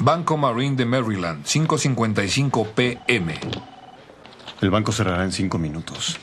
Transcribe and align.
Banco 0.00 0.36
Marine 0.36 0.76
de 0.76 0.84
Maryland, 0.84 1.44
5.55 1.44 2.68
pm. 2.68 3.34
El 4.60 4.70
banco 4.70 4.92
cerrará 4.92 5.24
en 5.24 5.32
cinco 5.32 5.58
minutos. 5.58 6.16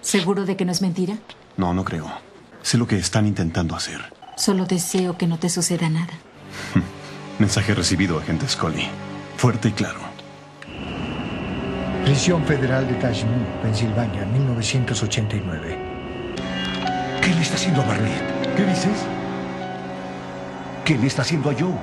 ¿Seguro 0.00 0.44
de 0.44 0.56
que 0.56 0.64
no 0.64 0.72
es 0.72 0.82
mentira? 0.82 1.16
No, 1.56 1.72
no 1.72 1.84
creo. 1.84 2.10
Sé 2.62 2.78
lo 2.78 2.88
que 2.88 2.96
están 2.96 3.28
intentando 3.28 3.76
hacer. 3.76 4.12
Solo 4.36 4.66
deseo 4.66 5.16
que 5.16 5.28
no 5.28 5.38
te 5.38 5.48
suceda 5.48 5.88
nada. 5.88 6.14
Mensaje 7.38 7.74
recibido, 7.74 8.18
agente 8.18 8.48
Scully. 8.48 8.88
Fuerte 9.36 9.68
y 9.68 9.72
claro. 9.72 10.00
Prisión 12.04 12.44
Federal 12.44 12.88
de 12.88 12.94
Tashmore, 12.94 13.46
Pensilvania, 13.62 14.24
1989. 14.26 15.78
¿Qué 17.22 17.34
le 17.34 17.40
está 17.40 17.54
haciendo 17.54 17.82
a 17.82 17.86
Barnett? 17.86 18.56
¿Qué 18.56 18.64
dices? 18.64 19.06
¿Qué 20.84 20.98
le 20.98 21.06
está 21.06 21.22
haciendo 21.22 21.50
a 21.50 21.54
Joe? 21.54 21.78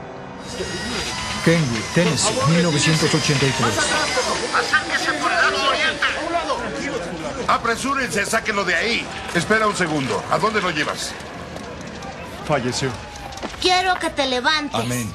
Kenwood, 1.43 1.83
Tennessee, 1.93 2.33
1983. 2.49 3.53
Apresúrense, 7.47 8.25
sáquenlo 8.25 8.63
de 8.63 8.75
ahí. 8.75 9.07
Espera 9.33 9.67
un 9.67 9.75
segundo. 9.75 10.23
¿A 10.29 10.37
dónde 10.37 10.61
lo 10.61 10.69
llevas? 10.71 11.13
Falleció. 12.47 12.91
Quiero 13.61 13.95
que 13.95 14.09
te 14.09 14.27
levantes. 14.27 14.79
Amén. 14.79 15.11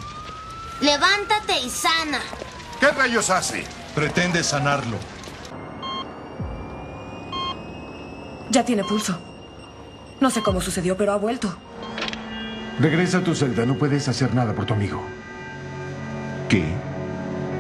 Levántate 0.81 1.61
y 1.61 1.71
sana. 1.71 2.21
¿Qué 2.81 2.91
rayos 2.91 3.31
hace? 3.31 3.65
Pretende 3.95 4.43
sanarlo. 4.43 4.97
Ya 8.51 8.65
tiene 8.65 8.83
pulso. 8.85 9.19
No 10.21 10.31
sé 10.31 10.43
cómo 10.43 10.61
sucedió, 10.61 10.97
pero 10.97 11.13
ha 11.13 11.17
vuelto. 11.17 11.57
Regresa 12.81 13.19
a 13.19 13.25
tu 13.25 13.35
celda, 13.35 13.65
no 13.65 13.75
puedes 13.75 14.09
hacer 14.09 14.35
nada 14.35 14.53
por 14.55 14.67
tu 14.67 14.75
amigo. 14.75 15.03
¿Qué? 16.55 16.63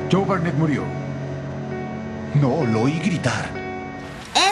Joe 0.08 0.24
Barnett 0.24 0.54
murió. 0.54 0.84
No, 2.34 2.64
lo 2.64 2.82
oí 2.82 3.00
gritar. 3.00 3.50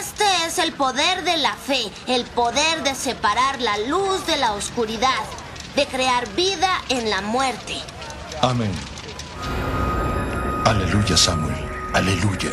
Este 0.01 0.25
es 0.45 0.59
el 0.59 0.73
poder 0.73 1.23
de 1.23 1.37
la 1.37 1.55
fe, 1.55 1.93
el 2.09 2.25
poder 2.25 2.83
de 2.83 2.97
separar 2.97 3.61
la 3.61 3.79
luz 3.79 4.27
de 4.27 4.37
la 4.39 4.55
oscuridad, 4.55 5.23
de 5.77 5.87
crear 5.87 6.29
vida 6.35 6.83
en 6.89 7.09
la 7.09 7.21
muerte. 7.21 7.77
Amén. 8.41 8.73
Aleluya, 10.65 11.17
Samuel. 11.17 11.55
Aleluya. 11.95 12.51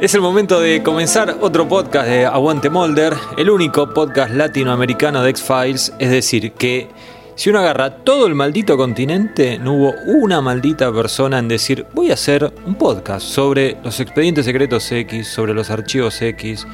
Es 0.00 0.14
el 0.14 0.20
momento 0.20 0.60
de 0.60 0.80
comenzar 0.84 1.38
otro 1.40 1.66
podcast 1.66 2.06
de 2.06 2.24
Aguante 2.24 2.70
Molder, 2.70 3.16
el 3.36 3.50
único 3.50 3.92
podcast 3.92 4.30
latinoamericano 4.32 5.24
de 5.24 5.30
X-Files, 5.30 5.92
es 5.98 6.10
decir, 6.10 6.52
que 6.52 6.88
si 7.34 7.50
uno 7.50 7.58
agarra 7.58 7.96
todo 8.04 8.28
el 8.28 8.36
maldito 8.36 8.76
continente, 8.76 9.58
no 9.58 9.72
hubo 9.72 9.94
una 10.06 10.40
maldita 10.40 10.92
persona 10.92 11.40
en 11.40 11.48
decir, 11.48 11.84
voy 11.94 12.12
a 12.12 12.14
hacer 12.14 12.54
un 12.64 12.76
podcast 12.76 13.26
sobre 13.26 13.76
los 13.82 13.98
expedientes 13.98 14.44
secretos 14.44 14.90
X, 14.92 15.26
sobre 15.26 15.52
los 15.52 15.68
archivos 15.68 16.22
X, 16.22 16.64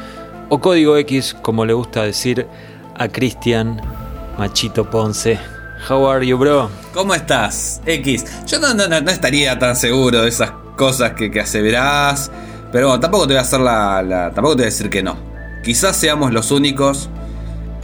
o 0.50 0.60
código 0.60 0.98
X, 0.98 1.34
como 1.40 1.64
le 1.64 1.72
gusta 1.72 2.02
decir 2.02 2.46
a 2.94 3.08
Cristian 3.08 3.80
Machito 4.36 4.90
Ponce. 4.90 5.38
How 5.88 6.06
are 6.10 6.26
you, 6.26 6.36
bro? 6.36 6.68
¿Cómo 6.92 7.14
estás, 7.14 7.80
X? 7.86 8.26
Yo 8.46 8.58
no, 8.58 8.68
estaría 9.10 9.58
tan 9.58 9.76
seguro 9.76 10.20
de 10.20 10.28
esas 10.28 10.52
cosas 10.76 11.14
que, 11.14 11.30
que 11.30 11.40
aseverás. 11.40 12.30
Pero 12.74 12.88
bueno, 12.88 12.98
tampoco 13.00 13.28
te 13.28 13.34
voy 13.34 13.38
a 13.38 13.42
hacer 13.42 13.60
la, 13.60 14.32
Tampoco 14.34 14.56
te 14.56 14.62
voy 14.62 14.62
a 14.62 14.66
decir 14.66 14.90
que 14.90 15.00
no. 15.00 15.16
Quizás 15.62 15.96
seamos 15.96 16.32
los 16.32 16.50
únicos. 16.50 17.08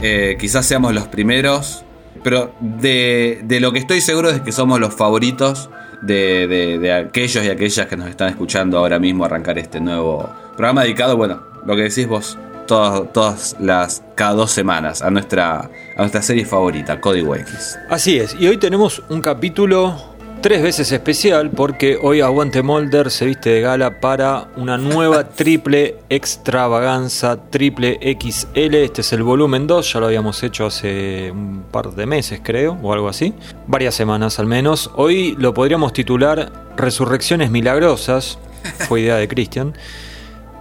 eh, 0.01 0.35
quizás 0.37 0.65
seamos 0.65 0.93
los 0.93 1.07
primeros. 1.07 1.85
Pero 2.25 2.51
de, 2.59 3.39
de 3.45 3.59
lo 3.61 3.71
que 3.71 3.79
estoy 3.79 4.01
seguro 4.01 4.29
es 4.29 4.41
que 4.41 4.51
somos 4.51 4.79
los 4.81 4.93
favoritos 4.93 5.69
de, 6.01 6.45
de- 6.47 6.77
de 6.77 6.91
aquellos 6.93 7.43
y 7.45 7.49
aquellas 7.49 7.87
que 7.87 7.95
nos 7.95 8.09
están 8.09 8.27
escuchando 8.29 8.77
ahora 8.79 8.99
mismo 8.99 9.23
arrancar 9.23 9.57
este 9.57 9.79
nuevo 9.79 10.29
programa 10.57 10.83
dedicado, 10.83 11.15
bueno, 11.15 11.41
lo 11.65 11.75
que 11.75 11.83
decís 11.83 12.07
vos, 12.07 12.37
todas, 12.67 13.11
todas 13.13 13.55
las. 13.59 14.03
cada 14.15 14.33
dos 14.33 14.51
semanas, 14.51 15.01
a 15.01 15.09
nuestra, 15.09 15.61
a 15.61 15.99
nuestra 15.99 16.21
serie 16.21 16.45
favorita, 16.45 16.99
Código 16.99 17.35
X. 17.35 17.77
Así 17.89 18.17
es, 18.19 18.35
y 18.37 18.47
hoy 18.47 18.57
tenemos 18.57 19.01
un 19.09 19.21
capítulo 19.21 20.10
tres 20.41 20.63
veces 20.63 20.91
especial 20.91 21.51
porque 21.51 21.99
hoy 22.01 22.21
Aguante 22.21 22.63
Molder 22.63 23.11
se 23.11 23.25
viste 23.25 23.51
de 23.51 23.61
gala 23.61 23.99
para 23.99 24.47
una 24.57 24.77
nueva 24.77 25.29
triple 25.35 25.97
extravaganza, 26.09 27.37
triple 27.49 27.99
XL. 28.19 28.75
Este 28.75 29.01
es 29.01 29.13
el 29.13 29.21
volumen 29.21 29.67
2, 29.67 29.93
ya 29.93 29.99
lo 29.99 30.07
habíamos 30.07 30.41
hecho 30.41 30.65
hace 30.65 31.31
un 31.31 31.65
par 31.71 31.91
de 31.91 32.05
meses 32.07 32.41
creo, 32.43 32.77
o 32.81 32.91
algo 32.91 33.07
así. 33.07 33.35
Varias 33.67 33.93
semanas 33.93 34.39
al 34.39 34.47
menos. 34.47 34.89
Hoy 34.95 35.35
lo 35.37 35.53
podríamos 35.53 35.93
titular 35.93 36.51
Resurrecciones 36.75 37.51
Milagrosas, 37.51 38.39
fue 38.87 39.01
idea 39.01 39.17
de 39.17 39.27
Christian. 39.27 39.75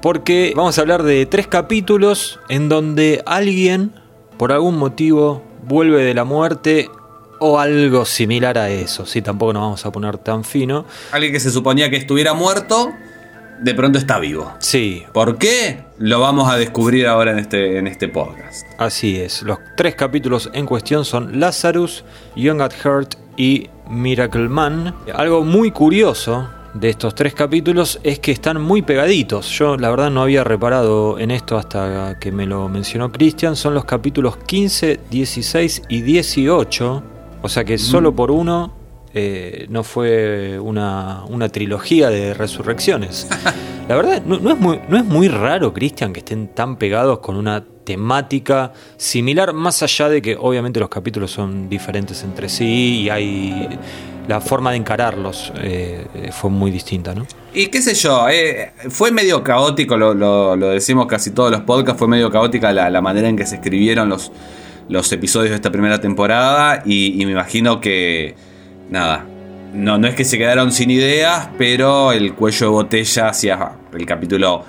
Porque 0.02 0.52
vamos 0.54 0.76
a 0.76 0.82
hablar 0.82 1.02
de 1.04 1.24
tres 1.24 1.46
capítulos 1.46 2.38
en 2.50 2.68
donde 2.68 3.22
alguien, 3.24 3.92
por 4.36 4.52
algún 4.52 4.76
motivo, 4.76 5.42
vuelve 5.66 6.04
de 6.04 6.14
la 6.14 6.24
muerte 6.24 6.90
o 7.40 7.58
algo 7.58 8.04
similar 8.04 8.56
a 8.58 8.70
eso. 8.70 9.04
Sí, 9.06 9.20
tampoco 9.22 9.52
nos 9.52 9.62
vamos 9.62 9.86
a 9.86 9.90
poner 9.92 10.18
tan 10.18 10.44
fino. 10.44 10.84
Alguien 11.12 11.32
que 11.32 11.40
se 11.40 11.50
suponía 11.50 11.90
que 11.90 11.96
estuviera 11.96 12.32
muerto, 12.34 12.92
de 13.60 13.74
pronto 13.74 13.98
está 13.98 14.18
vivo. 14.18 14.52
Sí, 14.58 15.04
¿Por 15.12 15.36
qué? 15.38 15.84
Lo 15.98 16.20
vamos 16.20 16.50
a 16.50 16.56
descubrir 16.56 17.06
ahora 17.06 17.32
en 17.32 17.38
este, 17.38 17.78
en 17.78 17.86
este 17.86 18.08
podcast. 18.08 18.64
así 18.78 19.18
es. 19.20 19.42
Los 19.42 19.58
tres 19.76 19.94
capítulos 19.94 20.48
en 20.54 20.64
cuestión 20.66 21.04
son 21.04 21.40
Lazarus, 21.40 22.04
Young 22.36 22.62
at 22.62 22.72
Heart 22.72 23.16
y 23.36 23.68
Miracle 23.88 24.48
Man. 24.48 24.94
Algo 25.14 25.42
muy 25.42 25.70
curioso 25.72 26.48
de 26.72 26.88
estos 26.90 27.14
tres 27.16 27.34
capítulos 27.34 27.98
es 28.04 28.18
que 28.20 28.30
están 28.32 28.60
muy 28.62 28.80
pegaditos. 28.82 29.48
Yo 29.50 29.76
la 29.76 29.90
verdad 29.90 30.10
no 30.10 30.22
había 30.22 30.44
reparado 30.44 31.18
en 31.18 31.30
esto 31.32 31.58
hasta 31.58 32.18
que 32.18 32.30
me 32.32 32.46
lo 32.46 32.68
mencionó 32.68 33.10
Christian. 33.12 33.56
Son 33.56 33.74
los 33.74 33.84
capítulos 33.84 34.36
15, 34.36 35.00
16 35.10 35.82
y 35.88 36.00
18. 36.02 37.02
O 37.42 37.48
sea 37.48 37.64
que 37.64 37.78
solo 37.78 38.14
por 38.14 38.30
uno 38.30 38.72
eh, 39.14 39.66
no 39.70 39.82
fue 39.82 40.58
una, 40.60 41.24
una 41.28 41.48
trilogía 41.48 42.10
de 42.10 42.34
resurrecciones. 42.34 43.28
La 43.88 43.96
verdad, 43.96 44.22
no, 44.24 44.38
no 44.38 44.50
es, 44.52 44.58
muy, 44.58 44.80
no 44.88 44.96
es 44.98 45.04
muy 45.04 45.26
raro, 45.26 45.72
Christian, 45.74 46.12
que 46.12 46.20
estén 46.20 46.48
tan 46.54 46.76
pegados 46.76 47.18
con 47.18 47.34
una 47.36 47.64
temática 47.84 48.72
similar, 48.96 49.52
más 49.52 49.82
allá 49.82 50.08
de 50.08 50.22
que 50.22 50.36
obviamente 50.38 50.78
los 50.78 50.88
capítulos 50.88 51.32
son 51.32 51.68
diferentes 51.68 52.22
entre 52.22 52.48
sí 52.48 53.00
y 53.02 53.10
hay 53.10 53.68
la 54.28 54.40
forma 54.40 54.70
de 54.70 54.76
encararlos 54.76 55.52
eh, 55.56 56.06
eh, 56.14 56.30
fue 56.30 56.50
muy 56.50 56.70
distinta, 56.70 57.14
¿no? 57.16 57.26
Y 57.52 57.66
qué 57.66 57.82
sé 57.82 57.94
yo, 57.94 58.28
eh, 58.28 58.70
fue 58.90 59.10
medio 59.10 59.42
caótico, 59.42 59.96
lo, 59.96 60.14
lo- 60.14 60.54
lo 60.54 60.68
decimos 60.68 61.06
casi 61.06 61.32
todos 61.32 61.50
los 61.50 61.62
podcasts, 61.62 61.98
fue 61.98 62.06
medio 62.06 62.30
caótica 62.30 62.72
la, 62.72 62.88
la 62.90 63.00
manera 63.00 63.28
en 63.28 63.36
que 63.36 63.44
se 63.44 63.56
escribieron 63.56 64.08
los, 64.08 64.30
los 64.90 65.10
episodios 65.12 65.50
de 65.50 65.56
esta 65.56 65.70
primera 65.70 66.00
temporada 66.00 66.82
y, 66.84 67.20
y 67.20 67.24
me 67.24 67.32
imagino 67.32 67.80
que, 67.80 68.34
nada, 68.90 69.24
no, 69.72 69.98
no 69.98 70.08
es 70.08 70.14
que 70.14 70.24
se 70.24 70.36
quedaron 70.36 70.72
sin 70.72 70.90
ideas, 70.90 71.48
pero 71.56 72.12
el 72.12 72.34
cuello 72.34 72.66
de 72.66 72.72
botella 72.72 73.28
hacia 73.28 73.72
el 73.92 74.04
capítulo 74.04 74.64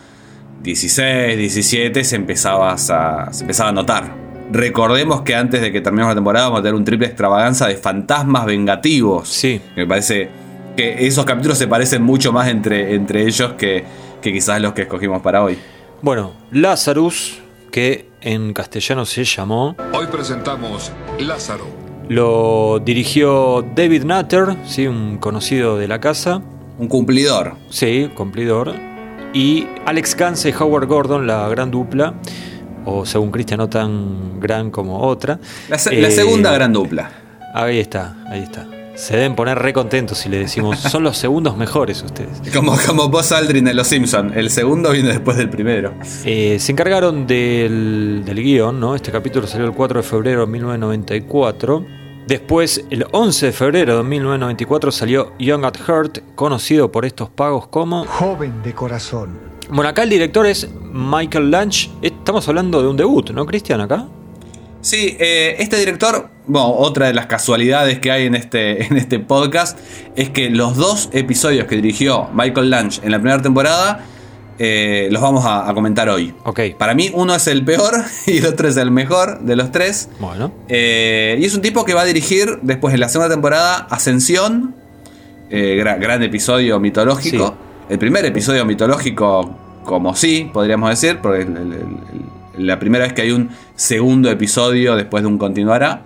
16, 0.62 1.38
17 1.38 2.04
se 2.04 2.16
empezaba 2.16 2.74
a, 2.74 2.78
se 2.78 3.42
empezaba 3.42 3.70
a 3.70 3.74
notar. 3.74 4.16
Recordemos 4.52 5.22
que 5.22 5.34
antes 5.34 5.62
de 5.62 5.72
que 5.72 5.82
terminemos 5.82 6.12
la 6.12 6.16
temporada 6.16 6.46
vamos 6.48 6.60
a 6.60 6.64
tener 6.64 6.76
un 6.76 6.86
triple 6.86 7.08
extravaganza 7.08 7.68
de 7.68 7.76
fantasmas 7.76 8.46
vengativos. 8.46 9.28
Sí. 9.30 9.60
Me 9.76 9.88
parece 9.88 10.30
que 10.78 11.08
esos 11.08 11.26
capítulos 11.26 11.58
se 11.58 11.68
parecen 11.68 12.04
mucho 12.04 12.32
más 12.32 12.48
entre, 12.50 12.94
entre 12.94 13.26
ellos 13.26 13.54
que, 13.54 13.84
que 14.22 14.32
quizás 14.32 14.62
los 14.62 14.74
que 14.74 14.84
escogimos 14.84 15.22
para 15.22 15.44
hoy. 15.44 15.58
Bueno, 16.02 16.34
Lazarus, 16.52 17.40
que 17.72 18.11
en 18.22 18.54
castellano 18.54 19.06
se 19.06 19.24
llamó, 19.24 19.76
Hoy 19.94 20.06
presentamos 20.12 20.92
Lázaro. 21.20 21.66
lo 22.10 22.80
dirigió 22.84 23.66
David 23.76 24.04
Nutter, 24.04 24.56
¿sí? 24.68 24.88
un 24.88 25.18
conocido 25.18 25.78
de 25.78 25.88
la 25.88 26.00
casa, 26.00 26.42
Un 26.78 26.88
cumplidor. 26.88 27.56
Sí, 27.70 28.10
cumplidor. 28.16 28.74
Y 29.34 29.68
Alex 29.86 30.16
Gance 30.16 30.50
y 30.50 30.54
Howard 30.60 30.88
Gordon, 30.88 31.26
la 31.28 31.48
gran 31.50 31.70
dupla, 31.72 32.16
o 32.86 33.06
según 33.06 33.32
Cristian, 33.32 33.60
no 33.60 33.70
tan 33.70 34.40
gran 34.40 34.72
como 34.72 35.00
otra. 35.02 35.40
La, 35.70 35.78
se- 35.78 35.96
la 36.02 36.08
Eh, 36.08 36.12
segunda 36.12 36.52
gran 36.52 36.74
dupla. 36.74 37.12
Ahí 37.54 37.80
está, 37.80 38.16
ahí 38.30 38.42
está. 38.42 38.66
Se 38.96 39.16
deben 39.16 39.36
poner 39.36 39.58
re 39.58 39.74
contentos 39.74 40.18
si 40.18 40.30
le 40.30 40.38
decimos, 40.38 40.80
son 40.92 41.04
los 41.04 41.18
segundos 41.18 41.58
mejores 41.58 42.04
ustedes. 42.04 42.42
Como, 42.54 42.76
como 42.86 43.10
Buzz 43.10 43.32
Aldrin 43.32 43.68
en 43.68 43.76
Los 43.76 43.88
Simpson. 43.88 44.34
El 44.36 44.50
segundo 44.50 44.92
viene 44.92 45.10
después 45.10 45.38
del 45.38 45.50
primero. 45.50 45.94
Eh, 46.26 46.58
se 46.60 46.72
encargaron 46.72 47.26
del, 47.28 48.24
del 48.26 48.44
guion, 48.44 48.80
¿no? 48.80 48.96
Este 48.96 49.12
capítulo 49.12 49.48
salió 49.48 49.66
el 49.66 49.74
4 49.74 50.02
de 50.02 50.08
febrero 50.08 50.42
de 50.42 50.48
1994. 50.48 51.86
Después, 52.28 52.86
el 52.90 53.06
11 53.12 53.48
de 53.48 53.52
febrero 53.52 53.98
de 53.98 54.04
1994 54.04 54.92
salió 54.92 55.34
Young 55.40 55.66
at 55.66 55.78
Heart, 55.78 56.36
conocido 56.36 56.92
por 56.92 57.06
estos 57.06 57.30
pagos 57.30 57.68
como 57.68 58.06
Joven 58.06 58.62
de 58.64 58.74
corazón. 58.74 59.52
Bueno, 59.70 59.90
acá 59.90 60.04
el 60.04 60.10
director 60.10 60.46
es 60.46 60.70
Michael 60.94 61.50
Lunch. 61.50 61.90
Estamos 62.02 62.48
hablando 62.48 62.82
de 62.82 62.88
un 62.90 62.98
debut, 62.98 63.32
¿no, 63.32 63.46
Cristian? 63.46 63.82
Acá. 63.82 64.06
Sí, 64.82 65.16
eh, 65.20 65.56
este 65.60 65.78
director, 65.78 66.30
bueno, 66.48 66.70
otra 66.74 67.08
de 67.08 67.14
las 67.14 67.28
casualidades 67.28 68.00
que 68.00 68.12
hay 68.12 68.26
en 68.26 68.36
este, 68.36 68.84
en 68.88 68.98
este 68.98 69.20
podcast 69.20 69.78
es 70.16 70.30
que 70.30 70.50
los 70.50 70.76
dos 70.76 71.10
episodios 71.14 71.66
que 71.68 71.76
dirigió 71.76 72.30
Michael 72.34 72.70
Lunch 72.72 73.00
en 73.04 73.12
la 73.12 73.20
primera 73.20 73.42
temporada 73.42 74.06
eh, 74.64 75.08
los 75.12 75.22
vamos 75.24 75.44
a, 75.46 75.68
a 75.70 75.74
comentar 75.74 76.08
hoy. 76.10 76.34
Ok. 76.44 76.60
Para 76.78 76.94
mí 76.94 77.10
uno 77.14 77.34
es 77.34 77.48
el 77.48 77.64
peor 77.66 77.94
y 78.28 78.38
el 78.38 78.46
otro 78.46 78.68
es 78.68 78.78
el 78.78 78.92
mejor 78.92 79.40
de 79.42 79.56
los 79.56 79.72
tres. 79.72 80.10
Bueno. 80.20 80.52
Eh, 80.70 81.38
y 81.40 81.46
es 81.46 81.56
un 81.56 81.62
tipo 81.62 81.84
que 81.86 81.94
va 81.96 82.02
a 82.02 82.06
dirigir 82.06 82.60
después 82.62 82.94
en 82.94 83.00
la 83.00 83.10
segunda 83.10 83.34
temporada 83.34 83.88
Ascensión, 83.90 84.76
eh, 85.50 85.80
gra- 85.84 86.00
gran 86.00 86.22
episodio 86.24 86.80
mitológico. 86.80 87.56
El 87.90 87.98
primer 87.98 88.24
episodio 88.26 88.64
mitológico, 88.66 89.58
como 89.84 90.16
sí, 90.16 90.50
podríamos 90.54 90.90
decir, 90.92 91.20
porque 91.22 91.42
el- 91.42 91.58
el- 91.58 91.74
el- 91.74 92.31
la 92.58 92.80
primera 92.80 93.04
vez 93.06 93.14
que 93.14 93.22
hay 93.24 93.32
un 93.32 93.50
segundo 93.76 94.30
episodio 94.30 94.96
después 94.96 95.24
de 95.24 95.28
un 95.28 95.38
continuará. 95.38 96.04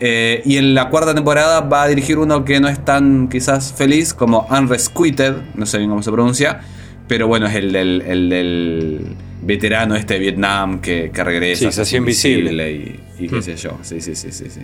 Eh, 0.00 0.42
y 0.44 0.56
en 0.56 0.74
la 0.74 0.90
cuarta 0.90 1.14
temporada 1.14 1.60
va 1.60 1.84
a 1.84 1.88
dirigir 1.88 2.18
uno 2.18 2.44
que 2.44 2.58
no 2.60 2.68
es 2.68 2.84
tan 2.84 3.28
quizás 3.28 3.72
feliz 3.72 4.12
como 4.12 4.46
Unresquited, 4.50 5.34
no 5.54 5.66
sé 5.66 5.78
bien 5.78 5.88
cómo 5.90 6.02
se 6.02 6.10
pronuncia, 6.10 6.60
pero 7.06 7.28
bueno, 7.28 7.46
es 7.46 7.54
el 7.54 7.72
del, 7.72 8.02
el 8.02 8.28
del 8.28 9.16
veterano 9.42 9.94
este 9.94 10.14
de 10.14 10.20
Vietnam 10.20 10.80
que, 10.80 11.10
que 11.14 11.22
regresa. 11.24 11.66
Sí, 11.70 11.72
se 11.72 11.82
hacía 11.82 11.98
invisible. 11.98 12.72
Y, 12.72 13.24
y 13.24 13.28
qué 13.28 13.36
Hmm. 13.36 13.42
sé 13.42 13.56
yo. 13.56 13.78
Sí, 13.82 14.00
sí, 14.00 14.14
sí, 14.14 14.32
sí, 14.32 14.46
sí. 14.50 14.60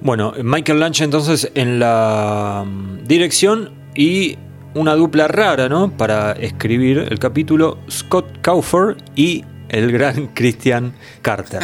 Bueno, 0.00 0.32
Michael 0.42 0.80
Lunch 0.80 1.00
entonces 1.02 1.50
en 1.54 1.78
la 1.80 2.64
dirección 3.04 3.70
y 3.96 4.38
una 4.78 4.94
dupla 4.94 5.28
rara, 5.28 5.68
¿no? 5.68 5.90
Para 5.90 6.32
escribir 6.32 7.06
el 7.10 7.18
capítulo 7.18 7.78
Scott 7.90 8.38
Kaufer 8.40 8.96
y 9.16 9.44
el 9.68 9.90
gran 9.92 10.28
Christian 10.34 10.94
Carter, 11.20 11.60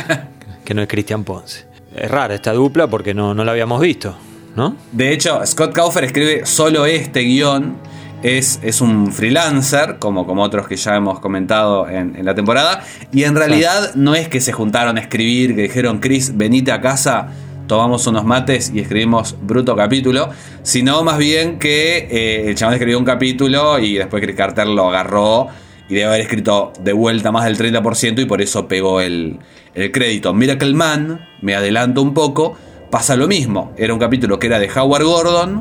que 0.65 0.75
no 0.75 0.83
es 0.83 0.89
Christian 0.89 1.25
Ponce. 1.25 1.67
Es 1.95 2.11
rara 2.11 2.35
esta 2.35 2.53
dupla 2.53 2.89
porque 2.89 3.15
no, 3.15 3.35
no 3.35 3.45
la 3.45 3.53
habíamos 3.53 3.81
visto, 3.81 4.17
¿no? 4.57 4.77
De 4.93 5.13
hecho, 5.13 5.41
Scott 5.47 5.73
Kaufer 5.73 6.05
escribe 6.05 6.45
solo 6.45 6.87
este 6.87 7.21
guion. 7.21 7.77
Es, 8.23 8.59
es 8.63 8.81
un 8.81 9.13
freelancer, 9.13 9.99
como, 9.99 10.27
como 10.27 10.43
otros 10.43 10.67
que 10.67 10.77
ya 10.77 10.97
hemos 10.97 11.21
comentado 11.21 11.87
en, 11.91 12.17
en 12.17 12.25
la 12.25 12.35
temporada. 12.35 12.83
Y 13.13 13.25
en 13.25 13.37
realidad 13.37 13.95
no 13.97 14.15
es 14.15 14.29
que 14.29 14.41
se 14.41 14.51
juntaron 14.51 14.97
a 14.97 15.01
escribir, 15.03 15.55
que 15.55 15.63
dijeron, 15.63 15.99
Chris, 15.99 16.35
venite 16.35 16.73
a 16.73 16.81
casa, 16.81 17.29
tomamos 17.67 18.07
unos 18.07 18.25
mates 18.25 18.71
y 18.75 18.81
escribimos 18.81 19.37
bruto 19.41 19.77
capítulo. 19.77 20.29
Sino 20.63 21.03
más 21.03 21.19
bien 21.19 21.59
que 21.59 22.09
eh, 22.11 22.49
el 22.49 22.55
chabón 22.55 22.75
escribió 22.75 22.99
un 22.99 23.05
capítulo 23.05 23.79
y 23.79 23.95
después 23.95 24.23
Chris 24.23 24.37
Carter 24.37 24.67
lo 24.67 24.89
agarró 24.89 25.49
y 25.89 25.95
debe 25.95 26.07
haber 26.07 26.21
escrito 26.21 26.73
de 26.81 26.93
vuelta 26.93 27.31
más 27.31 27.45
del 27.45 27.59
30% 27.59 28.23
y 28.23 28.25
por 28.25 28.41
eso 28.41 28.67
pegó 28.69 29.01
el, 29.01 29.39
el 29.75 29.93
crédito. 29.93 30.33
Miracle 30.33 30.75
Man, 30.75 31.29
me 31.43 31.55
adelanto 31.55 32.03
un 32.03 32.15
poco, 32.15 32.57
pasa 32.91 33.17
lo 33.17 33.29
mismo. 33.29 33.73
Era 33.77 33.93
un 33.93 34.01
capítulo 34.01 34.39
que 34.39 34.47
era 34.47 34.59
de 34.59 34.71
Howard 34.71 35.05
Gordon 35.05 35.61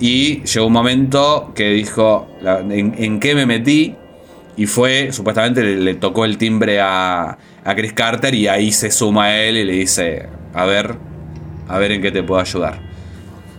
y 0.00 0.42
llegó 0.42 0.66
un 0.66 0.72
momento 0.72 1.52
que 1.54 1.70
dijo, 1.70 2.28
¿en, 2.70 3.20
qué 3.20 3.34
me 3.34 3.46
metí? 3.46 3.96
Y 4.56 4.66
fue, 4.66 5.12
supuestamente 5.12 5.62
le, 5.62 5.76
le 5.76 5.94
tocó 5.94 6.24
el 6.24 6.36
timbre 6.36 6.80
a, 6.80 7.38
a 7.64 7.74
Chris 7.74 7.92
Carter 7.92 8.34
y 8.34 8.48
ahí 8.48 8.72
se 8.72 8.90
suma 8.90 9.26
a 9.26 9.42
él 9.42 9.56
y 9.56 9.64
le 9.64 9.72
dice, 9.72 10.26
a 10.54 10.64
ver, 10.66 10.96
a 11.68 11.78
ver 11.78 11.92
en 11.92 12.02
qué 12.02 12.10
te 12.10 12.22
puedo 12.22 12.40
ayudar. 12.40 12.80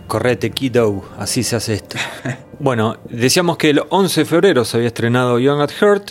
Correte, 0.06 0.50
kiddo, 0.50 1.04
así 1.18 1.42
se 1.42 1.56
hace 1.56 1.74
esto. 1.74 1.96
Bueno, 2.62 2.98
decíamos 3.08 3.56
que 3.56 3.70
el 3.70 3.80
11 3.88 4.20
de 4.20 4.24
febrero 4.26 4.66
se 4.66 4.76
había 4.76 4.88
estrenado 4.88 5.38
Young 5.38 5.62
at 5.62 5.70
Heart 5.70 6.10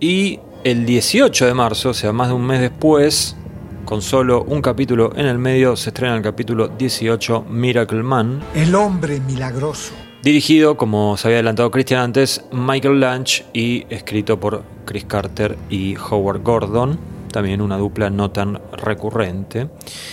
y 0.00 0.38
el 0.64 0.86
18 0.86 1.44
de 1.44 1.52
marzo, 1.52 1.90
o 1.90 1.94
sea, 1.94 2.10
más 2.10 2.28
de 2.28 2.34
un 2.34 2.46
mes 2.46 2.62
después, 2.62 3.36
con 3.84 4.00
solo 4.00 4.42
un 4.44 4.62
capítulo 4.62 5.12
en 5.14 5.26
el 5.26 5.36
medio, 5.36 5.76
se 5.76 5.90
estrena 5.90 6.16
el 6.16 6.22
capítulo 6.22 6.68
18, 6.68 7.44
Miracle 7.50 8.02
Man, 8.02 8.40
El 8.54 8.74
hombre 8.74 9.20
milagroso. 9.20 9.92
dirigido, 10.22 10.78
como 10.78 11.18
se 11.18 11.28
había 11.28 11.36
adelantado 11.36 11.70
Christian 11.70 12.00
antes, 12.00 12.44
Michael 12.50 12.98
Lunch 12.98 13.44
y 13.52 13.84
escrito 13.90 14.40
por 14.40 14.62
Chris 14.86 15.04
Carter 15.04 15.58
y 15.68 15.96
Howard 15.98 16.40
Gordon, 16.42 16.98
también 17.30 17.60
una 17.60 17.76
dupla 17.76 18.10
no 18.10 18.30
tan 18.30 18.58
recurrente. 18.72 19.68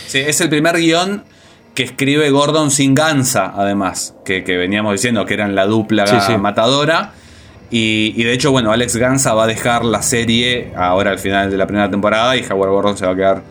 Sí, 0.08 0.20
es 0.20 0.40
el 0.42 0.50
primer 0.50 0.78
guion 0.78 1.24
que 1.74 1.84
escribe 1.84 2.30
Gordon 2.32 2.72
sin 2.72 2.96
Gansa, 2.96 3.54
además, 3.56 4.16
que, 4.26 4.44
que 4.44 4.58
veníamos 4.58 4.94
diciendo 4.94 5.26
que 5.26 5.34
eran 5.36 5.54
la 5.56 5.66
dupla 5.66 6.08
Sí, 6.08 6.16
sí. 6.26 6.38
matadora. 6.38 7.14
Y, 7.70 8.14
y 8.16 8.24
de 8.24 8.34
hecho, 8.34 8.52
bueno, 8.52 8.72
Alex 8.72 8.96
Gansa 8.96 9.34
va 9.34 9.44
a 9.44 9.48
dejar 9.48 9.84
la 9.86 10.02
serie 10.02 10.72
ahora 10.76 11.12
al 11.12 11.20
final 11.20 11.52
de 11.52 11.58
la 11.58 11.68
primera 11.68 11.90
temporada 11.90 12.36
y 12.38 12.44
Howard 12.50 12.70
Gordon 12.72 12.98
se 12.98 13.06
va 13.06 13.12
a 13.12 13.16
quedar 13.16 13.44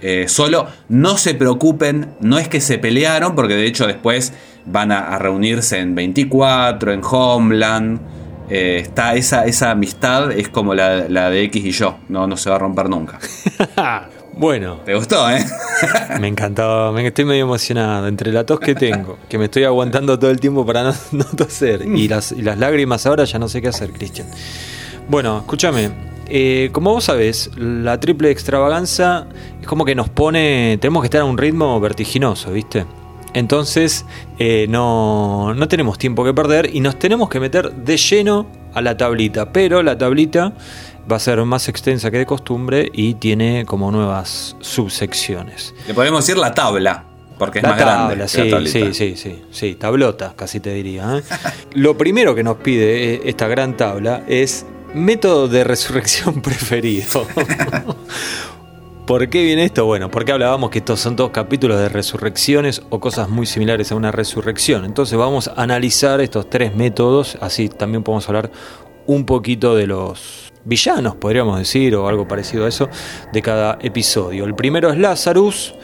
eh, 0.00 0.24
solo. 0.28 0.66
No 0.88 1.16
se 1.16 1.34
preocupen, 1.34 2.08
no 2.20 2.38
es 2.38 2.48
que 2.48 2.60
se 2.60 2.78
pelearon, 2.78 3.34
porque 3.36 3.54
de 3.54 3.66
hecho 3.66 3.86
después 3.86 4.32
van 4.66 4.90
a, 4.92 4.98
a 5.14 5.18
reunirse 5.18 5.78
en 5.78 5.94
24, 5.94 6.92
en 6.92 7.00
Homeland. 7.08 8.00
Eh, 8.50 8.80
está 8.82 9.14
esa, 9.14 9.46
esa 9.46 9.70
amistad, 9.70 10.30
es 10.32 10.48
como 10.48 10.74
la, 10.74 11.08
la 11.08 11.30
de 11.30 11.44
X 11.44 11.64
y 11.64 11.70
yo, 11.70 11.96
no, 12.08 12.26
no 12.26 12.36
se 12.36 12.50
va 12.50 12.56
a 12.56 12.58
romper 12.58 12.88
nunca. 12.88 13.18
Bueno, 14.34 14.76
¿Te 14.86 14.94
gustó, 14.94 15.28
eh? 15.28 15.44
Me 16.20 16.26
encantó, 16.26 16.90
me 16.90 17.06
estoy 17.06 17.26
medio 17.26 17.42
emocionado. 17.42 18.08
Entre 18.08 18.32
la 18.32 18.46
tos 18.46 18.60
que 18.60 18.74
tengo, 18.74 19.18
que 19.28 19.36
me 19.36 19.44
estoy 19.44 19.64
aguantando 19.64 20.18
todo 20.18 20.30
el 20.30 20.40
tiempo 20.40 20.64
para 20.64 20.82
no, 20.84 20.94
no 21.12 21.24
toser, 21.24 21.82
y 21.84 22.08
las, 22.08 22.32
y 22.32 22.40
las 22.40 22.56
lágrimas 22.58 23.04
ahora 23.04 23.24
ya 23.24 23.38
no 23.38 23.46
sé 23.50 23.60
qué 23.60 23.68
hacer, 23.68 23.92
Cristian. 23.92 24.26
Bueno, 25.06 25.40
escúchame. 25.40 25.90
eh, 26.28 26.70
como 26.72 26.92
vos 26.92 27.04
sabés, 27.04 27.50
la 27.58 28.00
triple 28.00 28.30
extravaganza 28.30 29.26
es 29.60 29.66
como 29.66 29.84
que 29.84 29.94
nos 29.94 30.08
pone. 30.08 30.78
Tenemos 30.80 31.02
que 31.02 31.08
estar 31.08 31.20
a 31.20 31.24
un 31.26 31.36
ritmo 31.36 31.78
vertiginoso, 31.78 32.52
¿viste? 32.52 32.86
Entonces, 33.34 34.04
eh, 34.38 34.66
no, 34.68 35.54
no 35.54 35.68
tenemos 35.68 35.98
tiempo 35.98 36.24
que 36.24 36.34
perder 36.34 36.70
y 36.74 36.80
nos 36.80 36.98
tenemos 36.98 37.28
que 37.28 37.40
meter 37.40 37.72
de 37.72 37.96
lleno 37.96 38.46
a 38.74 38.80
la 38.82 38.96
tablita. 38.96 39.52
Pero 39.52 39.82
la 39.82 39.96
tablita 39.96 40.52
va 41.10 41.16
a 41.16 41.18
ser 41.18 41.42
más 41.44 41.68
extensa 41.68 42.10
que 42.10 42.18
de 42.18 42.26
costumbre 42.26 42.88
y 42.92 43.14
tiene 43.14 43.64
como 43.66 43.90
nuevas 43.90 44.56
subsecciones. 44.60 45.74
Le 45.88 45.94
podemos 45.94 46.24
decir 46.24 46.38
la 46.38 46.54
tabla, 46.54 47.04
porque 47.38 47.58
es 47.58 47.62
La 47.64 47.70
más 47.70 47.78
tabla, 47.78 48.04
grande. 48.14 48.28
sí, 48.28 48.48
la 48.50 48.60
sí, 48.66 48.92
sí, 48.92 49.16
sí, 49.16 49.42
sí, 49.50 49.74
tablota, 49.74 50.34
casi 50.36 50.60
te 50.60 50.72
diría. 50.74 51.18
¿eh? 51.18 51.22
Lo 51.74 51.96
primero 51.98 52.34
que 52.34 52.42
nos 52.44 52.58
pide 52.58 53.14
eh, 53.14 53.20
esta 53.24 53.48
gran 53.48 53.76
tabla 53.76 54.22
es 54.28 54.64
método 54.94 55.48
de 55.48 55.64
resurrección 55.64 56.40
preferido. 56.42 57.26
¿Por 59.06 59.28
qué 59.28 59.42
viene 59.44 59.64
esto? 59.64 59.84
Bueno, 59.84 60.10
porque 60.10 60.32
hablábamos 60.32 60.70
que 60.70 60.78
estos 60.78 61.00
son 61.00 61.16
dos 61.16 61.30
capítulos 61.30 61.78
de 61.78 61.88
resurrecciones 61.88 62.82
o 62.90 63.00
cosas 63.00 63.28
muy 63.28 63.46
similares 63.46 63.90
a 63.90 63.96
una 63.96 64.12
resurrección. 64.12 64.84
Entonces 64.84 65.18
vamos 65.18 65.48
a 65.48 65.60
analizar 65.62 66.20
estos 66.20 66.48
tres 66.48 66.74
métodos, 66.74 67.36
así 67.40 67.68
también 67.68 68.04
podemos 68.04 68.28
hablar 68.28 68.50
un 69.06 69.26
poquito 69.26 69.74
de 69.74 69.88
los 69.88 70.52
villanos, 70.64 71.16
podríamos 71.16 71.58
decir, 71.58 71.96
o 71.96 72.06
algo 72.08 72.28
parecido 72.28 72.64
a 72.64 72.68
eso, 72.68 72.88
de 73.32 73.42
cada 73.42 73.76
episodio. 73.82 74.44
El 74.44 74.54
primero 74.54 74.90
es 74.92 74.96
Lazarus, 74.98 75.74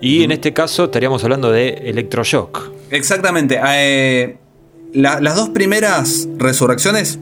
y 0.00 0.22
en 0.22 0.30
este 0.30 0.52
caso 0.52 0.84
estaríamos 0.84 1.24
hablando 1.24 1.50
de 1.50 1.70
Electroshock. 1.70 2.70
Exactamente. 2.90 3.60
eh, 3.66 4.38
la- 4.92 5.20
las 5.20 5.34
dos 5.34 5.48
primeras 5.48 6.28
resurrecciones 6.36 7.18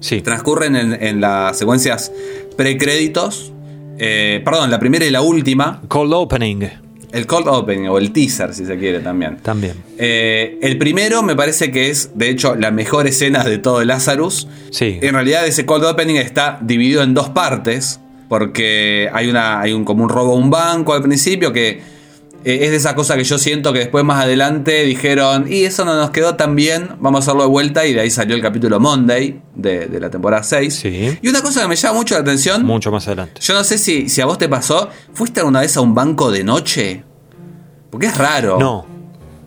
Sí. 0.00 0.20
transcurren 0.22 0.74
en, 0.74 1.02
en 1.02 1.20
las 1.20 1.56
secuencias 1.56 2.10
precréditos. 2.56 3.52
Eh, 3.98 4.40
perdón, 4.44 4.70
la 4.70 4.78
primera 4.78 5.04
y 5.04 5.10
la 5.10 5.22
última. 5.22 5.82
Cold 5.88 6.12
Opening. 6.12 6.68
El 7.12 7.26
cold 7.26 7.48
opening 7.48 7.88
o 7.88 7.98
el 7.98 8.12
teaser, 8.12 8.52
si 8.52 8.66
se 8.66 8.76
quiere 8.76 9.00
también. 9.00 9.38
También. 9.38 9.74
Eh, 9.96 10.58
el 10.60 10.76
primero 10.76 11.22
me 11.22 11.34
parece 11.34 11.70
que 11.70 11.88
es, 11.88 12.10
de 12.14 12.28
hecho, 12.28 12.56
la 12.56 12.70
mejor 12.70 13.06
escena 13.06 13.44
de 13.44 13.58
todo 13.58 13.80
el 13.80 13.88
Lazarus. 13.88 14.48
Sí. 14.70 14.98
En 15.00 15.14
realidad 15.14 15.46
ese 15.46 15.64
cold 15.64 15.84
opening 15.84 16.16
está 16.16 16.58
dividido 16.60 17.02
en 17.02 17.14
dos 17.14 17.30
partes. 17.30 18.00
Porque 18.28 19.08
hay, 19.12 19.28
una, 19.28 19.60
hay 19.60 19.72
un, 19.72 19.84
como 19.84 20.02
un 20.02 20.08
robo 20.08 20.32
a 20.32 20.36
un 20.36 20.50
banco 20.50 20.94
al 20.94 21.02
principio 21.02 21.52
que 21.52 21.80
eh, 22.46 22.60
es 22.64 22.70
de 22.70 22.76
esa 22.76 22.94
cosa 22.94 23.16
que 23.16 23.24
yo 23.24 23.36
siento 23.38 23.72
que 23.72 23.80
después 23.80 24.04
más 24.04 24.22
adelante 24.24 24.84
dijeron, 24.84 25.46
y 25.52 25.64
eso 25.64 25.84
no 25.84 25.94
nos 25.96 26.10
quedó 26.10 26.36
tan 26.36 26.54
bien, 26.56 26.90
vamos 27.00 27.20
a 27.20 27.22
hacerlo 27.24 27.42
de 27.42 27.48
vuelta 27.48 27.84
y 27.84 27.92
de 27.92 28.00
ahí 28.00 28.10
salió 28.10 28.36
el 28.36 28.40
capítulo 28.42 28.78
Monday 28.80 29.40
de, 29.54 29.86
de 29.86 30.00
la 30.00 30.08
temporada 30.10 30.42
6. 30.42 30.74
Sí. 30.74 31.18
Y 31.20 31.28
una 31.28 31.42
cosa 31.42 31.62
que 31.62 31.68
me 31.68 31.76
llama 31.76 31.98
mucho 31.98 32.14
la 32.14 32.20
atención, 32.22 32.64
Mucho 32.64 32.90
más 32.92 33.06
adelante. 33.08 33.40
yo 33.42 33.52
no 33.54 33.64
sé 33.64 33.76
si, 33.78 34.08
si 34.08 34.20
a 34.20 34.26
vos 34.26 34.38
te 34.38 34.48
pasó, 34.48 34.88
¿fuiste 35.12 35.40
alguna 35.40 35.60
vez 35.60 35.76
a 35.76 35.80
un 35.80 35.94
banco 35.94 36.30
de 36.30 36.44
noche? 36.44 37.02
Porque 37.90 38.06
es 38.06 38.16
raro. 38.16 38.58
No. 38.58 38.86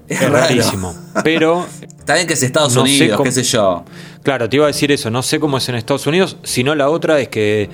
es, 0.07 0.21
Es 0.21 0.29
raro. 0.29 0.45
rarísimo. 0.47 0.93
Pero, 1.23 1.65
Está 1.99 2.15
bien 2.15 2.25
que 2.27 2.33
es 2.33 2.41
Estados 2.43 2.73
No 2.75 2.85
sé 2.85 2.89
Unidos, 2.97 3.17
cómo- 3.17 3.23
qué 3.25 3.31
sé 3.31 3.43
yo. 3.43 3.85
claro, 4.23 4.49
te 4.49 4.55
iba 4.55 4.65
a 4.65 4.67
decir 4.69 4.91
eso. 4.91 5.11
No 5.11 5.21
sé 5.21 5.39
cómo 5.39 5.57
es 5.59 5.69
en 5.69 5.75
Estados 5.75 6.07
Unidos, 6.07 6.37
sino 6.43 6.73
la 6.73 6.89
otra 6.89 7.19
es 7.19 7.27
que 7.29 7.69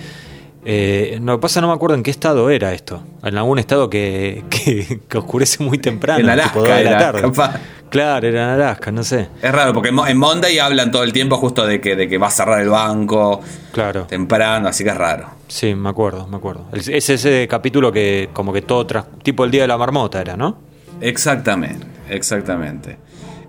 Eh, 0.68 1.20
no 1.22 1.40
pasa, 1.40 1.62
no 1.62 1.68
me 1.68 1.74
acuerdo 1.74 1.96
en 1.96 2.02
qué 2.04 2.10
estado 2.12 2.50
era 2.50 2.74
esto. 2.74 3.02
En 3.24 3.38
algún 3.38 3.60
estado 3.60 3.90
que, 3.90 4.44
que, 4.50 5.00
que 5.08 5.18
oscurece 5.18 5.64
muy 5.64 5.78
temprano. 5.78 6.20
En 6.20 6.30
Alaska 6.30 6.54
tipo 6.54 6.64
de 6.64 6.70
la 6.70 6.80
era, 6.82 6.98
tarde. 7.00 7.22
capaz. 7.22 7.60
Claro, 7.90 8.28
era 8.28 8.44
en 8.44 8.50
Alaska, 8.62 8.92
no 8.92 9.04
sé. 9.04 9.28
Es 9.42 9.52
raro, 9.52 9.72
porque 9.74 9.90
en 9.90 9.96
Mo- 9.96 10.08
en 10.08 10.18
Monday 10.18 10.58
hablan 10.60 10.92
todo 10.92 11.04
el 11.04 11.14
tiempo 11.14 11.38
justo 11.38 11.66
de 11.66 11.80
que, 11.80 11.96
de 11.96 12.08
que 12.10 12.18
va 12.18 12.28
a 12.28 12.32
cerrar 12.32 12.60
el 12.62 12.70
banco 12.70 13.40
Claro. 13.72 14.06
temprano, 14.08 14.68
así 14.68 14.84
que 14.84 14.90
es 14.90 14.98
raro. 14.98 15.28
Sí, 15.48 15.76
me 15.76 15.90
acuerdo, 15.90 16.28
me 16.28 16.38
acuerdo. 16.38 16.66
Es 16.74 16.88
es 16.88 17.10
ese 17.10 17.48
capítulo 17.48 17.92
que 17.92 18.30
como 18.34 18.52
que 18.52 18.64
todo 18.64 18.86
tras, 18.88 19.06
tipo 19.24 19.46
el 19.46 19.52
día 19.52 19.62
de 19.62 19.68
la 19.68 19.78
marmota 19.78 20.20
era, 20.20 20.36
¿no? 20.36 20.58
Exactamente, 21.00 21.86
exactamente. 22.10 22.98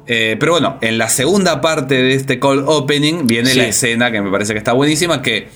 Eh, 0.06 0.36
pero 0.38 0.52
bueno, 0.52 0.76
en 0.82 0.98
la 0.98 1.08
segunda 1.08 1.60
parte 1.60 2.00
de 2.00 2.14
este 2.14 2.38
call 2.38 2.62
opening 2.66 3.26
viene 3.26 3.48
Sí. 3.50 3.58
la 3.58 3.66
escena 3.66 4.12
que 4.12 4.20
me 4.20 4.30
parece 4.30 4.52
que 4.52 4.58
está 4.58 4.74
buenísima, 4.74 5.20
que 5.22 5.48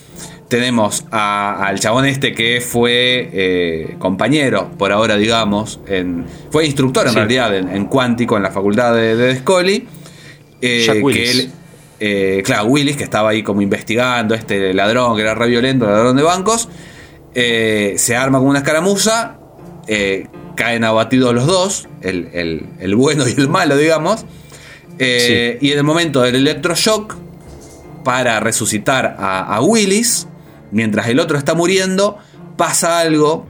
tenemos 0.51 1.05
a- 1.11 1.65
al 1.65 1.79
chabón 1.79 2.05
este 2.05 2.33
que 2.33 2.59
fue 2.59 3.29
eh, 3.31 3.95
compañero, 3.99 4.69
por 4.77 4.91
ahora 4.91 5.15
digamos, 5.15 5.79
en, 5.87 6.25
fue 6.51 6.65
instructor 6.65 7.05
en 7.07 7.13
Sí. 7.13 7.15
realidad 7.19 7.55
en, 7.55 7.69
en 7.69 7.85
cuántico 7.85 8.35
en 8.35 8.43
la 8.43 8.51
facultad 8.51 8.93
de, 8.93 9.15
de 9.15 9.35
Scully. 9.37 9.87
eh, 10.61 10.83
Jack 10.85 10.95
que 10.97 11.01
Willis. 11.03 11.29
él- 11.39 11.51
eh, 12.01 12.41
claro, 12.43 12.65
Willis, 12.65 12.97
que 12.97 13.03
estaba 13.05 13.29
ahí 13.29 13.43
como 13.43 13.61
investigando, 13.61 14.35
este 14.35 14.73
ladrón 14.73 15.15
que 15.15 15.21
era 15.21 15.33
re 15.35 15.47
violento, 15.47 15.85
ladrón 15.85 16.17
de 16.17 16.23
bancos, 16.23 16.67
se 17.33 18.15
arma 18.17 18.39
con 18.39 18.47
una 18.49 18.59
escaramuza, 18.59 19.37
caen 20.55 20.83
abatidos 20.83 21.33
los 21.33 21.47
dos, 21.47 21.87
el, 22.01 22.27
el- 22.33 22.65
el 22.79 22.95
bueno 22.95 23.23
y 23.27 23.31
el 23.39 23.47
malo, 23.47 23.77
digamos, 23.77 24.25
y 24.99 25.71
en 25.71 25.77
el 25.77 25.83
momento 25.83 26.21
del 26.21 26.35
electroshock, 26.35 27.15
para 28.03 28.39
resucitar 28.39 29.15
a, 29.19 29.55
a 29.55 29.61
Willis, 29.61 30.27
mientras 30.71 31.07
el 31.07 31.19
otro 31.19 31.37
está 31.37 31.53
muriendo, 31.53 32.17
pasa 32.57 32.99
algo. 32.99 33.45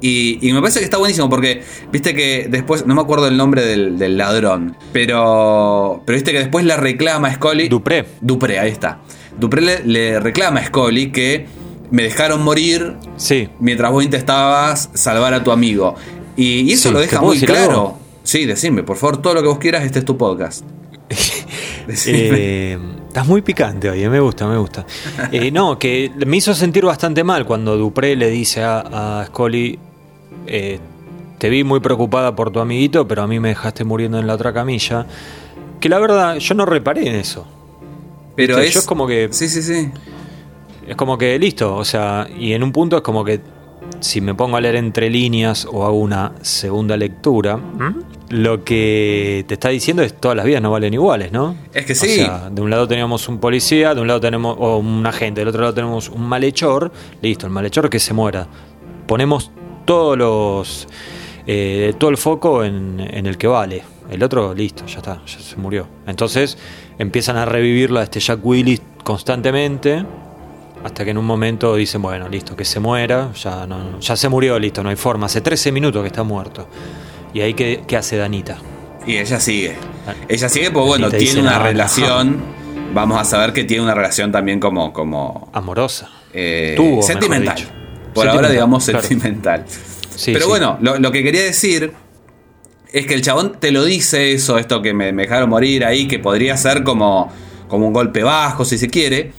Y, 0.00 0.38
y 0.46 0.52
me 0.52 0.60
parece 0.60 0.80
que 0.80 0.84
está 0.84 0.98
buenísimo 0.98 1.30
porque, 1.30 1.62
viste 1.90 2.14
que 2.14 2.46
después, 2.50 2.84
no 2.86 2.94
me 2.94 3.00
acuerdo 3.00 3.26
el 3.26 3.36
nombre 3.38 3.64
del, 3.64 3.98
del 3.98 4.18
ladrón, 4.18 4.76
pero, 4.92 6.02
pero 6.04 6.14
viste 6.16 6.32
que 6.32 6.38
después 6.40 6.64
le 6.66 6.76
reclama 6.76 7.28
a 7.28 7.34
Scully. 7.34 7.68
Dupré. 7.68 8.04
Dupré, 8.20 8.58
ahí 8.58 8.70
está. 8.70 9.00
Dupré 9.38 9.62
le, 9.62 9.84
le 9.84 10.20
reclama 10.20 10.60
a 10.60 10.66
Scully 10.66 11.10
que 11.10 11.46
me 11.90 12.02
dejaron 12.02 12.42
morir 12.42 12.94
Sí. 13.16 13.48
mientras 13.60 13.90
vos 13.92 14.04
intentabas 14.04 14.90
salvar 14.92 15.32
a 15.32 15.42
tu 15.42 15.52
amigo. 15.52 15.94
Y, 16.36 16.60
y 16.70 16.72
eso 16.72 16.88
Sí, 16.88 16.92
lo 16.94 17.00
¿te 17.00 17.06
deja 17.06 17.20
muy 17.22 17.40
claro. 17.40 17.70
algo? 17.70 17.98
Sí, 18.24 18.44
decime, 18.44 18.82
por 18.82 18.96
favor, 18.98 19.22
todo 19.22 19.32
lo 19.34 19.42
que 19.42 19.48
vos 19.48 19.58
quieras, 19.58 19.84
este 19.84 20.00
es 20.00 20.04
tu 20.04 20.18
podcast. 20.18 20.64
Eh, 21.88 22.78
estás 23.08 23.26
muy 23.26 23.42
picante 23.42 23.90
hoy, 23.90 24.02
eh, 24.02 24.08
me 24.08 24.20
gusta, 24.20 24.46
me 24.46 24.56
gusta. 24.56 24.86
Eh, 25.32 25.50
no, 25.50 25.78
que 25.78 26.10
me 26.26 26.36
hizo 26.36 26.54
sentir 26.54 26.84
bastante 26.84 27.24
mal 27.24 27.44
cuando 27.44 27.76
Dupré 27.76 28.16
le 28.16 28.30
dice 28.30 28.62
a, 28.62 29.20
a 29.20 29.26
Scully, 29.26 29.78
eh, 30.46 30.78
te 31.38 31.48
vi 31.48 31.64
muy 31.64 31.80
preocupada 31.80 32.34
por 32.34 32.50
tu 32.50 32.60
amiguito, 32.60 33.06
pero 33.06 33.22
a 33.22 33.26
mí 33.26 33.40
me 33.40 33.48
dejaste 33.50 33.84
muriendo 33.84 34.18
en 34.18 34.26
la 34.26 34.34
otra 34.34 34.52
camilla. 34.52 35.06
Que 35.80 35.88
la 35.88 35.98
verdad, 35.98 36.36
yo 36.36 36.54
no 36.54 36.64
reparé 36.64 37.08
en 37.08 37.16
eso. 37.16 37.46
Pero 38.36 38.58
es, 38.58 38.72
yo 38.72 38.80
es 38.80 38.86
como 38.86 39.06
que 39.06 39.28
Sí, 39.30 39.48
sí, 39.48 39.62
sí. 39.62 39.90
es 40.88 40.96
como 40.96 41.18
que 41.18 41.38
listo, 41.38 41.76
o 41.76 41.84
sea, 41.84 42.26
y 42.36 42.52
en 42.52 42.62
un 42.62 42.72
punto 42.72 42.96
es 42.96 43.02
como 43.02 43.24
que 43.24 43.40
si 44.00 44.20
me 44.20 44.34
pongo 44.34 44.56
a 44.56 44.60
leer 44.60 44.76
entre 44.76 45.10
líneas 45.10 45.66
o 45.70 45.84
hago 45.84 45.98
una 45.98 46.32
segunda 46.42 46.96
lectura, 46.96 47.58
lo 48.30 48.64
que 48.64 49.44
te 49.46 49.54
está 49.54 49.68
diciendo 49.68 50.02
es 50.02 50.14
todas 50.14 50.36
las 50.36 50.46
vidas 50.46 50.62
no 50.62 50.70
valen 50.70 50.92
iguales, 50.94 51.30
¿no? 51.32 51.56
Es 51.72 51.84
que 51.86 51.92
O 51.92 51.96
sí. 51.96 52.16
sea, 52.16 52.50
de 52.50 52.60
un 52.62 52.70
lado 52.70 52.88
tenemos 52.88 53.28
un 53.28 53.38
policía, 53.38 53.94
de 53.94 54.00
un 54.00 54.06
lado 54.06 54.20
tenemos 54.20 54.56
o 54.58 54.78
un 54.78 55.06
agente, 55.06 55.40
del 55.40 55.48
otro 55.48 55.60
lado 55.62 55.74
tenemos 55.74 56.08
un 56.08 56.22
malhechor, 56.22 56.90
listo, 57.22 57.46
el 57.46 57.52
malhechor 57.52 57.88
que 57.90 57.98
se 57.98 58.12
muera. 58.14 58.46
Ponemos 59.06 59.50
todos 59.84 60.16
los 60.16 60.88
eh, 61.46 61.94
todo 61.98 62.10
el 62.10 62.16
foco 62.16 62.64
en, 62.64 62.98
en 63.00 63.26
el 63.26 63.36
que 63.36 63.46
vale. 63.46 63.82
El 64.10 64.22
otro, 64.22 64.54
listo, 64.54 64.84
ya 64.86 64.98
está, 64.98 65.22
ya 65.26 65.38
se 65.38 65.56
murió. 65.56 65.86
Entonces 66.06 66.58
empiezan 66.98 67.36
a 67.36 67.44
revivirlo 67.44 68.00
a 68.00 68.02
este 68.04 68.20
Jack 68.20 68.44
Willis 68.44 68.80
constantemente. 69.02 70.04
Hasta 70.84 71.04
que 71.04 71.10
en 71.12 71.18
un 71.18 71.24
momento 71.24 71.74
dicen, 71.76 72.02
bueno, 72.02 72.28
listo, 72.28 72.54
que 72.54 72.64
se 72.64 72.78
muera, 72.78 73.32
ya, 73.32 73.66
no, 73.66 73.98
ya 74.00 74.16
se 74.16 74.28
murió, 74.28 74.58
listo, 74.58 74.82
no 74.82 74.90
hay 74.90 74.96
forma. 74.96 75.26
Hace 75.26 75.40
13 75.40 75.72
minutos 75.72 76.02
que 76.02 76.08
está 76.08 76.22
muerto. 76.22 76.68
Y 77.32 77.40
ahí, 77.40 77.54
¿qué, 77.54 77.82
qué 77.86 77.96
hace 77.96 78.16
Danita? 78.18 78.58
Y 79.06 79.16
ella 79.16 79.40
sigue. 79.40 79.76
Ah. 80.06 80.12
Ella 80.28 80.48
sigue 80.48 80.70
porque, 80.70 80.86
bueno, 80.88 81.10
tiene 81.10 81.40
una 81.40 81.52
"No, 81.52 81.58
no". 81.58 81.64
relación. 81.64 82.42
Vamos 82.92 83.18
a 83.20 83.24
saber 83.24 83.52
que 83.52 83.64
tiene 83.64 83.82
una 83.82 83.94
relación 83.94 84.30
también 84.30 84.60
como. 84.60 84.92
como 84.92 85.48
Amorosa. 85.52 86.10
eh, 86.32 86.74
Tuvo, 86.76 87.02
sentimental. 87.02 87.56
Por 88.14 88.28
ahora, 88.28 88.48
digamos, 88.50 88.84
claro. 88.84 89.00
sentimental. 89.00 89.64
Sí, 90.14 90.32
Pero 90.32 90.44
sí. 90.44 90.50
bueno, 90.50 90.78
lo, 90.80 90.98
lo 91.00 91.10
que 91.10 91.24
quería 91.24 91.42
decir 91.42 91.92
es 92.92 93.06
que 93.06 93.14
el 93.14 93.22
chabón 93.22 93.56
te 93.58 93.72
lo 93.72 93.84
dice 93.84 94.32
eso, 94.32 94.58
esto 94.58 94.80
que 94.80 94.94
me, 94.94 95.12
me 95.12 95.22
dejaron 95.22 95.50
morir 95.50 95.84
ahí, 95.84 96.06
que 96.06 96.20
podría 96.20 96.56
ser 96.56 96.84
como, 96.84 97.32
como 97.66 97.88
un 97.88 97.92
golpe 97.92 98.22
bajo, 98.22 98.64
si 98.64 98.78
se 98.78 98.88
quiere. 98.88 99.32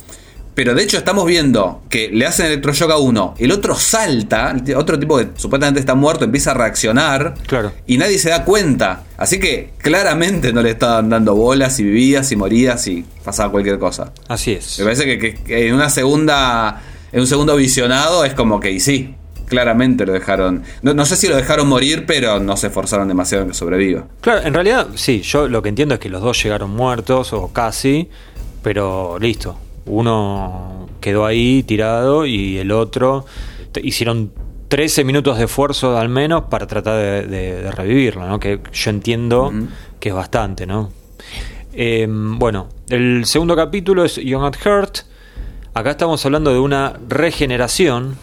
Pero 0.55 0.74
de 0.74 0.81
hecho 0.83 0.97
estamos 0.97 1.25
viendo 1.25 1.81
que 1.89 2.09
le 2.09 2.25
hacen 2.25 2.45
electroshock 2.45 2.89
a 2.91 2.97
uno, 2.97 3.35
el 3.38 3.51
otro 3.51 3.75
salta, 3.75 4.55
otro 4.77 4.97
tipo 4.97 5.17
que 5.17 5.27
supuestamente 5.35 5.81
está 5.81 5.95
muerto 5.95 6.24
empieza 6.24 6.51
a 6.51 6.53
reaccionar 6.53 7.33
Claro. 7.45 7.74
y 7.85 7.97
nadie 7.97 8.17
se 8.17 8.29
da 8.29 8.45
cuenta. 8.45 9.03
Así 9.17 9.38
que 9.39 9.71
claramente 9.79 10.53
no 10.53 10.62
le 10.62 10.71
estaban 10.71 11.09
dando 11.09 11.35
bolas 11.35 11.77
y 11.79 11.83
vivías 11.83 12.31
y 12.31 12.38
morías 12.38 12.88
y 12.88 13.05
pasaba 13.24 13.51
cualquier 13.51 13.77
cosa. 13.79 14.13
Así 14.29 14.53
es. 14.53 14.79
Me 14.79 14.85
parece 14.85 15.03
que, 15.05 15.19
que- 15.19 15.33
que 15.43 15.67
en 15.67 15.75
una 15.75 15.89
segunda. 15.89 16.81
En 17.12 17.19
un 17.21 17.27
segundo 17.27 17.55
visionado 17.55 18.24
es 18.25 18.33
como 18.33 18.59
que 18.59 18.71
y 18.71 18.79
sí. 18.79 19.13
Claramente 19.47 20.05
lo 20.05 20.13
dejaron. 20.13 20.63
No, 20.81 20.93
no 20.93 21.05
sé 21.05 21.15
si 21.17 21.27
lo 21.27 21.35
dejaron 21.35 21.67
morir, 21.67 22.05
pero 22.07 22.39
no 22.39 22.57
se 22.57 22.67
esforzaron 22.67 23.07
demasiado 23.07 23.43
en 23.43 23.50
que 23.51 23.55
sobreviva. 23.55 24.05
Claro, 24.21 24.41
en 24.41 24.53
realidad, 24.53 24.88
sí, 24.95 25.21
yo 25.21 25.47
lo 25.47 25.62
que 25.62 25.69
entiendo 25.69 25.93
es 25.95 26.00
que 26.00 26.09
los 26.09 26.21
dos 26.24 26.41
llegaron 26.41 26.71
muertos 26.71 27.31
o 27.33 27.50
casi, 27.53 28.09
pero 28.63 29.19
listo. 29.19 29.59
Uno 29.86 30.88
quedó 31.00 31.25
ahí 31.25 31.63
tirado 31.63 32.25
y 32.25 32.58
el 32.58 32.72
otro 32.72 33.25
hicieron 33.84 34.32
13 34.68 35.04
minutos 35.04 35.38
de 35.38 35.46
esfuerzo 35.46 35.98
al 35.98 36.10
menos 36.10 36.46
para 36.50 36.65
tratar 36.68 36.98
de, 36.98 37.27
de- 37.27 37.62
de 37.62 37.72
revivirlo, 37.72 38.27
¿no? 38.27 38.39
Que 38.39 38.60
yo 38.74 38.89
entiendo 38.89 39.51
que 40.00 40.10
es 40.10 40.15
bastante, 40.15 40.65
¿no? 40.65 40.92
Eh, 41.74 42.08
bueno, 42.10 42.68
el 42.89 43.25
segundo 43.25 43.56
capítulo 43.56 44.04
es 44.06 44.15
Young 44.15 44.44
at 44.46 44.56
Heart. 44.63 44.98
Acá 45.74 45.92
estamos 45.92 46.25
hablando 46.25 46.51
de 46.54 46.60
una 46.60 46.94
regeneración. 47.08 48.15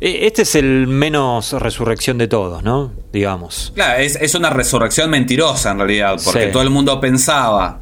E- 0.00 0.26
Este 0.26 0.42
es 0.42 0.54
el 0.54 0.86
menos 0.86 1.52
resurrección 1.52 2.18
de 2.18 2.26
todos, 2.26 2.62
¿no? 2.62 2.92
Digamos. 3.12 3.72
Claro, 3.74 4.00
es, 4.02 4.16
es 4.16 4.34
una 4.34 4.50
resurrección 4.50 5.10
mentirosa 5.10 5.70
en 5.72 5.78
realidad, 5.78 6.16
porque 6.24 6.46
Sí. 6.46 6.52
todo 6.52 6.62
el 6.62 6.70
mundo 6.70 6.98
pensaba 7.00 7.80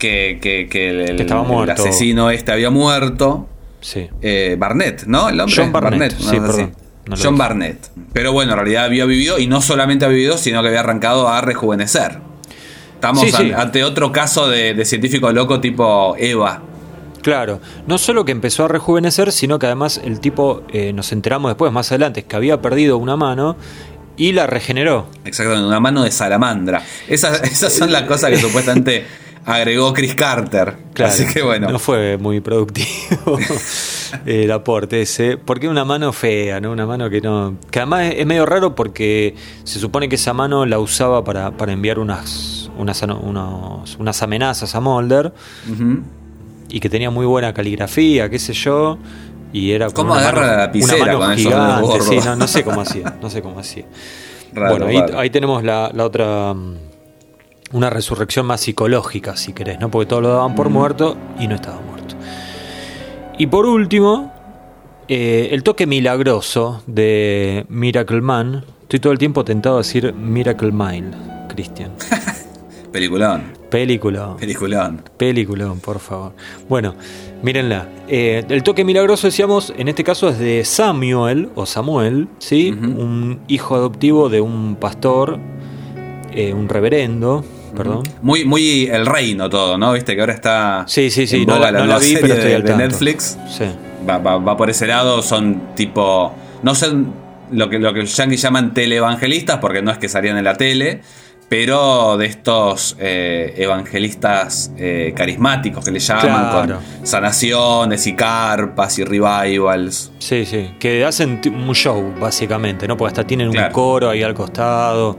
que, 0.00 0.38
que- 0.42 0.66
que 0.68 0.90
el, 1.10 1.16
Que 1.16 1.22
estaba 1.22 1.42
el 1.42 1.48
muerto. 1.48 1.80
asesino 1.80 2.30
este 2.30 2.50
había 2.50 2.70
muerto. 2.70 3.46
Sí. 3.80 4.08
Eh, 4.20 4.56
Barnett, 4.58 5.04
¿no? 5.04 5.28
El 5.28 5.38
hombre. 5.40 5.54
John 5.56 5.70
Barnett, 5.72 6.16
una 6.20 6.30
sí, 6.30 6.40
perdón, 6.40 6.72
no 7.06 7.16
John 7.16 7.34
dije. 7.34 7.38
Barnett. 7.38 7.90
Pero 8.12 8.32
bueno, 8.32 8.52
en 8.52 8.58
realidad 8.58 8.84
había 8.86 9.04
vivido 9.04 9.38
y 9.38 9.46
no 9.46 9.62
solamente 9.62 10.04
había 10.04 10.16
vivido, 10.16 10.36
sino 10.38 10.60
que 10.62 10.68
había 10.68 10.80
arrancado 10.80 11.28
a 11.28 11.40
rejuvenecer. 11.40 12.18
Estamos 12.94 13.22
Sí, 13.22 13.30
sí. 13.32 13.52
an- 13.52 13.60
ante 13.60 13.84
otro 13.84 14.10
caso 14.12 14.48
de, 14.48 14.74
de 14.74 14.84
científico 14.84 15.30
loco 15.32 15.60
tipo 15.60 16.14
Eva. 16.18 16.62
Claro, 17.22 17.60
no 17.86 17.98
solo 17.98 18.24
que 18.24 18.32
empezó 18.32 18.64
a 18.64 18.68
rejuvenecer, 18.68 19.30
sino 19.32 19.58
que 19.58 19.66
además 19.66 20.00
el 20.04 20.20
tipo, 20.20 20.62
eh, 20.72 20.92
nos 20.94 21.12
enteramos 21.12 21.50
después, 21.50 21.70
más 21.72 21.90
adelante, 21.92 22.22
que 22.24 22.34
había 22.36 22.60
perdido 22.62 22.96
una 22.98 23.16
mano 23.16 23.56
y 24.16 24.32
la 24.32 24.46
regeneró. 24.46 25.06
Exactamente, 25.24 25.66
una 25.66 25.80
mano 25.80 26.02
de 26.02 26.10
salamandra. 26.10 26.82
Esas, 27.08 27.42
esas 27.42 27.74
son 27.74 27.92
las 27.92 28.02
cosas 28.04 28.30
que 28.30 28.36
supuestamente 28.40 29.04
agregó 29.50 29.92
Chris 29.92 30.14
Carter. 30.14 30.74
Claro, 30.94 31.12
Así 31.12 31.26
que 31.26 31.42
bueno. 31.42 31.70
No 31.70 31.78
fue 31.78 32.16
muy 32.18 32.40
productivo 32.40 33.38
el 34.26 34.50
aporte 34.52 35.02
ese. 35.02 35.36
Porque 35.36 35.68
una 35.68 35.84
mano 35.84 36.12
fea, 36.12 36.60
¿no? 36.60 36.72
Una 36.72 36.86
mano 36.86 37.08
que 37.10 37.20
no. 37.20 37.56
Que 37.70 37.80
además 37.80 38.12
es, 38.16 38.26
medio 38.26 38.46
raro 38.46 38.74
porque 38.74 39.34
se 39.64 39.78
supone 39.78 40.08
que 40.08 40.16
esa 40.16 40.32
mano 40.32 40.66
la 40.66 40.78
usaba 40.78 41.24
para, 41.24 41.50
para 41.52 41.72
enviar 41.72 41.98
unas, 41.98 42.70
unas, 42.78 43.02
unos- 43.02 43.96
unas 43.98 44.22
amenazas 44.22 44.74
a 44.74 44.80
Mulder. 44.80 45.32
Y 46.68 46.78
que 46.80 46.88
tenía 46.88 47.10
muy 47.10 47.26
buena 47.26 47.52
caligrafía, 47.52 48.28
qué 48.30 48.38
sé 48.38 48.52
yo. 48.52 48.98
Y 49.52 49.72
era 49.72 49.86
con 49.86 49.94
¿Cómo 50.06 50.12
una 50.12 50.20
agarra 50.20 50.40
mano- 50.42 50.52
la 50.52 50.58
lapicera 50.58 51.14
con 51.18 51.36
gigante, 51.36 52.00
sí, 52.02 52.18
no, 52.24 52.36
no 52.36 52.46
sé 52.46 52.62
cómo 52.62 52.80
hacía, 52.82 53.16
no 53.20 53.28
sé 53.30 53.42
cómo 53.42 53.58
hacía. 53.58 53.84
Raro, 54.52 54.76
bueno, 54.78 54.86
ahí, 54.86 55.02
ahí 55.16 55.30
tenemos 55.30 55.62
la, 55.64 55.90
la 55.92 56.04
otra. 56.04 56.54
Una 57.72 57.88
resurrección 57.88 58.46
más 58.46 58.62
psicológica, 58.62 59.36
si 59.36 59.52
querés, 59.52 59.78
¿no? 59.78 59.90
Porque 59.90 60.06
todos 60.06 60.22
lo 60.22 60.30
daban 60.30 60.54
por 60.54 60.70
muerto 60.70 61.16
y 61.38 61.46
no 61.46 61.54
estaba 61.54 61.80
muerto. 61.80 62.16
Y 63.38 63.46
por 63.46 63.64
último, 63.66 64.32
eh, 65.08 65.48
el 65.52 65.62
toque 65.62 65.86
milagroso 65.86 66.82
de 66.86 67.64
Miracle 67.68 68.20
Man. 68.20 68.64
Estoy 68.82 69.00
todo 69.00 69.12
el 69.12 69.18
tiempo 69.18 69.44
tentado 69.44 69.76
a 69.76 69.78
decir 69.78 70.12
Miracle 70.14 70.72
Mile, 70.72 71.10
Cristian. 71.48 71.92
Peliculón. 72.92 73.52
Película. 73.70 74.36
Peliculón. 74.38 75.02
Peliculón, 75.16 75.80
por 75.80 76.00
favor. 76.00 76.32
Bueno, 76.68 76.96
mírenla. 77.42 77.88
Eh, 78.08 78.44
el 78.48 78.62
toque 78.62 78.84
milagroso, 78.84 79.28
decíamos, 79.28 79.72
en 79.76 79.88
este 79.88 80.02
caso 80.02 80.28
es 80.28 80.38
de 80.38 80.64
Samuel, 80.64 81.50
o 81.54 81.66
Samuel, 81.66 82.28
¿sí? 82.38 82.70
Un 82.70 83.40
hijo 83.46 83.76
adoptivo 83.76 84.28
de 84.28 84.40
un 84.40 84.76
pastor, 84.76 85.38
eh, 86.32 86.52
un 86.52 86.68
reverendo, 86.68 87.44
perdón. 87.84 88.02
Muy, 88.22 88.44
muy 88.44 88.86
el 88.86 89.06
reino 89.06 89.48
todo, 89.50 89.76
¿no? 89.78 89.92
Viste 89.92 90.14
que 90.14 90.20
ahora 90.20 90.32
está. 90.34 90.84
Sí, 90.86 91.10
sí, 91.10 91.26
sí, 91.26 91.44
no 91.46 91.58
la- 91.58 91.72
no 91.72 91.84
la 91.86 91.98
vi, 91.98 92.14
pero 92.20 92.34
estoy 92.34 92.50
de, 92.50 92.56
al 92.56 92.62
de 92.62 92.68
tanto. 92.68 92.84
Netflix. 92.84 93.38
Sí. 93.48 93.64
Va, 94.08 94.18
va- 94.18 94.38
va 94.38 94.56
por 94.56 94.70
ese 94.70 94.86
lado, 94.86 95.22
son 95.22 95.74
tipo. 95.74 96.32
No 96.62 96.74
sé 96.74 96.88
lo 97.52 97.68
que, 97.68 97.78
lo 97.78 97.92
que 97.92 98.00
los 98.00 98.16
yankees 98.16 98.42
llaman 98.42 98.72
teleevangelistas, 98.74 99.58
porque 99.58 99.82
no 99.82 99.90
es 99.90 99.98
que 99.98 100.08
salían 100.08 100.38
en 100.38 100.44
la 100.44 100.54
tele, 100.54 101.00
pero 101.48 102.16
de 102.16 102.26
estos 102.26 102.96
eh, 103.00 103.54
evangelistas 103.56 104.70
eh, 104.78 105.12
carismáticos 105.16 105.84
que 105.84 105.90
le 105.90 105.98
llaman, 105.98 106.22
Claro. 106.50 106.76
con 106.76 107.06
sanaciones 107.06 108.06
y 108.06 108.14
carpas 108.14 108.98
y 109.00 109.04
revivals. 109.04 110.12
Sí, 110.20 110.44
sí, 110.46 110.70
que 110.78 111.04
hacen 111.04 111.40
un 111.46 111.74
show, 111.74 112.14
básicamente, 112.20 112.86
¿no? 112.86 112.96
Porque 112.96 113.08
hasta 113.10 113.26
tienen 113.26 113.48
un 113.48 113.56
coro 113.72 114.10
ahí 114.10 114.22
al 114.22 114.34
costado, 114.34 115.16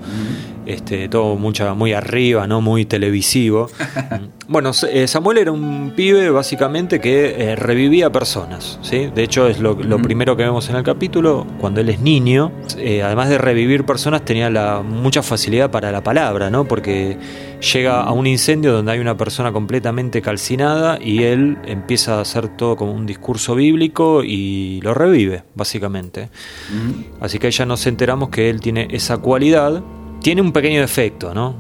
este, 0.74 1.10
todo 1.10 1.36
mucha, 1.36 1.74
muy 1.74 1.94
arriba, 1.94 2.48
¿no? 2.48 2.62
Muy 2.62 2.86
televisivo. 2.86 3.70
bueno, 4.48 4.72
eh, 4.90 5.08
Samuel 5.08 5.38
era 5.38 5.52
un 5.52 5.94
pibe, 5.96 6.30
básicamente, 6.30 7.00
que 7.00 7.36
eh, 7.38 7.56
revivía 7.56 8.12
personas, 8.12 8.80
¿sí? 8.82 9.10
De 9.14 9.24
hecho, 9.24 9.48
es 9.48 9.60
lo, 9.60 9.74
lo 9.76 10.00
primero 10.00 10.36
que 10.36 10.44
vemos 10.44 10.70
en 10.70 10.76
el 10.76 10.84
capítulo, 10.84 11.46
cuando 11.60 11.82
él 11.82 11.90
es 11.90 12.00
niño. 12.00 12.52
Eh, 12.78 13.04
además 13.04 13.30
de 13.30 13.38
revivir 13.38 13.86
personas, 13.86 14.24
tenía 14.24 14.50
la, 14.50 14.82
mucha 14.82 15.24
facilidad 15.24 15.72
para 15.72 15.92
la 15.92 16.04
palabra, 16.04 16.50
¿no? 16.50 16.66
Porque 16.66 17.18
llega 17.74 18.02
a 18.02 18.12
un 18.12 18.28
incendio 18.28 18.74
donde 18.74 18.92
hay 18.92 19.00
una 19.00 19.18
persona 19.18 19.52
completamente 19.52 20.22
calcinada 20.22 20.98
y 21.02 21.24
él 21.24 21.58
empieza 21.66 22.18
a 22.18 22.22
hacer 22.22 22.48
todo 22.50 22.76
como 22.76 22.92
un 22.92 23.06
discurso 23.06 23.56
bíblico 23.56 24.24
y 24.24 24.82
lo 24.82 24.94
revive, 24.94 25.44
básicamente. 25.56 26.30
Así 27.20 27.40
que 27.40 27.52
ya 27.52 27.66
nos 27.66 27.86
enteramos 27.88 28.30
que 28.30 28.50
él 28.50 28.60
tiene 28.62 28.88
esa 28.92 29.18
cualidad. 29.18 29.84
Tiene 30.22 30.42
un 30.42 30.52
pequeño 30.52 30.82
defecto, 30.82 31.34
¿no? 31.34 31.56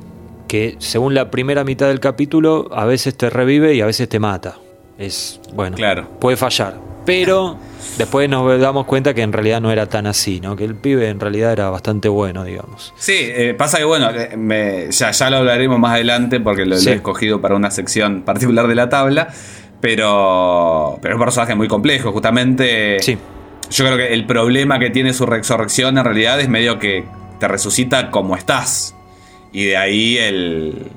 Que 0.48 0.75
según 0.80 1.13
la 1.15 1.32
primera 1.32 1.63
mitad 1.63 1.88
del 1.88 2.00
capítulo, 2.00 2.70
a 2.74 2.86
veces 2.86 3.15
te 3.18 3.30
revive 3.30 3.74
y 3.74 3.82
a 3.82 3.86
veces 3.86 4.08
te 4.10 4.20
mata. 4.20 4.56
Es, 4.98 5.39
bueno, 5.53 5.75
Claro. 5.77 6.08
puede 6.20 6.38
fallar. 6.38 6.75
Pero 7.06 7.58
después 7.98 8.30
nos 8.30 8.60
damos 8.62 8.86
cuenta 8.86 9.13
que 9.15 9.24
en 9.24 9.34
realidad 9.34 9.60
no 9.62 9.72
era 9.72 9.88
tan 9.88 10.06
así, 10.06 10.39
¿no? 10.39 10.56
Que 10.56 10.65
el 10.65 10.75
pibe 10.75 11.10
en 11.10 11.20
realidad 11.20 11.51
era 11.53 11.70
bastante 11.72 12.08
bueno, 12.10 12.44
digamos. 12.44 12.94
Sí, 12.98 13.15
eh, 13.18 13.56
pasa 13.58 13.80
que 13.80 13.86
bueno, 13.86 14.10
eh, 14.12 14.38
me- 14.38 14.91
ya, 14.91 15.10
ya 15.10 15.30
lo 15.32 15.38
hablaremos 15.38 15.80
más 15.80 15.94
adelante 15.94 16.39
porque 16.39 16.65
lo, 16.65 16.75
lo 16.75 16.91
he 16.91 16.94
escogido 16.94 17.41
para 17.41 17.56
una 17.56 17.72
sección 17.72 18.22
particular 18.22 18.68
de 18.68 18.75
la 18.75 18.89
tabla, 18.89 19.30
pero, 19.80 21.00
pero 21.01 21.15
es 21.15 21.20
un 21.20 21.25
personaje 21.25 21.56
muy 21.56 21.68
complejo, 21.68 22.12
justamente. 22.12 22.98
Sí. 23.01 23.18
Yo 23.72 23.86
creo 23.86 23.98
que 23.98 24.13
el 24.13 24.25
problema 24.25 24.77
que 24.80 24.89
tiene 24.89 25.13
su 25.13 25.25
resurrección 25.25 25.98
en 25.98 26.03
realidad 26.03 26.39
es 26.39 26.50
medio 26.50 26.77
que 26.77 27.06
te 27.41 27.48
resucita 27.48 28.12
como 28.12 28.38
estás. 28.38 28.95
Y 29.51 29.65
de 29.65 29.77
ahí 29.77 30.17
el. 30.17 30.88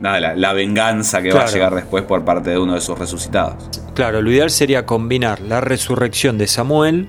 Nada, 0.00 0.20
la, 0.20 0.36
la 0.36 0.52
venganza 0.52 1.20
que 1.20 1.32
va 1.32 1.42
a 1.42 1.50
llegar 1.50 1.74
después 1.74 2.04
por 2.04 2.24
parte 2.24 2.50
de 2.50 2.58
uno 2.58 2.74
de 2.74 2.80
sus 2.80 2.96
resucitados. 2.96 3.68
Claro, 3.94 4.22
lo 4.22 4.30
ideal 4.30 4.48
sería 4.48 4.86
combinar 4.86 5.40
la 5.40 5.60
resurrección 5.60 6.38
de 6.38 6.46
Samuel 6.46 7.08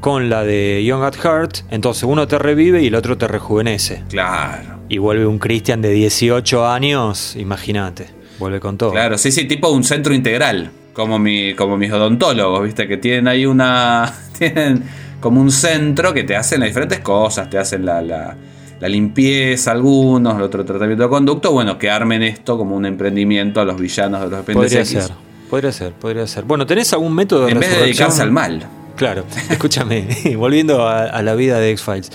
con 0.00 0.28
la 0.28 0.44
de 0.44 0.84
Young 0.84 1.02
at 1.02 1.14
Heart. 1.16 1.58
Entonces 1.70 2.02
uno 2.02 2.28
te 2.28 2.38
revive 2.38 2.82
y 2.82 2.88
el 2.88 2.94
otro 2.94 3.16
te 3.16 3.26
rejuvenece. 3.26 4.02
Claro. 4.10 4.80
Y 4.90 4.98
vuelve 4.98 5.26
un 5.26 5.38
Christian 5.38 5.80
de 5.80 5.88
18 5.88 6.68
años, 6.68 7.36
imagínate. 7.36 8.08
Vuelve 8.38 8.60
con 8.60 8.76
todo. 8.76 8.90
Claro, 8.90 9.16
sí, 9.16 9.32
sí, 9.32 9.46
tipo 9.46 9.70
un 9.70 9.82
centro 9.82 10.12
integral. 10.12 10.70
Como, 10.92 11.18
mi, 11.18 11.54
como 11.54 11.78
mis 11.78 11.90
odontólogos, 11.90 12.64
¿viste? 12.64 12.86
Que 12.86 12.98
tienen 12.98 13.28
ahí 13.28 13.46
una. 13.46 14.12
Tienen 14.38 14.84
como 15.20 15.40
un 15.40 15.50
centro 15.52 16.12
que 16.14 16.24
te 16.24 16.34
hacen 16.36 16.60
las 16.60 16.68
diferentes 16.70 17.00
cosas. 17.00 17.48
Te 17.50 17.58
hacen 17.58 17.84
la, 17.84 18.00
la- 18.02 18.36
la 18.80 18.88
limpieza, 18.88 19.72
algunos, 19.72 20.36
el 20.36 20.42
otro 20.42 20.64
tratamiento 20.64 21.02
de 21.04 21.08
conducto. 21.10 21.52
Bueno, 21.52 21.76
que 21.78 21.90
armen 21.90 22.22
esto 22.22 22.56
como 22.56 22.74
un 22.76 22.86
emprendimiento 22.86 23.60
a 23.60 23.64
los 23.66 23.78
villanos 23.78 24.22
de 24.22 24.30
los 24.30 24.44
Podría 24.46 24.80
X. 24.80 24.88
ser, 24.88 25.10
podría 25.50 25.70
ser, 25.72 25.92
podría 25.92 26.26
ser. 26.26 26.44
Bueno, 26.44 26.64
¿tenés 26.66 26.90
algún 26.94 27.14
método 27.14 27.44
de 27.44 27.52
En 27.52 27.60
vez 27.60 27.70
de 27.70 27.82
dedicarse 27.82 28.22
al 28.22 28.32
mal. 28.32 28.66
Claro, 28.96 29.24
escúchame, 29.50 30.06
volviendo 30.38 30.86
a, 30.88 31.02
a 31.04 31.22
la 31.22 31.34
vida 31.34 31.58
de 31.58 31.70
X-Files. 31.72 32.10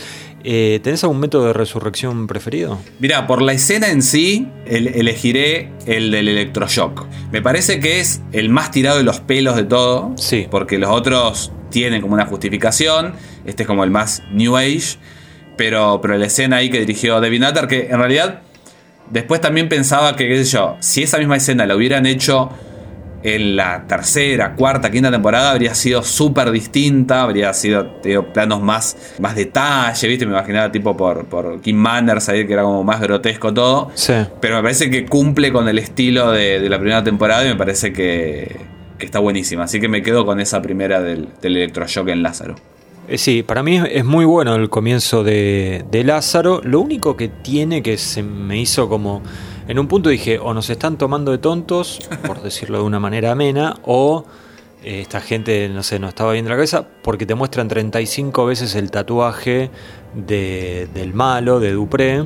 Eh, 0.45 0.79
¿Tenés 0.83 1.03
algún 1.03 1.19
método 1.19 1.47
de 1.47 1.53
resurrección 1.53 2.27
preferido? 2.27 2.77
Mira, 2.99 3.25
por 3.27 3.41
la 3.41 3.51
escena 3.53 3.89
en 3.89 4.01
sí, 4.01 4.47
el- 4.67 4.87
elegiré 4.87 5.71
el 5.87 6.11
del 6.11 6.27
electroshock. 6.27 7.05
Me 7.31 7.41
parece 7.41 7.79
que 7.79 7.99
es 7.99 8.21
el 8.31 8.49
más 8.49 8.71
tirado 8.71 8.97
de 8.97 9.03
los 9.03 9.19
pelos 9.19 9.55
de 9.55 9.63
todo. 9.63 10.13
Sí. 10.17 10.47
Porque 10.49 10.77
los 10.77 10.89
otros 10.91 11.51
tienen 11.71 12.01
como 12.01 12.13
una 12.13 12.25
justificación. 12.27 13.13
Este 13.45 13.63
es 13.63 13.67
como 13.67 13.83
el 13.83 13.89
más 13.91 14.23
New 14.31 14.55
Age. 14.55 14.97
Pero, 15.57 15.99
pero 16.01 16.17
la 16.17 16.25
escena 16.27 16.57
ahí 16.57 16.69
que 16.69 16.79
dirigió 16.79 17.19
David 17.19 17.41
Nutter, 17.41 17.67
que 17.67 17.87
en 17.89 17.97
realidad 17.97 18.41
después 19.09 19.39
también 19.41 19.69
pensaba 19.69 20.15
que, 20.15 20.27
qué 20.27 20.43
sé 20.43 20.51
yo, 20.51 20.75
si 20.79 21.01
esa 21.03 21.17
misma 21.17 21.37
escena 21.37 21.65
la 21.65 21.75
hubieran 21.75 22.05
hecho 22.05 22.49
en 23.27 23.55
la 23.55 23.85
tercera, 23.87 24.53
cuarta, 24.55 24.91
quinta 24.91 25.09
temporada 25.09 25.51
habría 25.51 25.73
sido 25.73 26.03
súper 26.03 26.51
distinta, 26.51 27.23
habría 27.23 27.51
sido 27.53 27.99
digo, 28.03 28.25
planos 28.31 28.61
más, 28.61 29.15
más 29.19 29.35
detalle, 29.35 30.07
¿viste? 30.07 30.25
Me 30.25 30.33
imaginaba 30.33 30.71
tipo 30.71 30.95
por, 30.95 31.25
por 31.25 31.59
Kim 31.61 31.75
Manners 31.77 32.29
ahí 32.29 32.45
que 32.45 32.53
era 32.53 32.61
como 32.63 32.83
más 32.83 33.01
grotesco 33.01 33.53
todo. 33.53 33.89
Sí. 33.95 34.13
Pero 34.39 34.57
me 34.57 34.61
parece 34.61 34.89
que 34.89 35.05
cumple 35.05 35.51
con 35.51 35.67
el 35.67 35.79
estilo 35.79 36.31
de, 36.31 36.59
de 36.59 36.69
la 36.69 36.77
primera 36.77 37.03
temporada 37.03 37.43
y 37.45 37.47
me 37.47 37.55
parece 37.55 37.91
que, 37.91 38.55
que 38.99 39.05
está 39.05 39.19
buenísima. 39.19 39.63
Así 39.63 39.79
que 39.79 39.87
me 39.87 40.03
quedo 40.03 40.25
con 40.25 40.39
esa 40.39 40.61
primera 40.61 41.01
del, 41.01 41.29
del 41.41 41.57
electroshock 41.57 42.07
en 42.09 42.21
Lázaro. 42.23 42.55
Eh, 43.07 43.17
Sí, 43.17 43.43
para 43.43 43.63
mí 43.63 43.77
es- 43.77 43.85
es 43.91 44.05
muy 44.05 44.25
bueno 44.25 44.55
el 44.55 44.69
comienzo 44.69 45.23
de, 45.23 45.83
de 45.89 46.03
Lázaro. 46.03 46.61
Lo 46.63 46.79
único 46.79 47.15
que 47.17 47.27
tiene 47.29 47.81
que 47.81 47.97
se 47.97 48.21
me 48.23 48.59
hizo 48.59 48.87
como. 48.89 49.21
En 49.67 49.79
un 49.79 49.87
punto 49.87 50.09
dije, 50.09 50.37
o 50.39 50.53
nos 50.53 50.69
están 50.69 50.97
tomando 50.97 51.31
de 51.31 51.39
tontos, 51.39 51.99
por 52.27 52.41
decirlo 52.43 52.77
de 52.79 52.83
una 52.83 52.99
manera 52.99 53.31
amena, 53.31 53.77
o 53.83 54.23
eh, 54.83 55.01
esta 55.01 55.21
gente, 55.21 55.67
no 55.69 55.81
sé, 55.81 55.97
no 55.97 56.07
estaba 56.07 56.33
viendo 56.33 56.49
la 56.49 56.55
cabeza, 56.55 56.85
porque 57.03 57.25
te 57.25 57.33
muestran 57.33 57.67
35 57.67 58.45
veces 58.45 58.75
el 58.75 58.91
tatuaje 58.91 59.71
de- 60.13 60.87
del 60.93 61.13
malo, 61.15 61.59
de 61.59 61.71
Dupré, 61.71 62.25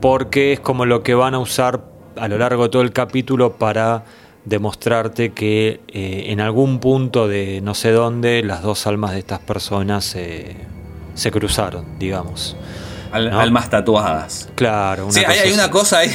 porque 0.00 0.52
es 0.52 0.60
como 0.60 0.86
lo 0.86 1.02
que 1.02 1.14
van 1.14 1.34
a 1.34 1.38
usar 1.40 1.84
a 2.16 2.28
lo 2.28 2.38
largo 2.38 2.64
de 2.64 2.68
todo 2.68 2.82
el 2.82 2.92
capítulo 2.92 3.54
para 3.54 4.04
demostrarte 4.44 5.32
que 5.32 5.80
eh, 5.88 6.24
en 6.28 6.40
algún 6.40 6.78
punto 6.78 7.26
de 7.26 7.60
no 7.62 7.74
sé 7.74 7.90
dónde 7.90 8.42
las 8.44 8.62
dos 8.62 8.86
almas 8.86 9.12
de 9.12 9.18
estas 9.20 9.40
personas 9.40 10.14
eh, 10.14 10.54
se 11.14 11.30
cruzaron, 11.32 11.98
digamos. 11.98 12.56
Al- 13.14 13.30
¿No? 13.30 13.40
Almas 13.40 13.70
tatuadas. 13.70 14.48
Claro, 14.54 15.04
una 15.06 15.12
sí, 15.12 15.20
hay, 15.20 15.24
cosa 15.26 15.32
hay 15.42 15.48
así. 15.48 15.54
una 15.54 15.70
cosa 15.70 15.98
ahí. 15.98 16.10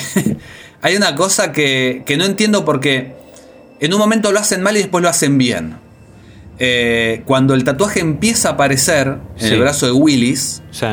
hay 0.82 0.96
una 0.96 1.16
cosa 1.16 1.52
que, 1.52 2.04
que 2.06 2.18
no 2.18 2.26
entiendo 2.26 2.66
porque 2.66 3.14
en 3.80 3.94
un 3.94 4.00
momento 4.00 4.32
lo 4.32 4.40
hacen 4.40 4.62
mal 4.62 4.76
y 4.76 4.80
después 4.80 5.02
lo 5.02 5.10
hacen 5.10 5.38
bien. 5.38 5.78
Eh, 6.60 7.22
cuando 7.26 7.54
el 7.54 7.64
tatuaje 7.64 8.02
empieza 8.02 8.50
a 8.50 8.52
aparecer 8.54 9.18
en 9.38 9.48
Sí. 9.48 9.54
el 9.54 9.60
brazo 9.62 9.86
de 9.86 9.94
Willis, 9.94 10.62
Sí. 10.72 10.88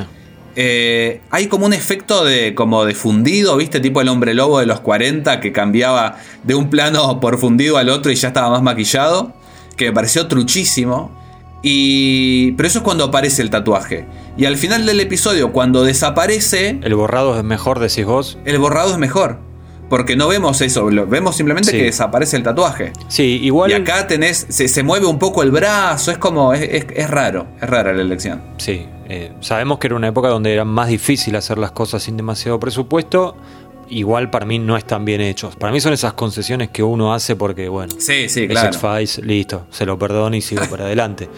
eh, 0.54 1.20
hay 1.30 1.48
como 1.48 1.66
un 1.66 1.72
efecto 1.72 2.24
de 2.24 2.54
como 2.54 2.84
de 2.84 2.94
fundido, 2.94 3.56
¿viste? 3.56 3.80
Tipo 3.80 4.00
el 4.00 4.08
hombre 4.08 4.32
lobo 4.34 4.60
de 4.60 4.66
los 4.66 4.78
40 4.80 5.40
que 5.40 5.50
cambiaba 5.50 6.18
de 6.44 6.54
un 6.54 6.70
plano 6.70 7.18
por 7.18 7.38
fundido 7.38 7.78
al 7.78 7.88
otro 7.88 8.12
y 8.12 8.14
ya 8.14 8.28
estaba 8.28 8.48
más 8.50 8.62
maquillado, 8.62 9.34
que 9.76 9.86
me 9.86 9.92
pareció 9.92 10.28
truchísimo. 10.28 11.15
Y 11.62 12.52
pero 12.52 12.66
eso 12.68 12.78
es 12.78 12.84
cuando 12.84 13.04
aparece 13.04 13.42
el 13.42 13.50
tatuaje. 13.50 14.06
Y 14.36 14.44
al 14.44 14.56
final 14.56 14.86
del 14.86 15.00
episodio 15.00 15.52
cuando 15.52 15.82
desaparece, 15.84 16.78
El 16.82 16.94
borrado 16.94 17.36
es 17.36 17.44
mejor, 17.44 17.78
decís 17.78 18.04
vos. 18.04 18.38
el 18.44 18.58
borrado 18.58 18.92
es 18.92 18.98
mejor. 18.98 19.38
Porque 19.88 20.16
no 20.16 20.26
vemos 20.26 20.60
eso, 20.62 20.90
lo- 20.90 21.06
vemos 21.06 21.36
simplemente 21.36 21.70
Sí. 21.70 21.76
que 21.78 21.84
desaparece 21.84 22.36
el 22.36 22.42
tatuaje. 22.42 22.92
Sí, 23.06 23.38
igual. 23.42 23.70
Y 23.70 23.74
acá 23.74 24.08
tenés, 24.08 24.44
se, 24.48 24.66
se 24.66 24.82
mueve 24.82 25.06
un 25.06 25.20
poco 25.20 25.44
el 25.44 25.52
brazo, 25.52 26.10
es 26.10 26.18
como, 26.18 26.52
es, 26.54 26.62
es- 26.62 26.86
es 26.92 27.08
raro, 27.08 27.46
es 27.62 27.70
rara 27.70 27.92
la 27.92 28.02
elección. 28.02 28.42
Sí, 28.56 28.84
eh, 29.08 29.32
sabemos 29.40 29.78
que 29.78 29.86
era 29.86 29.94
una 29.94 30.08
época 30.08 30.26
donde 30.28 30.52
era 30.52 30.64
más 30.64 30.88
difícil 30.88 31.36
hacer 31.36 31.58
las 31.58 31.70
cosas 31.70 32.02
sin 32.02 32.16
demasiado 32.16 32.58
presupuesto. 32.58 33.36
Igual 33.88 34.30
para 34.30 34.44
mí 34.46 34.58
no 34.58 34.76
están 34.76 35.04
bien 35.04 35.20
hechos. 35.20 35.54
Para 35.56 35.72
mí 35.72 35.80
son 35.80 35.92
esas 35.92 36.12
concesiones 36.14 36.70
que 36.70 36.82
uno 36.82 37.14
hace 37.14 37.36
porque, 37.36 37.68
bueno, 37.68 37.94
Sí, 37.98 38.28
sí, 38.28 38.48
claro. 38.48 38.68
X-Files, 38.68 39.18
listo, 39.24 39.66
se 39.70 39.86
lo 39.86 39.98
perdono 39.98 40.34
y 40.34 40.40
sigo 40.42 40.64
para 40.68 40.86
adelante. 40.86 41.28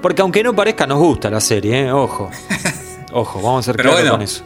Porque 0.00 0.22
aunque 0.22 0.42
no 0.42 0.54
parezca, 0.56 0.86
nos 0.86 0.98
gusta 0.98 1.28
la 1.28 1.40
serie, 1.40 1.80
¿eh? 1.86 1.92
ojo. 1.92 2.30
Ojo, 3.12 3.42
vamos 3.42 3.64
a 3.64 3.72
ser 3.72 3.76
Pero 3.76 3.88
claros 3.90 4.02
bueno, 4.02 4.12
con 4.18 4.22
eso. 4.22 4.44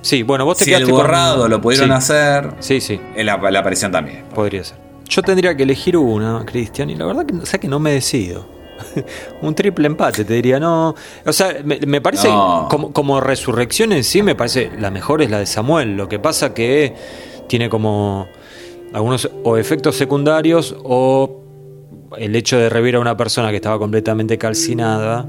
Sí, 0.00 0.22
bueno, 0.22 0.44
vos 0.44 0.56
te 0.58 0.64
Si 0.64 0.70
quedaste 0.70 0.84
el 0.84 0.90
con- 0.92 1.00
borrado 1.02 1.48
lo 1.48 1.60
pudieron 1.60 1.88
Sí, 1.88 1.92
hacer, 1.94 2.52
Sí, 2.60 2.80
sí, 2.80 3.00
en 3.16 3.26
la, 3.26 3.36
la 3.50 3.58
aparición 3.58 3.90
también. 3.90 4.24
podría 4.32 4.62
ser. 4.62 4.76
Yo 5.08 5.22
tendría 5.22 5.56
que 5.56 5.64
elegir 5.64 5.96
una, 5.96 6.44
Cristian, 6.46 6.88
y 6.90 6.94
la 6.94 7.04
verdad 7.04 7.26
que, 7.26 7.34
o 7.34 7.44
sea 7.44 7.58
que 7.58 7.66
no 7.66 7.80
me 7.80 7.90
decido. 7.90 8.46
Un 9.42 9.54
triple 9.54 9.86
empate, 9.86 10.24
te 10.24 10.34
diría, 10.34 10.60
no. 10.60 10.94
O 11.24 11.32
sea, 11.32 11.56
me, 11.64 11.78
me 11.86 12.00
parece, 12.00 12.28
No. 12.28 12.68
como, 12.70 12.92
como 12.92 13.20
resurrección 13.20 13.92
en 13.92 14.04
sí, 14.04 14.22
me 14.22 14.34
parece 14.34 14.70
la 14.78 14.90
mejor 14.90 15.22
es 15.22 15.30
la 15.30 15.38
de 15.38 15.46
Samuel. 15.46 15.96
Lo 15.96 16.08
que 16.08 16.18
pasa 16.18 16.54
que 16.54 16.94
tiene 17.48 17.68
como 17.68 18.28
algunos 18.92 19.30
o 19.44 19.56
efectos 19.56 19.96
secundarios 19.96 20.76
o 20.84 21.42
el 22.16 22.36
hecho 22.36 22.56
de 22.56 22.68
revivir 22.68 22.96
a 22.96 23.00
una 23.00 23.16
persona 23.16 23.50
que 23.50 23.56
estaba 23.56 23.78
completamente 23.78 24.38
calcinada 24.38 25.26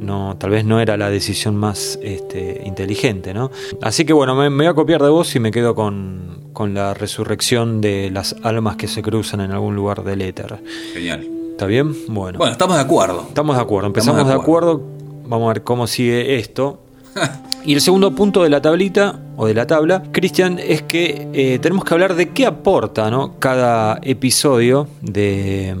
no, 0.00 0.36
tal 0.38 0.50
vez 0.50 0.64
no 0.64 0.80
era 0.80 0.96
la 0.96 1.10
decisión 1.10 1.56
más 1.56 1.98
este, 2.02 2.62
inteligente, 2.64 3.34
¿no? 3.34 3.50
Así 3.82 4.04
que 4.04 4.12
bueno, 4.12 4.34
me, 4.34 4.48
me, 4.50 4.64
voy 4.64 4.66
a 4.66 4.74
copiar 4.74 5.02
de 5.02 5.08
vos 5.08 5.34
y 5.34 5.40
me 5.40 5.50
quedo 5.50 5.74
con, 5.74 6.50
con, 6.52 6.74
la 6.74 6.94
resurrección 6.94 7.80
de 7.80 8.10
las 8.10 8.36
almas 8.42 8.76
que 8.76 8.88
se 8.88 9.02
cruzan 9.02 9.40
en 9.40 9.50
algún 9.50 9.74
lugar 9.74 10.04
del 10.04 10.22
éter. 10.22 10.60
Genial. 10.94 11.37
¿Está 11.58 11.66
bien? 11.66 11.92
Bueno. 12.06 12.38
Bueno, 12.38 12.52
estamos 12.52 12.76
de 12.76 12.82
acuerdo. 12.82 13.24
Estamos 13.26 13.56
de 13.56 13.62
acuerdo, 13.62 13.88
empezamos 13.88 14.24
de, 14.28 14.32
acuerdo. 14.32 14.76
de 14.76 14.82
acuerdo. 14.84 15.28
Vamos 15.28 15.50
a 15.50 15.54
ver 15.54 15.64
cómo 15.64 15.88
sigue 15.88 16.38
esto. 16.38 16.84
y 17.64 17.74
el 17.74 17.80
segundo 17.80 18.14
punto 18.14 18.44
de 18.44 18.48
la 18.48 18.62
tablita, 18.62 19.18
o 19.36 19.44
de 19.44 19.54
la 19.54 19.66
tabla, 19.66 20.04
Cristian, 20.12 20.60
es 20.60 20.82
que 20.82 21.28
eh, 21.32 21.58
tenemos 21.58 21.84
que 21.84 21.94
hablar 21.94 22.14
de 22.14 22.28
qué 22.28 22.46
aporta 22.46 23.10
¿no? 23.10 23.40
cada 23.40 23.98
episodio 24.02 24.86
de 25.02 25.76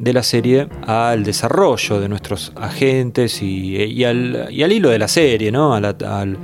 de 0.00 0.12
la 0.12 0.24
serie 0.24 0.66
al 0.84 1.22
desarrollo 1.22 2.00
de 2.00 2.08
nuestros 2.08 2.50
agentes 2.56 3.40
y, 3.40 3.76
y, 3.76 4.02
al, 4.02 4.48
y 4.50 4.64
al, 4.64 4.72
hilo 4.72 4.90
de 4.90 4.98
la 4.98 5.06
serie, 5.06 5.52
¿no? 5.52 5.74
Al, 5.74 5.84
al, 5.84 6.38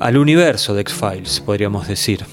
al 0.00 0.16
universo 0.16 0.74
de 0.74 0.80
X-Files, 0.80 1.38
podríamos 1.38 1.86
decir. 1.86 2.24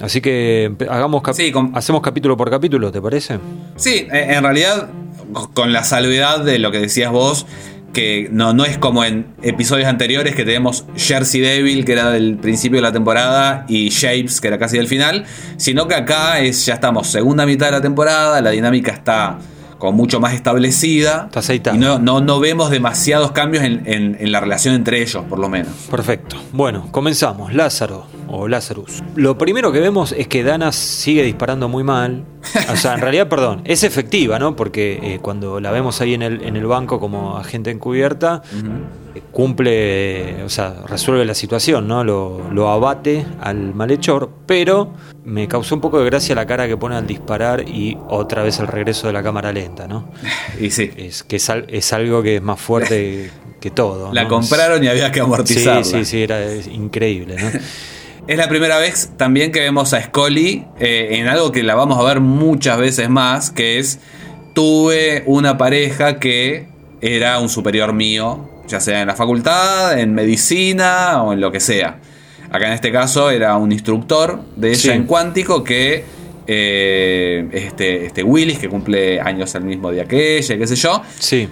Así 0.00 0.20
que 0.20 0.74
hagamos 0.88 1.22
cap 1.22 1.34
sí, 1.34 1.52
con... 1.52 1.72
hacemos 1.74 2.02
capítulo 2.02 2.36
por 2.36 2.50
capítulo, 2.50 2.90
¿te 2.90 3.00
parece? 3.00 3.38
Sí, 3.76 4.06
en 4.10 4.42
realidad, 4.42 4.88
con 5.32 5.72
la 5.72 5.84
salvedad 5.84 6.44
de 6.44 6.58
lo 6.58 6.70
que 6.70 6.78
decías 6.78 7.10
vos, 7.10 7.46
que 7.94 8.28
no, 8.30 8.52
no 8.52 8.66
es 8.66 8.76
como 8.76 9.04
en 9.04 9.26
episodios 9.42 9.88
anteriores 9.88 10.34
que 10.34 10.44
tenemos 10.44 10.84
Jersey 10.96 11.40
Devil, 11.40 11.86
que 11.86 11.92
era 11.92 12.10
del 12.10 12.36
principio 12.36 12.78
de 12.78 12.82
la 12.82 12.92
temporada, 12.92 13.64
y 13.68 13.88
Shapes, 13.88 14.40
que 14.40 14.48
era 14.48 14.58
casi 14.58 14.76
del 14.76 14.88
final, 14.88 15.24
sino 15.56 15.88
que 15.88 15.94
acá 15.94 16.40
es, 16.40 16.66
ya 16.66 16.74
estamos 16.74 17.06
segunda 17.08 17.46
mitad 17.46 17.66
de 17.66 17.72
la 17.72 17.80
temporada, 17.80 18.40
la 18.42 18.50
dinámica 18.50 18.92
está 18.92 19.38
como 19.78 19.92
mucho 19.92 20.20
más 20.20 20.34
establecida. 20.34 21.28
Está 21.34 21.74
y 21.74 21.78
no, 21.78 21.98
no, 21.98 22.20
no, 22.20 22.40
vemos 22.40 22.70
demasiados 22.70 23.32
cambios 23.32 23.64
en, 23.64 23.82
en, 23.86 24.16
en, 24.18 24.32
la 24.32 24.40
relación 24.40 24.74
entre 24.74 25.02
ellos, 25.02 25.24
por 25.28 25.38
lo 25.38 25.48
menos. 25.48 25.72
Perfecto. 25.90 26.36
Bueno, 26.52 26.88
comenzamos. 26.90 27.52
Lázaro 27.54 28.06
o 28.28 28.48
Lazarus. 28.48 29.02
Lo 29.14 29.36
primero 29.38 29.72
que 29.72 29.80
vemos 29.80 30.12
es 30.12 30.28
que 30.28 30.42
Dana 30.42 30.72
sigue 30.72 31.22
disparando 31.22 31.68
muy 31.68 31.84
mal. 31.84 32.24
O 32.72 32.76
sea, 32.76 32.94
en 32.94 33.00
realidad, 33.00 33.28
perdón, 33.28 33.62
es 33.64 33.84
efectiva, 33.84 34.38
¿no? 34.38 34.54
Porque 34.54 35.00
eh, 35.02 35.18
cuando 35.20 35.60
la 35.60 35.70
vemos 35.70 36.00
ahí 36.00 36.14
en 36.14 36.22
el, 36.22 36.42
en 36.42 36.56
el 36.56 36.66
banco 36.66 37.00
como 37.00 37.38
agente 37.38 37.70
encubierta, 37.70 38.42
uh 38.52 38.56
-huh. 38.56 39.22
cumple, 39.32 40.42
o 40.44 40.48
sea, 40.48 40.74
resuelve 40.86 41.24
la 41.24 41.34
situación, 41.34 41.88
¿no? 41.88 42.04
Lo, 42.04 42.50
lo 42.52 42.68
abate 42.68 43.24
al 43.40 43.74
malhechor, 43.74 44.30
pero 44.46 44.92
me 45.24 45.48
causó 45.48 45.74
un 45.74 45.80
poco 45.80 45.98
de 46.00 46.04
gracia 46.04 46.34
la 46.34 46.46
cara 46.46 46.66
que 46.66 46.76
pone 46.76 46.96
al 46.96 47.06
disparar 47.06 47.66
y 47.66 47.96
otra 48.08 48.42
vez 48.42 48.58
el 48.58 48.66
regreso 48.66 49.06
de 49.06 49.14
la 49.14 49.22
cámara 49.22 49.52
lenta, 49.52 49.86
¿no? 49.88 50.10
Y 50.60 50.70
sí. 50.70 50.90
Es 50.96 51.22
que 51.22 51.36
es, 51.36 51.50
es 51.68 51.92
algo 51.92 52.22
que 52.22 52.36
es 52.36 52.42
más 52.42 52.60
fuerte 52.60 53.30
que 53.60 53.70
todo. 53.70 54.12
La 54.12 54.28
compraron 54.28 54.84
y 54.84 54.88
había 54.88 55.10
que 55.10 55.20
amortizarla. 55.20 55.84
Sí, 55.84 55.98
sí, 56.00 56.04
sí, 56.04 56.22
era 56.22 56.54
increíble, 56.54 57.36
¿no? 57.36 57.50
Es 58.26 58.38
la 58.38 58.48
primera 58.48 58.78
vez 58.78 59.10
también 59.18 59.52
que 59.52 59.60
vemos 59.60 59.92
a 59.92 60.02
Scully 60.02 60.64
eh, 60.80 61.08
en 61.12 61.28
algo 61.28 61.52
que 61.52 61.62
la 61.62 61.74
vamos 61.74 61.98
a 61.98 62.02
ver 62.02 62.20
muchas 62.20 62.78
veces 62.78 63.10
más, 63.10 63.50
que 63.50 63.78
es 63.78 64.00
tuve 64.54 65.24
una 65.26 65.58
pareja 65.58 66.18
que 66.18 66.68
era 67.02 67.38
un 67.38 67.50
superior 67.50 67.92
mío, 67.92 68.48
ya 68.66 68.80
sea 68.80 69.02
en 69.02 69.08
la 69.08 69.14
facultad, 69.14 69.98
en 69.98 70.14
medicina 70.14 71.22
o 71.22 71.34
en 71.34 71.40
lo 71.42 71.52
que 71.52 71.60
sea. 71.60 71.98
Acá 72.50 72.68
en 72.68 72.72
este 72.72 72.90
caso 72.90 73.30
era 73.30 73.58
un 73.58 73.72
instructor 73.72 74.40
de 74.56 74.70
ella 74.70 74.80
sí. 74.80 74.90
en 74.90 75.04
cuántico 75.04 75.62
que 75.62 76.04
eh, 76.46 77.46
este, 77.52 78.06
este 78.06 78.22
Willis, 78.22 78.58
que 78.58 78.70
cumple 78.70 79.20
años 79.20 79.54
el 79.54 79.64
mismo 79.64 79.90
día 79.90 80.06
que 80.06 80.38
ella, 80.38 80.56
qué 80.56 80.66
sé 80.66 80.76
yo. 80.76 81.02
Sí. 81.18 81.46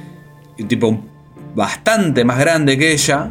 Un 0.59 0.69
tipo 0.69 1.05
bastante 1.55 2.25
más 2.25 2.39
grande 2.39 2.79
que 2.79 2.93
ella. 2.93 3.31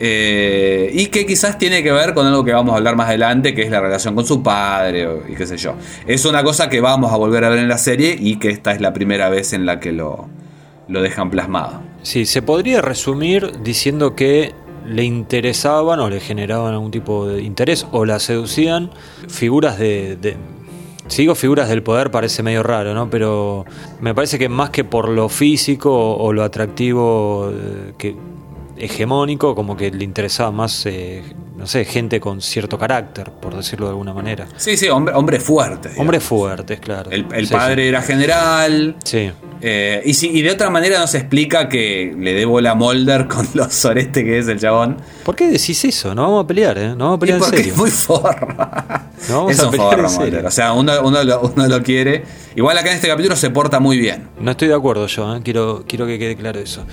Eh, 0.00 0.90
y 0.92 1.06
que 1.06 1.26
quizás 1.26 1.58
tiene 1.58 1.82
que 1.82 1.92
ver 1.92 2.14
con 2.14 2.26
algo 2.26 2.44
que 2.44 2.52
vamos 2.52 2.74
a 2.74 2.76
hablar 2.76 2.96
más 2.96 3.08
adelante, 3.08 3.54
que 3.54 3.62
es 3.62 3.70
la 3.70 3.80
relación 3.80 4.14
con 4.14 4.26
su 4.26 4.42
padre 4.42 5.08
y 5.28 5.34
qué 5.34 5.46
sé 5.46 5.56
yo. 5.56 5.74
Es 6.06 6.24
una 6.24 6.42
cosa 6.42 6.68
que 6.68 6.80
vamos 6.80 7.12
a 7.12 7.16
volver 7.16 7.44
a 7.44 7.48
ver 7.48 7.58
en 7.58 7.68
la 7.68 7.78
serie 7.78 8.16
y 8.18 8.36
que 8.36 8.50
esta 8.50 8.72
es 8.72 8.80
la 8.80 8.92
primera 8.92 9.28
vez 9.28 9.52
en 9.52 9.66
la 9.66 9.80
que 9.80 9.92
lo, 9.92 10.28
lo 10.88 11.02
dejan 11.02 11.30
plasmado. 11.30 11.82
Sí, 12.02 12.26
se 12.26 12.42
podría 12.42 12.80
resumir 12.80 13.60
diciendo 13.62 14.14
que 14.14 14.54
le 14.86 15.04
interesaban 15.04 16.00
o 16.00 16.08
le 16.08 16.20
generaban 16.20 16.72
algún 16.72 16.90
tipo 16.90 17.26
de 17.26 17.42
interés 17.42 17.86
o 17.92 18.04
la 18.04 18.18
seducían 18.20 18.90
figuras 19.28 19.78
de, 19.78 20.16
de 20.16 20.36
si 21.08 21.22
digo 21.22 21.34
figuras 21.34 21.68
del 21.68 21.82
poder 21.82 22.10
parece 22.10 22.42
medio 22.42 22.62
raro, 22.62 22.94
¿no? 22.94 23.08
Pero 23.08 23.64
me 24.00 24.14
parece 24.14 24.38
que 24.38 24.48
más 24.48 24.70
que 24.70 24.84
por 24.84 25.08
lo 25.08 25.28
físico 25.28 26.16
o, 26.16 26.32
lo 26.32 26.44
atractivo 26.44 27.50
eh, 27.50 27.92
que 27.96 28.14
hegemónico, 28.80 29.54
como 29.54 29.76
que 29.76 29.90
le 29.90 30.04
interesaba 30.04 30.50
más, 30.50 30.86
eh, 30.86 31.22
no 31.56 31.66
sé, 31.66 31.84
gente 31.84 32.20
con 32.20 32.40
cierto 32.40 32.78
carácter, 32.78 33.30
por 33.30 33.56
decirlo 33.56 33.86
de 33.86 33.90
alguna 33.90 34.12
manera. 34.12 34.46
Sí, 34.56 34.76
sí, 34.76 34.88
hombre, 34.88 35.14
hombre 35.14 35.40
fuerte. 35.40 35.90
Hombres 35.96 36.22
fuertes, 36.22 36.80
claro. 36.80 37.10
El, 37.10 37.26
el 37.32 37.46
sí, 37.46 37.52
padre 37.52 37.82
sí. 37.82 37.88
era 37.88 38.02
general. 38.02 38.96
Sí. 39.04 39.30
Eh, 39.60 40.02
y, 40.04 40.14
si, 40.14 40.28
y, 40.28 40.42
de 40.42 40.52
otra 40.52 40.70
manera 40.70 41.00
nos 41.00 41.14
explica 41.14 41.68
que 41.68 42.14
le 42.16 42.32
debo 42.32 42.60
la 42.60 42.74
Molder 42.74 43.26
con 43.28 43.46
lo 43.54 43.68
soreste 43.70 44.24
que 44.24 44.38
es 44.38 44.48
el 44.48 44.60
chabón. 44.60 44.98
¿Por 45.24 45.34
qué 45.34 45.48
decís 45.48 45.84
eso? 45.84 46.14
No 46.14 46.22
vamos 46.22 46.44
a 46.44 46.46
pelear, 46.46 46.78
¿eh? 46.78 46.88
No 46.90 47.04
vamos 47.04 47.16
a 47.16 47.20
pelear 47.20 47.38
¿Y 47.38 47.40
porque 47.40 47.56
en 47.56 47.62
serio. 47.62 47.72
es 47.72 47.78
muy 47.78 47.90
forra. 47.90 49.10
No 49.28 49.50
es 49.50 49.58
un 49.60 49.72
forro, 49.72 50.10
Molder. 50.10 50.46
O 50.46 50.50
sea, 50.50 50.72
uno, 50.72 50.92
uno, 51.02 51.24
lo, 51.24 51.40
uno, 51.40 51.66
lo, 51.66 51.82
quiere. 51.82 52.22
Igual 52.54 52.78
acá 52.78 52.90
en 52.90 52.96
este 52.96 53.08
capítulo 53.08 53.34
se 53.34 53.50
porta 53.50 53.80
muy 53.80 53.98
bien. 53.98 54.28
No 54.40 54.52
estoy 54.52 54.68
de 54.68 54.74
acuerdo 54.74 55.06
yo, 55.06 55.36
¿eh? 55.36 55.40
quiero, 55.42 55.84
quiero 55.86 56.06
que 56.06 56.18
quede 56.18 56.36
claro 56.36 56.60
eso. 56.60 56.84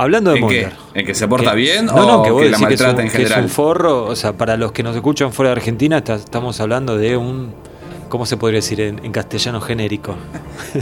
Hablando 0.00 0.30
de 0.30 0.36
¿En 0.36 0.44
Mulder. 0.44 0.72
Qué? 0.92 1.00
¿En 1.00 1.06
que 1.06 1.12
se 1.12 1.26
porta 1.26 1.54
bien 1.54 1.86
no, 1.86 1.94
o 1.94 2.06
no, 2.06 2.22
que, 2.22 2.30
vos 2.30 2.42
que 2.42 2.50
la 2.50 2.58
maltrata 2.58 2.94
que 2.94 3.00
en 3.00 3.06
un, 3.06 3.10
general? 3.10 3.34
Que 3.34 3.40
es 3.40 3.44
un 3.44 3.50
forro, 3.50 4.04
o 4.04 4.14
sea, 4.14 4.32
para 4.32 4.56
los 4.56 4.70
que 4.70 4.84
nos 4.84 4.94
escuchan 4.94 5.32
fuera 5.32 5.50
de 5.50 5.56
Argentina, 5.56 5.98
está, 5.98 6.14
estamos 6.14 6.60
hablando 6.60 6.96
de 6.96 7.16
un. 7.16 7.52
¿Cómo 8.08 8.24
se 8.24 8.36
podría 8.36 8.58
decir 8.58 8.80
en, 8.80 9.04
en 9.04 9.10
castellano 9.10 9.60
genérico? 9.60 10.14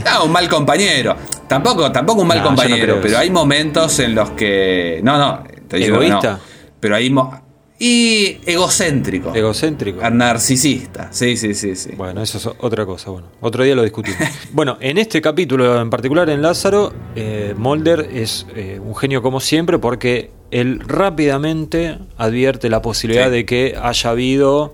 No, 0.05 0.25
un 0.25 0.31
mal 0.31 0.47
compañero. 0.47 1.15
Tampoco, 1.47 1.91
tampoco 1.91 2.21
un 2.21 2.27
mal 2.27 2.37
no, 2.37 2.43
compañero, 2.43 2.99
pero 3.01 3.17
hay 3.17 3.31
momentos 3.31 3.97
en 3.99 4.13
los 4.13 4.29
que. 4.31 5.01
No, 5.03 5.17
no. 5.17 5.43
Te 5.67 5.77
digo 5.77 5.95
¿Egoísta? 5.95 6.33
No, 6.33 6.39
pero 6.79 6.95
hay. 6.95 7.09
Mo... 7.09 7.46
Y 7.79 8.37
egocéntrico. 8.45 9.35
Egocéntrico. 9.35 10.09
Narcisista. 10.09 11.09
Sí, 11.11 11.37
sí, 11.37 11.53
sí, 11.53 11.75
sí. 11.75 11.91
Bueno, 11.95 12.23
eso 12.23 12.37
es 12.39 12.49
otra 12.59 12.85
cosa. 12.85 13.11
Bueno, 13.11 13.27
otro 13.39 13.63
día 13.63 13.75
lo 13.75 13.83
discutimos. 13.83 14.19
bueno, 14.51 14.77
en 14.79 14.97
este 14.97 15.21
capítulo 15.21 15.79
en 15.79 15.89
particular, 15.89 16.29
en 16.29 16.41
Lázaro, 16.41 16.91
eh, 17.15 17.53
Mulder 17.55 18.09
es 18.11 18.47
eh, 18.55 18.79
un 18.83 18.95
genio 18.95 19.21
como 19.21 19.39
siempre 19.39 19.77
porque 19.77 20.31
él 20.49 20.79
rápidamente 20.79 21.99
advierte 22.17 22.69
la 22.69 22.81
posibilidad 22.81 23.25
sí. 23.25 23.31
de 23.31 23.45
que 23.45 23.77
haya 23.79 24.09
habido 24.09 24.73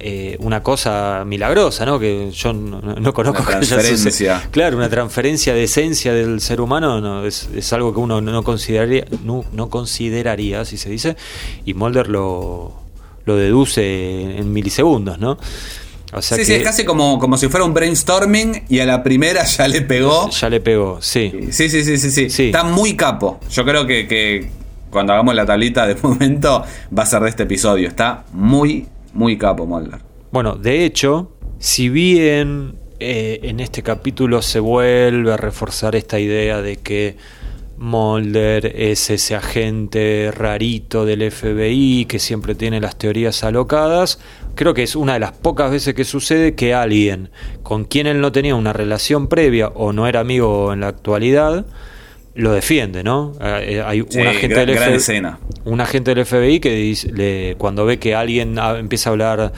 eh, 0.00 0.36
una 0.40 0.62
cosa 0.62 1.24
milagrosa, 1.26 1.86
¿no? 1.86 1.98
Que 1.98 2.30
yo 2.30 2.52
no, 2.52 2.80
no 2.80 3.12
conozco. 3.12 3.42
Una 3.42 3.60
transferencia. 3.60 4.48
Claro, 4.50 4.76
una 4.76 4.88
transferencia 4.88 5.54
de 5.54 5.64
esencia 5.64 6.12
del 6.12 6.40
ser 6.40 6.60
humano 6.60 7.00
no, 7.00 7.24
es, 7.24 7.48
es, 7.54 7.72
algo 7.72 7.92
que 7.94 8.00
uno 8.00 8.20
no 8.20 8.42
consideraría, 8.42 9.04
no, 9.24 9.44
no 9.52 9.70
consideraría, 9.70 10.64
si 10.64 10.76
se 10.76 10.90
dice, 10.90 11.16
y 11.64 11.74
Mulder 11.74 12.08
lo, 12.08 12.72
lo 13.24 13.36
deduce 13.36 14.38
en 14.38 14.52
milisegundos, 14.52 15.18
¿no? 15.18 15.38
O 16.12 16.22
sea 16.22 16.36
sí, 16.36 16.42
que, 16.42 16.46
sí, 16.46 16.52
es 16.54 16.62
casi 16.62 16.84
como, 16.84 17.18
como 17.18 17.36
si 17.36 17.48
fuera 17.48 17.64
un 17.64 17.74
brainstorming 17.74 18.64
y 18.68 18.78
a 18.78 18.86
la 18.86 19.02
primera 19.02 19.44
ya 19.44 19.66
le 19.66 19.82
pegó. 19.82 20.30
Ya 20.30 20.48
le 20.48 20.60
pegó, 20.60 20.98
sí. 21.00 21.32
Sí, 21.50 21.68
sí, 21.68 21.84
sí, 21.84 21.98
sí. 21.98 22.10
sí. 22.10 22.30
sí. 22.30 22.46
Está 22.46 22.62
muy 22.62 22.94
capo. 22.94 23.40
Yo 23.50 23.64
creo 23.64 23.86
que, 23.86 24.06
que 24.06 24.48
cuando 24.90 25.12
hagamos 25.12 25.34
la 25.34 25.44
tablita 25.44 25.86
de 25.86 25.96
momento 26.02 26.64
va 26.96 27.02
a 27.02 27.06
ser 27.06 27.20
de 27.22 27.30
este 27.30 27.42
episodio. 27.42 27.88
Está 27.88 28.24
muy, 28.32 28.86
muy 29.14 29.38
capo 29.38 29.66
Mulder. 29.66 30.00
Bueno, 30.30 30.56
de 30.56 30.84
hecho, 30.84 31.32
si 31.58 31.88
bien 31.88 32.74
eh, 33.00 33.40
en 33.44 33.60
este 33.60 33.82
capítulo 33.82 34.42
se 34.42 34.60
vuelve 34.60 35.32
a 35.32 35.36
reforzar 35.36 35.96
esta 35.96 36.18
idea 36.18 36.60
de 36.60 36.76
que 36.76 37.16
Mulder 37.76 38.66
es 38.76 39.10
ese 39.10 39.34
agente 39.34 40.30
rarito 40.32 41.04
del 41.04 41.30
FBI 41.30 42.06
que 42.06 42.18
siempre 42.18 42.54
tiene 42.54 42.80
las 42.80 42.96
teorías 42.96 43.42
alocadas, 43.42 44.20
creo 44.54 44.74
que 44.74 44.84
es 44.84 44.94
una 44.94 45.14
de 45.14 45.20
las 45.20 45.32
pocas 45.32 45.70
veces 45.70 45.94
que 45.94 46.04
sucede 46.04 46.54
que 46.54 46.74
alguien 46.74 47.30
con 47.62 47.84
quien 47.84 48.06
él 48.06 48.20
no 48.20 48.30
tenía 48.30 48.54
una 48.54 48.72
relación 48.72 49.28
previa 49.28 49.68
o 49.68 49.92
no 49.92 50.06
era 50.06 50.20
amigo 50.20 50.72
en 50.72 50.80
la 50.80 50.88
actualidad, 50.88 51.66
lo 52.34 52.52
defiende, 52.52 53.04
¿no? 53.04 53.32
Eh, 53.40 53.82
hay 53.84 54.04
sí, 54.08 54.18
un 54.18 54.26
agente 54.26 54.54
gran, 54.54 54.66
del 54.66 54.76
gran 54.76 55.00
FBI, 55.00 55.22
un 55.64 55.80
agente 55.80 56.14
del 56.14 56.26
FBI 56.26 56.60
que 56.60 56.70
dice, 56.74 57.12
le, 57.12 57.56
cuando 57.56 57.84
ve 57.84 57.98
que 57.98 58.14
alguien 58.14 58.58
empieza 58.58 59.10
a 59.10 59.12
hablar 59.12 59.52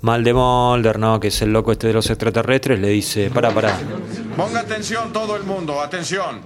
mal 0.00 0.24
de 0.24 0.34
Mulder, 0.34 0.98
¿no? 0.98 1.20
Que 1.20 1.28
es 1.28 1.42
el 1.42 1.52
loco 1.52 1.72
este 1.72 1.86
de 1.86 1.92
los 1.92 2.10
extraterrestres, 2.10 2.80
le 2.80 2.88
dice, 2.88 3.30
para, 3.30 3.50
para. 3.50 3.76
Ponga 4.36 4.60
atención 4.60 5.12
todo 5.12 5.36
el 5.36 5.44
mundo, 5.44 5.80
atención. 5.80 6.40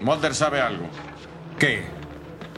Mulder 0.00 0.34
sabe 0.34 0.60
algo. 0.60 0.88
¿Qué? 1.58 1.82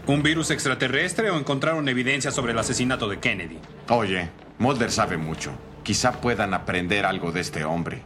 ¿Un 0.06 0.22
virus 0.22 0.50
extraterrestre 0.50 1.30
o 1.30 1.38
encontraron 1.38 1.88
evidencia 1.88 2.30
sobre 2.30 2.52
el 2.52 2.58
asesinato 2.58 3.08
de 3.08 3.18
Kennedy? 3.18 3.58
Oye, 3.88 4.30
Mulder 4.58 4.90
sabe 4.90 5.16
mucho. 5.16 5.52
Quizá 5.82 6.20
puedan 6.20 6.52
aprender 6.54 7.06
algo 7.06 7.32
de 7.32 7.40
este 7.40 7.64
hombre. 7.64 8.02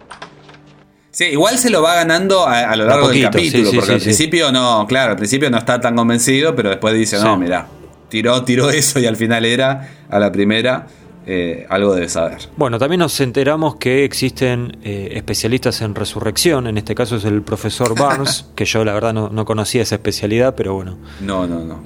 Sí, 1.14 1.26
igual 1.26 1.58
se 1.58 1.70
lo 1.70 1.80
va 1.80 1.94
ganando 1.94 2.44
a, 2.46 2.70
a 2.70 2.74
lo 2.76 2.82
A 2.84 2.86
largo 2.86 3.06
poquito, 3.06 3.22
del 3.30 3.30
capítulo, 3.32 3.70
sí, 3.70 3.76
porque 3.76 3.86
sí, 3.86 3.92
al 3.94 4.00
principio 4.00 4.50
no, 4.52 4.84
claro, 4.88 5.12
al 5.12 5.16
principio 5.16 5.48
no 5.48 5.58
está 5.58 5.80
tan 5.80 5.94
convencido, 5.94 6.56
pero 6.56 6.70
después 6.70 6.92
dice, 6.94 7.18
no, 7.20 7.36
mira, 7.36 7.68
tiró, 8.08 8.42
tiró 8.42 8.68
eso 8.82 8.98
y 8.98 9.06
al 9.06 9.16
final 9.16 9.44
era, 9.44 9.90
a 10.10 10.18
la 10.18 10.32
primera, 10.32 10.88
eh, 11.26 11.66
algo 11.70 11.94
debe 11.94 12.08
saber. 12.08 12.38
Bueno, 12.56 12.80
también 12.80 12.98
nos 12.98 13.18
enteramos 13.20 13.76
que 13.76 14.04
existen 14.04 14.76
eh, 14.82 15.12
especialistas 15.14 15.80
en 15.82 15.94
resurrección, 15.94 16.66
en 16.66 16.78
este 16.78 16.96
caso 16.96 17.14
es 17.16 17.24
el 17.24 17.42
profesor 17.42 17.94
Barnes, 17.98 18.46
que 18.56 18.64
yo 18.64 18.84
la 18.84 18.92
verdad 18.92 19.14
no, 19.14 19.28
no 19.28 19.44
conocía 19.44 19.82
esa 19.82 19.94
especialidad, 19.94 20.56
pero 20.56 20.74
bueno, 20.74 20.98
No, 21.20 21.46
no, 21.46 21.60
no. 21.60 21.80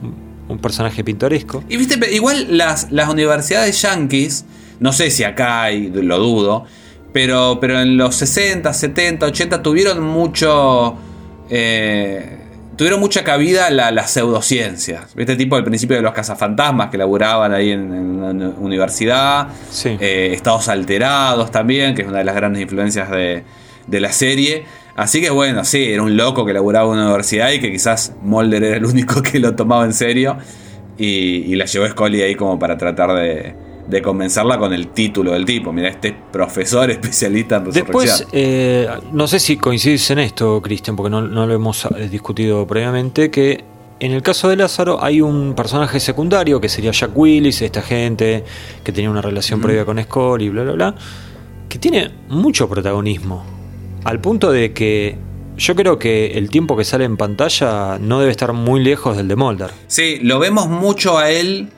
un 0.48 0.58
personaje 0.58 1.04
pintoresco. 1.04 1.62
Y 1.68 1.76
viste, 1.76 1.98
igual 2.14 2.56
las, 2.56 2.90
las 2.92 3.10
universidades 3.10 3.82
yankees, 3.82 4.46
no 4.80 4.94
sé 4.94 5.10
si 5.10 5.22
acá 5.24 5.64
hay, 5.64 5.88
lo 5.90 6.18
dudo, 6.18 6.64
pero, 7.18 7.58
pero 7.60 7.80
en 7.80 7.96
los 7.96 8.14
60, 8.14 8.72
70, 8.72 9.26
80 9.26 9.60
tuvieron 9.60 10.00
mucho. 10.00 10.94
eh, 11.50 12.36
tuvieron 12.76 13.00
mucha 13.00 13.24
cabida 13.24 13.70
la- 13.70 13.90
las 13.90 14.12
pseudociencias. 14.12 15.16
¿Viste? 15.16 15.34
Tipo 15.34 15.56
al 15.56 15.64
principio 15.64 15.96
de 15.96 16.02
los 16.02 16.12
cazafantasmas 16.12 16.90
que 16.90 16.96
laburaban 16.96 17.52
ahí 17.52 17.72
en, 17.72 17.92
en 17.92 18.22
una 18.22 18.50
universidad. 18.50 19.48
Sí. 19.68 19.96
Eh, 19.98 20.30
Estados 20.32 20.68
alterados 20.68 21.50
también, 21.50 21.96
que 21.96 22.02
es 22.02 22.08
una 22.08 22.18
de 22.18 22.24
las 22.24 22.36
grandes 22.36 22.62
influencias 22.62 23.10
de, 23.10 23.42
de 23.88 24.00
la 24.00 24.12
serie. 24.12 24.62
Así 24.94 25.20
que 25.20 25.30
bueno, 25.30 25.64
sí, 25.64 25.90
era 25.92 26.02
un 26.04 26.16
loco 26.16 26.46
que 26.46 26.52
laburaba 26.52 26.86
en 26.92 26.98
una 27.00 27.06
universidad 27.06 27.50
y 27.50 27.58
que 27.58 27.72
quizás 27.72 28.12
Mulder 28.22 28.62
era 28.62 28.76
el 28.76 28.84
único 28.86 29.22
que 29.28 29.40
lo 29.40 29.56
tomaba 29.56 29.84
en 29.84 29.92
serio. 29.92 30.36
Y, 30.96 31.52
y 31.52 31.56
la 31.56 31.64
llevó 31.64 31.88
Scully 31.88 32.22
ahí 32.22 32.36
como 32.36 32.60
para 32.60 32.78
tratar 32.78 33.12
de, 33.14 33.54
de 33.88 34.02
convencerla 34.02 34.58
con 34.58 34.72
el 34.72 34.88
título 34.88 35.32
del 35.32 35.44
tipo. 35.44 35.72
Mira, 35.72 35.88
este 35.88 36.14
profesor 36.30 36.90
especialista 36.90 37.56
en 37.56 37.66
resurrección. 37.66 38.02
Después, 38.02 38.26
eh, 38.32 38.88
no 39.12 39.26
sé 39.26 39.40
si 39.40 39.56
coincidís 39.56 40.10
en 40.10 40.18
esto, 40.20 40.60
Cristian, 40.60 40.96
porque 40.96 41.10
no, 41.10 41.22
no 41.22 41.46
lo 41.46 41.54
hemos 41.54 41.86
eh, 41.86 42.08
discutido 42.08 42.66
previamente, 42.66 43.30
que 43.30 43.64
en 44.00 44.12
el 44.12 44.22
caso 44.22 44.48
de 44.48 44.56
Lázaro 44.56 45.02
hay 45.02 45.20
un 45.20 45.54
personaje 45.54 45.98
secundario 45.98 46.60
que 46.60 46.68
sería 46.68 46.92
Jack 46.92 47.10
Willis, 47.16 47.62
esta 47.62 47.82
gente 47.82 48.44
que 48.84 48.92
tenía 48.92 49.10
una 49.10 49.22
relación 49.22 49.60
previa 49.60 49.84
con 49.84 50.00
Scully 50.00 50.44
y 50.44 50.48
bla, 50.50 50.62
bla, 50.62 50.72
bla, 50.72 50.94
que 51.68 51.78
tiene 51.78 52.10
mucho 52.28 52.68
protagonismo. 52.68 53.44
Al 54.04 54.20
punto 54.20 54.52
de 54.52 54.72
que 54.72 55.16
yo 55.56 55.74
creo 55.74 55.98
que 55.98 56.38
el 56.38 56.50
tiempo 56.50 56.76
que 56.76 56.84
sale 56.84 57.04
en 57.04 57.16
pantalla 57.16 57.98
no 57.98 58.20
debe 58.20 58.30
estar 58.30 58.52
muy 58.52 58.82
lejos 58.82 59.16
del 59.16 59.26
de 59.26 59.34
Mulder. 59.34 59.70
Sí, 59.88 60.18
lo 60.22 60.38
vemos 60.38 60.68
mucho 60.68 61.18
a 61.18 61.30
él. 61.30 61.68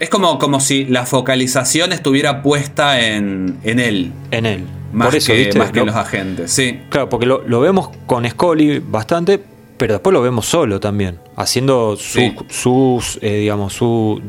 Es 0.00 0.08
como, 0.08 0.38
como 0.38 0.58
si 0.60 0.86
la 0.86 1.06
focalización 1.06 1.92
estuviera 1.92 2.42
puesta 2.42 3.00
en, 3.00 3.58
en 3.62 3.78
él. 3.78 4.12
En 4.32 4.46
él. 4.46 4.64
Más, 4.92 5.08
Por 5.08 5.16
eso, 5.16 5.32
que, 5.32 5.38
¿viste? 5.38 5.58
más 5.58 5.70
que 5.70 5.80
Lo- 5.80 5.86
los 5.86 5.94
agentes, 5.94 6.50
sí. 6.50 6.80
Claro, 6.88 7.08
porque 7.08 7.26
lo, 7.26 7.46
lo 7.46 7.60
vemos 7.60 7.90
con 8.06 8.28
Scully 8.28 8.80
bastante, 8.80 9.40
pero 9.76 9.92
después 9.94 10.12
lo 10.12 10.20
vemos 10.22 10.46
solo 10.46 10.80
también, 10.80 11.18
haciendo 11.36 11.96
su, 11.96 12.18
Sí. 12.18 12.34
sus, 12.48 13.18
eh, 13.22 13.36
digamos, 13.40 13.72
su, 13.74 14.20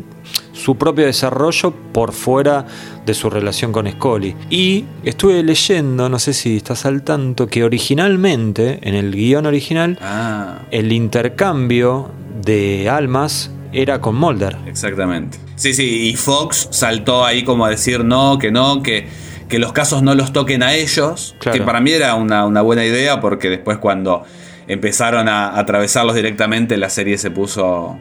su 0.54 0.76
propio 0.78 1.06
desarrollo 1.06 1.74
por 1.94 2.12
fuera 2.12 2.66
de 3.06 3.14
su 3.16 3.30
relación 3.30 3.72
con 3.72 3.90
Scully. 3.90 4.36
Y 4.52 4.86
estuve 5.04 5.42
leyendo, 5.42 6.10
no 6.10 6.20
sé 6.20 6.34
si 6.34 6.58
estás 6.58 6.86
al 6.86 7.02
tanto, 7.02 7.48
que 7.48 7.64
originalmente, 7.64 8.80
en 8.84 8.94
el 8.94 9.16
guion 9.16 9.46
original, 9.48 9.98
Ah, 10.02 10.60
el 10.70 10.92
intercambio 10.92 12.12
de 12.46 12.88
almas 12.90 13.50
era 13.74 14.02
con 14.02 14.16
Mulder. 14.16 14.58
exactamente. 14.68 15.38
Sí, 15.56 15.74
sí, 15.74 16.10
y 16.10 16.16
Fox 16.16 16.68
saltó 16.72 17.26
ahí 17.26 17.44
como 17.44 17.66
a 17.66 17.70
decir 17.70 18.04
no, 18.04 18.38
que 18.38 18.52
no, 18.52 18.82
que, 18.82 19.08
que 19.48 19.60
los 19.60 19.74
casos 19.74 20.04
no 20.04 20.16
los 20.16 20.34
toquen 20.34 20.64
a 20.64 20.74
ellos. 20.74 21.36
Claro. 21.40 21.58
Que 21.58 21.64
para 21.64 21.80
mí 21.80 21.92
era 21.92 22.16
una, 22.16 22.46
una 22.46 22.62
buena 22.62 22.86
idea 22.86 23.20
porque 23.22 23.50
después 23.50 23.78
cuando 23.78 24.24
empezaron 24.68 25.28
a 25.28 25.58
atravesarlos 25.60 26.16
directamente 26.16 26.78
la 26.78 26.90
serie 26.90 27.18
se 27.18 27.32
puso... 27.32 27.98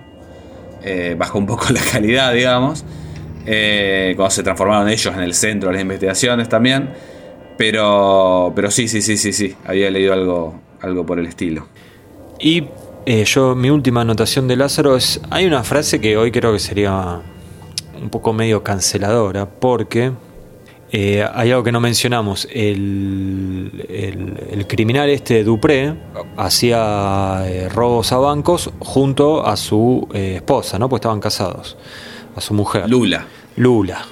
eh, 0.83 1.15
bajó 1.19 1.39
un 1.39 1.47
poco 1.47 1.67
la 1.73 1.81
calidad, 1.81 2.33
digamos. 2.33 2.85
Eh, 3.47 4.13
cuando 4.17 4.31
se 4.31 4.43
transformaron 4.43 4.89
ellos 4.89 5.15
en 5.15 5.23
el 5.23 5.35
centro 5.35 5.69
de 5.69 5.75
las 5.75 5.83
investigaciones 5.83 6.49
también. 6.49 6.91
Pero, 7.57 8.53
pero 8.57 8.71
sí, 8.71 8.89
sí, 8.89 9.03
sí, 9.03 9.17
sí, 9.17 9.33
sí. 9.33 9.55
Había 9.67 9.91
leído 9.91 10.13
algo, 10.15 10.61
algo 10.81 11.05
por 11.05 11.19
el 11.19 11.27
estilo. 11.27 11.67
Y 12.39 12.65
eh, 13.07 13.25
yo, 13.25 13.55
mi 13.55 13.71
última 13.71 14.03
anotación 14.03 14.47
de 14.49 14.57
Lázaro 14.57 14.97
es, 14.97 15.21
hay 15.31 15.47
una 15.47 15.65
frase 15.65 16.01
que 16.01 16.17
hoy 16.17 16.31
creo 16.31 16.53
que 16.53 16.59
sería 16.59 17.21
un 18.01 18.11
poco 18.11 18.33
medio 18.33 18.63
canceladora, 18.63 19.49
porque 19.49 20.13
eh, 20.93 21.25
hay 21.35 21.51
algo 21.51 21.63
que 21.63 21.73
no 21.73 21.81
mencionamos, 21.81 22.49
el, 22.53 23.87
el- 23.89 24.35
el 24.53 24.67
criminal 24.67 25.09
este 25.09 25.45
Dupré 25.45 25.95
hacía 26.37 27.43
eh, 27.47 27.69
robos 27.69 28.13
a 28.13 28.19
bancos 28.19 28.71
junto 28.81 29.47
a 29.47 29.57
su 29.57 30.09
esposa, 30.13 30.79
¿no? 30.79 30.89
Pues 30.89 30.99
estaban 31.01 31.21
casados, 31.21 31.77
a 32.37 32.41
su 32.41 32.55
mujer. 32.55 32.89
Lula. 32.89 33.27
Lula, 33.57 34.05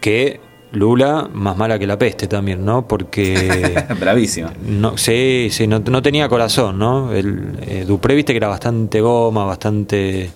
que 0.00 0.40
Lula 0.72 1.28
más 1.32 1.56
mala 1.56 1.78
que 1.78 1.86
la 1.86 1.98
peste 1.98 2.26
también, 2.26 2.64
¿no? 2.64 2.86
Porque... 2.86 3.84
Bravísima. 4.00 4.52
No, 4.64 4.96
sí, 4.96 5.48
sí, 5.50 5.66
no, 5.66 5.80
no 5.80 6.02
tenía 6.02 6.28
corazón, 6.28 6.78
¿no? 6.78 7.12
El 7.12 7.58
eh, 7.62 7.84
Dupré, 7.86 8.14
viste 8.14 8.32
que 8.32 8.38
era 8.38 8.48
bastante 8.48 9.00
goma, 9.00 9.44
bastante 9.44 10.30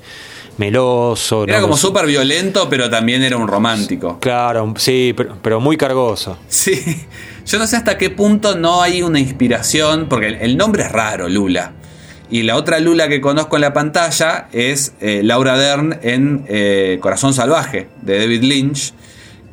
meloso. 0.58 1.44
Era 1.44 1.58
¿no? 1.58 1.62
como 1.62 1.76
súper 1.76 2.06
violento, 2.06 2.68
pero 2.68 2.90
también 2.90 3.22
era 3.22 3.36
un 3.36 3.48
romántico. 3.48 4.18
Claro, 4.20 4.74
sí, 4.76 5.14
pero, 5.16 5.36
pero 5.40 5.60
muy 5.60 5.76
cargoso. 5.76 6.38
Sí. 6.48 7.06
Yo 7.46 7.58
no 7.58 7.66
sé 7.66 7.76
hasta 7.76 7.98
qué 7.98 8.10
punto 8.10 8.56
no 8.56 8.82
hay 8.82 9.02
una 9.02 9.20
inspiración, 9.20 10.06
porque 10.08 10.28
el, 10.28 10.34
el 10.36 10.56
nombre 10.56 10.82
es 10.84 10.92
raro, 10.92 11.28
Lula. 11.28 11.72
Y 12.30 12.42
la 12.42 12.56
otra 12.56 12.80
Lula 12.80 13.08
que 13.08 13.20
conozco 13.20 13.56
en 13.56 13.62
la 13.62 13.72
pantalla 13.72 14.48
es 14.52 14.94
eh, 15.00 15.20
Laura 15.22 15.56
Dern 15.56 15.98
en 16.02 16.44
eh, 16.48 16.98
Corazón 17.00 17.34
Salvaje, 17.34 17.88
de 18.02 18.18
David 18.18 18.42
Lynch, 18.42 18.94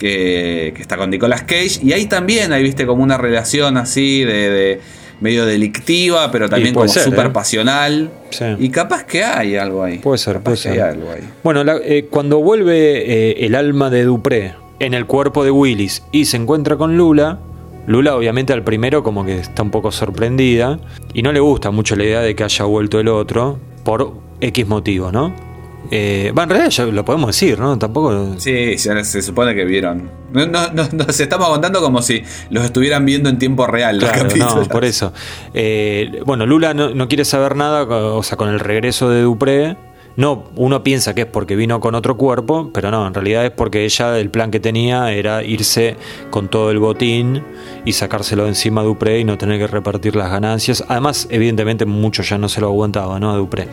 que, 0.01 0.73
que 0.75 0.81
está 0.81 0.97
con 0.97 1.11
Nicolas 1.11 1.43
Cage. 1.43 1.79
Y 1.83 1.93
ahí 1.93 2.07
también 2.07 2.51
hay, 2.51 2.63
viste, 2.63 2.85
como 2.87 3.03
una 3.03 3.17
relación 3.17 3.77
así 3.77 4.23
de, 4.23 4.49
de 4.49 4.81
medio 5.21 5.45
delictiva, 5.45 6.31
pero 6.31 6.49
también 6.49 6.73
como 6.73 6.87
súper 6.87 7.27
¿eh? 7.27 7.29
pasional. 7.29 8.09
Sí. 8.31 8.45
Y 8.59 8.69
capaz 8.69 9.03
que 9.05 9.23
hay 9.23 9.55
algo 9.55 9.83
ahí. 9.83 9.99
Puede 9.99 10.17
ser, 10.17 10.33
Capaz 10.33 10.43
puede 10.43 10.55
que 10.57 10.61
ser. 10.63 10.71
hay 10.73 10.79
algo 10.79 11.11
ahí. 11.11 11.21
Bueno, 11.43 11.63
la- 11.63 11.77
eh, 11.83 12.07
cuando 12.09 12.39
vuelve 12.39 13.03
eh, 13.31 13.45
el 13.45 13.53
alma 13.55 13.89
de 13.91 14.03
Dupré 14.03 14.55
en 14.79 14.95
el 14.95 15.05
cuerpo 15.05 15.43
de 15.43 15.51
Willis 15.51 16.01
y 16.11 16.25
se 16.25 16.37
encuentra 16.37 16.75
con 16.75 16.97
Lula, 16.97 17.37
Lula 17.85 18.15
obviamente 18.15 18.51
al 18.53 18.63
primero 18.63 19.03
como 19.03 19.23
que 19.23 19.37
está 19.37 19.61
un 19.61 19.69
poco 19.71 19.91
sorprendida 19.91 20.79
y 21.13 21.21
no 21.21 21.31
le 21.31 21.39
gusta 21.39 21.69
mucho 21.71 21.95
la 21.95 22.03
idea 22.03 22.21
de 22.21 22.35
que 22.35 22.43
haya 22.43 22.65
vuelto 22.65 22.99
el 22.99 23.07
otro 23.07 23.59
por 23.83 24.13
X 24.41 24.67
motivo, 24.67 25.11
¿no? 25.11 25.50
Eh, 25.93 26.31
va, 26.31 26.43
en 26.43 26.49
realidad 26.49 26.69
ya 26.69 26.85
lo 26.85 27.03
podemos 27.03 27.27
decir, 27.27 27.59
¿no? 27.59 27.77
Tampoco... 27.77 28.35
Sí, 28.37 28.77
se 28.77 29.21
supone 29.21 29.53
que 29.53 29.65
vieron. 29.65 30.09
No, 30.31 30.45
no, 30.45 30.71
no, 30.73 30.87
nos 30.93 31.19
estamos 31.19 31.49
contando 31.49 31.81
como 31.81 32.01
si 32.01 32.23
los 32.49 32.63
estuvieran 32.63 33.05
viendo 33.05 33.29
en 33.29 33.37
tiempo 33.37 33.67
real 33.67 33.99
Claro, 33.99 34.29
no, 34.37 34.63
por 34.69 34.85
eso. 34.85 35.11
Eh, 35.53 36.21
bueno, 36.25 36.45
Lula 36.45 36.73
no, 36.73 36.91
no 36.91 37.09
quiere 37.09 37.25
saber 37.25 37.57
nada, 37.57 37.83
o 37.83 38.23
sea, 38.23 38.37
con 38.37 38.47
el 38.47 38.61
regreso 38.61 39.09
de 39.09 39.21
Dupré. 39.21 39.75
No, 40.17 40.45
uno 40.55 40.83
piensa 40.83 41.13
que 41.15 41.21
es 41.21 41.27
porque 41.27 41.55
vino 41.55 41.79
con 41.79 41.95
otro 41.95 42.17
cuerpo, 42.17 42.69
pero 42.73 42.91
no, 42.91 43.07
en 43.07 43.13
realidad 43.13 43.45
es 43.45 43.51
porque 43.51 43.85
ella, 43.85 44.17
el 44.19 44.29
plan 44.29 44.51
que 44.51 44.59
tenía 44.59 45.11
era 45.11 45.43
irse 45.43 45.95
con 46.29 46.49
todo 46.49 46.71
el 46.71 46.79
botín 46.79 47.43
y 47.85 47.93
sacárselo 47.93 48.43
de 48.43 48.49
encima 48.49 48.81
a 48.81 48.83
Dupré 48.83 49.19
y 49.19 49.23
no 49.23 49.37
tener 49.37 49.57
que 49.57 49.67
repartir 49.67 50.15
las 50.15 50.29
ganancias. 50.29 50.83
Además, 50.87 51.27
evidentemente, 51.29 51.85
mucho 51.85 52.23
ya 52.23 52.37
no 52.37 52.49
se 52.49 52.59
lo 52.61 52.67
aguantaba, 52.67 53.19
¿no? 53.19 53.31
A 53.31 53.37
Dupré. 53.37 53.67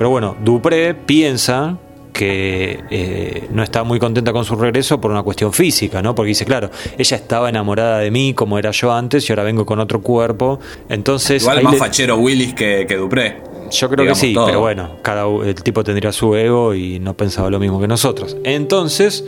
Pero 0.00 0.08
bueno, 0.08 0.34
Dupré 0.42 0.94
piensa 0.94 1.76
que 2.14 2.80
eh, 2.90 3.48
no 3.52 3.62
está 3.62 3.84
muy 3.84 3.98
contenta 3.98 4.32
con 4.32 4.46
su 4.46 4.56
regreso 4.56 4.98
por 4.98 5.10
una 5.10 5.22
cuestión 5.22 5.52
física, 5.52 6.00
¿no? 6.00 6.14
Porque 6.14 6.28
dice, 6.28 6.46
claro, 6.46 6.70
ella 6.96 7.18
estaba 7.18 7.50
enamorada 7.50 7.98
de 7.98 8.10
mí 8.10 8.32
como 8.32 8.58
era 8.58 8.70
yo 8.70 8.90
antes 8.94 9.28
y 9.28 9.32
ahora 9.32 9.42
vengo 9.42 9.66
con 9.66 9.78
otro 9.78 10.00
cuerpo. 10.00 10.58
Entonces, 10.88 11.42
Igual 11.42 11.58
ahí 11.58 11.64
más 11.64 11.72
le- 11.74 11.78
fachero 11.80 12.16
Willis 12.16 12.54
que, 12.54 12.86
que 12.88 12.96
Dupré. 12.96 13.42
yo 13.70 13.88
creo 13.90 14.04
Digamos 14.04 14.20
que 14.22 14.26
sí, 14.28 14.32
todo. 14.32 14.46
pero 14.46 14.60
bueno, 14.60 14.96
cada 15.02 15.26
el 15.46 15.54
tipo 15.56 15.84
tendría 15.84 16.12
su 16.12 16.34
ego 16.34 16.74
y 16.74 16.98
no 16.98 17.12
pensaba 17.12 17.50
lo 17.50 17.58
mismo 17.60 17.78
que 17.78 17.86
nosotros. 17.86 18.38
Entonces, 18.42 19.22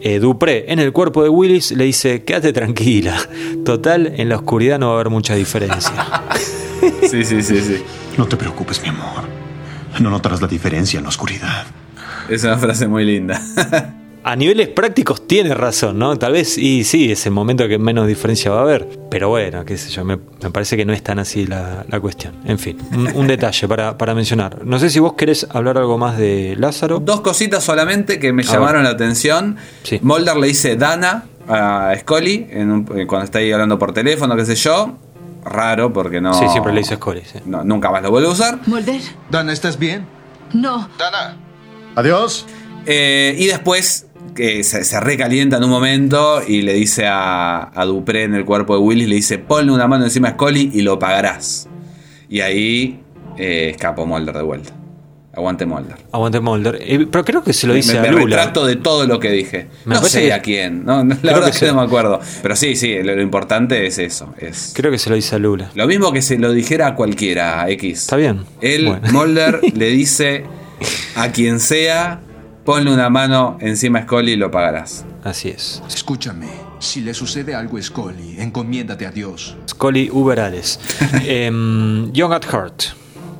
eh, 0.00 0.20
Dupré 0.20 0.66
en 0.72 0.78
el 0.78 0.92
cuerpo 0.92 1.24
de 1.24 1.28
Willis 1.28 1.72
le 1.72 1.82
dice, 1.86 2.22
quédate 2.22 2.52
tranquila, 2.52 3.16
total, 3.64 4.12
en 4.16 4.28
la 4.28 4.36
oscuridad 4.36 4.78
no 4.78 4.86
va 4.86 4.92
a 4.92 4.94
haber 5.00 5.10
mucha 5.10 5.34
diferencia. 5.34 6.22
Sí, 7.10 7.24
sí, 7.24 7.42
sí, 7.42 7.60
sí. 7.62 7.82
No 8.18 8.26
te 8.26 8.36
preocupes, 8.36 8.82
mi 8.82 8.88
amor. 8.88 9.24
No 10.00 10.10
notarás 10.10 10.40
la 10.40 10.48
diferencia 10.48 10.98
en 10.98 11.04
la 11.04 11.08
oscuridad. 11.10 11.64
Es 12.28 12.44
una 12.44 12.56
frase 12.58 12.88
muy 12.88 13.04
linda. 13.04 13.40
A 14.26 14.36
niveles 14.36 14.68
prácticos 14.68 15.26
tiene 15.28 15.52
razón, 15.52 15.98
¿no? 15.98 16.16
Tal 16.16 16.32
vez, 16.32 16.56
y 16.56 16.84
sí, 16.84 17.12
es 17.12 17.26
el 17.26 17.32
momento 17.32 17.68
que 17.68 17.78
menos 17.78 18.06
diferencia 18.06 18.50
va 18.50 18.60
a 18.60 18.62
haber. 18.62 18.88
Pero 19.10 19.28
bueno, 19.28 19.66
qué 19.66 19.76
sé 19.76 19.90
yo, 19.90 20.02
me, 20.02 20.16
me 20.42 20.50
parece 20.50 20.78
que 20.78 20.86
no 20.86 20.94
es 20.94 21.02
tan 21.02 21.18
así 21.18 21.46
la, 21.46 21.84
la 21.90 22.00
cuestión. 22.00 22.32
En 22.46 22.58
fin, 22.58 22.78
un, 22.92 23.08
un 23.14 23.26
detalle 23.26 23.68
para, 23.68 23.98
para 23.98 24.14
mencionar. 24.14 24.64
No 24.64 24.78
sé 24.78 24.88
si 24.88 24.98
vos 24.98 25.12
querés 25.12 25.46
hablar 25.50 25.76
algo 25.76 25.98
más 25.98 26.16
de 26.16 26.56
Lázaro. 26.58 27.00
Dos 27.00 27.20
cositas 27.20 27.62
solamente 27.62 28.18
que 28.18 28.32
me 28.32 28.42
A 28.44 28.46
llamaron 28.46 28.76
ver. 28.76 28.84
la 28.84 28.90
atención. 28.92 29.56
Sí. 29.82 29.98
Mulder 30.00 30.38
le 30.38 30.46
dice 30.46 30.76
Dana 30.76 31.24
a 31.46 31.92
Scully 32.00 32.46
en 32.48 32.70
un- 32.70 32.88
eh, 32.98 33.06
cuando 33.06 33.26
está 33.26 33.40
ahí 33.40 33.52
hablando 33.52 33.78
por 33.78 33.92
teléfono, 33.92 34.34
qué 34.36 34.46
sé 34.46 34.54
yo. 34.54 34.96
Raro 35.44 35.92
porque 35.92 36.20
no. 36.20 36.34
Sí, 36.34 36.46
siempre 36.48 36.72
le 36.72 36.80
dice 36.80 36.96
Scully. 36.96 37.22
sí. 37.24 37.38
no, 37.44 37.64
nunca 37.64 37.90
más 37.90 38.02
lo 38.02 38.10
vuelve 38.10 38.28
a 38.28 38.32
usar. 38.32 38.58
Mulder, 38.66 39.00
Dana, 39.30 39.52
¿estás 39.52 39.78
bien? 39.78 40.06
no. 40.52 40.88
Dana. 40.98 41.36
Adiós. 41.96 42.46
Eh, 42.86 43.34
y 43.38 43.46
después 43.46 44.06
que 44.34 44.64
se, 44.64 44.84
se 44.84 45.00
recalienta 45.00 45.58
en 45.58 45.64
un 45.64 45.70
momento 45.70 46.40
y 46.46 46.62
le 46.62 46.72
dice 46.74 47.06
a, 47.06 47.70
a 47.78 47.84
Dupré 47.84 48.24
en 48.24 48.34
el 48.34 48.44
cuerpo 48.44 48.74
de 48.74 48.80
Willis, 48.80 49.08
le 49.08 49.14
dice, 49.16 49.38
ponle 49.38 49.70
una 49.72 49.86
mano 49.86 50.04
encima 50.04 50.28
a 50.28 50.32
Scully 50.32 50.70
y 50.74 50.82
lo 50.82 50.98
pagarás. 50.98 51.68
Y 52.28 52.40
ahí 52.40 53.00
eh, 53.38 53.70
escapó 53.70 54.06
Mulder 54.06 54.36
de 54.36 54.42
vuelta. 54.42 54.72
Aguante 55.36 55.66
Mulder. 55.66 55.96
Aguante 56.12 56.40
Mulder. 56.40 56.78
Eh, 56.80 57.06
pero 57.10 57.24
creo 57.24 57.42
que 57.42 57.52
se 57.52 57.66
lo 57.66 57.74
dice 57.74 57.92
me, 57.94 57.98
a 57.98 58.02
me 58.02 58.10
Lula. 58.12 58.36
retracto 58.36 58.64
de 58.66 58.76
todo 58.76 59.06
lo 59.06 59.18
que 59.20 59.30
dije. 59.30 59.66
Me 59.84 59.94
no 59.96 60.02
sé 60.02 60.22
que- 60.22 60.32
a 60.32 60.40
quién. 60.42 60.84
No, 60.84 61.02
no, 61.04 61.14
la 61.14 61.20
Creo 61.20 61.34
verdad 61.34 61.44
que 61.46 61.50
es 61.54 61.60
que 61.60 61.66
no 61.66 61.74
me 61.74 61.82
acuerdo. 61.82 62.20
Pero 62.42 62.56
sí, 62.56 62.76
sí, 62.76 63.02
lo, 63.02 63.14
lo 63.16 63.22
importante 63.22 63.86
es 63.86 63.98
eso. 63.98 64.32
Es 64.38 64.72
Creo 64.74 64.90
que 64.90 64.98
se 64.98 65.10
lo 65.10 65.16
dice 65.16 65.34
a 65.34 65.38
Lula. 65.38 65.70
lo 65.74 65.86
mismo 65.86 66.12
que 66.12 66.22
se 66.22 66.38
lo 66.38 66.52
dijera 66.52 66.86
a 66.88 66.94
cualquiera, 66.94 67.62
a 67.62 67.70
X. 67.70 68.00
Está 68.02 68.16
bien. 68.16 68.44
Él, 68.60 68.86
Bueno. 68.86 69.12
Mulder, 69.12 69.60
le 69.74 69.86
dice 69.88 70.44
a 71.16 71.30
quien 71.32 71.60
sea, 71.60 72.20
ponle 72.64 72.92
una 72.92 73.10
mano 73.10 73.58
encima 73.60 74.00
a 74.00 74.02
Scully 74.02 74.32
y 74.32 74.36
lo 74.36 74.50
pagarás. 74.50 75.04
Así 75.22 75.48
es. 75.48 75.82
Escúchame, 75.88 76.48
si 76.80 77.00
le 77.00 77.14
sucede 77.14 77.54
algo 77.54 77.78
a 77.78 77.82
Scully, 77.82 78.36
encomiéndate 78.38 79.06
a 79.06 79.10
Dios. 79.10 79.56
Scully 79.68 80.10
Uberales. 80.12 80.78
Em, 81.26 82.12
Young 82.12 82.32
at 82.32 82.44
Heart. 82.44 82.82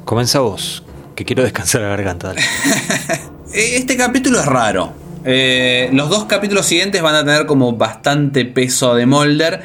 Comienza 0.05 0.41
vos. 0.41 0.84
Que 1.15 1.25
quiero 1.25 1.43
descansar 1.43 1.81
la 1.83 1.89
garganta. 1.89 2.33
Eh, 3.53 3.77
Este 3.77 3.97
capítulo 3.97 4.41
es 4.41 4.47
raro. 4.47 4.93
Eh, 5.25 5.89
los 5.93 6.11
dos 6.11 6.25
capítulos 6.25 6.67
siguientes 6.67 7.01
van 7.03 7.15
a 7.15 7.25
tener 7.25 7.47
como 7.47 7.73
bastante 7.73 8.45
peso 8.45 8.95
de 8.95 9.07
Mulder. 9.07 9.63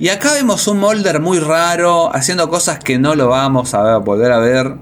Y 0.00 0.08
acá 0.08 0.32
vemos 0.34 0.66
un 0.66 0.78
Mulder 0.78 1.20
muy 1.20 1.38
raro, 1.38 2.14
haciendo 2.14 2.48
cosas 2.48 2.78
que 2.80 2.98
no 2.98 3.14
lo 3.14 3.28
vamos 3.28 3.74
a 3.74 3.82
ver- 3.82 4.00
volver 4.00 4.32
a 4.32 4.38
ver. 4.38 4.74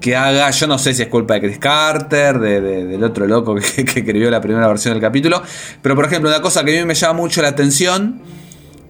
Que 0.00 0.14
haga, 0.14 0.48
yo 0.50 0.68
no 0.68 0.78
sé 0.78 0.94
si 0.94 1.02
es 1.02 1.08
culpa 1.08 1.34
de 1.34 1.40
Chris 1.40 1.58
Carter, 1.58 2.38
de- 2.38 2.60
de- 2.60 2.84
del 2.86 3.02
otro 3.02 3.26
loco 3.26 3.54
que, 3.56 3.60
escribió 3.82 4.30
la 4.30 4.40
primera 4.40 4.68
versión 4.68 4.94
del 4.94 5.02
capítulo. 5.02 5.42
Pero 5.82 5.96
por 5.96 6.04
ejemplo, 6.06 6.30
una 6.30 6.40
cosa 6.40 6.64
que 6.64 6.76
a 6.76 6.80
mí 6.80 6.86
me 6.86 6.94
llama 6.94 7.14
mucho 7.14 7.42
la 7.42 7.48
atención 7.48 8.22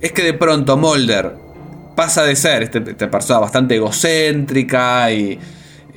es 0.02 0.12
que 0.12 0.22
de 0.22 0.34
pronto 0.34 0.76
Mulder 0.76 1.34
pasa 1.96 2.24
de 2.24 2.36
ser 2.36 2.62
este- 2.64 2.84
esta 2.90 3.10
persona 3.10 3.40
bastante 3.40 3.76
egocéntrica 3.76 5.10
y, 5.12 5.38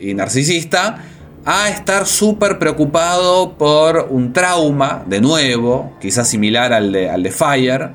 y 0.01 0.13
narcisista 0.13 1.03
a 1.45 1.69
estar 1.69 2.05
súper 2.05 2.59
preocupado 2.59 3.57
por 3.57 4.07
un 4.09 4.33
trauma, 4.33 5.03
de 5.07 5.21
nuevo, 5.21 5.97
quizás 5.99 6.27
similar 6.27 6.73
al 6.73 6.91
de, 6.91 7.09
al 7.09 7.23
de 7.23 7.31
Fire, 7.31 7.91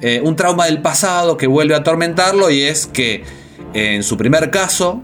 eh, 0.00 0.20
un 0.22 0.36
trauma 0.36 0.66
del 0.66 0.82
pasado 0.82 1.36
que 1.36 1.46
vuelve 1.46 1.74
a 1.74 1.78
atormentarlo 1.78 2.50
y 2.50 2.62
es 2.62 2.86
que 2.86 3.24
eh, 3.72 3.94
en 3.94 4.02
su 4.02 4.16
primer 4.16 4.50
caso, 4.50 5.00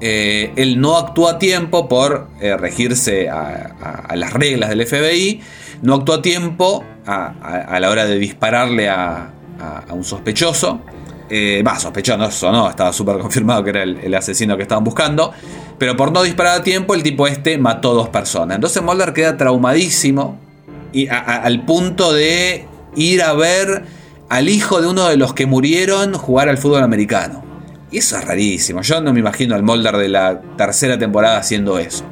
eh, 0.00 0.52
él 0.56 0.80
no 0.80 0.98
actuó 0.98 1.28
a 1.28 1.38
tiempo 1.38 1.88
por 1.88 2.28
regirse 2.40 3.30
a, 3.30 4.14
las 4.14 4.32
reglas 4.34 4.68
del 4.68 4.86
FBI, 4.86 5.40
no 5.82 5.94
actuó 5.94 6.16
a 6.16 6.22
tiempo 6.22 6.84
a, 7.06 7.78
la 7.80 7.90
hora 7.90 8.04
de 8.04 8.18
dispararle 8.18 8.88
a 8.90 9.30
un 9.90 10.04
sospechoso. 10.04 10.80
Eh, 11.28 11.62
Va, 11.66 11.78
sospechoso 11.78 12.52
no, 12.52 12.70
estaba 12.70 12.92
súper 12.92 13.18
confirmado 13.20 13.64
que 13.64 13.70
era 13.70 13.82
el, 13.82 13.98
el 13.98 14.14
asesino 14.14 14.56
que 14.56 14.62
estaban 14.62 14.84
buscando. 14.84 15.32
Pero 15.78 15.96
por 15.96 16.12
no 16.12 16.22
disparar 16.22 16.60
a 16.60 16.62
tiempo, 16.62 16.94
el 16.94 17.02
tipo 17.02 17.26
este 17.26 17.58
mató 17.58 17.94
dos 17.94 18.08
personas. 18.08 18.54
Entonces 18.56 18.82
Mulder 18.82 19.12
queda 19.12 19.36
traumadísimo 19.36 20.38
y 20.92 21.08
a- 21.08 21.18
a- 21.18 21.42
al 21.42 21.64
punto 21.64 22.12
de 22.12 22.66
ir 22.94 23.22
a 23.22 23.32
ver 23.34 23.84
al 24.28 24.48
hijo 24.48 24.80
de 24.80 24.88
uno 24.88 25.08
de 25.08 25.16
los 25.16 25.34
que 25.34 25.46
murieron 25.46 26.14
jugar 26.14 26.48
al 26.48 26.58
fútbol 26.58 26.82
americano. 26.82 27.44
Y 27.90 27.98
eso 27.98 28.16
es 28.16 28.24
rarísimo. 28.24 28.82
Yo 28.82 29.00
no 29.00 29.12
me 29.12 29.20
imagino 29.20 29.54
al 29.54 29.62
Mulder 29.62 29.96
de 29.96 30.08
la 30.08 30.40
tercera 30.56 30.98
temporada 30.98 31.38
haciendo 31.38 31.78
eso. 31.78 32.04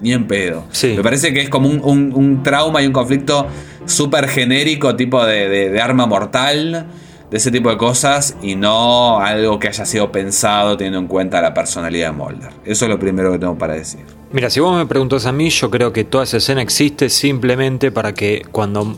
Ni 0.00 0.12
en 0.12 0.26
pedo. 0.26 0.64
Me 0.96 1.02
parece 1.02 1.32
que 1.32 1.40
es 1.40 1.48
como 1.48 1.68
un, 1.68 1.80
un- 1.84 2.12
un 2.14 2.42
trauma 2.42 2.82
y 2.82 2.86
un 2.86 2.92
conflicto 2.92 3.46
súper 3.86 4.28
genérico, 4.28 4.96
tipo 4.96 5.24
de, 5.24 5.48
de- 5.48 5.70
de 5.70 5.80
arma 5.80 6.06
mortal, 6.06 6.86
ese 7.34 7.50
tipo 7.50 7.68
de 7.68 7.76
cosas, 7.76 8.36
y 8.42 8.54
no 8.54 9.18
algo 9.18 9.58
que 9.58 9.68
haya 9.68 9.84
sido 9.84 10.12
pensado 10.12 10.76
teniendo 10.76 11.00
en 11.00 11.08
cuenta 11.08 11.40
la 11.40 11.52
personalidad 11.52 12.12
de 12.12 12.16
Mulder. 12.16 12.50
Eso 12.64 12.84
es 12.84 12.88
lo 12.88 12.98
primero 12.98 13.32
que 13.32 13.38
tengo 13.38 13.58
para 13.58 13.74
decir. 13.74 14.04
Mira, 14.30 14.50
si 14.50 14.60
vos 14.60 14.76
me 14.76 14.86
preguntas 14.86 15.26
a 15.26 15.32
mí, 15.32 15.50
yo 15.50 15.68
creo 15.68 15.92
que 15.92 16.04
toda 16.04 16.24
esa 16.24 16.36
escena 16.36 16.62
existe 16.62 17.08
simplemente 17.08 17.90
para 17.90 18.14
que 18.14 18.46
cuando 18.52 18.96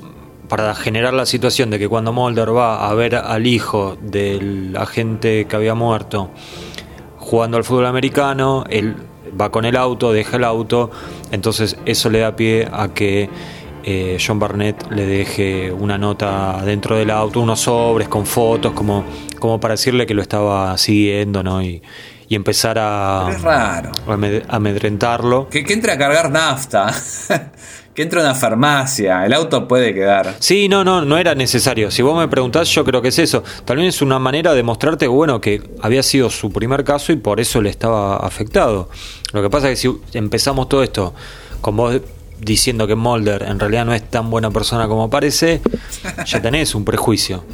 para 0.49 0.75
generar 0.75 1.13
la 1.15 1.27
situación 1.27 1.71
de 1.71 1.79
que 1.79 1.89
cuando 1.89 2.13
Mulder 2.13 2.55
va 2.55 2.89
a 2.89 2.95
ver 2.95 3.17
al 3.17 3.47
hijo 3.47 3.97
del 4.01 4.77
agente 4.79 5.47
que 5.47 5.57
había 5.57 5.75
muerto 5.75 6.31
jugando 7.19 7.57
al 7.57 7.65
fútbol 7.65 7.87
americano, 7.87 8.65
él 8.71 8.95
va 9.41 9.51
con 9.51 9.65
el 9.65 9.77
auto, 9.77 10.13
deja 10.13 10.37
el 10.37 10.45
auto, 10.45 10.91
entonces 11.33 11.77
eso 11.85 12.11
le 12.11 12.21
da 12.21 12.37
pie 12.37 12.69
a 12.71 12.89
que 12.95 13.29
eh, 13.87 14.19
John 14.25 14.39
Barnett 14.39 14.91
le 14.91 15.07
deje 15.07 15.71
una 15.73 15.97
nota 15.97 16.61
dentro 16.65 16.97
del 16.97 17.11
auto, 17.11 17.41
unos 17.41 17.61
sobres 17.61 18.09
con 18.09 18.27
fotos, 18.27 18.73
como, 18.73 19.05
como 19.39 19.59
para 19.61 19.75
decirle 19.75 20.05
que 20.07 20.13
lo 20.15 20.23
estaba 20.23 20.77
siguiendo, 20.77 21.43
¿no? 21.43 21.63
Y, 21.63 21.81
y 22.29 22.35
empezar 22.35 22.77
a, 22.81 23.23
Pero 23.27 23.37
es 23.39 23.43
raro. 23.45 23.93
a 24.07 24.11
amed- 24.17 24.45
amedrentarlo. 24.49 25.49
Que, 25.49 25.65
que 25.65 25.73
entre 25.73 25.93
a 25.93 25.99
cargar 25.99 26.31
nafta. 26.31 26.93
que 27.95 28.03
entre 28.03 28.19
a 28.21 28.25
una 28.25 28.35
farmacia. 28.35 29.25
El 29.25 29.33
auto 29.33 29.69
puede 29.69 29.95
quedar. 29.95 30.35
Sí, 30.41 30.69
no, 30.69 30.83
no, 30.85 31.05
no 31.05 31.17
era 31.19 31.35
necesario. 31.37 31.91
Si 31.93 32.03
vos 32.03 32.19
me 32.19 32.27
preguntás, 32.29 32.69
yo 32.71 32.85
creo 32.85 33.01
que 33.01 33.09
es 33.09 33.19
eso. 33.21 33.45
Vez 33.67 33.79
es 33.95 34.03
una 34.03 34.19
manera 34.19 34.53
de 34.55 34.63
mostrarte, 34.65 35.07
bueno, 35.07 35.41
que 35.41 35.63
había 35.81 36.03
sido 36.03 36.29
su 36.29 36.51
primer 36.53 36.83
caso 36.83 37.13
y 37.13 37.17
por 37.17 37.39
eso 37.41 37.63
le 37.63 37.71
estaba 37.71 38.17
afectado. 38.17 38.91
Lo 39.33 39.41
que 39.43 39.49
pasa 39.49 39.71
es 39.71 39.81
que 39.81 39.89
si 39.89 40.19
empezamos 40.19 40.69
todo 40.69 40.83
esto 40.83 41.15
con 41.61 41.77
vos 41.77 42.01
diciendo 42.41 42.87
que 42.87 42.95
Mulder 42.95 43.43
en 43.45 43.59
realidad 43.59 43.85
no 43.87 43.95
es 43.95 44.03
tan 44.09 44.31
buena 44.31 44.51
persona 44.51 44.87
como 44.89 45.09
parece, 45.11 45.61
ya 46.27 46.41
tenés 46.43 46.75
un 46.75 46.85
prejuicio. 46.85 47.45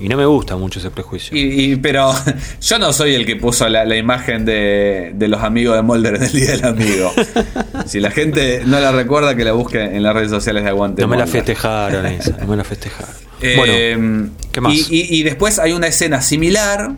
Y 0.00 0.08
no 0.08 0.16
me 0.16 0.26
gusta 0.26 0.56
mucho 0.56 0.80
ese 0.80 0.90
prejuicio. 0.90 1.36
Y, 1.36 1.40
y- 1.72 1.76
pero 1.76 2.12
yo 2.60 2.78
no 2.80 2.92
soy 2.92 3.14
el 3.14 3.24
que 3.24 3.36
puso 3.36 3.68
la, 3.68 3.84
la 3.84 3.96
imagen 3.96 4.44
de, 4.44 5.12
de 5.14 5.28
los 5.28 5.40
amigos 5.42 5.76
de 5.76 5.82
Mulder 5.82 6.16
en 6.16 6.22
el 6.24 6.32
Día 6.32 6.50
del 6.50 6.64
Amigo. 6.64 7.12
si 7.86 8.00
la 8.00 8.10
gente 8.10 8.62
no 8.66 8.80
la 8.80 8.90
recuerda, 8.90 9.36
que 9.36 9.44
la 9.44 9.52
busque 9.52 9.80
en 9.80 10.02
las 10.02 10.12
redes 10.14 10.30
sociales 10.30 10.64
de 10.64 10.70
Aguante 10.70 11.00
No 11.00 11.06
me 11.08 11.16
la 11.16 11.28
festejaron 11.28 12.06
esa, 12.06 12.36
no 12.38 12.46
me 12.48 12.56
la 12.56 12.64
festejaron. 12.64 13.14
Eh, 13.40 13.54
bueno, 13.56 14.30
¿qué 14.50 14.60
más? 14.60 14.74
Y, 14.74 14.80
y- 14.90 15.20
y 15.20 15.22
después 15.22 15.60
hay 15.60 15.72
una 15.72 15.86
escena 15.86 16.22
similar 16.22 16.92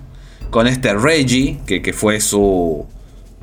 con 0.49 0.67
este 0.67 0.95
Reggie, 0.95 1.59
que, 1.67 1.83
que 1.83 1.93
fue 1.93 2.21
su. 2.21 2.87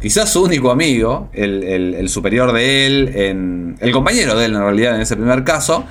Quizás 0.03 0.31
su 0.31 0.43
único 0.43 0.69
amigo, 0.69 1.29
el, 1.33 1.63
el- 1.63 1.93
el 1.95 2.09
superior 2.09 2.51
de 2.51 2.85
él, 2.85 3.11
en, 3.15 3.77
el 3.79 3.91
compañero 3.91 4.37
de 4.37 4.45
él 4.45 4.53
en 4.53 4.59
realidad 4.61 4.95
en 4.95 5.01
ese 5.01 5.15
primer 5.15 5.43
caso, 5.45 5.85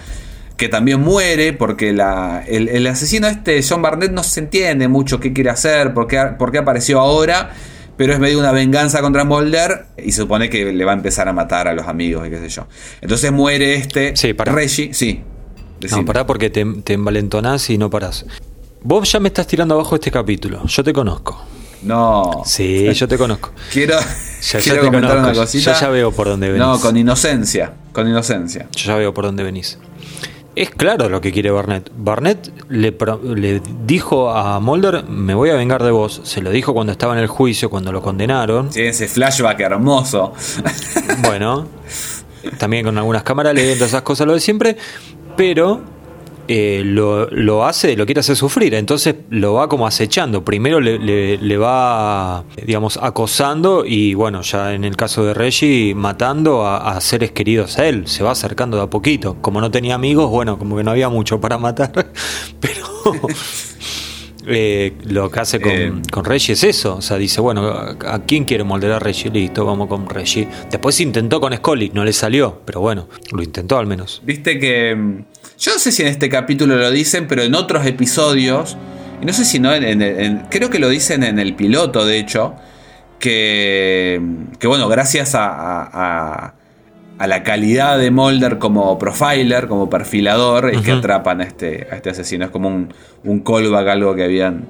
que 0.59 0.69
también 0.69 1.01
muere 1.01 1.55
porque 1.55 1.93
la, 1.95 2.45
el, 2.47 2.69
el 2.69 2.87
asesino 2.87 3.27
este, 3.27 3.61
John 3.67 3.81
Barnett, 3.83 4.13
no 4.13 4.23
se 4.23 4.41
entiende 4.41 4.87
mucho 4.87 5.19
qué 5.19 5.33
quiere 5.33 5.49
hacer, 5.49 5.95
por 5.95 6.07
qué, 6.07 6.23
por 6.39 6.53
qué 6.53 6.59
apareció 6.59 7.01
ahora, 7.01 7.53
pero 7.97 8.13
es 8.13 8.19
medio 8.19 8.39
una 8.39 8.53
venganza 8.53 9.01
contra 9.01 9.25
Mulder 9.25 9.87
y 9.97 10.13
se 10.13 10.21
supone 10.21 10.51
que 10.51 10.73
le 10.75 10.85
va 10.85 10.93
a 10.93 10.95
empezar 10.95 11.27
a 11.29 11.33
matar 11.33 11.67
a 11.67 11.73
los 11.75 11.89
amigos 11.89 12.27
y 12.27 12.31
qué 12.31 12.39
sé 12.39 12.51
yo. 12.51 12.67
Entonces 13.01 13.33
muere 13.33 13.77
este 13.77 14.13
Reggie, 14.53 14.93
sí. 14.93 15.23
No, 15.91 16.05
pará 16.05 16.27
porque 16.27 16.51
te, 16.51 16.65
te 16.85 16.93
envalentonás 16.93 17.71
y 17.71 17.79
no 17.79 17.89
parás. 17.89 18.27
Vos 18.83 19.11
ya 19.11 19.21
me 19.21 19.29
estás 19.29 19.47
tirando 19.47 19.75
abajo 19.75 19.95
este 19.95 20.11
capítulo. 20.11 20.65
Yo 20.67 20.85
te 20.85 20.93
conozco. 20.93 21.43
No. 21.83 22.43
Sí, 22.45 22.93
yo 22.95 23.09
te 23.09 23.19
conozco. 23.19 23.51
Quiero, 23.73 23.99
Ya- 23.99 24.07
ya 24.41 24.59
quiero 24.61 24.81
te 24.81 24.87
comentar 24.87 25.11
conozco. 25.17 25.31
una 25.31 25.41
cosita. 25.41 25.73
Yo 25.75 25.81
ya 25.81 25.89
veo 25.89 26.13
por 26.13 26.29
dónde 26.29 26.49
venís. 26.49 26.61
No, 26.67 26.79
con 26.81 26.97
inocencia. 26.97 27.73
Con 27.93 28.09
inocencia. 28.09 28.69
Yo 28.77 28.85
ya 28.87 28.97
veo 28.97 29.13
por 29.15 29.25
dónde 29.25 29.43
venís. 29.43 29.79
Es 30.55 30.69
claro 30.71 31.09
lo 31.09 31.21
que 31.23 31.33
quiere 31.33 31.51
Barnett. 31.51 31.91
Barnett 31.97 32.53
le, 32.69 32.95
le 33.35 33.63
dijo 33.87 34.31
a 34.31 34.61
Mulder, 34.61 35.05
me 35.09 35.33
voy 35.35 35.49
a 35.49 35.55
vengar 35.55 35.83
de 35.83 35.91
vos. 35.91 36.21
Se 36.25 36.43
lo 36.43 36.51
dijo 36.51 36.75
cuando 36.75 36.93
estaba 36.93 37.15
en 37.15 37.21
el 37.21 37.27
juicio, 37.27 37.71
cuando 37.71 37.91
lo 37.91 38.03
condenaron. 38.03 38.71
Sí, 38.73 38.83
ese 38.83 39.09
flashback 39.09 39.59
hermoso. 39.61 40.35
Bueno, 41.25 41.67
también 42.59 42.85
con 42.85 42.99
algunas 42.99 43.23
cámaras 43.23 43.55
lentas, 43.55 43.89
esas 43.89 44.03
cosas, 44.03 44.27
lo 44.27 44.35
de 44.35 44.41
siempre. 44.41 44.77
Pero 45.39 45.81
eh, 46.55 46.83
lo, 46.85 47.29
lo 47.31 47.65
hace, 47.65 47.97
lo 47.97 48.05
quiere 48.05 48.21
hacer 48.21 48.37
sufrir. 48.37 48.75
Entonces 48.75 49.15
lo 49.31 49.55
va 49.55 49.69
como 49.69 49.87
acechando. 49.87 50.45
Primero 50.45 50.81
le, 50.81 50.99
le- 50.99 51.39
le 51.39 51.57
va, 51.57 52.45
digamos, 52.67 52.99
acosando 53.01 53.85
y 53.87 54.15
bueno, 54.15 54.43
ya 54.43 54.75
en 54.75 54.85
el 54.85 54.97
caso 54.97 55.25
de 55.25 55.35
Reggie, 55.35 55.95
matando 55.95 56.67
a, 56.67 56.97
a 56.97 57.01
seres 57.01 57.33
queridos 57.33 57.79
a 57.79 57.87
él. 57.87 58.07
Se 58.07 58.23
va 58.23 58.33
acercando 58.33 58.77
de 58.77 58.83
a 58.83 58.87
poquito. 58.89 59.37
Como 59.41 59.61
no 59.61 59.71
tenía 59.71 59.95
amigos, 59.95 60.29
bueno, 60.31 60.59
como 60.59 60.77
que 60.77 60.85
no 60.85 60.91
había 60.91 61.09
mucho 61.09 61.41
para 61.41 61.57
matar. 61.59 61.93
Pero... 62.61 62.87
eh, 64.47 64.95
lo 65.05 65.31
que 65.31 65.41
hace 65.41 65.61
con, 65.61 66.03
con 66.11 66.25
Reggie 66.25 66.53
es 66.55 66.65
eso. 66.65 66.97
O 66.97 67.03
sea, 67.03 67.17
dice, 67.17 67.41
bueno, 67.41 67.69
¿a, 67.69 67.97
a 68.15 68.23
quién 68.25 68.45
quiere 68.45 68.65
moldear 68.65 68.93
a 68.93 68.99
Reggie? 68.99 69.31
Listo, 69.31 69.65
vamos 69.65 69.89
con 69.89 70.09
Reggie. 70.09 70.49
Después 70.71 71.01
intentó 71.01 71.41
con 71.41 71.55
Scully, 71.55 71.91
no 71.95 72.05
le 72.05 72.13
salió, 72.13 72.61
pero 72.65 72.81
bueno, 72.81 73.09
lo 73.33 73.43
intentó 73.43 73.79
al 73.79 73.87
menos. 73.87 74.21
Viste 74.25 74.59
que 74.59 74.95
mm, 74.95 75.25
Yo 75.63 75.73
no 75.75 75.79
sé 75.79 75.93
si 75.93 76.03
en 76.03 76.09
este 76.09 76.29
capítulo 76.29 76.75
lo 76.75 76.91
dicen, 76.91 77.29
pero 77.29 77.43
en 77.45 77.55
otros 77.55 77.87
episodios, 77.87 78.77
y 79.21 79.27
no 79.27 79.33
sé 79.33 79.45
si 79.45 79.61
no, 79.61 79.73
en, 79.73 79.85
en- 79.85 80.03
en- 80.03 80.39
creo 80.51 80.71
que 80.71 80.81
lo 80.81 80.89
dicen 80.89 81.23
en 81.23 81.39
el 81.39 81.55
piloto, 81.55 82.05
de 82.05 82.19
hecho, 82.19 82.55
que, 83.21 84.21
que 84.59 84.67
bueno, 84.67 84.89
gracias 84.89 85.37
a, 85.37 85.47
a- 85.47 86.55
a- 87.19 87.27
la 87.29 87.45
calidad 87.45 87.97
de 87.99 88.11
Mulder 88.11 88.59
como 88.59 88.99
profiler, 88.99 89.69
como 89.69 89.89
perfilador, 89.89 90.69
es 90.71 90.81
que 90.83 90.91
atrapan 90.91 91.41
a 91.41 91.45
este, 91.45 91.87
a 91.93 91.95
este 91.95 92.11
asesino. 92.11 92.45
Es 92.47 92.51
como 92.51 92.69
un, 92.69 92.93
un 93.23 93.39
callback, 93.41 93.87
algo 93.87 94.17
que 94.17 94.25
habían 94.25 94.65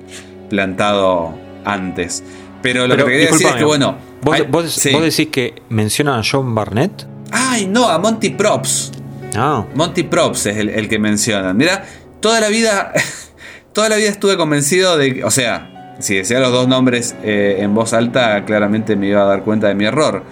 plantado 0.50 1.32
antes. 1.64 2.22
Pero 2.60 2.86
lo 2.86 2.94
Pero, 2.94 3.06
que 3.06 3.12
te 3.12 3.18
quería 3.18 3.30
decir 3.32 3.46
es 3.46 3.54
que, 3.54 3.64
bueno. 3.64 3.96
¿Vos, 4.20 4.34
hay- 4.34 4.42
vos- 4.42 4.70
sí. 4.70 4.92
vos 4.92 5.00
decís 5.02 5.28
que 5.32 5.54
mencionan 5.70 6.20
a 6.20 6.22
John 6.30 6.54
Barnett? 6.54 7.06
Ay, 7.30 7.66
no, 7.66 7.88
a 7.88 7.98
Monty 7.98 8.28
Props. 8.30 8.92
Ah. 9.36 9.64
Monty 9.74 10.02
Props 10.04 10.46
es 10.46 10.56
el, 10.56 10.68
el 10.68 10.88
que 10.88 10.98
mencionan. 10.98 11.56
Mira, 11.56 11.84
toda 12.20 12.40
la 12.40 12.48
vida. 12.48 12.92
toda 13.72 13.88
la 13.88 13.96
vida 13.96 14.08
estuve 14.08 14.36
convencido 14.36 14.96
de 14.96 15.14
que. 15.14 15.24
O 15.24 15.30
sea, 15.30 15.96
si 15.98 16.16
decía 16.16 16.40
los 16.40 16.52
dos 16.52 16.68
nombres 16.68 17.14
eh, 17.22 17.56
en 17.60 17.74
voz 17.74 17.92
alta, 17.92 18.44
claramente 18.44 18.96
me 18.96 19.08
iba 19.08 19.22
a 19.22 19.26
dar 19.26 19.42
cuenta 19.42 19.68
de 19.68 19.74
mi 19.74 19.84
error. 19.84 20.22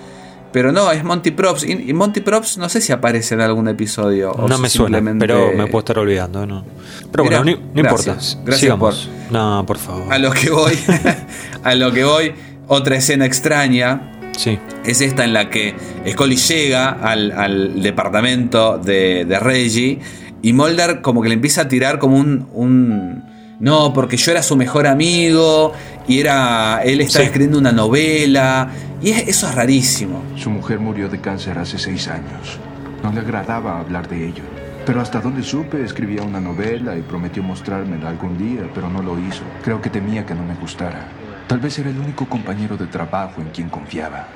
Pero 0.53 0.73
no, 0.73 0.91
es 0.91 1.05
Monty 1.05 1.31
Props. 1.31 1.65
Y, 1.65 1.93
Monty 1.93 2.21
Props 2.21 2.59
no 2.59 2.69
sé 2.69 2.81
si 2.81 2.93
aparece 2.93 3.35
en 3.35 3.41
algún 3.41 3.69
episodio. 3.69 4.33
o 4.33 4.49
No 4.49 4.57
si 4.57 4.63
me 4.63 4.69
suena, 4.69 5.01
pero 5.19 5.53
me 5.53 5.67
puedo 5.69 5.79
estar 5.79 5.99
olvidando. 5.99 6.45
¿no? 6.45 6.65
Pero 7.13 7.25
Mirá, 7.25 7.43
bueno, 7.43 7.59
no, 7.59 7.83
no 7.83 7.83
gracias. 7.83 8.33
importa. 8.33 8.45
Gracias 8.45 8.61
Sigamos. 8.61 9.11
No, 9.31 9.65
por 9.65 9.79
favor. 9.79 10.13
A 10.13 10.19
lo 10.19 10.33
que 10.33 10.51
voy. 10.51 10.77
a 11.63 11.75
lo 11.77 11.93
que 11.93 12.05
voy. 12.05 12.35
Otra 12.67 12.97
escena 12.97 13.27
extraña. 13.27 14.20
Sí. 14.37 14.59
Es 14.85 15.01
esta 15.01 15.25
en 15.25 15.33
la 15.35 15.51
que 15.51 15.75
Scully 16.09 16.37
llega 16.37 16.89
al, 16.91 17.33
al 17.33 17.83
departamento 17.83 18.79
de, 18.79 19.25
de 19.27 19.39
Reggie 19.39 19.99
y 20.43 20.53
Mulder 20.53 21.03
como 21.03 21.21
que 21.23 21.29
le 21.29 21.35
empieza 21.35 21.63
a 21.63 21.69
tirar 21.69 21.99
como 21.99 22.17
un, 22.17 22.49
un- 22.55 23.23
No, 23.61 23.93
porque 23.93 24.17
yo 24.17 24.33
era 24.33 24.43
su 24.43 24.57
mejor 24.57 24.87
amigo 24.87 25.73
y 26.09 26.21
era 26.21 26.81
él 26.83 27.03
estaba 27.03 27.23
Sí. 27.25 27.27
escribiendo 27.27 27.59
una 27.59 27.73
novela. 27.73 28.71
Y 29.03 29.11
es- 29.11 29.29
eso 29.29 29.47
es 29.49 29.55
rarísimo. 29.55 30.23
Su 30.37 30.49
mujer 30.51 30.79
murió 30.79 31.09
de 31.11 31.21
cáncer 31.21 31.59
hace 31.59 31.79
seis 31.79 32.09
años. 32.09 32.59
No 33.03 33.13
le 33.13 33.21
agradaba 33.21 33.81
hablar 33.81 34.09
de 34.09 34.29
ello. 34.29 34.43
Pero 34.87 35.03
hasta 35.03 35.21
donde 35.21 35.43
supe, 35.43 35.85
escribía 35.85 36.23
una 36.23 36.41
novela 36.41 36.97
y 36.97 37.03
prometió 37.03 37.43
mostrármela 37.43 38.09
algún 38.09 38.39
día, 38.39 38.63
pero 38.75 38.89
no 38.89 39.03
lo 39.03 39.19
hizo. 39.19 39.43
Creo 39.63 39.81
que 39.83 39.91
temía 39.91 40.25
que 40.25 40.35
no 40.35 40.43
me 40.43 40.55
gustara. 40.55 41.07
Tal 41.51 41.59
vez 41.59 41.77
era 41.81 41.91
el 41.91 41.99
único 41.99 42.29
compañero 42.29 42.77
de 42.77 42.87
trabajo 42.87 43.41
en 43.41 43.49
quien 43.49 43.69
confiaba. 43.69 44.29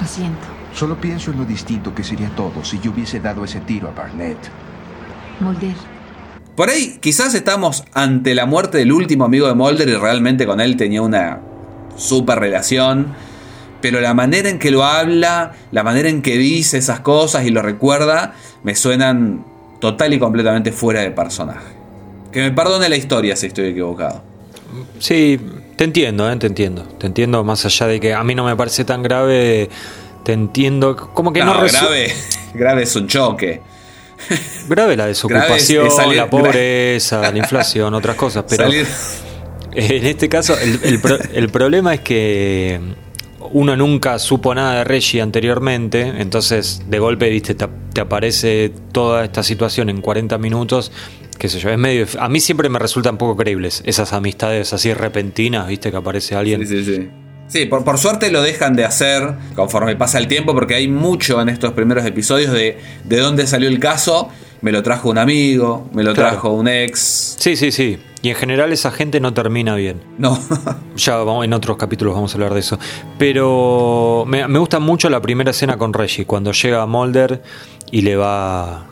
Lo 0.00 0.06
siento. 0.06 0.46
Solo 0.72 1.00
pienso 1.00 1.32
en 1.32 1.38
lo 1.38 1.44
distinto 1.44 1.92
que 1.92 2.04
sería 2.04 2.28
todo 2.28 2.62
si 2.62 2.78
yo 2.78 2.92
hubiese 2.92 3.18
dado 3.18 3.44
ese 3.44 3.58
tiro 3.58 3.88
a 3.88 3.90
Barnett. 3.90 4.38
Mulder. 5.40 5.74
Por 6.54 6.70
ahí 6.70 6.98
quizás 7.00 7.34
estamos 7.34 7.82
ante 7.92 8.36
la 8.36 8.46
muerte 8.46 8.78
del 8.78 8.92
último 8.92 9.24
amigo 9.24 9.48
de 9.48 9.54
Mulder 9.54 9.88
y 9.88 9.96
realmente 9.96 10.46
con 10.46 10.60
él 10.60 10.76
tenía 10.76 11.02
una 11.02 11.40
super 11.96 12.38
relación. 12.38 13.08
Pero 13.80 14.00
la 14.00 14.14
manera 14.14 14.48
en 14.48 14.60
que 14.60 14.70
lo 14.70 14.84
habla, 14.84 15.54
la 15.72 15.82
manera 15.82 16.08
en 16.08 16.22
que 16.22 16.38
dice 16.38 16.78
esas 16.78 17.00
cosas 17.00 17.44
y 17.46 17.50
lo 17.50 17.62
recuerda, 17.62 18.34
me 18.62 18.76
suenan 18.76 19.44
total 19.80 20.14
y 20.14 20.20
completamente 20.20 20.70
fuera 20.70 21.00
de 21.00 21.10
personaje. 21.10 21.74
Que 22.30 22.42
me 22.42 22.52
perdone 22.52 22.88
la 22.88 22.96
historia 22.96 23.34
si 23.34 23.46
estoy 23.46 23.70
equivocado. 23.70 24.22
Sí, 25.00 25.40
te 25.76 25.84
entiendo, 25.84 26.30
eh, 26.30 26.36
te 26.36 26.46
entiendo. 26.46 26.82
Te 26.98 27.06
entiendo, 27.06 27.42
más 27.44 27.64
allá 27.64 27.86
de 27.86 28.00
que 28.00 28.14
a 28.14 28.22
mí 28.24 28.34
no 28.34 28.44
me 28.44 28.56
parece 28.56 28.84
tan 28.84 29.02
grave. 29.02 29.68
Te 30.24 30.32
entiendo. 30.32 30.96
Como 30.96 31.32
que 31.32 31.44
no, 31.44 31.60
grave, 31.62 32.12
grave 32.54 32.82
es 32.84 32.96
un 32.96 33.06
choque. 33.08 33.60
Grave 34.68 34.96
la 34.96 35.06
desocupación, 35.06 35.84
Grave 35.84 35.88
es 35.88 35.94
salir- 35.96 36.16
la 36.16 36.30
pobreza, 36.30 37.30
la 37.32 37.36
inflación, 37.38 37.92
otras 37.94 38.16
cosas. 38.16 38.44
Pero 38.48 38.64
Salir- 38.68 38.86
en 39.72 40.06
este 40.06 40.28
caso, 40.28 40.56
el, 40.58 40.80
el 40.84 41.00
pro- 41.00 41.18
el 41.32 41.48
problema 41.50 41.94
es 41.94 42.00
que 42.00 42.80
uno 43.52 43.76
nunca 43.76 44.18
supo 44.18 44.54
nada 44.54 44.78
de 44.78 44.84
Reggie 44.84 45.20
anteriormente. 45.20 46.00
Entonces, 46.18 46.82
de 46.88 46.98
golpe, 46.98 47.28
viste, 47.30 47.54
te, 47.54 47.66
te 47.92 48.00
aparece 48.00 48.72
toda 48.92 49.24
esta 49.24 49.42
situación 49.42 49.88
en 49.90 50.00
40 50.00 50.38
minutos. 50.38 50.92
Qué 51.38 51.48
sé 51.48 51.58
yo, 51.58 51.70
es 51.70 51.78
medio. 51.78 52.06
A 52.18 52.28
mí 52.28 52.40
siempre 52.40 52.68
me 52.68 52.78
resultan 52.78 53.18
poco 53.18 53.36
creíbles 53.36 53.82
esas 53.86 54.12
amistades 54.12 54.72
así 54.72 54.94
repentinas, 54.94 55.68
viste, 55.68 55.90
que 55.90 55.96
aparece 55.96 56.34
alguien. 56.34 56.66
Sí, 56.66 56.84
sí, 56.84 56.96
sí. 56.96 57.08
Sí, 57.46 57.66
por, 57.66 57.84
por 57.84 57.98
suerte 57.98 58.30
lo 58.30 58.40
dejan 58.40 58.74
de 58.74 58.84
hacer 58.84 59.34
conforme 59.54 59.96
pasa 59.96 60.18
el 60.18 60.28
tiempo, 60.28 60.54
porque 60.54 60.74
hay 60.76 60.88
mucho 60.88 61.40
en 61.40 61.50
estos 61.50 61.72
primeros 61.72 62.04
episodios 62.06 62.52
de 62.52 62.78
de 63.04 63.18
dónde 63.18 63.46
salió 63.46 63.68
el 63.68 63.78
caso. 63.78 64.30
Me 64.64 64.72
lo 64.72 64.82
trajo 64.82 65.10
un 65.10 65.18
amigo, 65.18 65.90
me 65.92 66.02
lo 66.02 66.14
Claro. 66.14 66.30
trajo 66.30 66.52
un 66.52 66.68
ex. 66.68 67.36
Sí, 67.38 67.54
sí, 67.54 67.70
sí. 67.70 67.98
Y 68.22 68.30
en 68.30 68.34
general 68.34 68.72
esa 68.72 68.90
gente 68.90 69.20
no 69.20 69.34
termina 69.34 69.74
bien. 69.74 70.00
No. 70.16 70.38
ya 70.96 71.16
vamos, 71.18 71.44
en 71.44 71.52
otros 71.52 71.76
capítulos 71.76 72.14
vamos 72.14 72.32
a 72.32 72.36
hablar 72.36 72.54
de 72.54 72.60
eso. 72.60 72.78
Pero 73.18 74.24
me, 74.26 74.48
me 74.48 74.58
gusta 74.58 74.78
mucho 74.78 75.10
la 75.10 75.20
primera 75.20 75.50
escena 75.50 75.76
con 75.76 75.92
Reggie, 75.92 76.24
cuando 76.24 76.52
llega 76.52 76.86
Mulder 76.86 77.42
y 77.90 78.00
le 78.00 78.16
va 78.16 78.86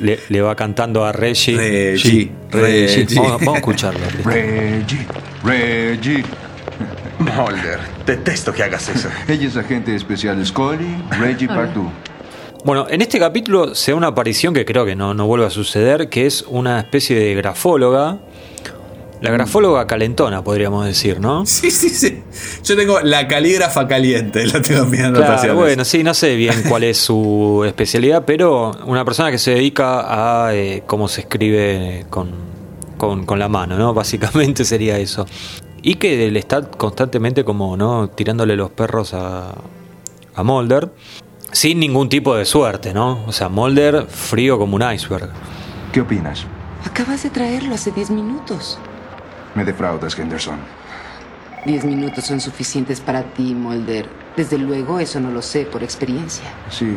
le, 0.00 0.18
le 0.28 0.40
va 0.42 0.56
cantando 0.56 1.04
a 1.04 1.12
Reggie. 1.12 1.56
Reggie, 1.56 1.98
Sí, 1.98 2.32
Reggie. 2.50 3.06
Vamos, 3.14 3.30
vamos 3.38 3.54
a 3.54 3.58
escucharlo. 3.58 4.00
Reggie, 4.24 5.06
Reggie. 5.44 6.24
Mulder, 7.20 7.78
detesto 8.04 8.52
que 8.52 8.64
hagas 8.64 8.88
eso. 8.88 9.08
Ella 9.28 9.46
es 9.46 9.56
agente 9.56 9.94
especial 9.94 10.44
Scully, 10.44 11.04
Reggie 11.10 11.46
Pardue. 11.46 11.88
Bueno, 12.64 12.86
en 12.88 13.02
este 13.02 13.18
capítulo 13.18 13.74
se 13.74 13.90
da 13.90 13.98
una 13.98 14.06
aparición 14.06 14.54
que 14.54 14.64
creo 14.64 14.86
que 14.86 14.96
no, 14.96 15.12
no 15.12 15.26
vuelve 15.26 15.44
a 15.44 15.50
suceder, 15.50 16.08
que 16.08 16.24
es 16.24 16.46
una 16.48 16.80
especie 16.80 17.14
de 17.14 17.34
grafóloga. 17.34 18.20
La 19.20 19.30
grafóloga 19.30 19.86
calentona, 19.86 20.42
podríamos 20.42 20.86
decir, 20.86 21.20
¿no? 21.20 21.44
Sí, 21.46 21.70
sí, 21.70 21.90
sí. 21.90 22.22
Yo 22.64 22.74
tengo 22.74 23.00
la 23.00 23.28
calígrafa 23.28 23.86
caliente, 23.86 24.46
la 24.46 24.62
tengo 24.62 24.84
en 24.84 24.90
mis 24.90 25.00
Claro, 25.00 25.56
bueno, 25.56 25.84
sí, 25.84 26.02
no 26.02 26.14
sé 26.14 26.36
bien 26.36 26.62
cuál 26.66 26.84
es 26.84 26.96
su 26.96 27.64
especialidad, 27.66 28.24
pero 28.24 28.70
una 28.86 29.04
persona 29.04 29.30
que 29.30 29.38
se 29.38 29.50
dedica 29.50 30.46
a 30.46 30.54
eh, 30.54 30.84
cómo 30.86 31.06
se 31.08 31.20
escribe 31.20 32.06
con, 32.08 32.30
con, 32.96 33.26
con 33.26 33.38
la 33.38 33.50
mano, 33.50 33.76
¿no? 33.76 33.92
Básicamente 33.92 34.64
sería 34.64 34.98
eso. 34.98 35.26
Y 35.82 35.96
que 35.96 36.30
le 36.30 36.38
está 36.38 36.62
constantemente 36.62 37.44
como, 37.44 37.76
¿no? 37.76 38.08
Tirándole 38.08 38.56
los 38.56 38.70
perros 38.70 39.12
a, 39.12 39.52
a 40.34 40.42
Mulder, 40.42 40.90
sin 41.54 41.78
ningún 41.78 42.08
tipo 42.08 42.34
de 42.34 42.44
suerte, 42.44 42.92
¿no? 42.92 43.24
O 43.26 43.32
sea, 43.32 43.48
Mulder 43.48 44.06
frío 44.08 44.58
como 44.58 44.74
un 44.74 44.82
iceberg. 44.92 45.30
¿Qué 45.92 46.00
opinas? 46.00 46.44
Acabas 46.84 47.22
de 47.22 47.30
traerlo 47.30 47.74
hace 47.74 47.92
10 47.92 48.10
minutos. 48.10 48.78
Me 49.54 49.64
defraudas, 49.64 50.18
Henderson. 50.18 50.58
10 51.64 51.84
minutos 51.84 52.24
son 52.24 52.40
suficientes 52.40 53.00
para 53.00 53.22
ti, 53.22 53.54
Mulder. 53.54 54.08
Desde 54.36 54.58
luego, 54.58 54.98
eso 54.98 55.20
no 55.20 55.30
lo 55.30 55.40
sé 55.42 55.64
por 55.64 55.84
experiencia. 55.84 56.44
Sí. 56.70 56.96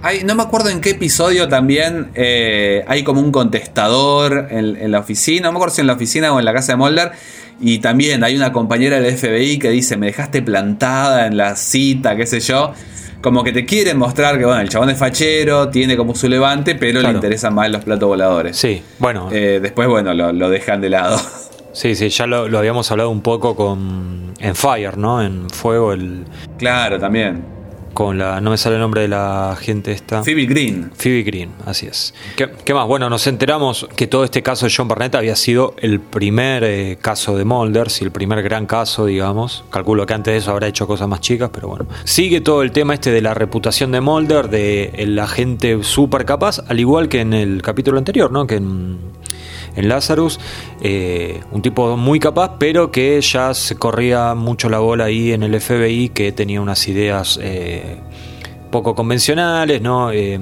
Hay, 0.00 0.22
no 0.22 0.36
me 0.36 0.44
acuerdo 0.44 0.68
en 0.70 0.80
qué 0.80 0.90
episodio 0.90 1.48
también 1.48 2.10
eh, 2.14 2.84
hay 2.86 3.02
como 3.02 3.20
un 3.20 3.32
contestador 3.32 4.46
en, 4.50 4.76
en 4.76 4.92
la 4.92 5.00
oficina. 5.00 5.48
No 5.48 5.52
me 5.52 5.58
acuerdo 5.58 5.74
si 5.74 5.80
en 5.80 5.88
la 5.88 5.94
oficina 5.94 6.32
o 6.32 6.38
en 6.38 6.44
la 6.44 6.54
casa 6.54 6.72
de 6.72 6.76
Mulder. 6.76 7.12
Y 7.60 7.80
también 7.80 8.22
hay 8.22 8.36
una 8.36 8.52
compañera 8.52 9.00
del 9.00 9.16
FBI 9.16 9.58
que 9.58 9.70
dice: 9.70 9.96
Me 9.96 10.06
dejaste 10.06 10.40
plantada 10.40 11.26
en 11.26 11.36
la 11.36 11.56
cita, 11.56 12.16
qué 12.16 12.26
sé 12.26 12.38
yo. 12.38 12.74
Como 13.22 13.44
que 13.44 13.52
te 13.52 13.64
quieren 13.64 13.96
mostrar 13.98 14.36
que, 14.38 14.44
bueno, 14.44 14.60
el 14.60 14.68
chabón 14.68 14.90
es 14.90 14.98
fachero, 14.98 15.68
tiene 15.68 15.96
como 15.96 16.14
su 16.14 16.28
levante, 16.28 16.74
pero 16.74 16.98
Claro. 17.00 17.12
le 17.12 17.18
interesan 17.18 17.54
más 17.54 17.70
los 17.70 17.84
platos 17.84 18.08
voladores. 18.08 18.56
Sí, 18.56 18.82
bueno. 18.98 19.28
Eh, 19.32 19.60
después, 19.62 19.88
bueno, 19.88 20.12
lo, 20.12 20.32
lo 20.32 20.50
dejan 20.50 20.80
de 20.80 20.90
lado. 20.90 21.16
Sí, 21.74 21.94
sí, 21.94 22.10
ya 22.10 22.26
lo, 22.26 22.48
lo 22.48 22.58
habíamos 22.58 22.90
hablado 22.90 23.08
un 23.08 23.22
poco 23.22 23.56
con 23.56 24.34
en 24.40 24.54
Fire, 24.54 24.98
¿no? 24.98 25.22
En 25.22 25.48
Fuego, 25.48 25.94
el 25.94 26.24
Claro, 26.58 26.98
también. 26.98 27.42
Con 27.92 28.18
la 28.18 28.40
no 28.40 28.50
me 28.50 28.56
sale 28.56 28.76
el 28.76 28.80
nombre 28.80 29.02
de 29.02 29.08
la 29.08 29.56
gente 29.60 29.92
esta. 29.92 30.22
Phoebe 30.22 30.46
Green. 30.46 30.90
Phoebe 30.94 31.22
Green, 31.22 31.50
así 31.66 31.86
es. 31.86 32.14
¿Qué, 32.36 32.50
qué 32.64 32.74
más? 32.74 32.86
Bueno, 32.86 33.08
nos 33.10 33.26
enteramos 33.26 33.88
que 33.96 34.06
todo 34.06 34.24
este 34.24 34.42
caso 34.42 34.66
de 34.66 34.72
John 34.74 34.88
Barnett 34.88 35.14
había 35.14 35.36
sido 35.36 35.74
el 35.78 36.00
primer 36.00 36.64
eh, 36.64 36.98
caso 37.00 37.36
de 37.36 37.44
Mulder, 37.44 37.90
sí, 37.90 38.04
el 38.04 38.10
primer 38.10 38.42
gran 38.42 38.66
caso, 38.66 39.06
digamos. 39.06 39.64
Calculo 39.70 40.06
que 40.06 40.14
antes 40.14 40.32
de 40.32 40.38
eso 40.38 40.50
habrá 40.50 40.66
hecho 40.68 40.86
cosas 40.86 41.08
más 41.08 41.20
chicas, 41.20 41.50
pero 41.52 41.68
bueno. 41.68 41.86
Sigue 42.04 42.40
todo 42.40 42.62
el 42.62 42.72
tema 42.72 42.94
este 42.94 43.10
de 43.10 43.20
la 43.20 43.34
reputación 43.34 43.92
de 43.92 44.00
Mulder, 44.00 44.48
de 44.48 44.92
el 44.94 45.18
agente 45.18 45.82
súper 45.82 46.24
capaz, 46.24 46.60
al 46.68 46.80
igual 46.80 47.08
que 47.08 47.20
en 47.20 47.32
el 47.32 47.62
capítulo 47.62 47.98
anterior, 47.98 48.30
¿no? 48.30 48.46
Que 48.46 48.56
en, 48.56 48.98
en 49.76 49.88
Lazarus, 49.88 50.38
eh, 50.80 51.42
un 51.50 51.62
tipo 51.62 51.96
muy 51.96 52.20
capaz, 52.20 52.56
pero 52.58 52.90
que 52.90 53.20
ya 53.20 53.54
se 53.54 53.76
corría 53.76 54.34
mucho 54.34 54.68
la 54.68 54.78
bola 54.78 55.04
ahí 55.04 55.32
en 55.32 55.42
el 55.42 55.60
FBI, 55.60 56.10
que 56.10 56.32
tenía 56.32 56.60
unas 56.60 56.86
ideas 56.88 57.38
eh, 57.42 58.00
poco 58.70 58.94
convencionales, 58.94 59.80
¿no? 59.80 60.10
Eh, 60.12 60.38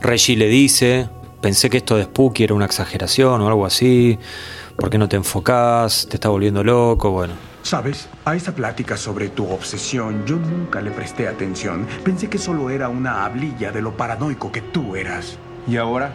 Reggie 0.00 0.36
le 0.36 0.48
dice, 0.48 1.08
pensé 1.40 1.70
que 1.70 1.78
esto 1.78 1.96
de 1.96 2.04
Spooky 2.04 2.44
era 2.44 2.54
una 2.54 2.66
exageración 2.66 3.40
o 3.40 3.48
algo 3.48 3.66
así, 3.66 4.18
¿por 4.76 4.90
qué 4.90 4.98
no 4.98 5.08
te 5.08 5.16
enfocás? 5.16 6.06
¿Te 6.08 6.16
está 6.16 6.28
volviendo 6.28 6.62
loco? 6.62 7.10
Bueno. 7.10 7.34
Sabes, 7.62 8.08
a 8.24 8.34
esa 8.34 8.54
plática 8.54 8.96
sobre 8.96 9.28
tu 9.28 9.48
obsesión 9.48 10.24
yo 10.26 10.36
nunca 10.36 10.80
le 10.80 10.90
presté 10.90 11.28
atención. 11.28 11.86
Pensé 12.04 12.28
que 12.28 12.38
solo 12.38 12.70
era 12.70 12.88
una 12.88 13.24
hablilla 13.24 13.70
de 13.70 13.80
lo 13.80 13.96
paranoico 13.96 14.50
que 14.50 14.60
tú 14.60 14.96
eras. 14.96 15.38
¿Y 15.68 15.76
ahora? 15.76 16.12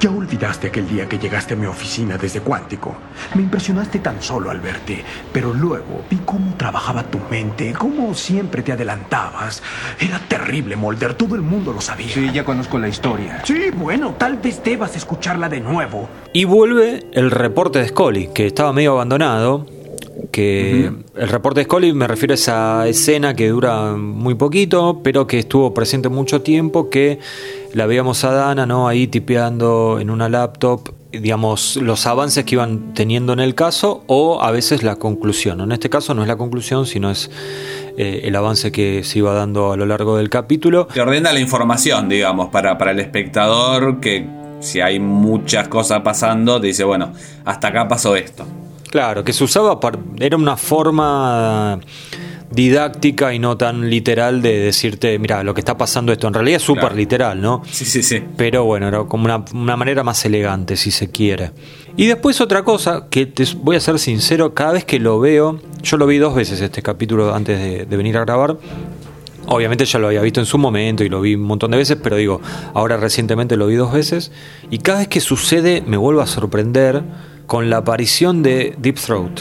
Ya 0.00 0.10
olvidaste 0.10 0.68
aquel 0.68 0.88
día 0.88 1.08
que 1.08 1.18
llegaste 1.18 1.54
a 1.54 1.56
mi 1.56 1.66
oficina 1.66 2.16
desde 2.16 2.40
Cuántico. 2.40 2.96
Me 3.34 3.42
impresionaste 3.42 3.98
tan 3.98 4.22
solo 4.22 4.50
al 4.50 4.60
verte, 4.60 5.04
pero 5.32 5.52
luego 5.52 6.04
vi 6.10 6.18
cómo 6.24 6.54
trabajaba 6.56 7.02
tu 7.02 7.18
mente, 7.30 7.72
cómo 7.72 8.14
siempre 8.14 8.62
te 8.62 8.72
adelantabas. 8.72 9.62
Era 9.98 10.18
terrible, 10.18 10.76
Mulder, 10.76 11.14
todo 11.14 11.34
el 11.34 11.42
mundo 11.42 11.72
lo 11.72 11.80
sabía. 11.80 12.08
Sí, 12.08 12.30
ya 12.32 12.44
conozco 12.44 12.78
la 12.78 12.88
historia. 12.88 13.42
Sí, 13.44 13.70
bueno, 13.74 14.14
tal 14.18 14.38
vez 14.38 14.62
debas 14.62 14.96
escucharla 14.96 15.48
de 15.48 15.60
nuevo. 15.60 16.08
Y 16.32 16.44
vuelve 16.44 17.06
el 17.12 17.30
reporte 17.30 17.80
de 17.80 17.88
Scully, 17.88 18.28
que 18.34 18.46
estaba 18.46 18.72
medio 18.72 18.92
abandonado. 18.92 19.66
Que 20.32 20.92
el 21.16 21.28
reporte 21.28 21.60
de 21.60 21.64
Scully 21.64 21.92
me 21.92 22.06
refiero 22.06 22.32
a 22.32 22.36
esa 22.36 22.86
escena 22.86 23.34
que 23.34 23.48
dura 23.48 23.94
muy 23.96 24.34
poquito, 24.34 25.00
pero 25.02 25.26
que 25.26 25.40
estuvo 25.40 25.74
presente 25.74 26.08
mucho 26.08 26.42
tiempo, 26.42 26.90
que 26.90 27.18
la 27.72 27.86
veíamos 27.86 28.24
a 28.24 28.32
Dana, 28.32 28.66
¿no? 28.66 28.88
Ahí 28.88 29.06
tipeando 29.06 29.98
en 30.00 30.10
una 30.10 30.28
laptop, 30.28 30.92
digamos, 31.12 31.76
los 31.76 32.06
avances 32.06 32.44
que 32.44 32.54
iban 32.56 32.94
teniendo 32.94 33.32
en 33.32 33.40
el 33.40 33.54
caso, 33.54 34.02
o 34.06 34.42
a 34.42 34.50
veces 34.50 34.82
la 34.82 34.96
conclusión. 34.96 35.60
En 35.60 35.72
este 35.72 35.90
caso 35.90 36.14
no 36.14 36.22
es 36.22 36.28
la 36.28 36.36
conclusión, 36.36 36.86
sino 36.86 37.10
es 37.10 37.30
eh, 37.96 38.22
el 38.24 38.36
avance 38.36 38.72
que 38.72 39.04
se 39.04 39.18
iba 39.18 39.32
dando 39.34 39.72
a 39.72 39.76
lo 39.76 39.86
largo 39.86 40.16
del 40.16 40.30
capítulo. 40.30 40.86
Te 40.86 41.00
ordena 41.00 41.32
la 41.32 41.40
información, 41.40 42.08
digamos, 42.08 42.48
para, 42.48 42.78
para 42.78 42.90
el 42.90 43.00
espectador 43.00 44.00
que 44.00 44.26
si 44.60 44.80
hay 44.80 44.98
muchas 45.00 45.68
cosas 45.68 46.00
pasando, 46.00 46.60
te 46.60 46.68
dice, 46.68 46.84
bueno, 46.84 47.12
hasta 47.44 47.68
acá 47.68 47.88
pasó 47.88 48.16
esto. 48.16 48.44
Claro, 48.90 49.22
que 49.22 49.32
se 49.32 49.44
usaba, 49.44 49.78
era 50.18 50.36
una 50.36 50.56
forma 50.56 51.78
didáctica 52.50 53.32
y 53.32 53.38
no 53.38 53.56
tan 53.56 53.88
literal 53.88 54.42
de 54.42 54.58
decirte, 54.58 55.18
mira, 55.18 55.42
lo 55.44 55.54
que 55.54 55.60
está 55.60 55.76
pasando 55.78 56.12
esto. 56.12 56.26
En 56.28 56.34
realidad 56.34 56.56
es 56.56 56.62
súper 56.62 56.80
Claro. 56.80 56.96
literal, 56.96 57.40
¿no? 57.40 57.62
Sí, 57.70 57.84
sí, 57.84 58.02
sí. 58.02 58.22
Pero 58.36 58.64
bueno, 58.64 58.88
era 58.88 59.04
como 59.04 59.24
una, 59.24 59.44
una 59.54 59.76
manera 59.76 60.02
más 60.02 60.24
elegante, 60.24 60.76
si 60.76 60.90
se 60.90 61.10
quiere. 61.10 61.52
Y 61.96 62.06
después 62.06 62.40
otra 62.40 62.62
cosa, 62.64 63.06
que 63.10 63.26
te 63.26 63.44
voy 63.62 63.76
a 63.76 63.80
ser 63.80 63.98
sincero, 63.98 64.54
cada 64.54 64.72
vez 64.72 64.84
que 64.84 64.98
lo 64.98 65.20
veo, 65.20 65.60
yo 65.82 65.96
lo 65.96 66.06
vi 66.06 66.18
dos 66.18 66.34
veces 66.34 66.60
este 66.60 66.82
capítulo 66.82 67.34
antes 67.34 67.58
de, 67.58 67.84
de 67.86 67.96
venir 67.96 68.16
a 68.16 68.20
grabar. 68.24 68.56
Obviamente 69.46 69.84
ya 69.84 69.98
lo 69.98 70.06
había 70.08 70.20
visto 70.22 70.38
en 70.40 70.46
su 70.46 70.58
momento 70.58 71.02
y 71.02 71.08
lo 71.08 71.20
vi 71.20 71.34
un 71.34 71.42
montón 71.42 71.70
de 71.72 71.76
veces, 71.78 71.98
pero 72.02 72.16
digo, 72.16 72.40
ahora 72.74 72.96
recientemente 72.96 73.56
lo 73.56 73.66
vi 73.66 73.74
dos 73.74 73.92
veces. 73.92 74.30
Y 74.70 74.78
cada 74.78 74.98
vez 75.00 75.08
que 75.08 75.20
sucede 75.20 75.82
me 75.86 75.96
vuelvo 75.96 76.20
a 76.20 76.26
sorprender 76.26 77.02
con 77.46 77.68
la 77.70 77.78
aparición 77.78 78.42
de 78.42 78.74
Deep 78.78 78.96
Throat. 78.96 79.40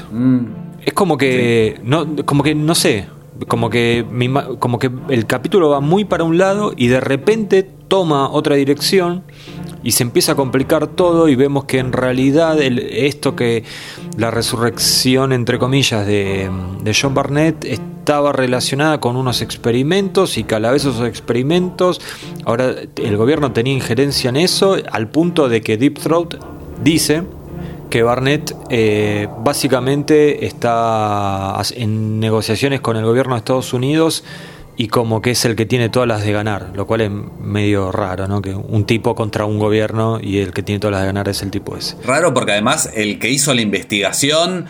Es 0.86 0.94
como 0.94 1.18
que, 1.18 1.80
no, 1.84 2.16
como 2.26 2.44
que 2.44 2.56
no 2.56 2.76
sé, 2.76 3.06
como 3.48 3.70
que, 3.70 4.06
ima- 4.12 4.58
como 4.60 4.80
que 4.80 4.90
el 5.10 5.26
capítulo 5.26 5.70
va 5.70 5.80
muy 5.80 6.06
para 6.06 6.24
un 6.24 6.38
lado 6.38 6.74
y 6.76 6.88
de 6.88 7.00
repente 7.00 7.68
toma 7.88 8.30
otra 8.30 8.56
dirección 8.56 9.24
y 9.82 9.92
se 9.92 10.04
empieza 10.04 10.34
a 10.34 10.36
complicar 10.36 10.88
todo 10.88 11.30
y 11.30 11.36
vemos 11.36 11.64
que 11.66 11.80
en 11.80 11.92
realidad 11.94 12.62
el- 12.62 12.80
esto 12.80 13.36
que 13.36 13.64
la 14.18 14.30
resurrección 14.30 15.32
entre 15.32 15.58
comillas 15.58 16.06
de, 16.06 16.50
de 16.84 16.98
John 17.00 17.14
Barnett 17.14 17.64
estaba 17.66 18.34
relacionada 18.34 19.00
con 19.00 19.16
unos 19.16 19.42
experimentos 19.42 20.38
y 20.38 20.44
que 20.44 20.56
a 20.56 20.60
la 20.60 20.72
vez 20.72 20.84
esos 20.84 21.08
experimentos. 21.08 22.02
Ahora 22.46 22.74
el 22.96 23.18
gobierno 23.18 23.52
tenía 23.54 23.74
injerencia 23.74 24.30
en 24.30 24.36
eso 24.36 24.76
al 24.92 25.08
punto 25.10 25.48
de 25.48 25.62
que 25.62 25.78
Deep 25.78 26.00
Throat 26.00 26.36
dice 26.84 27.24
que 27.90 28.04
Barnett 28.04 28.56
eh, 28.70 29.28
básicamente 29.40 30.46
está 30.46 31.60
en 31.76 32.20
negociaciones 32.20 32.82
con 32.82 32.98
el 32.98 33.06
gobierno 33.06 33.34
de 33.34 33.40
Estados 33.40 33.74
Unidos 33.74 34.24
y 34.78 34.88
como 34.88 35.22
que 35.22 35.32
es 35.32 35.44
el 35.44 35.58
que 35.58 35.66
tiene 35.66 35.90
todas 35.90 36.08
las 36.08 36.24
de 36.24 36.32
ganar, 36.32 36.72
lo 36.74 36.88
cual 36.88 37.02
es 37.02 37.12
medio 37.42 37.92
raro, 37.92 38.28
¿no? 38.28 38.42
Que 38.42 38.54
un 38.54 38.86
tipo 38.86 39.14
contra 39.14 39.44
un 39.46 39.60
gobierno 39.60 40.20
y 40.22 40.38
el 40.40 40.54
que 40.54 40.64
tiene 40.64 40.80
todas 40.80 40.94
las 40.94 41.02
de 41.02 41.08
ganar 41.08 41.28
es 41.28 41.42
el 41.42 41.52
tipo 41.52 41.76
ese. 41.76 41.98
Raro 42.06 42.34
porque 42.34 42.54
además 42.54 42.90
el 42.96 43.20
que 43.20 43.30
hizo 43.30 43.54
la 43.54 43.62
investigación 43.62 44.68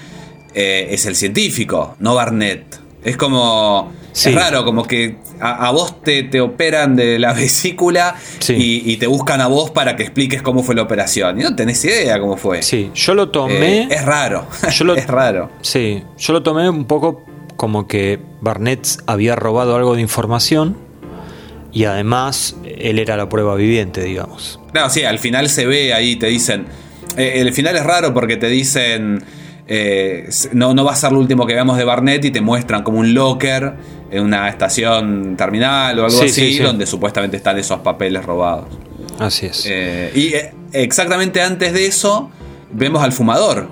eh, 0.56 0.88
es 0.92 1.06
el 1.06 1.16
científico, 1.16 1.96
no 2.00 2.16
Barnett. 2.16 2.80
Es 3.04 3.18
como... 3.18 3.92
Sí. 4.12 4.30
Es 4.30 4.36
raro, 4.36 4.66
como 4.66 4.84
que 4.86 5.18
a, 5.40 5.68
a 5.68 5.72
vos 5.72 6.02
te, 6.02 6.24
te 6.24 6.42
operan 6.42 6.96
de 6.96 7.20
la 7.20 7.34
vesícula 7.34 8.16
y, 8.58 8.92
y 8.92 8.98
te 8.98 9.08
buscan 9.08 9.40
a 9.42 9.48
vos 9.48 9.70
para 9.72 9.96
que 9.96 10.04
expliques 10.04 10.42
cómo 10.42 10.64
fue 10.64 10.76
la 10.76 10.82
operación. 10.82 11.40
Y 11.40 11.44
no 11.44 11.56
tenés 11.56 11.84
idea 11.86 12.20
cómo 12.20 12.36
fue. 12.38 12.62
Sí, 12.64 12.92
yo 12.96 13.14
lo 13.14 13.30
tomé... 13.30 13.84
Eh, 13.84 13.88
es 13.92 14.06
raro. 14.06 14.48
Yo 14.72 14.86
lo- 14.86 14.96
es 14.98 15.08
raro. 15.08 15.50
Sí, 15.62 16.04
yo 16.18 16.34
lo 16.34 16.44
tomé 16.44 16.70
un 16.70 16.86
poco 16.86 17.24
como 17.56 17.88
que 17.88 18.20
Barnett 18.42 18.88
había 19.06 19.36
robado 19.36 19.76
algo 19.76 19.96
de 19.96 20.02
información 20.02 20.78
y 21.72 21.84
además 21.84 22.56
él 22.64 22.98
era 23.00 23.16
la 23.18 23.30
prueba 23.30 23.56
viviente, 23.56 24.02
digamos. 24.04 24.60
Claro, 24.72 24.90
sí, 24.90 25.04
al 25.04 25.20
final 25.20 25.50
se 25.50 25.66
ve 25.68 25.94
ahí, 25.94 26.16
te 26.16 26.28
dicen. 26.28 26.66
eh, 27.18 27.34
el 27.36 27.54
final 27.54 27.76
es 27.76 27.84
raro 27.84 28.14
porque 28.14 28.38
te 28.38 28.48
dicen. 28.48 29.24
Eh, 29.72 30.28
no, 30.54 30.74
no 30.74 30.84
va 30.84 30.94
a 30.94 30.96
ser 30.96 31.12
lo 31.12 31.20
último 31.20 31.46
que 31.46 31.54
veamos 31.54 31.78
de 31.78 31.84
Barnett 31.84 32.26
y 32.26 32.32
te 32.32 32.42
muestran 32.42 32.82
como 32.82 32.98
un 33.00 33.14
locker 33.14 33.74
en 34.10 34.24
una 34.24 34.50
estación 34.50 35.36
terminal 35.38 36.00
o 36.00 36.06
algo 36.06 36.18
Sí, 36.18 36.26
así, 36.26 36.42
sí, 36.42 36.58
sí. 36.58 36.64
donde 36.64 36.88
supuestamente 36.88 37.38
están 37.38 37.58
esos 37.60 37.80
papeles 37.82 38.26
robados. 38.26 38.66
Así 39.20 39.46
es. 39.46 39.66
Eh, 39.68 40.12
y 40.16 40.34
eh, 40.34 40.52
exactamente 40.74 41.40
antes 41.44 41.72
de 41.74 41.86
eso, 41.86 42.32
vemos 42.72 43.04
al 43.04 43.12
fumador. 43.12 43.70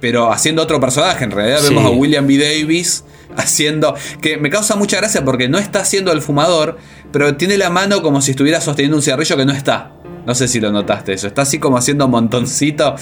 Pero 0.00 0.32
haciendo 0.32 0.62
otro 0.62 0.80
personaje, 0.80 1.24
en 1.24 1.30
realidad 1.30 1.60
vemos 1.62 1.84
a 1.84 1.90
William 1.90 2.26
B. 2.26 2.38
Davis 2.38 3.04
haciendo. 3.36 3.94
que 4.22 4.38
me 4.38 4.48
causa 4.48 4.76
mucha 4.76 4.96
gracia 4.96 5.24
porque 5.24 5.48
no 5.48 5.58
está 5.58 5.80
haciendo 5.80 6.10
el 6.12 6.22
fumador, 6.22 6.78
pero 7.12 7.36
tiene 7.36 7.58
la 7.58 7.68
mano 7.68 8.00
como 8.00 8.22
si 8.22 8.30
estuviera 8.30 8.60
sosteniendo 8.62 8.96
un 8.96 9.02
cigarrillo 9.02 9.36
que 9.36 9.44
no 9.44 9.52
está. 9.52 9.92
No 10.24 10.34
sé 10.34 10.48
si 10.48 10.58
lo 10.60 10.72
notaste 10.72 11.12
eso. 11.12 11.26
Está 11.26 11.42
así 11.42 11.58
como 11.58 11.76
haciendo 11.76 12.08
montoncito. 12.08 12.94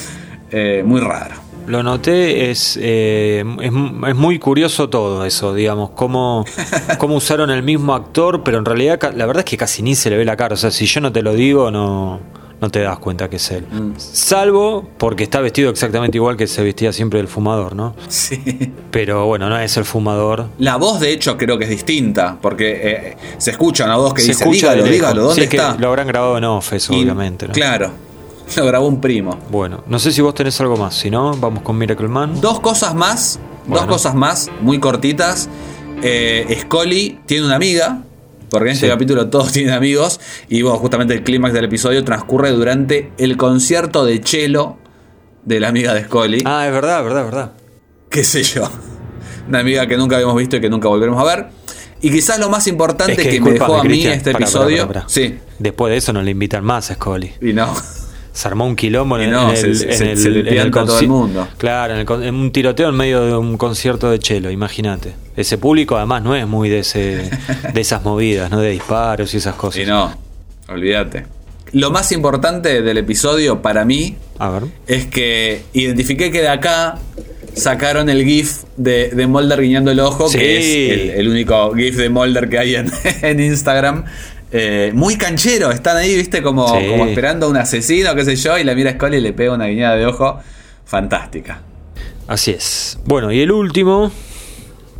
eh, 0.50 0.82
muy 0.84 1.00
raro. 1.00 1.43
Lo 1.66 1.82
noté, 1.82 2.50
es, 2.50 2.78
eh, 2.80 3.44
es, 3.60 3.66
es 4.08 4.14
muy 4.14 4.38
curioso 4.38 4.88
todo 4.88 5.24
eso, 5.24 5.54
digamos, 5.54 5.90
cómo, 5.90 6.44
cómo 6.98 7.16
usaron 7.16 7.50
el 7.50 7.62
mismo 7.62 7.94
actor, 7.94 8.42
pero 8.44 8.58
en 8.58 8.64
realidad 8.64 9.00
la 9.14 9.26
verdad 9.26 9.40
es 9.44 9.50
que 9.50 9.56
casi 9.56 9.82
ni 9.82 9.94
se 9.94 10.10
le 10.10 10.16
ve 10.16 10.24
la 10.24 10.36
cara, 10.36 10.54
o 10.54 10.56
sea, 10.58 10.70
si 10.70 10.86
yo 10.86 11.00
no 11.00 11.10
te 11.12 11.22
lo 11.22 11.32
digo, 11.34 11.70
no, 11.70 12.20
no 12.60 12.70
te 12.70 12.80
das 12.80 12.98
cuenta 12.98 13.28
que 13.30 13.36
es 13.36 13.50
él. 13.50 13.66
Salvo 13.96 14.88
porque 14.98 15.24
está 15.24 15.40
vestido 15.40 15.70
exactamente 15.70 16.16
igual 16.18 16.36
que 16.36 16.46
se 16.46 16.62
vestía 16.62 16.92
siempre 16.92 17.20
el 17.20 17.28
fumador, 17.28 17.74
¿no? 17.74 17.94
Sí. 18.08 18.40
Pero 18.90 19.26
bueno, 19.26 19.48
no 19.48 19.58
es 19.58 19.76
el 19.76 19.84
fumador. 19.84 20.46
La 20.58 20.76
voz, 20.76 21.00
de 21.00 21.12
hecho, 21.12 21.36
creo 21.36 21.58
que 21.58 21.64
es 21.64 21.70
distinta. 21.70 22.38
Porque 22.40 22.80
eh, 22.82 23.16
se 23.38 23.50
escucha 23.50 23.84
una 23.84 23.96
voz 23.96 24.14
que 24.14 24.22
se 24.22 24.28
dice: 24.28 24.44
escucha 24.44 24.72
dígalo, 24.74 24.90
dígalo, 24.90 25.22
¿dónde 25.24 25.34
Sí, 25.34 25.40
es 25.42 25.48
que 25.50 25.56
está? 25.56 25.76
lo 25.78 25.88
habrán 25.88 26.06
grabado 26.06 26.38
en 26.38 26.44
off, 26.44 26.72
eso, 26.72 26.94
Y- 26.94 27.02
obviamente, 27.02 27.48
¿no? 27.48 27.52
Claro. 27.54 27.90
Lo 28.56 28.66
grabó 28.66 28.86
un 28.86 29.00
primo. 29.00 29.38
Bueno, 29.50 29.82
no 29.86 29.98
sé 29.98 30.12
si 30.12 30.20
vos 30.20 30.34
tenés 30.34 30.60
algo 30.60 30.76
más, 30.76 30.94
si 30.94 31.10
no, 31.10 31.36
vamos 31.36 31.62
con 31.62 31.78
Miracle 31.78 32.08
Man. 32.08 32.40
Dos 32.40 32.60
cosas 32.60 32.94
más, 32.94 33.38
dos 33.66 33.86
cosas 33.86 34.14
más, 34.14 34.50
muy 34.60 34.78
cortitas. 34.78 35.48
Eh, 36.02 36.58
Scully 36.60 37.20
tiene 37.26 37.46
una 37.46 37.56
amiga, 37.56 38.02
porque 38.50 38.68
en 38.68 38.74
este 38.74 38.88
capítulo 38.88 39.28
todos 39.28 39.52
tienen 39.52 39.74
amigos, 39.74 40.20
y 40.48 40.62
bueno, 40.62 40.78
justamente 40.78 41.14
el 41.14 41.22
clímax 41.22 41.54
del 41.54 41.64
episodio 41.64 42.04
transcurre 42.04 42.50
durante 42.50 43.12
el 43.18 43.36
concierto 43.36 44.04
de 44.04 44.20
cello 44.22 44.76
de 45.44 45.60
la 45.60 45.68
amiga 45.68 45.94
de 45.94 46.04
Scully. 46.04 46.42
Ah, 46.44 46.66
es 46.66 46.72
verdad, 46.72 46.98
es 46.98 47.04
verdad, 47.04 47.24
es 47.24 47.30
verdad. 47.30 47.52
Qué 48.10 48.24
sé 48.24 48.42
yo. 48.42 48.70
Una 49.48 49.60
amiga 49.60 49.86
que 49.86 49.96
nunca 49.96 50.16
habíamos 50.16 50.36
visto 50.36 50.56
y 50.56 50.60
que 50.60 50.70
nunca 50.70 50.88
volveremos 50.88 51.20
a 51.20 51.24
ver. 51.24 51.46
Y 52.00 52.10
quizás 52.10 52.38
lo 52.38 52.50
más 52.50 52.66
importante 52.66 53.12
Es 53.12 53.18
que, 53.18 53.30
que, 53.30 53.40
me 53.40 53.52
dejó 53.52 53.76
a 53.76 53.84
mí 53.84 54.04
este 54.06 54.32
episodio. 54.32 54.90
Sí, 55.06 55.38
Después 55.58 55.90
de 55.90 55.96
eso 55.96 56.12
no 56.12 56.22
le 56.22 56.32
invitan 56.32 56.62
más 56.62 56.90
a 56.90 56.94
Scully. 56.94 57.32
y 57.40 57.52
no. 57.54 57.74
Se 58.34 58.48
armó 58.48 58.66
un 58.66 58.74
quilombo 58.76 59.16
en, 59.18 59.30
no, 59.30 59.50
el, 59.52 59.56
se- 59.56 59.68
en 59.68 59.76
se- 59.96 60.10
el- 60.12 60.18
se 60.18 60.28
le 60.30 60.40
en 60.40 60.46
el 60.48 60.52
pianta 60.52 60.80
a 60.82 60.84
todo 60.84 60.98
el 60.98 61.08
mundo. 61.08 61.48
Claro, 61.56 61.94
en, 61.94 62.00
el 62.00 62.22
en 62.24 62.34
un 62.34 62.50
tiroteo 62.50 62.88
en 62.90 62.96
medio 62.96 63.22
de 63.24 63.36
un 63.36 63.56
concierto 63.56 64.10
de 64.10 64.18
chelo, 64.18 64.50
imagínate. 64.50 65.14
Ese 65.36 65.56
público 65.56 65.96
además 65.96 66.22
no 66.22 66.34
es 66.36 66.46
muy 66.46 66.68
de 66.68 66.80
ese 66.80 67.30
de 67.72 67.80
esas 67.80 68.02
movidas, 68.04 68.50
no 68.50 68.60
de 68.60 68.70
disparos 68.70 69.32
y 69.34 69.36
esas 69.36 69.54
cosas. 69.54 69.82
Y 69.82 69.86
no, 69.86 70.12
olvídate. 70.68 71.26
Lo 71.72 71.90
más 71.90 72.12
importante 72.12 72.82
del 72.82 72.98
episodio 72.98 73.62
para 73.62 73.84
mí 73.84 74.16
A 74.38 74.50
ver. 74.50 74.62
es 74.86 75.06
que 75.06 75.62
identifiqué 75.72 76.30
que 76.30 76.40
de 76.40 76.48
acá 76.48 76.98
sacaron 77.54 78.08
el 78.08 78.24
GIF 78.24 78.62
de, 78.76 79.10
de 79.10 79.26
Mulder 79.28 79.60
guiñando 79.60 79.90
el 79.90 80.00
ojo, 80.00 80.28
Sí. 80.28 80.38
que 80.38 80.58
es 80.58 81.00
el, 81.00 81.10
el 81.20 81.28
único 81.28 81.72
GIF 81.74 81.96
de 81.96 82.08
Mulder 82.10 82.48
que 82.48 82.58
hay 82.58 82.74
en, 82.76 82.90
en 83.22 83.40
Instagram. 83.40 84.04
Eh, 84.56 84.92
muy 84.94 85.16
canchero, 85.16 85.72
están 85.72 85.96
ahí, 85.96 86.14
viste, 86.14 86.40
como, 86.40 86.68
Sí. 86.68 86.86
como 86.88 87.06
esperando 87.06 87.46
a 87.46 87.48
un 87.48 87.56
asesino, 87.56 88.14
qué 88.14 88.24
sé 88.24 88.36
yo, 88.36 88.56
y 88.56 88.62
la 88.62 88.74
mira 88.76 88.90
a 88.90 88.94
Scully 88.94 89.16
y 89.16 89.20
le 89.20 89.32
pega 89.32 89.52
una 89.52 89.66
guiñada 89.66 89.96
de 89.96 90.06
ojo. 90.06 90.38
Fantástica. 90.84 91.60
Así 92.28 92.52
es. 92.52 92.98
Bueno, 93.04 93.32
y 93.32 93.40
el 93.40 93.50
último. 93.50 94.12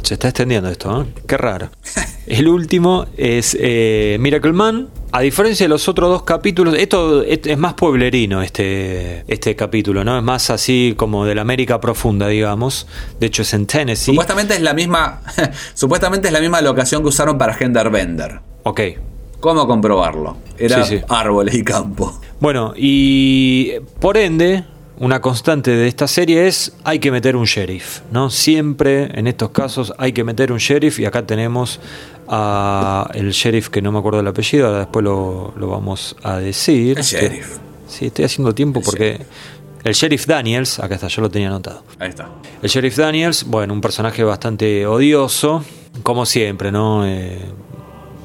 Se 0.03 0.15
está 0.15 0.29
extendiendo 0.29 0.69
esto, 0.69 1.03
¿eh? 1.03 1.07
Qué 1.27 1.37
raro. 1.39 1.71
El 2.27 2.49
último 2.49 3.07
es 3.17 3.57
eh, 3.61 4.17
Miracle 4.21 4.53
Man. 4.53 4.89
A 5.13 5.21
diferencia 5.21 5.65
de 5.65 5.69
los 5.69 5.89
otros 5.89 6.11
dos 6.11 6.23
capítulos, 6.25 6.75
esto 6.77 7.23
es 7.23 7.41
es 7.45 7.57
más 7.57 7.75
pueblerino 7.75 8.43
este, 8.43 9.25
este 9.29 9.55
capítulo, 9.57 10.05
¿no? 10.05 10.19
Es 10.19 10.25
más 10.25 10.51
así 10.51 10.95
como 10.97 11.25
de 11.25 11.35
la 11.35 11.43
América 11.43 11.81
profunda, 11.81 12.27
digamos. 12.29 12.87
De 13.21 13.27
hecho 13.29 13.43
es 13.43 13.55
en 13.55 13.67
Tennessee. 13.67 14.11
Supuestamente 14.13 14.55
es 14.55 14.61
la 14.63 14.75
misma. 14.75 15.23
supuestamente 15.75 16.29
es 16.29 16.33
la 16.33 16.41
misma 16.41 16.61
locación 16.61 17.03
que 17.03 17.09
usaron 17.09 17.39
para 17.39 17.55
Gender 17.55 17.89
Bender. 17.91 18.41
Ok. 18.65 18.81
¿Cómo 19.45 19.67
comprobarlo? 19.67 20.39
Era 20.57 20.83
Sí, 20.87 20.97
sí. 20.97 21.05
árboles 21.07 21.55
y 21.55 21.63
campo. 21.63 22.19
Bueno, 22.41 22.73
y 22.75 23.73
por 24.01 24.17
ende, 24.17 24.65
una 24.99 25.21
constante 25.21 25.71
de 25.71 25.87
esta 25.87 26.09
serie 26.09 26.47
es 26.47 26.75
hay 26.83 26.99
que 26.99 27.11
meter 27.11 27.37
un 27.37 27.45
sheriff, 27.45 28.01
¿no? 28.11 28.31
Siempre 28.31 29.11
en 29.19 29.27
estos 29.27 29.51
casos 29.51 29.93
hay 29.99 30.13
que 30.15 30.25
meter 30.25 30.51
un 30.51 30.57
sheriff 30.57 30.99
y 30.99 31.05
acá 31.05 31.27
tenemos 31.27 31.79
a 32.27 33.07
el 33.13 33.33
sheriff 33.33 33.69
que 33.69 33.83
no 33.83 33.93
me 33.93 33.99
acuerdo 33.99 34.17
del 34.17 34.29
apellido, 34.29 34.67
ahora 34.69 34.79
después 34.79 35.05
lo, 35.05 35.53
lo 35.59 35.69
vamos 35.69 36.17
a 36.23 36.39
decir. 36.39 36.97
El 36.97 37.05
sheriff. 37.05 37.59
Sí, 37.87 38.07
estoy 38.07 38.25
haciendo 38.25 38.55
tiempo 38.55 38.81
porque 38.81 39.21
el 39.85 39.93
sheriff 39.93 40.27
Daniels, 40.27 40.79
acá 40.79 40.95
está, 40.95 41.09
yo 41.09 41.21
lo 41.21 41.29
tenía 41.31 41.49
anotado. 41.49 41.83
Ahí 41.99 42.09
está. 42.09 42.31
El 42.63 42.71
sheriff 42.71 42.97
Daniels, 42.97 43.45
bueno, 43.45 43.75
un 43.75 43.83
personaje 43.83 44.25
bastante 44.25 44.87
odioso, 44.87 45.63
como 46.03 46.25
siempre, 46.25 46.73
¿no? 46.73 47.07
Eh, 47.07 47.41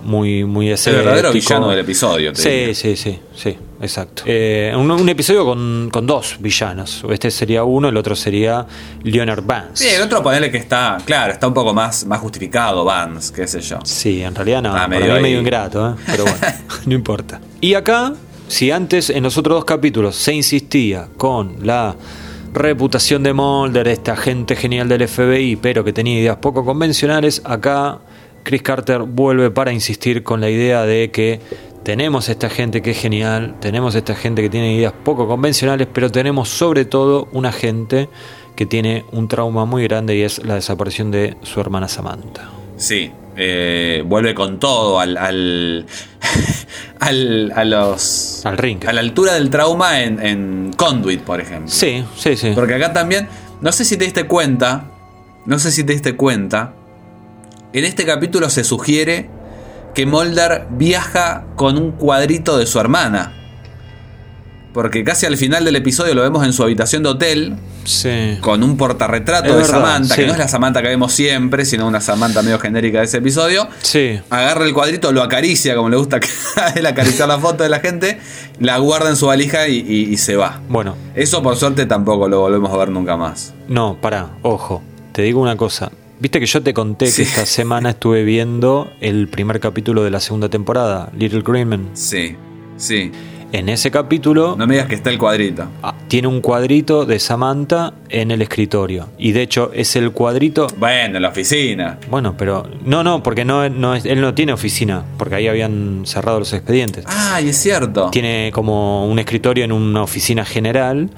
muy, 0.03 0.43
muy 0.45 0.69
El 0.69 0.77
verdadero 0.85 1.31
villano 1.31 1.69
del 1.69 1.79
episodio. 1.79 2.33
te 2.33 2.41
Sí, 2.41 2.49
diría. 2.49 2.75
sí, 2.75 2.95
sí, 2.95 3.19
sí, 3.35 3.57
exacto. 3.81 4.23
Eh, 4.25 4.73
un, 4.75 4.89
un 4.89 5.09
episodio 5.09 5.45
con, 5.45 5.89
con 5.91 6.05
dos 6.07 6.37
villanos. 6.39 7.03
Este 7.09 7.29
sería 7.31 7.63
uno, 7.63 7.89
el 7.89 7.97
otro 7.97 8.15
sería 8.15 8.65
Leonard 9.03 9.43
Vance. 9.45 9.83
Sí, 9.89 9.95
el 9.95 10.01
otro 10.01 10.21
ponele 10.23 10.49
que 10.51 10.57
está, 10.57 10.97
claro, 11.05 11.33
está 11.33 11.47
un 11.47 11.53
poco 11.53 11.73
más, 11.73 12.05
más 12.05 12.19
justificado, 12.19 12.83
Vance, 12.85 13.33
qué 13.33 13.47
sé 13.47 13.61
yo. 13.61 13.79
Sí, 13.83 14.21
en 14.21 14.33
realidad 14.35 14.61
no, 14.61 14.69
Ah, 14.69 14.73
para 14.73 14.87
medio 14.87 15.05
mí 15.05 15.11
ahí. 15.11 15.21
medio 15.23 15.39
ingrato, 15.39 15.89
¿eh? 15.89 15.93
pero 16.05 16.23
bueno, 16.23 16.39
no 16.85 16.93
importa. 16.95 17.39
Y 17.61 17.73
acá, 17.73 18.13
si 18.47 18.71
antes 18.71 19.09
en 19.09 19.23
los 19.23 19.37
otros 19.37 19.55
dos 19.57 19.65
capítulos 19.65 20.15
se 20.15 20.33
insistía 20.33 21.07
con 21.17 21.57
la 21.65 21.95
reputación 22.53 23.21
de 23.23 23.33
Mulder, 23.33 23.87
este 23.87 24.11
agente 24.11 24.55
genial 24.55 24.87
del 24.89 25.07
FBI, 25.07 25.55
pero 25.57 25.83
que 25.83 25.93
tenía 25.93 26.19
ideas 26.19 26.37
poco 26.37 26.65
convencionales, 26.65 27.41
acá 27.45 27.99
Chris 28.49 28.63
Carter 28.63 29.03
vuelve 29.03 29.51
para 29.51 29.71
insistir 29.71 30.23
con 30.23 30.41
la 30.41 30.49
idea 30.49 30.81
de 30.83 31.11
que 31.11 31.39
tenemos 31.83 32.29
esta 32.29 32.49
gente 32.49 32.81
que 32.81 32.89
es 32.91 32.97
genial, 32.99 33.53
tenemos 33.59 33.93
esta 33.93 34.15
gente 34.15 34.41
que 34.41 34.49
tiene 34.49 34.73
ideas 34.73 34.91
poco 35.03 35.27
convencionales, 35.27 35.87
pero 35.93 36.11
tenemos 36.11 36.49
sobre 36.49 36.83
todo 36.85 37.27
una 37.31 37.51
gente 37.51 38.09
que 38.55 38.65
tiene 38.65 39.05
un 39.11 39.27
trauma 39.27 39.65
muy 39.65 39.83
grande 39.83 40.15
y 40.17 40.23
es 40.23 40.43
la 40.43 40.55
desaparición 40.55 41.11
de 41.11 41.37
su 41.43 41.61
hermana 41.61 41.87
Samantha. 41.87 42.49
Sí, 42.75 43.11
eh, 43.37 44.01
vuelve 44.03 44.33
con 44.33 44.57
todo 44.59 44.99
al, 44.99 45.15
al, 45.15 45.85
al- 46.99 47.53
a 47.55 47.63
los 47.65 48.43
al 48.47 48.57
ring. 48.57 48.83
a 48.87 48.93
la 48.93 49.01
altura 49.01 49.35
del 49.35 49.51
trauma 49.51 50.01
en, 50.01 50.25
en 50.25 50.73
Conduit, 50.75 51.21
por 51.21 51.39
ejemplo. 51.39 51.69
Sí, 51.69 52.03
sí, 52.17 52.35
sí. 52.35 52.53
Porque 52.55 52.73
acá 52.73 52.93
también, 52.93 53.27
no 53.61 53.71
sé 53.71 53.85
si 53.85 53.95
te 53.95 54.05
diste 54.05 54.25
cuenta, 54.25 54.85
no 55.45 55.59
sé 55.59 55.71
si 55.71 55.83
te 55.83 55.93
diste 55.93 56.15
cuenta, 56.15 56.73
en 57.73 57.85
este 57.85 58.05
capítulo 58.05 58.49
se 58.49 58.63
sugiere 58.63 59.29
que 59.93 60.05
Mulder 60.05 60.67
viaja 60.71 61.45
con 61.55 61.77
un 61.77 61.91
cuadrito 61.91 62.57
de 62.57 62.65
su 62.65 62.79
hermana. 62.79 63.33
Porque 64.73 65.03
casi 65.03 65.25
al 65.25 65.35
final 65.35 65.65
del 65.65 65.75
episodio 65.75 66.13
lo 66.13 66.21
vemos 66.21 66.45
en 66.45 66.53
su 66.53 66.61
habitación 66.63 67.01
de 67.01 67.09
hotel. 67.09 67.55
Sí. 67.85 68.37
Con 68.39 68.61
un 68.61 68.77
portarretrato 68.77 69.45
Es 69.47 69.51
de 69.55 69.61
verdad, 69.61 69.71
Samantha, 69.79 70.15
sí. 70.15 70.21
que 70.21 70.27
no 70.27 70.33
es 70.33 70.39
la 70.39 70.47
Samantha 70.47 70.81
que 70.83 70.89
vemos 70.89 71.11
siempre, 71.11 71.65
sino 71.65 71.87
una 71.87 71.99
Samantha 71.99 72.43
medio 72.43 72.59
genérica 72.59 72.99
de 72.99 73.05
ese 73.05 73.17
episodio. 73.17 73.67
Sí. 73.81 74.19
Agarra 74.29 74.65
el 74.65 74.73
cuadrito, 74.75 75.11
lo 75.11 75.23
acaricia, 75.23 75.75
como 75.75 75.89
le 75.89 75.97
gusta 75.97 76.19
a 76.57 76.69
él 76.69 76.85
acariciar 76.85 77.27
la 77.27 77.39
foto 77.39 77.63
de 77.63 77.69
la 77.69 77.79
gente, 77.79 78.19
la 78.59 78.77
guarda 78.77 79.09
en 79.09 79.15
su 79.15 79.25
valija 79.25 79.67
y, 79.67 79.77
y- 79.79 80.13
y 80.13 80.17
se 80.17 80.35
va. 80.35 80.61
Bueno, 80.69 80.95
Eso 81.15 81.41
por 81.41 81.55
suerte 81.55 81.87
tampoco 81.87 82.29
lo 82.29 82.39
volvemos 82.41 82.71
a 82.71 82.77
ver 82.77 82.89
nunca 82.89 83.17
más. 83.17 83.53
no, 83.67 83.97
pará, 83.99 84.27
ojo. 84.43 84.83
Te 85.13 85.23
digo 85.23 85.41
una 85.41 85.57
cosa. 85.57 85.91
Viste 86.19 86.39
que 86.39 86.45
yo 86.45 86.61
te 86.61 86.73
conté 86.73 87.07
Sí. 87.07 87.17
que 87.17 87.29
esta 87.29 87.45
semana 87.45 87.91
estuve 87.91 88.23
viendo 88.23 88.91
el 88.99 89.27
primer 89.29 89.59
capítulo 89.59 90.03
de 90.03 90.09
la 90.11 90.19
segunda 90.19 90.49
temporada, 90.49 91.09
Little 91.17 91.41
Greenman. 91.41 91.89
Sí, 91.93 92.35
sí. 92.77 93.11
En 93.51 93.67
ese 93.67 93.89
capítulo 93.89 94.55
No 94.55 94.67
me 94.67 94.75
digas 94.75 94.87
que 94.87 94.93
está 94.95 95.09
el 95.09 95.17
cuadrito. 95.17 95.65
ah, 95.81 95.95
tiene 96.07 96.27
un 96.27 96.39
cuadrito 96.39 97.05
de 97.05 97.17
Samantha 97.19 97.93
en 98.09 98.29
el 98.29 98.41
escritorio. 98.43 99.07
Y 99.17 99.31
de 99.31 99.41
hecho 99.41 99.71
es 99.73 99.95
el 99.95 100.11
cuadrito... 100.11 100.67
Bueno, 100.77 101.15
en 101.15 101.21
la 101.23 101.29
oficina. 101.29 101.97
Bueno, 102.11 102.35
pero... 102.37 102.69
No, 102.85 103.03
no, 103.03 103.23
porque 103.23 103.45
no, 103.45 103.67
no 103.69 103.95
es- 103.95 104.05
él 104.05 104.21
no 104.21 104.35
tiene 104.35 104.53
oficina, 104.53 105.03
porque 105.17 105.35
ahí 105.35 105.47
habían 105.47 106.01
cerrado 106.05 106.37
los 106.39 106.53
expedientes. 106.53 107.05
Ah, 107.07 107.39
y 107.41 107.49
es 107.49 107.57
cierto. 107.57 108.09
Tiene 108.11 108.51
como 108.53 109.07
un 109.09 109.17
escritorio 109.17 109.63
en 109.63 109.71
una 109.71 110.03
oficina 110.03 110.45
general 110.45 111.09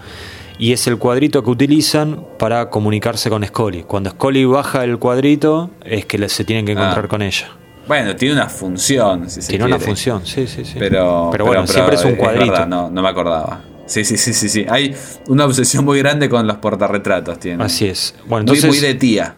y 0.58 0.74
es 0.74 0.86
el 0.88 0.98
cuadrito 0.98 1.44
que 1.44 1.50
utilizan 1.50 2.26
para 2.38 2.70
comunicarse 2.70 3.30
con 3.30 3.46
Scully. 3.46 3.84
Cuando 3.84 4.10
Scully 4.12 4.46
baja 4.46 4.84
el 4.84 4.98
cuadrito 5.00 5.72
es 5.84 6.06
que 6.06 6.28
se 6.30 6.44
tienen 6.46 6.66
que 6.66 6.74
encontrar 6.74 7.06
Ah. 7.06 7.08
con 7.08 7.22
ella. 7.22 7.50
Bueno, 7.88 8.16
tiene 8.16 8.36
una 8.36 8.48
función, 8.48 9.30
si 9.30 9.42
se 9.42 9.50
Tiene 9.50 9.66
una 9.66 9.80
función, 9.80 10.26
sí, 10.26 10.46
sí, 10.48 10.64
sí. 10.64 10.76
Pero, 10.78 11.30
Pero 11.32 11.46
bueno, 11.46 11.66
siempre 11.68 11.96
es 11.96 12.06
un 12.06 12.16
cuadrito. 12.16 12.52
verdad, 12.52 12.68
no, 12.68 12.90
no 12.90 13.02
me 13.02 13.10
acordaba. 13.10 13.64
Sí, 13.88 14.06
sí, 14.06 14.16
sí, 14.18 14.34
sí, 14.34 14.48
sí. 14.48 14.66
Hay 14.70 14.96
una 15.28 15.46
obsesión 15.46 15.84
muy 15.84 15.98
grande 16.00 16.30
con 16.30 16.46
los 16.48 16.58
portarretratos, 16.58 17.40
tiene. 17.40 17.62
Así 17.64 17.88
es. 17.88 18.14
Bueno, 18.28 18.46
Muy- 18.46 18.58
entonces... 18.58 18.66
muy, 18.70 18.80
de 18.80 18.94
tía. 18.96 19.36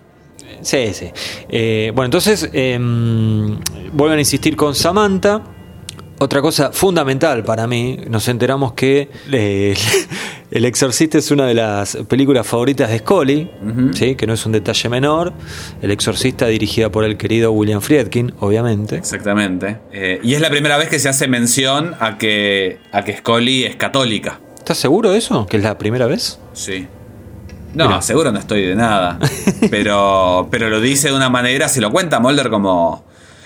Sí, 0.61 0.93
sí. 0.93 1.09
Eh, 1.49 1.91
bueno, 1.95 2.05
entonces 2.05 2.49
em, 2.53 3.57
vuelven 3.93 4.17
a 4.17 4.21
insistir 4.21 4.55
con 4.55 4.75
Samantha. 4.75 5.41
Otra 6.19 6.41
cosa 6.41 6.71
fundamental 6.71 7.43
para 7.43 7.65
mí, 7.65 7.97
nos 8.07 8.27
enteramos 8.27 8.73
que 8.73 9.09
eh, 9.31 9.73
El 10.53 10.65
Exorcista 10.65 11.17
es 11.17 11.31
una 11.31 11.47
de 11.47 11.55
las 11.55 11.97
películas 12.07 12.45
favoritas 12.45 12.91
de 12.91 12.99
Scully, 12.99 13.49
¿sí? 13.95 14.13
que 14.13 14.27
no 14.27 14.33
es 14.33 14.45
un 14.45 14.51
detalle 14.51 14.87
menor. 14.87 15.33
El 15.81 15.89
Exorcista 15.89 16.45
dirigida 16.45 16.91
por 16.91 17.05
el 17.05 17.17
querido 17.17 17.51
William 17.51 17.81
Friedkin, 17.81 18.35
obviamente. 18.39 18.97
Exactamente. 18.97 19.79
Eh, 19.91 20.19
y 20.21 20.35
es 20.35 20.41
la 20.41 20.51
primera 20.51 20.77
vez 20.77 20.89
que 20.89 20.99
se 20.99 21.09
hace 21.09 21.27
mención 21.27 21.95
a 21.99 22.19
que, 22.19 22.77
a 22.91 23.03
que 23.03 23.17
Scully 23.17 23.63
es 23.63 23.77
católica. 23.77 24.39
¿Estás 24.59 24.77
seguro 24.77 25.09
de 25.09 25.17
eso? 25.17 25.47
¿Que 25.47 25.57
es 25.57 25.63
la 25.63 25.75
primera 25.79 26.05
vez? 26.05 26.37
Sí. 26.53 26.87
No, 27.73 27.87
Mira. 27.87 28.03
seguro 28.03 28.31
no 28.31 28.37
estoy 28.37 28.61
de 28.61 28.75
nada. 28.75 29.17
pero, 29.71 30.49
pero 30.51 30.69
lo 30.69 30.79
dice 30.81 31.07
de 31.07 31.15
una 31.15 31.31
manera, 31.31 31.67
se 31.67 31.81
lo 31.81 31.91
cuenta 31.91 32.19
Mulder 32.19 32.51
como... 32.51 33.03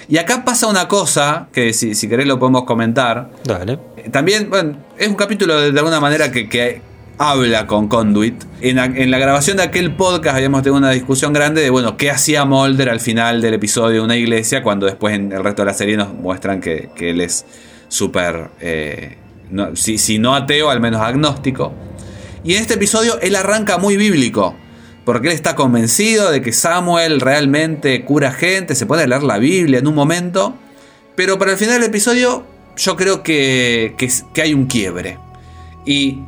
Y 0.09 0.17
acá 0.17 0.43
pasa 0.43 0.67
una 0.67 0.89
cosa 0.89 1.47
que 1.53 1.71
si, 1.71 1.95
si 1.95 2.09
querés 2.09 2.27
lo 2.27 2.37
podemos 2.37 2.65
comentar. 2.65 3.29
Dale. 3.45 3.79
También, 4.11 4.49
bueno, 4.49 4.75
es 4.97 5.07
un 5.07 5.15
capítulo 5.15 5.57
de, 5.57 5.71
de 5.71 5.79
alguna 5.79 6.01
manera 6.01 6.31
que, 6.31 6.49
que 6.49 6.81
habla 7.17 7.67
con 7.67 7.87
Conduit. 7.87 8.43
En 8.61 8.75
la, 9.11 9.17
grabación 9.17 9.57
de 9.57 9.63
aquel 9.63 9.95
podcast 9.95 10.35
habíamos 10.35 10.61
tenido 10.61 10.77
una 10.77 10.91
discusión 10.91 11.33
grande 11.33 11.61
de, 11.61 11.69
bueno, 11.69 11.97
qué 11.97 12.11
hacía 12.11 12.45
Mulder 12.45 12.89
al 12.89 12.99
final 12.99 13.41
del 13.41 13.55
episodio 13.55 13.99
de 13.99 14.01
una 14.01 14.15
iglesia, 14.15 14.63
cuando 14.63 14.85
después 14.85 15.15
en 15.15 15.31
el 15.31 15.43
resto 15.43 15.63
de 15.63 15.65
la 15.65 15.73
serie 15.73 15.97
nos 15.97 16.13
muestran 16.13 16.61
que, 16.61 16.89
él 16.99 17.21
es 17.21 17.45
súper, 17.87 18.49
eh, 18.59 19.17
si, 19.73 19.97
si 19.97 20.19
no 20.19 20.35
ateo, 20.35 20.69
al 20.69 20.79
menos 20.79 21.01
agnóstico. 21.01 21.73
Y 22.43 22.53
en 22.53 22.61
este 22.61 22.75
episodio 22.75 23.19
él 23.21 23.35
arranca 23.35 23.77
muy 23.77 23.97
bíblico. 23.97 24.55
Porque 25.03 25.29
él 25.29 25.33
está 25.33 25.55
convencido 25.55 26.31
de 26.31 26.41
que 26.41 26.51
Samuel 26.51 27.21
realmente 27.21 28.03
cura 28.03 28.33
gente, 28.33 28.75
se 28.75 28.85
puede 28.85 29.07
leer 29.07 29.23
la 29.23 29.37
Biblia 29.37 29.79
en 29.79 29.87
un 29.87 29.95
momento. 29.95 30.53
Pero 31.15 31.39
para 31.39 31.53
el 31.53 31.57
final 31.57 31.75
del 31.75 31.89
episodio 31.89 32.45
yo 32.75 32.97
creo 32.97 33.23
que, 33.23 33.95
que, 33.97 34.11
que 34.33 34.41
hay 34.41 34.53
un 34.53 34.65
quiebre. 34.67 35.17
Y 35.85 36.19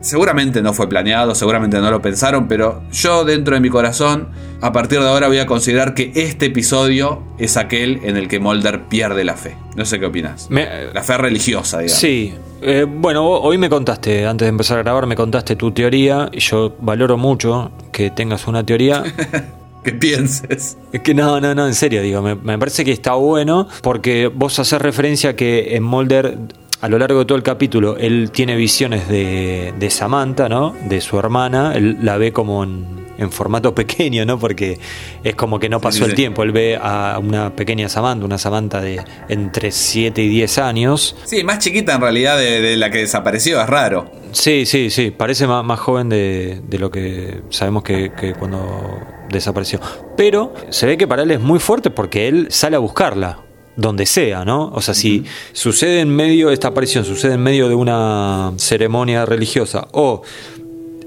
seguramente 0.00 0.62
no 0.62 0.72
fue 0.72 0.88
planeado, 0.88 1.34
seguramente 1.34 1.78
no 1.78 1.90
lo 1.90 2.00
pensaron, 2.02 2.48
pero 2.48 2.82
yo 2.92 3.24
dentro 3.24 3.54
de 3.54 3.60
mi 3.60 3.68
corazón, 3.70 4.28
a 4.60 4.72
partir 4.72 5.00
de 5.00 5.08
ahora 5.08 5.28
voy 5.28 5.38
a 5.38 5.46
considerar 5.46 5.94
que 5.94 6.12
este 6.14 6.46
episodio 6.46 7.22
es 7.38 7.56
aquel 7.56 8.00
en 8.04 8.16
el 8.16 8.28
que 8.28 8.40
Mulder 8.40 8.82
pierde 8.88 9.24
la 9.24 9.34
fe. 9.34 9.56
No 9.76 9.84
sé 9.84 9.98
qué 10.00 10.06
opinas. 10.06 10.48
Me- 10.50 10.92
La 10.92 11.02
fe 11.02 11.16
religiosa, 11.18 11.78
digamos. 11.78 11.98
Sí. 12.00 12.34
Eh, 12.62 12.86
bueno, 12.88 13.26
ho- 13.26 13.40
hoy 13.40 13.56
me 13.58 13.68
contaste, 13.70 14.26
antes 14.26 14.46
de 14.46 14.50
empezar 14.50 14.78
a 14.78 14.82
grabar, 14.82 15.06
me 15.06 15.16
contaste 15.16 15.56
tu 15.56 15.72
teoría 15.72 16.28
y 16.32 16.40
yo 16.40 16.74
valoro 16.80 17.16
mucho 17.16 17.70
que 17.92 18.10
tengas 18.10 18.46
una 18.46 18.64
teoría. 18.64 19.02
que 19.84 19.92
pienses. 19.92 20.76
Es 20.92 21.00
que 21.00 21.14
no, 21.14 21.40
no, 21.40 21.54
no, 21.54 21.66
en 21.66 21.74
serio, 21.74 22.02
digo, 22.02 22.20
me, 22.20 22.34
me 22.34 22.58
parece 22.58 22.84
que 22.84 22.92
está 22.92 23.14
bueno 23.14 23.66
porque 23.82 24.26
vos 24.26 24.58
haces 24.58 24.80
referencia 24.82 25.34
que 25.36 25.74
en 25.74 25.82
Mulder, 25.82 26.36
a 26.80 26.88
lo 26.88 26.98
largo 26.98 27.20
de 27.20 27.24
todo 27.26 27.36
el 27.36 27.44
capítulo, 27.44 27.96
él 27.98 28.30
tiene 28.32 28.56
visiones 28.56 29.08
de, 29.08 29.74
de 29.78 29.90
Samantha, 29.90 30.48
¿no? 30.48 30.74
De 30.88 31.00
su 31.00 31.18
hermana, 31.18 31.74
él 31.74 31.98
la 32.02 32.16
ve 32.16 32.32
como 32.32 32.64
en, 32.64 32.86
en 33.18 33.30
formato 33.30 33.74
pequeño, 33.74 34.24
¿no? 34.24 34.38
Porque 34.38 34.78
es 35.22 35.34
como 35.34 35.58
que 35.58 35.68
no 35.68 35.80
pasó 35.80 36.04
sí, 36.04 36.10
el 36.10 36.14
tiempo, 36.14 36.42
él 36.42 36.52
ve 36.52 36.78
a 36.80 37.18
una 37.22 37.54
pequeña 37.54 37.88
Samantha, 37.88 38.24
una 38.24 38.38
Samantha 38.38 38.80
de 38.80 39.02
entre 39.28 39.72
7 39.72 40.22
y 40.22 40.28
10 40.28 40.58
años. 40.58 41.16
Sí, 41.24 41.44
más 41.44 41.58
chiquita 41.58 41.94
en 41.94 42.00
realidad 42.00 42.38
de, 42.38 42.60
de 42.60 42.76
la 42.76 42.90
que 42.90 42.98
desapareció, 42.98 43.60
es 43.60 43.68
raro. 43.68 44.10
Sí, 44.32 44.64
sí, 44.64 44.90
sí, 44.90 45.10
parece 45.10 45.46
más, 45.46 45.64
más 45.64 45.80
joven 45.80 46.08
de, 46.08 46.62
de 46.66 46.78
lo 46.78 46.90
que 46.90 47.42
sabemos 47.50 47.82
que, 47.82 48.12
que 48.12 48.32
cuando 48.32 49.00
desapareció. 49.28 49.80
Pero 50.16 50.54
se 50.70 50.86
ve 50.86 50.96
que 50.96 51.06
para 51.06 51.24
él 51.24 51.30
es 51.30 51.40
muy 51.40 51.58
fuerte 51.58 51.90
porque 51.90 52.28
él 52.28 52.46
sale 52.50 52.76
a 52.76 52.78
buscarla, 52.78 53.40
donde 53.76 54.06
sea, 54.06 54.44
¿no? 54.44 54.70
O 54.74 54.80
sea, 54.80 54.94
si 54.94 55.24
sucede 55.52 56.00
en 56.00 56.10
medio, 56.10 56.50
esta 56.50 56.68
aparición 56.68 57.04
sucede 57.04 57.34
en 57.34 57.42
medio 57.42 57.68
de 57.68 57.74
una 57.74 58.52
ceremonia 58.56 59.24
religiosa 59.26 59.86
o 59.92 60.22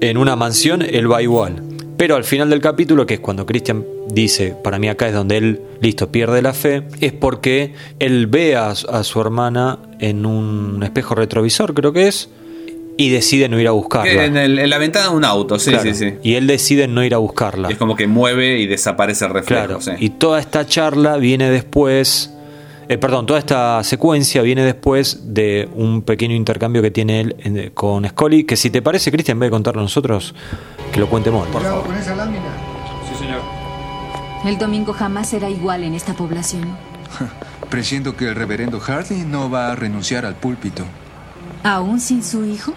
en 0.00 0.16
una 0.16 0.36
mansión, 0.36 0.82
él 0.82 1.10
va 1.10 1.22
igual. 1.22 1.62
Pero 1.96 2.16
al 2.16 2.24
final 2.24 2.50
del 2.50 2.60
capítulo, 2.60 3.06
que 3.06 3.14
es 3.14 3.20
cuando 3.20 3.46
Christian 3.46 3.84
dice, 4.10 4.56
para 4.64 4.78
mí 4.80 4.88
acá 4.88 5.06
es 5.08 5.14
donde 5.14 5.36
él, 5.36 5.60
listo, 5.80 6.10
pierde 6.10 6.42
la 6.42 6.52
fe, 6.52 6.82
es 7.00 7.12
porque 7.12 7.72
él 8.00 8.26
ve 8.26 8.56
a, 8.56 8.70
a 8.70 9.04
su 9.04 9.20
hermana 9.20 9.78
en 10.00 10.26
un 10.26 10.82
espejo 10.82 11.14
retrovisor, 11.14 11.72
creo 11.74 11.92
que 11.92 12.08
es, 12.08 12.28
y 12.96 13.10
decide 13.10 13.48
no 13.48 13.60
ir 13.60 13.68
a 13.68 13.72
buscarla. 13.72 14.24
En, 14.24 14.36
el- 14.36 14.58
en 14.58 14.70
la 14.70 14.78
ventana 14.78 15.10
de 15.10 15.16
un 15.16 15.24
auto, 15.24 15.58
sí, 15.60 15.70
Claro. 15.70 15.84
sí, 15.84 15.94
sí. 15.94 16.14
Y 16.24 16.34
él 16.34 16.48
decide 16.48 16.88
no 16.88 17.04
ir 17.04 17.14
a 17.14 17.18
buscarla. 17.18 17.68
Es 17.68 17.76
como 17.76 17.94
que 17.94 18.08
mueve 18.08 18.58
y 18.58 18.66
desaparece 18.66 19.24
el 19.26 19.32
reflejo. 19.32 19.64
Claro, 19.66 19.80
sí. 19.80 19.92
y 19.98 20.10
toda 20.10 20.40
esta 20.40 20.66
charla 20.66 21.16
viene 21.16 21.48
después, 21.50 22.32
eh, 22.88 22.98
perdón, 22.98 23.26
toda 23.26 23.38
esta 23.38 23.82
secuencia 23.84 24.42
viene 24.42 24.62
después 24.64 25.32
de 25.34 25.68
un 25.74 26.02
pequeño 26.02 26.34
intercambio 26.34 26.82
que 26.82 26.90
tiene 26.90 27.20
él 27.20 27.36
en- 27.40 27.70
con 27.70 28.06
Scully, 28.08 28.44
que 28.44 28.56
si 28.56 28.70
te 28.70 28.82
parece, 28.82 29.10
Cristian, 29.10 29.36
en 29.36 29.40
vez 29.40 29.46
de 29.48 29.50
contarlo 29.52 29.80
a 29.80 29.84
nosotros, 29.84 30.34
que 30.92 31.00
lo 31.00 31.08
cuente 31.08 31.30
Mon. 31.30 31.48
Cuidado 31.50 31.82
con 31.82 31.94
esa 31.96 32.14
lámina. 32.14 32.42
Sí, 33.10 33.18
señor. 33.18 33.40
El 34.44 34.58
domingo 34.58 34.92
jamás 34.92 35.28
será 35.30 35.48
igual 35.48 35.84
en 35.84 35.94
esta 35.94 36.14
población. 36.14 36.76
Presiento 37.70 38.16
que 38.16 38.28
el 38.28 38.34
reverendo 38.34 38.78
Hardy 38.80 39.22
no 39.24 39.50
va 39.50 39.72
a 39.72 39.74
renunciar 39.74 40.26
al 40.26 40.34
púlpito. 40.34 40.84
¿Aún 41.62 41.98
sin 42.00 42.22
su 42.22 42.44
hijo? 42.44 42.74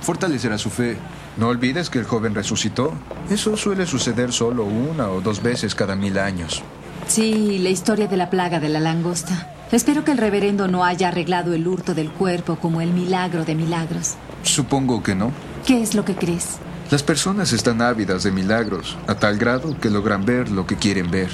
Fortalecerá 0.00 0.56
su 0.58 0.70
fe. 0.70 0.96
No 1.36 1.48
olvides 1.48 1.90
que 1.90 1.98
el 1.98 2.04
joven 2.04 2.34
resucitó. 2.34 2.92
Eso 3.28 3.56
suele 3.56 3.86
suceder 3.86 4.32
solo 4.32 4.64
una 4.64 5.08
o 5.08 5.20
dos 5.20 5.42
veces 5.42 5.74
cada 5.74 5.96
mil 5.96 6.16
años. 6.18 6.62
Sí, 7.06 7.58
la 7.58 7.70
historia 7.70 8.06
de 8.06 8.16
la 8.16 8.30
plaga 8.30 8.60
de 8.60 8.68
la 8.68 8.80
langosta. 8.80 9.50
Espero 9.72 10.04
que 10.04 10.12
el 10.12 10.18
reverendo 10.18 10.68
no 10.68 10.84
haya 10.84 11.08
arreglado 11.08 11.54
el 11.54 11.66
hurto 11.66 11.94
del 11.94 12.10
cuerpo 12.10 12.56
como 12.56 12.80
el 12.80 12.92
milagro 12.92 13.44
de 13.44 13.54
milagros. 13.54 14.14
Supongo 14.42 15.02
que 15.02 15.14
no. 15.14 15.32
¿Qué 15.66 15.82
es 15.82 15.94
lo 15.94 16.04
que 16.04 16.14
crees? 16.14 16.58
Las 16.90 17.02
personas 17.02 17.52
están 17.52 17.82
ávidas 17.82 18.22
de 18.24 18.30
milagros, 18.30 18.96
a 19.06 19.14
tal 19.14 19.38
grado 19.38 19.78
que 19.80 19.90
logran 19.90 20.24
ver 20.24 20.50
lo 20.50 20.66
que 20.66 20.76
quieren 20.76 21.10
ver. 21.10 21.30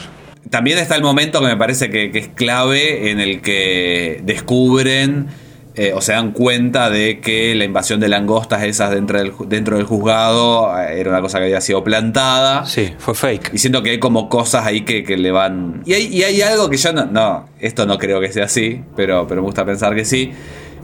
También 0.49 0.79
está 0.79 0.97
el 0.97 1.03
momento 1.03 1.41
que 1.41 1.47
me 1.47 1.57
parece 1.57 1.91
que, 1.91 2.11
que 2.11 2.19
es 2.19 2.29
clave 2.29 3.11
en 3.11 3.21
el 3.21 3.43
que 3.43 4.21
descubren 4.25 5.29
eh, 5.77 5.93
o 5.95 6.01
se 6.01 6.13
dan 6.13 6.33
cuenta 6.33 6.91
de 6.91 7.21
que 7.21 7.55
la 7.55 7.65
invasión 7.65 8.01
de 8.01 8.09
langostas 8.09 8.65
esas 8.65 8.91
dentro 8.91 9.19
del, 9.19 9.33
dentro 9.47 9.77
del 9.77 9.87
juzgado 9.87 10.77
eh, 10.79 11.01
era 11.01 11.11
una 11.11 11.21
cosa 11.21 11.39
que 11.39 11.45
había 11.45 11.61
sido 11.61 11.85
plantada. 11.85 12.67
Sí, 12.67 12.93
fue 12.99 13.15
fake. 13.15 13.55
Y 13.55 13.59
siento 13.59 13.83
que 13.83 13.91
hay 13.91 13.99
como 13.99 14.29
cosas 14.29 14.67
ahí 14.67 14.83
que, 14.83 15.05
que 15.05 15.17
le 15.17 15.31
van... 15.31 15.83
Y 15.87 15.95
hay, 15.95 16.07
y 16.07 16.25
hay 16.25 16.43
algo 16.43 16.69
que 16.69 16.77
yo 16.77 16.93
no... 16.93 17.07
No, 17.07 17.49
esto 17.61 17.87
no 17.87 17.99
creo 17.99 18.21
que 18.21 18.33
sea 18.33 18.47
así, 18.47 18.83
pero, 18.97 19.27
pero 19.29 19.43
me 19.43 19.47
gusta 19.47 19.65
pensar 19.65 19.95
que 19.95 20.05
sí. 20.05 20.33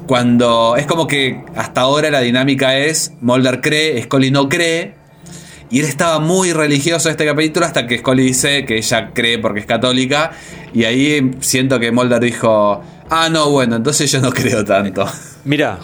Cuando 0.06 0.76
es 0.76 0.86
como 0.86 1.08
que 1.08 1.42
hasta 1.56 1.80
ahora 1.80 2.10
la 2.10 2.20
dinámica 2.20 2.78
es 2.78 3.12
Mulder 3.20 3.60
cree, 3.60 4.00
Scully 4.04 4.30
no 4.30 4.48
cree. 4.48 4.94
Y 5.68 5.80
él 5.80 5.86
estaba 5.86 6.20
muy 6.20 6.52
religioso 6.52 7.10
este 7.10 7.26
capítulo 7.26 7.66
hasta 7.66 7.88
que 7.88 7.98
Scully 7.98 8.22
dice 8.22 8.64
que 8.64 8.76
ella 8.76 9.10
cree 9.12 9.38
porque 9.40 9.58
es 9.58 9.66
católica. 9.66 10.30
Y 10.72 10.84
ahí 10.84 11.32
siento 11.40 11.80
que 11.80 11.90
Mulder 11.90 12.20
dijo, 12.20 12.84
ah, 13.10 13.28
no, 13.28 13.50
bueno, 13.50 13.76
entonces 13.76 14.10
yo 14.10 14.20
no 14.20 14.30
creo 14.32 14.64
tanto. 14.64 15.04
Mira, 15.44 15.78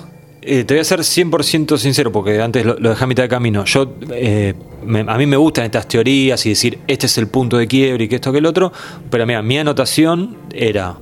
eh, 0.44 0.64
te 0.64 0.74
voy 0.74 0.80
a 0.80 0.84
ser 0.84 0.98
100% 1.00 1.78
sincero 1.78 2.10
porque 2.10 2.40
antes 2.42 2.66
lo, 2.66 2.76
lo 2.76 2.90
dejé 2.90 3.04
a 3.04 3.06
mitad 3.06 3.22
de 3.22 3.28
camino. 3.28 3.64
Yo, 3.64 3.94
eh, 4.10 4.54
a 5.06 5.16
mí 5.16 5.26
me 5.26 5.36
gustan 5.36 5.64
estas 5.64 5.86
teorías 5.86 6.44
y 6.46 6.48
decir 6.48 6.80
este 6.88 7.06
es 7.06 7.16
el 7.18 7.28
punto 7.28 7.58
de 7.58 7.68
quiebre 7.68 8.04
y 8.04 8.08
que 8.08 8.16
esto 8.16 8.32
que 8.32 8.38
el 8.38 8.46
otro. 8.46 8.72
Pero 9.08 9.24
mira, 9.24 9.40
mi 9.40 9.56
anotación 9.58 10.36
era 10.52 10.96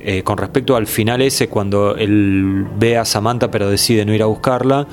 eh, 0.00 0.22
con 0.22 0.38
respecto 0.38 0.76
al 0.76 0.86
final 0.86 1.22
ese 1.22 1.48
cuando 1.48 1.96
él 1.96 2.66
ve 2.78 2.96
a 2.96 3.04
Samantha 3.04 3.50
pero 3.50 3.68
decide 3.68 4.04
no 4.04 4.14
ir 4.14 4.22
a 4.22 4.26
buscarla. 4.26 4.86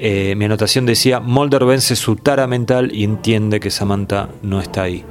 mi 0.00 0.44
anotación 0.44 0.84
decía 0.84 1.20
Mulder 1.20 1.64
vence 1.64 1.94
su 1.94 2.16
tara 2.16 2.48
mental 2.48 2.90
y 2.92 3.04
entiende 3.04 3.60
que 3.60 3.70
Samantha 3.70 4.30
no 4.42 4.60
está 4.60 4.82
ahí. 4.82 5.04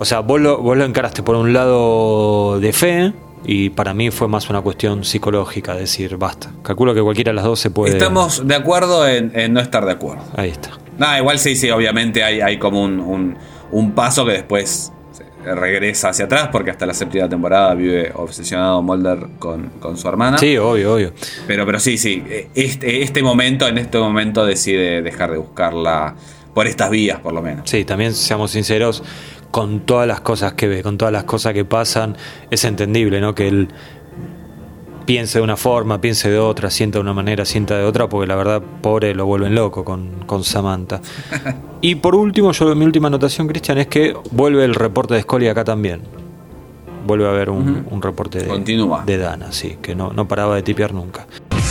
O 0.00 0.04
sea, 0.04 0.20
vos 0.20 0.40
lo, 0.40 0.58
vos 0.58 0.76
lo 0.76 0.84
encaraste 0.84 1.22
por 1.22 1.36
un 1.36 1.52
lado 1.52 2.58
de 2.58 2.72
fe 2.72 3.12
y 3.44 3.70
para 3.70 3.94
mí 3.94 4.10
fue 4.10 4.28
más 4.28 4.48
una 4.50 4.60
cuestión 4.60 5.04
psicológica, 5.04 5.74
decir, 5.74 6.16
basta. 6.16 6.50
Calculo 6.62 6.94
que 6.94 7.02
cualquiera 7.02 7.30
de 7.30 7.36
las 7.36 7.44
dos 7.44 7.58
se 7.60 7.70
puede... 7.70 7.92
Estamos 7.92 8.46
de 8.46 8.54
acuerdo 8.54 9.06
en, 9.08 9.32
en 9.34 9.52
no 9.52 9.60
estar 9.60 9.84
de 9.86 9.92
acuerdo. 9.92 10.22
Ahí 10.36 10.50
está. 10.50 10.70
Nada, 10.98 11.18
igual 11.18 11.38
sí, 11.38 11.56
sí, 11.56 11.70
obviamente 11.70 12.22
hay, 12.22 12.40
hay 12.40 12.58
como 12.58 12.82
un, 12.82 13.00
un- 13.00 13.36
un 13.72 13.92
paso 13.92 14.24
que 14.26 14.32
después 14.32 14.92
regresa 15.44 16.10
hacia 16.10 16.26
atrás 16.26 16.48
porque 16.52 16.70
hasta 16.70 16.84
la 16.84 16.92
séptima 16.92 17.26
temporada 17.28 17.72
vive 17.74 18.12
obsesionado 18.14 18.82
Mulder 18.82 19.26
con, 19.38 19.70
con 19.80 19.96
su 19.96 20.06
hermana. 20.06 20.36
Sí, 20.36 20.58
obvio, 20.58 20.94
obvio. 20.94 21.12
Pero, 21.46 21.64
pero 21.64 21.80
sí, 21.80 21.96
sí, 21.96 22.22
este, 22.54 23.02
este 23.02 23.22
momento, 23.22 23.66
en 23.66 23.78
este 23.78 23.98
momento 23.98 24.44
decide 24.44 25.00
dejar 25.00 25.30
de 25.30 25.38
buscarla 25.38 26.14
por 26.52 26.66
estas 26.66 26.90
vías, 26.90 27.20
por 27.20 27.32
lo 27.32 27.40
menos. 27.40 27.70
Sí, 27.70 27.84
también 27.86 28.12
seamos 28.12 28.50
sinceros, 28.50 29.02
con 29.50 29.80
todas 29.80 30.06
las 30.06 30.20
cosas 30.20 30.54
que 30.54 30.68
ve, 30.68 30.82
con 30.82 30.98
todas 30.98 31.12
las 31.12 31.24
cosas 31.24 31.52
que 31.52 31.64
pasan, 31.64 32.16
es 32.50 32.64
entendible, 32.64 33.20
¿no? 33.20 33.34
Que 33.34 33.48
él 33.48 33.68
piense 35.06 35.38
de 35.38 35.42
una 35.42 35.56
forma, 35.56 36.00
piense 36.00 36.30
de 36.30 36.38
otra, 36.38 36.70
sienta 36.70 36.98
de 36.98 37.02
una 37.02 37.12
manera, 37.12 37.44
sienta 37.44 37.76
de 37.76 37.84
otra, 37.84 38.08
porque 38.08 38.28
la 38.28 38.36
verdad, 38.36 38.62
pobre, 38.80 39.14
lo 39.14 39.26
vuelven 39.26 39.54
loco 39.54 39.84
con, 39.84 40.10
con 40.26 40.44
Samantha. 40.44 41.00
Y 41.82 41.94
por 41.94 42.14
último, 42.14 42.52
yo 42.52 42.74
mi 42.74 42.84
última 42.84 43.08
anotación, 43.08 43.48
Cristian, 43.48 43.78
es 43.78 43.86
que 43.86 44.14
vuelve 44.32 44.66
el 44.66 44.74
reporte 44.74 45.14
de 45.14 45.22
Scully 45.22 45.48
acá 45.48 45.64
también. 45.64 46.02
Vuelve 47.06 47.26
a 47.26 47.30
haber 47.30 47.48
un, 47.48 47.86
un 47.90 48.02
reporte 48.02 48.40
de, 48.40 48.48
Continúa. 48.48 49.02
de 49.06 49.16
Dana, 49.16 49.50
sí, 49.50 49.78
que 49.80 49.94
no, 49.94 50.12
no 50.12 50.28
paraba 50.28 50.56
de 50.56 50.62
tipear 50.62 50.92
nunca. 50.92 51.26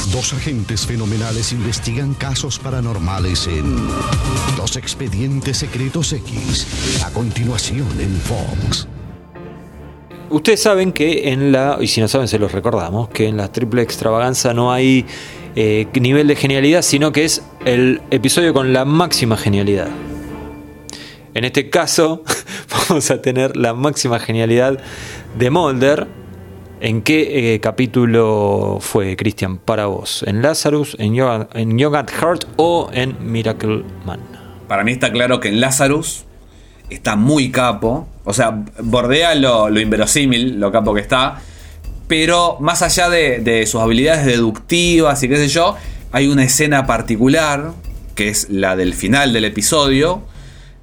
Dos 0.07 0.33
agentes 0.33 0.87
fenomenales 0.87 1.51
investigan 1.51 2.15
casos 2.15 2.57
paranormales 2.57 3.45
en 3.45 3.75
Los 4.57 4.75
Expedientes 4.75 5.57
Secretos 5.57 6.13
X. 6.13 7.03
A 7.05 7.11
continuación 7.11 7.87
en 7.99 8.19
Fox. 8.21 8.87
Ustedes 10.31 10.63
saben 10.63 10.93
que 10.93 11.29
en 11.31 11.51
la, 11.51 11.77
y 11.79 11.87
si 11.87 12.01
no 12.01 12.07
saben 12.07 12.27
se 12.27 12.39
los 12.39 12.51
recordamos, 12.51 13.09
que 13.09 13.27
en 13.27 13.37
la 13.37 13.51
triple 13.51 13.83
extravaganza 13.83 14.51
no 14.53 14.71
hay 14.71 15.05
eh, 15.55 15.87
nivel 15.99 16.27
de 16.27 16.35
genialidad, 16.35 16.81
sino 16.81 17.11
que 17.11 17.25
es 17.25 17.43
el 17.65 18.01
episodio 18.09 18.51
con 18.51 18.73
la 18.73 18.85
máxima 18.85 19.37
genialidad. 19.37 19.89
En 21.35 21.45
este 21.45 21.69
caso 21.69 22.23
vamos 22.89 23.11
a 23.11 23.21
tener 23.21 23.55
la 23.55 23.75
máxima 23.75 24.19
genialidad 24.19 24.79
de 25.37 25.49
Mulder. 25.51 26.07
¿En 26.81 27.01
qué 27.01 27.55
eh, 27.55 27.59
capítulo 27.59 28.77
fue, 28.79 29.17
Cristian, 29.17 29.57
para 29.57 29.87
vos? 29.87 30.23
¿En 30.25 30.41
Lazarus, 30.41 30.95
en 30.97 31.13
Young, 31.13 31.47
en 31.53 31.95
at 31.95 32.09
Heart 32.09 32.45
o 32.55 32.89
en 32.93 33.17
Miracle 33.19 33.83
Man? 34.05 34.21
Para 34.69 34.85
mí 34.85 34.93
está 34.93 35.11
claro 35.11 35.41
que 35.41 35.49
en 35.49 35.59
Lazarus 35.59 36.23
está 36.89 37.17
muy 37.17 37.51
capo. 37.51 38.07
O 38.23 38.33
sea, 38.33 38.63
bordea 38.81 39.35
lo, 39.35 39.69
lo 39.69 39.81
inverosímil, 39.81 40.57
lo 40.57 40.71
capo 40.71 40.93
que 40.93 41.01
está. 41.01 41.41
Pero 42.07 42.57
más 42.61 42.81
allá 42.81 43.09
de, 43.09 43.39
de 43.39 43.65
sus 43.65 43.81
habilidades 43.81 44.25
deductivas 44.25 45.21
y 45.21 45.27
qué 45.27 45.35
sé 45.35 45.49
yo, 45.49 45.75
hay 46.13 46.27
una 46.27 46.45
escena 46.45 46.85
particular, 46.85 47.73
que 48.15 48.29
es 48.29 48.49
la 48.49 48.77
del 48.77 48.93
final 48.93 49.33
del 49.33 49.43
episodio, 49.43 50.23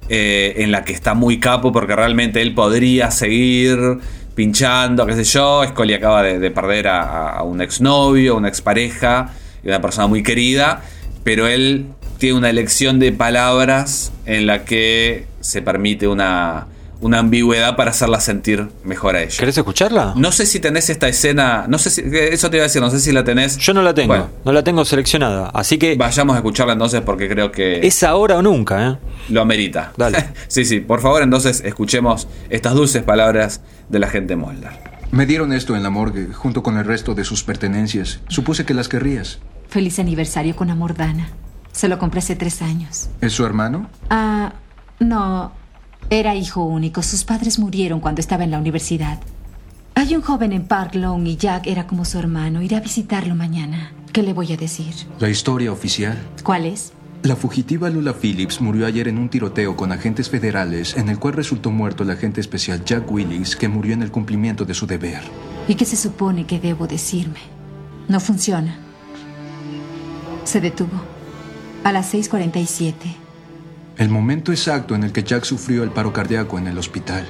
eh, 0.09 0.53
en 0.57 0.71
la 0.71 0.85
que 0.85 0.93
está 0.93 1.15
muy 1.15 1.39
capo 1.39 1.71
porque 1.71 1.95
realmente 1.95 2.41
él 2.43 2.53
podría 2.53 3.09
seguir 3.09 3.99
pinchando, 4.37 5.03
qué 5.07 5.15
sé 5.15 5.23
yo. 5.23 5.63
Scully 5.67 5.95
acaba 5.95 6.21
de, 6.21 6.37
de 6.37 6.51
perder 6.51 6.87
a, 6.87 7.41
un 7.41 7.59
exnovio, 7.59 8.37
una 8.37 8.47
expareja 8.47 9.31
y 9.63 9.67
una 9.67 9.81
persona 9.81 10.05
muy 10.05 10.21
querida, 10.21 10.83
pero 11.23 11.47
él 11.47 11.87
tiene 12.19 12.37
una 12.37 12.51
elección 12.51 12.99
de 12.99 13.11
palabras 13.11 14.11
en 14.27 14.45
la 14.45 14.63
que 14.63 15.25
se 15.41 15.63
permite 15.63 16.07
una, 16.07 16.67
una 17.01 17.17
ambigüedad 17.17 17.75
para 17.75 17.89
hacerla 17.89 18.19
sentir 18.19 18.67
mejor 18.83 19.15
a 19.15 19.23
ella. 19.23 19.35
¿Querés 19.39 19.57
escucharla? 19.57 20.13
No 20.15 20.31
sé 20.31 20.45
si 20.45 20.59
tenés 20.59 20.91
esta 20.91 21.07
escena, 21.07 21.65
no 21.67 21.79
sé 21.79 21.89
si, 21.89 22.03
eso 22.03 22.51
te 22.51 22.57
iba 22.57 22.63
a 22.63 22.67
decir, 22.67 22.79
no 22.79 22.91
sé 22.91 22.99
si 22.99 23.11
la 23.11 23.23
tenés. 23.23 23.57
Yo 23.57 23.73
no 23.73 23.81
la 23.81 23.95
tengo, 23.95 24.09
Bueno. 24.09 24.29
no 24.45 24.51
la 24.51 24.63
tengo 24.63 24.85
seleccionada, 24.85 25.49
así 25.51 25.79
que 25.79 25.95
Vayamos 25.95 26.35
a 26.35 26.39
escucharla 26.39 26.73
entonces 26.73 27.01
porque 27.01 27.27
creo 27.27 27.51
que 27.51 27.79
es 27.85 28.03
ahora 28.03 28.37
o 28.37 28.43
nunca, 28.43 28.87
¿eh? 28.87 28.97
lo 29.29 29.41
amerita. 29.41 29.93
Dale. 29.97 30.29
sí, 30.47 30.63
sí, 30.63 30.79
por 30.79 31.01
favor 31.01 31.23
entonces 31.23 31.63
escuchemos 31.65 32.27
estas 32.51 32.75
dulces 32.75 33.01
palabras 33.01 33.61
de 33.89 33.99
la 33.99 34.07
gente 34.07 34.35
Mulder. 34.35 34.97
Me 35.11 35.25
dieron 35.25 35.53
esto 35.53 35.75
en 35.75 35.83
la 35.83 35.89
morgue, 35.89 36.33
junto 36.33 36.63
con 36.63 36.77
el 36.77 36.85
resto 36.85 37.15
de 37.15 37.23
sus 37.23 37.43
pertenencias. 37.43 38.19
Supuse 38.27 38.65
que 38.65 38.73
las 38.73 38.89
querrías. 38.89 39.39
Feliz 39.69 39.99
aniversario 39.99 40.55
con 40.55 40.69
amor, 40.69 40.95
Dana. 40.95 41.29
Se 41.71 41.87
lo 41.87 41.97
compré 41.99 42.19
hace 42.19 42.35
tres 42.35 42.61
años. 42.61 43.09
¿Es 43.21 43.33
su 43.33 43.45
hermano? 43.45 43.89
Ah, 44.09 44.53
no. 44.99 45.51
Era 46.09 46.35
hijo 46.35 46.63
único. 46.63 47.03
Sus 47.03 47.23
padres 47.23 47.59
murieron 47.59 47.99
cuando 47.99 48.19
estaba 48.19 48.43
en 48.43 48.51
la 48.51 48.59
universidad. 48.59 49.19
Hay 49.95 50.15
un 50.15 50.21
joven 50.21 50.53
en 50.53 50.67
Park 50.67 50.95
Lawn 50.95 51.25
y 51.25 51.37
Jack 51.37 51.67
era 51.67 51.87
como 51.87 52.05
su 52.05 52.19
hermano. 52.19 52.61
Iré 52.61 52.75
a 52.75 52.81
visitarlo 52.81 53.35
mañana. 53.35 53.91
¿Qué 54.13 54.23
le 54.23 54.33
voy 54.33 54.51
a 54.53 54.57
decir? 54.57 54.93
La 55.19 55.29
historia 55.29 55.71
oficial. 55.71 56.17
¿Cuál 56.43 56.65
es? 56.65 56.93
La 57.23 57.35
fugitiva 57.35 57.89
Lula 57.89 58.13
Phillips 58.13 58.61
murió 58.61 58.85
ayer 58.85 59.07
en 59.07 59.17
un 59.17 59.29
tiroteo 59.29 59.75
con 59.75 59.91
agentes 59.91 60.29
federales 60.29 60.95
en 60.95 61.09
el 61.09 61.19
cual 61.19 61.33
resultó 61.33 61.71
muerto 61.71 62.03
el 62.03 62.11
agente 62.11 62.39
especial 62.39 62.85
Jack 62.85 63.11
Willis, 63.11 63.55
que 63.55 63.67
murió 63.67 63.93
en 63.93 64.03
el 64.03 64.11
cumplimiento 64.11 64.65
de 64.65 64.73
su 64.73 64.87
deber. 64.87 65.21
¿Y 65.67 65.75
qué 65.75 65.83
se 65.83 65.97
supone 65.97 66.45
que 66.45 66.59
debo 66.59 66.87
decirme? 66.87 67.39
No 68.07 68.19
funciona. 68.19 68.77
Se 70.45 70.61
detuvo. 70.61 71.01
A 71.83 71.91
las 71.91 72.13
6.47. 72.13 72.93
El 73.97 74.09
momento 74.09 74.51
exacto 74.51 74.95
en 74.95 75.03
el 75.03 75.11
que 75.11 75.23
Jack 75.23 75.43
sufrió 75.43 75.83
el 75.83 75.89
paro 75.89 76.13
cardíaco 76.13 76.57
en 76.57 76.67
el 76.67 76.77
hospital. 76.77 77.25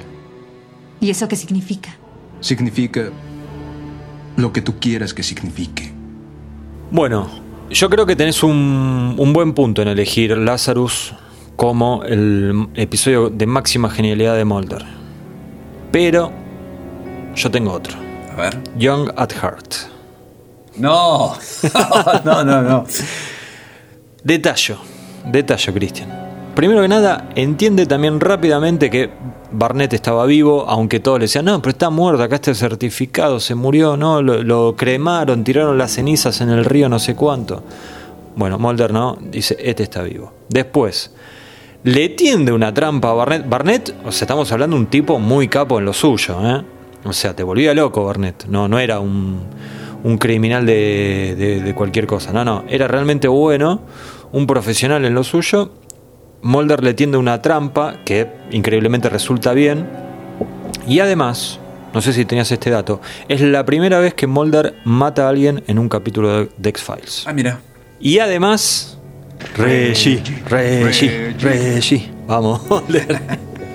¿Y 1.00 1.10
eso 1.10 1.26
qué 1.26 1.36
significa? 1.36 1.96
Significa 2.40 3.10
lo 4.36 4.52
que 4.52 4.62
tú 4.62 4.78
quieras 4.78 5.14
que 5.14 5.22
signifique. 5.22 5.92
Bueno, 6.90 7.47
yo 7.70 7.90
creo 7.90 8.06
que 8.06 8.16
tenés 8.16 8.42
un, 8.42 9.14
un 9.18 9.32
buen 9.32 9.52
punto 9.52 9.82
en 9.82 9.88
elegir 9.88 10.36
Lazarus 10.36 11.14
como 11.56 12.04
el 12.04 12.68
episodio 12.74 13.30
de 13.30 13.46
máxima 13.46 13.90
genialidad 13.90 14.36
de 14.36 14.44
Mulder. 14.44 14.84
Pero 15.90 16.30
yo 17.34 17.50
tengo 17.50 17.72
otro. 17.72 17.96
A 18.32 18.40
ver. 18.40 18.58
Young 18.76 19.10
at 19.16 19.32
Heart. 19.32 19.74
No, 20.76 21.34
no, 22.24 22.44
no, 22.44 22.62
no. 22.62 22.84
Detallo, 24.22 24.78
detallo, 25.24 25.72
Cristian. 25.74 26.27
Primero 26.58 26.82
que 26.82 26.88
nada, 26.88 27.28
entiende 27.36 27.86
también 27.86 28.18
rápidamente 28.18 28.90
que 28.90 29.10
Barnett 29.52 29.92
estaba 29.92 30.26
vivo, 30.26 30.64
aunque 30.66 30.98
todos 30.98 31.20
le 31.20 31.26
decían, 31.26 31.44
no, 31.44 31.62
pero 31.62 31.70
está 31.70 31.88
muerto, 31.88 32.20
acá 32.20 32.34
está 32.34 32.50
el 32.50 32.56
certificado, 32.56 33.38
se 33.38 33.54
murió, 33.54 33.96
no, 33.96 34.20
lo, 34.22 34.74
cremaron, 34.74 35.44
tiraron 35.44 35.78
las 35.78 35.92
cenizas 35.92 36.40
en 36.40 36.48
el 36.48 36.64
río, 36.64 36.88
no 36.88 36.98
sé 36.98 37.14
cuánto. 37.14 37.62
Bueno, 38.34 38.58
Mulder 38.58 38.92
no, 38.92 39.16
dice, 39.22 39.56
este 39.60 39.84
está 39.84 40.02
vivo. 40.02 40.32
Después, 40.48 41.12
le 41.84 42.08
tiende 42.08 42.50
una 42.50 42.74
trampa 42.74 43.10
a 43.10 43.14
Barnett. 43.14 43.48
Barnett, 43.48 43.94
o 44.04 44.10
sea, 44.10 44.24
estamos 44.26 44.50
hablando 44.50 44.74
de 44.74 44.82
un 44.82 44.88
tipo 44.88 45.20
muy 45.20 45.46
capo 45.46 45.78
en 45.78 45.84
lo 45.84 45.92
suyo, 45.92 46.38
¿eh? 46.44 46.60
O 47.04 47.12
sea, 47.12 47.36
te 47.36 47.44
volvía 47.44 47.72
loco 47.72 48.04
Barnett. 48.04 48.46
No, 48.46 48.66
no 48.66 48.80
era 48.80 48.98
un, 48.98 49.42
un 50.02 50.18
criminal 50.18 50.66
de- 50.66 51.60
de 51.64 51.74
cualquier 51.76 52.08
cosa. 52.08 52.32
No, 52.32 52.44
no, 52.44 52.64
era 52.68 52.88
realmente 52.88 53.28
bueno, 53.28 53.80
un 54.32 54.44
profesional 54.48 55.04
en 55.04 55.14
lo 55.14 55.22
suyo. 55.22 55.70
Mulder 56.42 56.84
le 56.84 56.94
tiende 56.94 57.18
una 57.18 57.42
trampa 57.42 57.96
que 58.04 58.28
increíblemente 58.50 59.08
resulta 59.08 59.52
bien. 59.52 59.86
Y 60.86 61.00
además, 61.00 61.58
no 61.92 62.00
sé 62.00 62.12
si 62.12 62.24
tenías 62.24 62.50
este 62.50 62.70
dato, 62.70 63.00
es 63.28 63.40
la 63.40 63.64
primera 63.64 63.98
vez 63.98 64.14
que 64.14 64.26
Mulder 64.26 64.74
mata 64.84 65.26
a 65.26 65.30
alguien 65.30 65.62
en 65.66 65.78
un 65.78 65.88
capítulo 65.88 66.46
de, 66.56 66.68
X-Files. 66.68 67.24
Ah, 67.26 67.32
mira. 67.32 67.60
Y 68.00 68.18
además, 68.20 68.98
Reggie, 69.56 70.22
Reggie, 70.48 71.34
Reggie. 71.40 72.10
Vamos, 72.26 72.62
Mulder. 72.70 73.20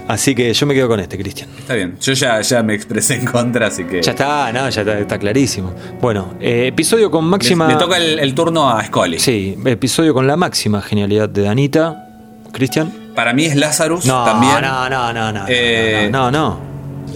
Así 0.07 0.36
que 0.36 0.53
yo 0.53 0.66
me 0.66 0.74
quedo 0.74 0.88
con 0.89 0.99
este, 0.99 1.18
Cristian. 1.18 1.49
Está 1.57 1.76
bien. 1.76 1.95
Yo 1.99 2.14
ya, 2.14 2.41
ya 2.41 2.61
me 2.61 2.74
expresé 2.74 3.16
en 3.16 3.26
contra, 3.26 3.68
así 3.68 3.86
que. 3.86 4.01
Ya 4.01 4.11
está, 4.11 4.51
no, 4.51 4.70
ya 4.70 4.82
está, 4.82 4.99
está 4.99 5.18
clarísimo. 5.18 5.74
Bueno, 6.01 6.34
eh, 6.41 6.68
episodio 6.68 7.09
con 7.09 7.26
Le, 7.26 7.32
máxima. 7.32 7.68
le 7.68 7.76
toca 7.76 7.97
el, 7.97 8.20
el 8.20 8.36
turno 8.36 8.70
a 8.70 8.84
Scully. 8.84 9.20
Sí, 9.20 9.57
episodio 9.66 10.14
con 10.14 10.28
la 10.28 10.36
máxima 10.36 10.82
genialidad 10.82 11.30
de 11.30 11.43
Danita. 11.43 12.12
Cristian. 12.54 12.91
Para 13.14 13.34
mí 13.34 13.45
es 13.45 13.56
Lazarus 13.58 14.06
No, 14.06 14.24
también. 14.24 14.62
no, 14.62 14.89
no, 14.89 15.12
no, 15.14 15.32
no. 15.34 15.45
Eh, 15.49 16.08
No, 16.12 16.32
no. 16.32 16.60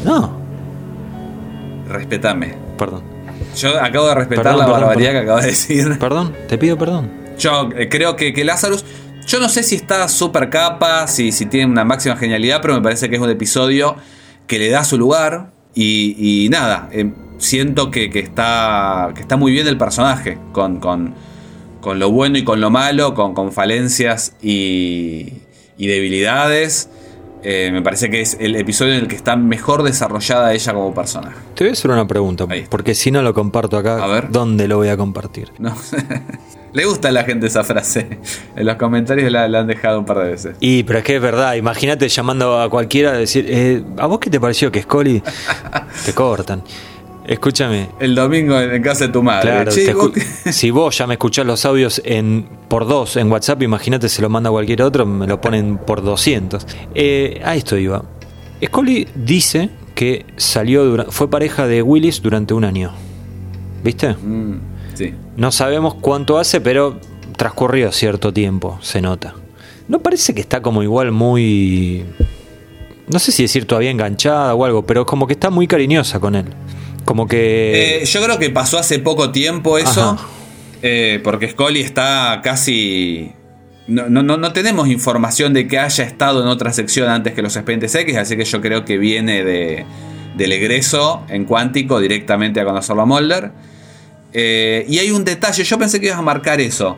No. 0.04 0.38
Respetame. 1.88 2.56
Perdón. 2.78 3.04
Yo 3.56 3.82
acabo 3.82 4.08
de 4.10 4.16
respetar 4.16 4.44
Perdón, 4.44 4.60
la 4.60 4.66
perdón, 4.66 4.82
barbaridad 4.82 5.10
perdón. 5.10 5.22
que 5.22 5.26
acabas 5.26 5.44
de 5.46 5.50
decir. 5.52 6.00
Perdón, 6.00 6.36
te 6.50 6.58
pido 6.58 6.78
perdón. 6.78 7.12
Yo 7.40 7.70
eh, 7.76 7.88
creo 7.90 8.16
que, 8.16 8.34
que 8.34 8.44
Lazarus. 8.44 8.84
Yo 9.28 9.40
no 9.40 9.50
sé 9.50 9.64
si 9.64 9.76
está 9.76 10.08
súper 10.08 10.50
capa, 10.50 11.06
si, 11.08 11.32
si 11.34 11.46
tiene 11.48 11.66
una 11.72 11.84
máxima 11.84 12.16
genialidad, 12.16 12.62
pero 12.62 12.76
me 12.76 12.82
parece 12.82 13.10
que 13.10 13.16
es 13.18 13.22
un 13.22 13.30
episodio 13.30 13.96
que 14.48 14.58
le 14.60 14.70
da 14.70 14.84
su 14.84 14.98
lugar. 14.98 15.52
Y, 15.76 16.46
y 16.46 16.50
nada, 16.50 16.90
eh, 16.92 17.12
siento 17.38 17.92
que, 17.92 18.10
que 18.10 18.20
está, 18.20 19.10
que 19.14 19.22
está 19.22 19.36
muy 19.38 19.52
bien 19.52 19.68
el 19.68 19.78
personaje, 19.78 20.38
con, 20.54 20.80
con, 20.80 21.14
con 21.82 22.00
lo 22.00 22.12
bueno 22.12 22.38
y 22.38 22.44
con 22.44 22.62
lo 22.62 22.70
malo, 22.70 23.14
con, 23.14 23.34
con 23.34 23.52
falencias 23.52 24.34
y, 24.42 25.34
y 25.78 25.88
debilidades. 25.88 26.90
Eh, 27.44 27.70
me 27.72 27.82
parece 27.82 28.10
que 28.10 28.20
es 28.20 28.36
el 28.40 28.56
episodio 28.56 28.94
en 28.94 29.02
el 29.02 29.08
que 29.08 29.16
está 29.16 29.36
mejor 29.36 29.84
desarrollada 29.84 30.54
ella 30.54 30.74
como 30.74 30.94
personaje. 30.94 31.38
Te 31.56 31.64
voy 31.64 31.70
a 31.70 31.74
hacer 31.74 31.92
una 31.92 32.08
pregunta, 32.08 32.46
porque 32.70 32.96
si 32.96 33.12
no 33.12 33.22
lo 33.22 33.34
comparto 33.34 33.78
acá, 33.78 34.28
¿dónde 34.30 34.68
lo 34.68 34.78
voy 34.78 34.90
a 34.90 34.98
compartir? 34.98 35.52
No. 35.60 35.76
Le 36.74 36.86
gusta 36.86 37.08
a 37.08 37.12
la 37.12 37.24
gente 37.24 37.48
esa 37.48 37.64
frase. 37.64 38.20
En 38.56 38.66
los 38.66 38.76
comentarios 38.76 39.32
la, 39.32 39.48
la 39.48 39.62
han 39.62 39.68
dejado 39.68 40.00
un 40.00 40.06
par 40.06 40.18
de 40.20 40.32
veces. 40.32 40.58
Y, 40.60 40.84
pero 40.84 41.00
es 41.00 41.06
que 41.06 41.16
es 41.16 41.22
verdad, 41.22 41.56
imagínate 41.56 42.10
llamando 42.10 42.60
a 42.60 42.70
cualquiera 42.70 43.12
a 43.12 43.18
decir, 43.18 43.46
eh, 43.48 43.84
¿a 43.98 44.06
vos 44.08 44.20
qué 44.20 44.30
te 44.30 44.40
pareció 44.40 44.72
que 44.72 44.82
Scully? 44.82 45.24
te 46.06 46.14
cortan. 46.14 46.64
Escúchame. 47.28 47.90
El 48.00 48.16
domingo 48.16 48.60
en 48.60 48.82
casa 48.82 49.08
de 49.08 49.14
tu 49.14 49.22
madre. 49.22 49.52
Claro, 49.52 49.72
Che, 49.72 49.94
vos 49.94 50.12
si 50.50 50.72
vos 50.72 50.98
ya 50.98 51.06
me 51.06 51.16
escuchás 51.16 51.46
los 51.46 51.66
audios 51.66 52.02
en 52.06 52.48
por 52.70 52.88
dos 52.88 53.18
en 53.18 53.30
WhatsApp, 53.30 53.62
imagínate 53.64 54.08
se 54.08 54.22
lo 54.22 54.30
manda 54.30 54.50
a 54.50 54.52
cualquier 54.52 54.82
otro, 54.82 55.06
me 55.06 55.28
lo 55.28 55.42
ponen 55.42 55.78
por 55.78 56.02
200. 56.02 56.66
Eh, 56.96 57.42
a 57.44 57.56
esto 57.56 57.78
iba. 57.78 58.04
Scully 58.66 59.08
dice 59.14 59.70
que 59.94 60.26
salió 60.38 61.06
fue 61.10 61.30
pareja 61.30 61.68
de 61.68 61.82
Willis 61.82 62.22
durante 62.22 62.54
un 62.54 62.64
año. 62.64 62.92
¿Viste? 63.84 64.14
Mm, 64.14 64.60
sí. 64.94 65.14
No 65.36 65.52
sabemos 65.52 65.96
cuánto 65.96 66.40
hace, 66.40 66.62
pero 66.62 67.00
transcurrió 67.36 67.92
cierto 67.92 68.32
tiempo, 68.32 68.80
se 68.82 69.02
nota. 69.02 69.36
No 69.88 70.00
parece 70.00 70.34
que 70.34 70.42
está 70.42 70.62
como 70.62 70.84
igual 70.84 71.12
muy... 71.12 72.06
No 73.08 73.20
sé 73.20 73.32
si 73.32 73.44
decir 73.44 73.66
todavía 73.66 73.92
enganchada 73.92 74.54
o 74.54 74.66
algo, 74.66 74.86
pero 74.86 75.06
como 75.06 75.28
que 75.28 75.34
está 75.34 75.50
muy 75.50 75.68
cariñosa 75.68 76.20
con 76.20 76.36
él. 76.36 76.46
Como 77.08 77.26
que... 77.26 78.02
Eh, 78.02 78.06
yo 78.06 78.22
creo 78.22 78.38
que 78.38 78.50
pasó 78.50 78.78
hace 78.78 79.00
poco 79.00 79.32
tiempo 79.32 79.78
eso. 79.78 80.18
eh, 80.82 81.22
porque 81.24 81.48
Scully 81.50 81.80
está 81.80 82.42
casi. 82.44 83.32
No, 83.88 84.10
no, 84.10 84.22
no, 84.22 84.52
tenemos 84.52 84.90
información 84.90 85.54
de 85.54 85.66
que 85.70 85.80
haya 85.80 86.04
estado 86.04 86.42
en 86.42 86.50
otra 86.50 86.74
sección 86.74 87.08
antes 87.08 87.32
que 87.34 87.42
los 87.42 87.56
expedientes 87.56 87.96
X, 87.96 88.18
así 88.18 88.36
que 88.36 88.44
yo 88.44 88.60
creo 88.60 88.84
que 88.84 88.98
viene 88.98 89.46
de, 89.46 89.86
del 90.36 90.52
egreso 90.52 91.24
en 91.30 91.46
cuántico 91.46 92.02
directamente 92.02 92.60
a 92.60 92.66
conocerlo 92.66 93.04
a 93.04 93.06
Mulder. 93.06 93.52
Eh, 94.34 94.86
y 94.90 95.00
hay 95.00 95.12
un 95.12 95.24
detalle, 95.24 95.64
yo 95.64 95.80
pensé 95.80 96.02
que 96.02 96.08
ibas 96.08 96.20
a 96.20 96.22
marcar 96.22 96.60
eso. 96.60 96.98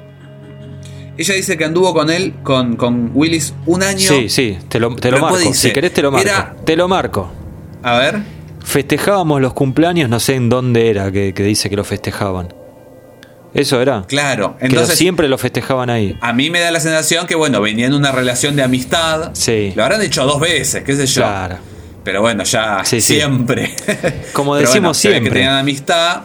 Ella 1.16 1.36
dice 1.36 1.56
que 1.56 1.66
anduvo 1.66 1.94
con 1.94 2.10
él, 2.10 2.34
con, 2.42 2.76
con 2.76 3.12
Willis, 3.14 3.54
un 3.68 3.84
año. 3.84 4.00
Sí, 4.10 4.28
sí, 4.30 4.58
te 4.70 4.80
lo, 4.80 4.96
te 4.96 5.12
lo 5.12 5.20
marco. 5.20 5.38
dice, 5.38 5.68
si 5.68 5.72
querés 5.72 5.94
te 5.94 6.02
lo 6.02 6.10
marco. 6.12 6.28
era- 6.28 6.56
Te 6.66 6.76
lo 6.76 6.88
marco. 6.88 7.32
A 7.84 8.00
ver. 8.00 8.39
Festejábamos 8.70 9.42
los 9.42 9.54
cumpleaños, 9.54 10.10
no 10.12 10.20
sé 10.20 10.36
en 10.36 10.48
dónde 10.48 10.92
era 10.92 11.12
que, 11.12 11.34
que 11.34 11.42
dice 11.42 11.72
que 11.72 11.76
lo 11.76 11.84
festejaban. 11.84 12.54
¿Eso 13.52 13.82
era? 13.82 14.04
Claro, 14.08 14.58
Que 14.60 14.68
entonces- 14.68 14.96
siempre 14.96 15.28
lo 15.28 15.40
festejaban 15.40 15.90
ahí. 15.90 16.16
A 16.22 16.34
mí 16.34 16.52
me 16.52 16.60
da 16.60 16.70
la 16.70 16.80
sensación 16.80 17.26
que, 17.26 17.34
bueno, 17.34 17.62
venían 17.62 17.94
en 17.94 17.98
una 17.98 18.12
relación 18.12 18.56
de 18.56 18.62
amistad. 18.62 19.32
Sí. 19.34 19.74
Lo 19.76 19.84
habrán 19.84 20.04
hecho 20.04 20.24
dos 20.24 20.40
veces, 20.40 20.84
qué 20.84 20.96
sé 20.96 21.08
yo. 21.08 21.24
Claro. 21.24 21.58
Pero 22.04 22.22
bueno, 22.22 22.44
ya 22.44 22.86
Sí, 22.86 23.02
sí. 23.02 23.16
siempre. 23.16 23.74
Como 24.34 24.56
decimos 24.56 24.80
bueno, 24.82 24.94
siempre. 24.94 25.24
que 25.24 25.30
tenían 25.32 25.56
amistad. 25.56 26.22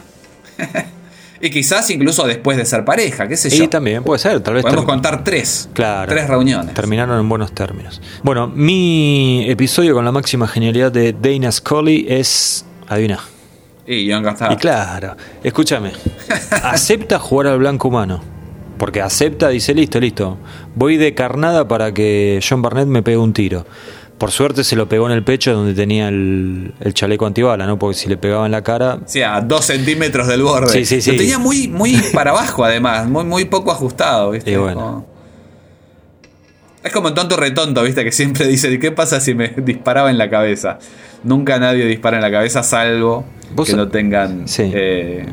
Y 1.44 1.50
quizás 1.50 1.90
incluso 1.90 2.26
después 2.26 2.56
de 2.56 2.64
ser 2.64 2.86
pareja, 2.86 3.28
qué 3.28 3.36
sé 3.36 3.50
yo. 3.50 3.64
Y 3.64 3.68
también 3.68 4.02
puede 4.02 4.18
ser, 4.18 4.40
tal 4.40 4.54
vez. 4.54 4.62
Podemos 4.62 4.86
contar 4.86 5.22
tres. 5.22 5.68
Claro. 5.74 6.10
Tres 6.10 6.26
reuniones. 6.26 6.72
Terminaron 6.72 7.20
en 7.20 7.28
buenos 7.28 7.52
términos. 7.52 8.00
Bueno, 8.22 8.48
mi 8.48 9.44
episodio 9.46 9.92
con 9.92 10.06
la 10.06 10.10
máxima 10.10 10.48
genialidad 10.48 10.90
de 10.90 11.12
Dana 11.12 11.52
Scully 11.52 12.06
es. 12.08 12.64
Adivina. 12.88 13.20
Y 13.86 14.10
Star. 14.10 14.52
Y 14.52 14.56
claro, 14.56 15.16
escúchame. 15.42 15.92
Acepta 16.62 17.18
jugar 17.18 17.48
al 17.48 17.58
blanco 17.58 17.88
humano. 17.88 18.22
Porque 18.78 19.02
acepta, 19.02 19.50
dice, 19.50 19.74
listo, 19.74 20.00
listo. 20.00 20.38
Voy 20.74 20.96
de 20.96 21.14
carnada 21.14 21.68
para 21.68 21.92
que 21.92 22.40
John 22.46 22.62
Barnett 22.62 22.88
me 22.88 23.02
pegue 23.02 23.18
un 23.18 23.32
tiro. 23.34 23.66
Por 24.18 24.30
suerte 24.30 24.62
se 24.64 24.76
lo 24.76 24.88
pegó 24.88 25.06
en 25.06 25.12
el 25.12 25.24
pecho 25.24 25.52
donde 25.52 25.74
tenía 25.74 26.08
el, 26.08 26.72
el 26.80 26.94
chaleco 26.94 27.26
antibala, 27.26 27.66
¿no? 27.66 27.78
Porque 27.78 27.96
si 27.98 28.08
le 28.08 28.16
pegaba 28.16 28.46
en 28.46 28.52
la 28.52 28.62
cara. 28.62 29.00
Sí, 29.06 29.22
a 29.22 29.40
dos 29.40 29.64
centímetros 29.66 30.28
del 30.28 30.42
borde. 30.42 30.72
Sí, 30.72 30.84
sí, 30.84 31.02
sí. 31.02 31.10
Lo 31.12 31.16
tenía 31.18 31.38
muy, 31.38 31.68
muy 31.68 31.96
para 32.14 32.30
abajo, 32.30 32.64
además. 32.64 33.08
Muy, 33.08 33.24
muy 33.24 33.44
poco 33.46 33.72
ajustado, 33.72 34.30
¿viste? 34.30 34.52
Y 34.52 34.56
bueno. 34.56 34.80
Como- 34.80 35.06
Es 36.84 36.92
como 36.92 37.12
tonto 37.14 37.36
retonto, 37.36 37.82
¿viste? 37.82 38.04
Que 38.04 38.12
siempre 38.12 38.46
dice, 38.46 38.70
¿y 38.70 38.78
qué 38.78 38.92
pasa 38.92 39.18
si 39.20 39.34
me 39.34 39.48
disparaba 39.48 40.10
en 40.10 40.18
la 40.18 40.30
cabeza? 40.30 40.78
Nunca 41.24 41.58
nadie 41.58 41.84
dispara 41.86 42.16
en 42.18 42.22
la 42.22 42.30
cabeza, 42.30 42.62
salvo 42.62 43.24
que 43.66 43.72
no 43.74 43.88
tengan 43.88 44.46
Sí. 44.46 44.70
eh, 44.74 45.26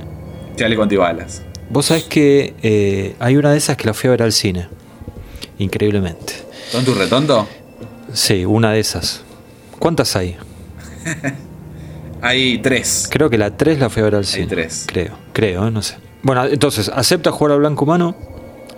chaleco 0.55 0.83
antibalas. 0.83 1.43
Vos 1.69 1.85
sabés 1.87 2.03
que 2.05 2.53
eh, 2.63 3.15
hay 3.19 3.35
una 3.37 3.51
de 3.51 3.57
esas 3.57 3.77
que 3.77 3.85
la 3.85 3.93
fui 3.93 4.07
a 4.07 4.11
ver 4.11 4.23
al 4.23 4.31
cine. 4.31 4.67
Increíblemente. 5.59 6.33
¿Tonto 6.71 6.91
y 6.91 6.93
retonto? 6.95 7.47
Sí, 8.13 8.45
una 8.45 8.71
de 8.71 8.79
esas. 8.79 9.23
¿Cuántas 9.79 10.15
hay? 10.15 10.37
Hay 12.21 12.59
tres. 12.59 13.07
Creo 13.09 13.31
que 13.31 13.37
la 13.39 13.57
3 13.57 13.79
la 13.79 13.89
fui 13.89 14.01
a 14.01 14.05
ver 14.05 14.15
al 14.15 14.25
cine. 14.25 14.45
tres. 14.45 14.85
Creo, 14.87 15.17
creo, 15.33 15.67
¿eh? 15.67 15.71
no 15.71 15.81
sé. 15.81 15.95
Bueno, 16.21 16.45
entonces, 16.45 16.89
acepta 16.93 17.31
jugar 17.31 17.53
al 17.53 17.59
blanco 17.59 17.83
humano. 17.83 18.15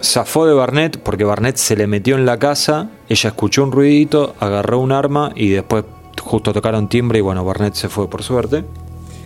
Zafó 0.01 0.45
de 0.45 0.53
Barnett 0.53 0.97
porque 0.97 1.25
Barnett 1.25 1.57
se 1.57 1.75
le 1.75 1.85
metió 1.87 2.15
en 2.15 2.25
la 2.25 2.39
casa. 2.39 2.89
Ella 3.09 3.29
escuchó 3.29 3.63
un 3.63 3.73
ruidito, 3.73 4.35
agarró 4.39 4.79
un 4.79 4.93
arma 4.93 5.33
y 5.35 5.49
después 5.49 5.83
justo 6.21 6.53
tocaron 6.53 6.87
timbre 6.87 7.19
y 7.19 7.21
bueno, 7.21 7.43
Barnett 7.43 7.73
se 7.73 7.89
fue 7.89 8.09
por 8.09 8.23
suerte. 8.23 8.63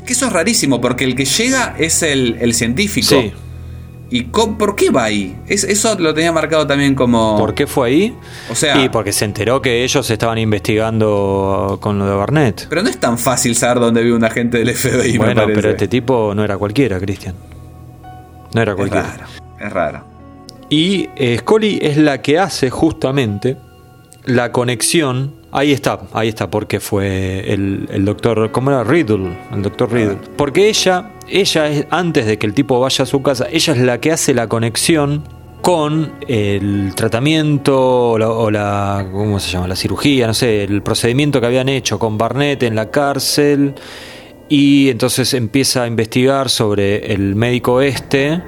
Que 0.05 0.13
eso 0.13 0.25
es 0.27 0.33
rarísimo, 0.33 0.81
porque 0.81 1.03
el 1.03 1.15
que 1.15 1.25
llega 1.25 1.75
es 1.77 2.01
el, 2.01 2.37
el 2.39 2.53
científico. 2.55 3.07
Sí. 3.07 3.33
¿Y 4.09 4.23
por 4.23 4.75
qué 4.75 4.89
va 4.89 5.03
ahí? 5.05 5.35
Es- 5.47 5.65
eso 5.65 5.97
lo 5.99 6.13
tenía 6.13 6.31
marcado 6.31 6.65
también 6.65 6.95
como. 6.95 7.37
¿Por 7.37 7.53
qué 7.53 7.67
fue 7.67 7.89
ahí? 7.89 8.17
O 8.49 8.55
sea. 8.55 8.81
Y 8.81 8.87
porque 8.89 9.11
se 9.11 9.25
enteró 9.25 9.61
que 9.61 9.83
ellos 9.83 10.09
estaban 10.09 10.37
investigando 10.37 11.77
con 11.81 11.99
lo 11.99 12.05
de 12.07 12.15
Barnett. 12.15 12.67
Pero 12.69 12.83
no 12.83 12.89
es 12.89 12.97
tan 12.99 13.17
fácil 13.17 13.55
saber 13.55 13.79
dónde 13.81 14.01
vive 14.03 14.15
un 14.15 14.23
agente 14.23 14.59
del 14.59 14.69
FBI, 14.75 15.17
bueno, 15.17 15.43
pero 15.53 15.69
este 15.71 15.87
tipo 15.87 16.33
no 16.33 16.43
era 16.43 16.57
cualquiera, 16.57 16.99
Cristian. 16.99 17.35
No 18.53 18.61
era 18.61 18.71
es 18.71 18.77
cualquiera. 18.77 19.07
raro. 19.07 19.25
Es 19.59 19.71
raro. 19.73 20.03
Y 20.69 21.09
eh, 21.15 21.37
Scully 21.39 21.79
es 21.81 21.97
la 21.97 22.21
que 22.21 22.39
hace 22.39 22.69
justamente 22.69 23.57
la 24.25 24.51
conexión. 24.51 25.35
Ahí 25.51 25.71
está, 25.71 25.99
ahí 26.13 26.27
está, 26.27 26.49
porque 26.49 26.79
fue 26.79 27.51
el, 27.53 27.87
el 27.91 28.03
doctor, 28.05 28.51
¿cómo 28.51 28.69
era? 28.69 28.83
Riddle, 28.83 29.29
el 29.53 29.61
doctor 29.61 29.91
Riddle. 29.91 30.17
Porque 30.35 30.67
ella, 30.67 31.11
ella 31.29 31.67
es, 31.69 31.85
antes 31.89 32.25
de 32.25 32.37
que 32.37 32.45
el 32.45 32.53
tipo 32.53 32.79
vaya 32.79 33.03
a 33.03 33.05
su 33.05 33.21
casa, 33.21 33.47
ella 33.51 33.73
es 33.73 33.79
la 33.79 33.99
que 34.01 34.11
hace 34.11 34.33
la 34.33 34.47
conexión 34.47 35.23
con 35.61 36.11
el 36.27 36.93
tratamiento 36.95 38.11
o 38.11 38.17
la, 38.17 38.29
o 38.29 38.51
la- 38.51 39.07
¿cómo 39.11 39.39
se 39.39 39.51
llama? 39.51 39.67
La 39.69 39.75
cirugía, 39.75 40.27
no 40.27 40.33
sé, 40.33 40.63
el 40.65 40.81
procedimiento 40.81 41.39
que 41.39 41.47
habían 41.47 41.69
hecho 41.69 41.97
con 41.97 42.17
Barnett 42.17 42.63
en 42.63 42.75
la 42.75 42.91
cárcel. 42.91 43.73
Y 44.49 44.89
entonces 44.89 45.33
empieza 45.33 45.83
a 45.83 45.87
investigar 45.87 46.49
sobre 46.49 47.11
el 47.13 47.35
médico 47.35 47.81
este, 47.81 48.41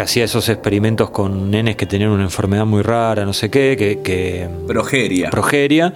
que 0.00 0.04
hacía 0.04 0.24
esos 0.24 0.48
experimentos 0.48 1.10
con 1.10 1.50
nenes 1.50 1.76
que 1.76 1.84
tenían 1.84 2.08
una 2.08 2.22
enfermedad 2.22 2.64
muy 2.64 2.80
rara, 2.80 3.26
no 3.26 3.34
sé 3.34 3.50
qué, 3.50 3.76
que, 3.78 3.98
que 4.02 4.48
Progeria. 4.66 5.28
progeria. 5.28 5.92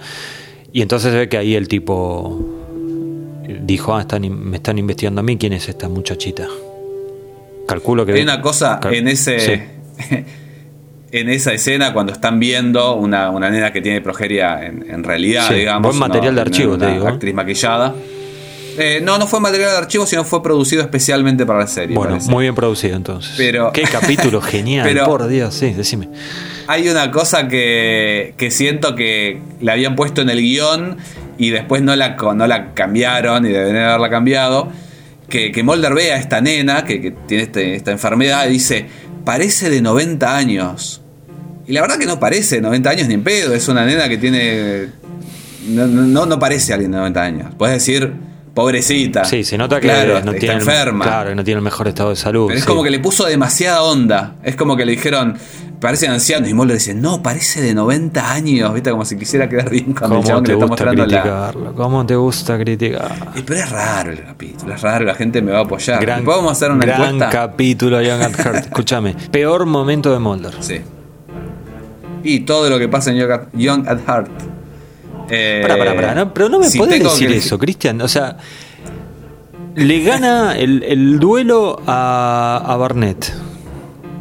Y 0.71 0.83
entonces 0.83 1.11
se 1.11 1.17
ve 1.17 1.27
que 1.27 1.37
ahí 1.39 1.55
el 1.55 1.67
tipo 1.67 2.39
dijo, 3.63 3.95
ah, 3.95 4.01
están, 4.01 4.21
me 4.47 4.57
están 4.57 4.77
investigando 4.77 5.21
a 5.21 5.23
mí, 5.23 5.37
¿quién 5.37 5.53
es 5.53 5.67
esta 5.69 5.89
muchachita? 5.89 6.45
Calculo 7.67 8.05
que... 8.05 8.13
Hay 8.13 8.21
una 8.21 8.41
cosa 8.41 8.79
en 8.91 9.07
ese. 9.07 9.39
Sí. 9.39 10.15
En 11.11 11.29
esa 11.29 11.53
escena, 11.53 11.93
cuando 11.93 12.11
están 12.11 12.39
viendo 12.39 12.95
una, 12.95 13.29
una 13.29 13.49
nena 13.49 13.71
que 13.71 13.79
tiene 13.79 14.01
progeria 14.01 14.65
en, 14.65 14.85
en 14.89 15.01
realidad, 15.03 15.47
Sí, 15.47 15.53
digamos. 15.53 15.95
buen 15.95 15.97
material 15.97 16.35
de 16.35 16.41
archivo, 16.41 16.73
una 16.73 16.87
te 16.87 16.93
digo, 16.93 17.07
¿eh? 17.07 17.11
Actriz 17.11 17.33
maquillada. 17.33 17.95
Eh, 18.77 18.99
no, 19.03 19.17
no 19.17 19.25
fue 19.27 19.39
material 19.39 19.71
de 19.71 19.77
archivo, 19.77 20.05
sino 20.05 20.23
fue 20.23 20.43
producido 20.43 20.81
especialmente 20.81 21.45
para 21.45 21.59
la 21.59 21.67
serie. 21.67 21.95
Bueno, 21.95 22.13
parece. 22.13 22.29
muy 22.31 22.43
bien 22.43 22.55
producido 22.55 22.95
entonces. 22.95 23.33
Pero- 23.37 23.71
Qué 23.71 23.83
capítulo 23.83 24.41
genial, 24.41 24.85
Pero- 24.87 25.05
por 25.05 25.27
Dios, 25.27 25.53
sí, 25.53 25.71
decime. 25.73 26.09
Hay 26.67 26.89
una 26.89 27.11
cosa 27.11 27.47
que, 27.47 28.33
que 28.37 28.51
siento 28.51 28.95
que 28.95 29.39
le 29.61 29.71
habían 29.71 29.95
puesto 29.95 30.21
en 30.21 30.29
el 30.29 30.39
guion 30.41 30.97
y 31.37 31.51
después 31.51 31.81
no 31.83 31.95
la, 31.95 32.15
no 32.15 32.47
la 32.47 32.73
cambiaron 32.73 33.45
y 33.45 33.49
deben 33.49 33.75
haberla 33.77 34.09
cambiado. 34.09 34.69
Que, 35.29 35.51
que 35.51 35.63
Mulder 35.63 35.93
ve 35.93 36.11
a 36.13 36.17
esta 36.17 36.39
nena 36.41 36.85
que, 36.85 37.01
que 37.01 37.11
tiene 37.11 37.43
este- 37.43 37.75
esta 37.75 37.91
enfermedad 37.91 38.45
y 38.47 38.51
dice, 38.53 38.85
parece 39.23 39.69
de 39.69 39.81
90 39.81 40.35
años. 40.35 41.01
Y 41.67 41.73
la 41.73 41.81
verdad 41.81 41.97
que 41.97 42.05
no 42.05 42.19
parece 42.19 42.55
de 42.57 42.61
90 42.61 42.89
años 42.91 43.07
ni 43.07 43.15
en 43.15 43.23
pedo, 43.23 43.53
es 43.55 43.67
una 43.67 43.85
nena 43.85 44.07
que 44.09 44.17
tiene... 44.17 44.87
No, 45.67 45.87
no, 45.87 46.25
no 46.27 46.37
parece 46.39 46.73
alguien 46.73 46.91
de 46.91 46.97
90 46.99 47.21
años. 47.23 47.47
Puedes 47.57 47.73
decir, 47.75 48.13
pobrecita. 48.55 49.23
Sí, 49.25 49.43
se 49.43 49.57
nota 49.57 49.79
que 49.79 49.87
Claro, 49.87 50.13
no 50.13 50.31
está 50.31 50.39
tiene 50.39 50.55
el- 50.55 50.61
enferma. 50.61 51.05
claro, 51.05 51.29
que 51.29 51.35
no 51.35 51.43
tiene 51.43 51.59
el 51.59 51.63
mejor 51.63 51.87
estado 51.87 52.09
de 52.09 52.15
salud. 52.15 52.47
Pero 52.47 52.57
es 52.57 52.63
sí. 52.63 52.67
como 52.67 52.81
que 52.83 52.89
le 52.89 52.99
puso 52.99 53.25
demasiada 53.25 53.83
onda. 53.83 54.35
Es 54.43 54.55
como 54.55 54.75
que 54.75 54.85
le 54.85 54.93
dijeron, 54.93 55.35
parecen 55.79 56.09
ancianos. 56.11 56.49
Y 56.49 56.53
Mulder 56.53 56.77
dice, 56.77 56.93
no, 56.95 57.21
parece 57.21 57.61
de 57.61 57.73
90 57.75 58.31
años. 58.31 58.73
¿Viste? 58.73 58.89
Como 58.89 59.03
si 59.05 59.17
quisiera 59.17 59.47
quedar 59.49 59.69
bien 59.69 59.93
con 59.93 60.05
el 60.05 60.09
¿Cómo 60.09 60.23
chabón 60.23 60.43
que 60.43 60.47
le 60.47 60.53
está 60.55 60.67
mostrando 60.67 61.05
la. 61.05 61.53
¿Cómo 61.75 62.05
te 62.05 62.15
gusta 62.15 62.57
criticar? 62.57 63.13
Y 63.35 63.41
pero 63.41 63.59
es 63.59 63.69
raro 63.69 64.11
el 64.11 64.23
capítulo, 64.23 64.73
es 64.73 64.81
raro, 64.81 65.05
la 65.05 65.15
gente 65.15 65.41
me 65.41 65.51
va 65.51 65.59
a 65.59 65.63
apoyar. 65.63 65.99
Gran, 66.01 66.25
a 66.27 66.51
hacer 66.51 66.71
una 66.71 66.85
gran 66.85 67.01
encuesta. 67.15 67.29
capítulo 67.29 68.01
Young 68.01 68.21
at 68.21 68.33
Heart. 68.35 68.55
Escúchame, 68.67 69.15
peor 69.31 69.65
momento 69.65 70.11
de 70.11 70.19
Mulder. 70.19 70.53
Sí. 70.61 70.79
Y 72.23 72.39
todo 72.39 72.69
lo 72.69 72.79
que 72.79 72.87
pasa 72.87 73.11
en 73.11 73.17
Young 73.17 73.31
at, 73.31 73.41
Young 73.53 73.87
at 73.87 73.99
Heart. 74.07 74.54
Eh, 75.29 75.59
Pará, 75.61 75.77
pará, 75.77 75.95
pará, 75.95 76.15
no, 76.15 76.33
pero 76.33 76.49
no 76.49 76.59
me 76.59 76.69
si 76.69 76.77
podés 76.77 77.01
decir 77.03 77.29
que- 77.29 77.37
eso, 77.37 77.57
Cristian. 77.57 78.01
O 78.01 78.07
sea, 78.07 78.37
le 79.75 80.01
gana 80.03 80.55
el, 80.57 80.83
el 80.83 81.19
duelo 81.19 81.81
a, 81.87 82.63
a 82.65 82.75
Barnett. 82.77 83.33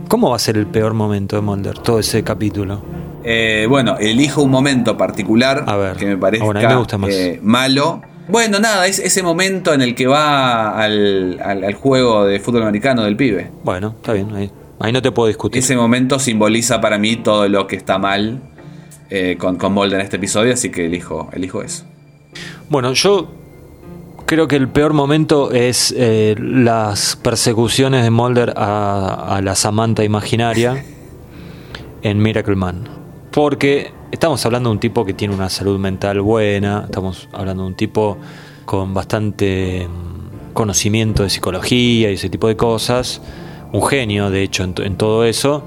¿Cómo 0.08 0.30
va 0.30 0.36
a 0.36 0.38
ser 0.38 0.56
el 0.56 0.66
peor 0.66 0.94
momento 0.94 1.36
de 1.36 1.42
Mulder, 1.42 1.78
todo 1.78 1.98
ese 1.98 2.22
capítulo? 2.22 2.82
Eh, 3.24 3.66
bueno, 3.68 3.96
elijo 3.98 4.42
un 4.42 4.50
momento 4.50 4.96
particular 4.96 5.64
que 5.98 6.06
me 6.06 6.16
parezca 6.18 6.44
bueno, 6.44 6.60
a 6.60 6.62
mí 6.62 6.68
me 6.68 6.76
gusta 6.76 6.98
más. 6.98 7.10
eh, 7.10 7.38
malo. 7.42 8.02
Bueno, 8.28 8.58
nada, 8.58 8.86
es 8.86 8.98
ese 8.98 9.22
momento 9.22 9.72
en 9.74 9.82
el 9.82 9.94
que 9.94 10.06
va 10.06 10.78
al, 10.82 11.40
al- 11.42 11.64
al 11.64 11.74
juego 11.74 12.24
de 12.26 12.38
fútbol 12.40 12.62
americano 12.62 13.02
del 13.02 13.16
pibe. 13.16 13.50
Bueno, 13.64 13.94
está 13.96 14.12
bien, 14.12 14.34
ahí, 14.34 14.50
ahí 14.80 14.92
no 14.92 15.02
te 15.02 15.10
puedo 15.12 15.28
discutir. 15.28 15.58
Ese 15.62 15.76
momento 15.76 16.18
simboliza 16.18 16.80
para 16.80 16.98
mí 16.98 17.16
todo 17.16 17.48
lo 17.48 17.66
que 17.66 17.76
está 17.76 17.98
mal 17.98 18.40
eh, 19.10 19.36
con, 19.38 19.56
con 19.56 19.72
Mulder 19.72 20.00
en 20.00 20.04
este 20.04 20.16
episodio, 20.16 20.54
así 20.54 20.70
que 20.70 20.86
elijo, 20.86 21.28
elijo 21.32 21.62
eso. 21.62 21.84
Bueno, 22.68 22.92
yo 22.94 23.28
creo 24.26 24.48
que 24.48 24.56
el 24.56 24.68
peor 24.68 24.94
momento 24.94 25.52
es 25.52 25.94
eh, 25.96 26.34
las 26.38 27.16
persecuciones 27.16 28.02
de 28.02 28.10
Mulder 28.10 28.54
a, 28.56 29.36
a 29.36 29.42
la 29.42 29.54
Samantha 29.54 30.04
imaginaria 30.04 30.84
en 32.02 32.18
Miracle 32.18 32.56
Man. 32.56 32.88
Porque 33.30 33.92
estamos 34.10 34.44
hablando 34.46 34.70
de 34.70 34.74
un 34.74 34.80
tipo 34.80 35.04
que 35.04 35.12
tiene 35.12 35.34
una 35.34 35.50
salud 35.50 35.78
mental 35.78 36.20
buena, 36.20 36.84
estamos 36.84 37.28
hablando 37.32 37.64
de 37.64 37.68
un 37.68 37.74
tipo 37.74 38.16
con 38.64 38.94
bastante 38.94 39.86
mm, 39.86 40.52
conocimiento 40.54 41.24
de 41.24 41.30
psicología 41.30 42.10
y 42.10 42.14
ese 42.14 42.30
tipo 42.30 42.48
de 42.48 42.56
cosas, 42.56 43.20
un 43.72 43.84
genio 43.84 44.30
de 44.30 44.42
hecho 44.42 44.64
en 44.64 44.96
todo 44.96 45.24
eso. 45.24 45.64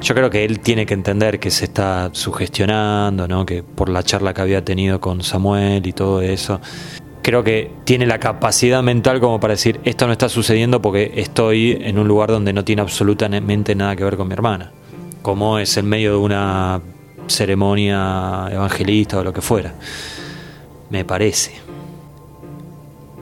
Yo 0.00 0.14
creo 0.14 0.28
que 0.28 0.44
él 0.44 0.60
tiene 0.60 0.84
que 0.84 0.94
entender 0.94 1.40
que 1.40 1.50
se 1.50 1.64
está 1.64 2.10
sugestionando, 2.12 3.26
¿no? 3.26 3.46
que 3.46 3.62
por 3.62 3.88
la 3.88 4.02
charla 4.02 4.34
que 4.34 4.42
había 4.42 4.64
tenido 4.64 5.00
con 5.00 5.22
Samuel 5.22 5.86
y 5.86 5.92
todo 5.92 6.20
eso, 6.20 6.60
creo 7.22 7.42
que 7.42 7.70
tiene 7.84 8.06
la 8.06 8.18
capacidad 8.18 8.82
mental 8.82 9.18
como 9.18 9.40
para 9.40 9.54
decir, 9.54 9.80
esto 9.84 10.06
no 10.06 10.12
está 10.12 10.28
sucediendo 10.28 10.82
porque 10.82 11.12
estoy 11.16 11.78
en 11.80 11.98
un 11.98 12.06
lugar 12.06 12.30
donde 12.30 12.52
no 12.52 12.64
tiene 12.64 12.82
absolutamente 12.82 13.74
nada 13.74 13.96
que 13.96 14.04
ver 14.04 14.16
con 14.16 14.28
mi 14.28 14.34
hermana, 14.34 14.72
como 15.22 15.58
es 15.58 15.76
en 15.78 15.88
medio 15.88 16.12
de 16.12 16.18
una 16.18 16.82
ceremonia 17.26 18.48
evangelista 18.50 19.18
o 19.18 19.24
lo 19.24 19.32
que 19.32 19.40
fuera. 19.40 19.74
Me 20.90 21.04
parece. 21.06 21.52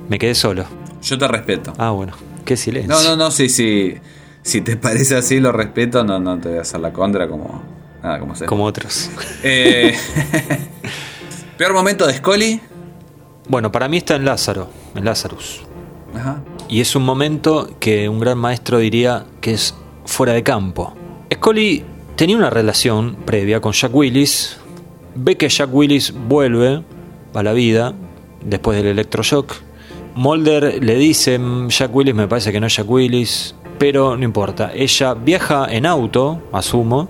Me 0.09 0.19
quedé 0.19 0.35
solo. 0.35 0.65
Yo 1.03 1.17
te 1.17 1.29
respeto. 1.29 1.73
Ah, 1.79 1.91
bueno, 1.91 2.13
qué 2.45 2.57
silencio. 2.57 2.93
No, 2.93 3.03
no, 3.03 3.17
no, 3.17 3.31
sí, 3.31 3.49
sí. 3.49 3.95
Si 4.43 4.61
te 4.61 4.77
parece 4.77 5.17
así, 5.17 5.41
lo 5.41 5.53
respeto, 5.53 6.05
no, 6.05 6.19
no 6.19 6.39
te 6.39 6.49
voy 6.49 6.59
a 6.59 6.63
hacer 6.63 6.81
la 6.81 6.93
contra 6.93 7.29
como. 7.29 7.63
Nada, 8.03 8.19
como 8.19 8.35
sea. 8.35 8.47
Como 8.47 8.65
otros. 8.65 9.11
Eh, 9.45 9.95
Peor 11.57 11.73
momento 11.73 12.07
de 12.07 12.15
Scully. 12.15 12.61
Bueno, 13.49 13.71
para 13.71 13.89
mí 13.89 13.99
está 13.99 14.17
en 14.17 14.25
Lázaro, 14.25 14.69
en 14.97 15.05
Lazarus. 15.05 15.63
Ajá. 16.15 16.43
Y 16.69 16.81
es 16.81 16.97
un 16.97 17.05
momento 17.05 17.71
que 17.79 18.09
un 18.09 18.19
gran 18.19 18.39
maestro 18.39 18.79
diría 18.79 19.27
que 19.41 19.53
es 19.53 19.75
fuera 20.05 20.33
de 20.33 20.43
campo. 20.43 20.95
Scully 21.33 21.85
tenía 22.17 22.37
una 22.37 22.51
relación 22.51 23.17
previa 23.25 23.61
con 23.61 23.73
Jack 23.73 23.95
Willis. 23.95 24.57
Ve 25.15 25.37
que 25.37 25.49
Jack 25.49 25.73
Willis 25.73 26.13
vuelve 26.13 26.83
a 27.35 27.43
la 27.43 27.53
vida 27.53 27.95
después 28.45 28.77
del 28.77 28.87
electroshock. 28.89 29.55
Mulder 30.15 30.83
le 30.83 30.97
dice, 30.97 31.39
"Mm, 31.39 31.69
Jack 31.69 31.95
Willis 31.95 32.15
me 32.15 32.27
parece 32.27 32.53
que 32.53 32.61
no 32.61 32.67
es 32.67 32.77
Jack 32.77 32.91
Willis, 32.91 33.55
pero 33.83 34.17
no 34.17 34.25
importa. 34.25 34.71
Ella 34.73 35.15
viaja 35.15 35.67
en 35.69 35.87
auto, 35.87 36.41
asumo, 36.53 37.09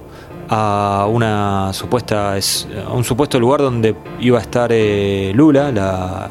a 0.48 1.06
una 1.10 1.70
supuesta 1.74 2.38
es- 2.38 2.66
a 2.88 2.92
un 2.94 3.04
supuesto 3.04 3.38
lugar 3.38 3.60
donde 3.60 3.94
iba 4.20 4.38
a 4.38 4.40
estar 4.40 4.70
eh, 4.72 5.32
Lula, 5.34 5.70
la, 5.70 6.28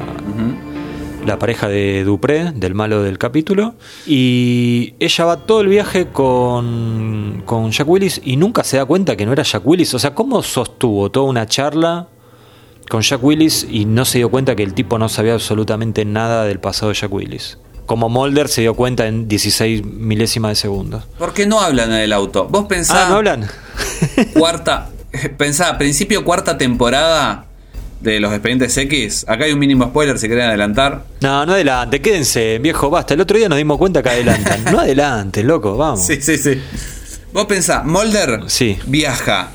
la 1.24 1.38
pareja 1.38 1.68
de 1.68 2.02
Dupré, 2.02 2.50
del 2.52 2.74
malo 2.74 3.04
del 3.04 3.18
capítulo. 3.18 3.74
Y 4.04 4.94
ella 4.98 5.24
va 5.26 5.36
todo 5.36 5.60
el 5.60 5.68
viaje 5.68 6.08
con, 6.08 7.42
con 7.46 7.70
Jack 7.70 7.88
Willis 7.88 8.20
y 8.24 8.36
nunca 8.36 8.64
se 8.64 8.78
da 8.78 8.84
cuenta 8.84 9.14
que 9.16 9.24
no 9.24 9.32
era 9.32 9.44
Jack 9.44 9.62
Willis. 9.64 9.94
O 9.94 9.98
sea, 10.00 10.12
¿cómo 10.12 10.42
sostuvo 10.42 11.08
toda 11.10 11.26
una 11.26 11.46
charla 11.46 12.08
con 12.88 13.00
Jack 13.02 13.22
Willis 13.22 13.64
y 13.70 13.84
no 13.84 14.04
se 14.04 14.18
dio 14.18 14.28
cuenta 14.28 14.56
que 14.56 14.64
el 14.64 14.74
tipo 14.74 14.98
no 14.98 15.08
sabía 15.08 15.34
absolutamente 15.34 16.04
nada 16.04 16.44
del 16.44 16.58
pasado 16.58 16.88
de 16.88 16.94
Jack 16.98 17.12
Willis? 17.12 17.58
Como 17.92 18.08
Mulder 18.08 18.48
se 18.48 18.62
dio 18.62 18.72
cuenta 18.72 19.06
en 19.06 19.28
16 19.28 19.84
milésimas 19.84 20.52
de 20.52 20.56
segundo. 20.56 21.04
¿Por 21.18 21.34
qué 21.34 21.44
no 21.44 21.60
hablan 21.60 21.92
en 21.92 21.98
el 21.98 22.14
auto? 22.14 22.46
Vos 22.48 22.64
pensá. 22.64 23.04
Ah, 23.04 23.10
¿no 23.10 23.16
hablan? 23.16 23.46
cuarta. 24.32 24.88
Pensá, 25.36 25.76
principio 25.76 26.24
cuarta 26.24 26.56
temporada 26.56 27.44
de 28.00 28.18
los 28.18 28.32
expedientes 28.32 28.74
X. 28.78 29.26
Acá 29.28 29.44
hay 29.44 29.52
un 29.52 29.58
mínimo 29.58 29.84
spoiler 29.84 30.18
si 30.18 30.26
quieren 30.26 30.46
adelantar. 30.46 31.04
No, 31.20 31.44
no 31.44 31.52
adelante, 31.52 32.00
quédense, 32.00 32.58
viejo, 32.60 32.88
basta. 32.88 33.12
El 33.12 33.20
otro 33.20 33.36
día 33.36 33.50
nos 33.50 33.58
dimos 33.58 33.76
cuenta 33.76 34.02
que 34.02 34.08
adelantan. 34.08 34.64
No 34.72 34.78
adelante, 34.80 35.42
loco, 35.44 35.76
vamos. 35.76 36.02
Sí, 36.06 36.22
sí, 36.22 36.38
sí. 36.38 36.58
Vos 37.34 37.44
pensá, 37.44 37.82
Mulder 37.82 38.40
viaja 38.86 39.50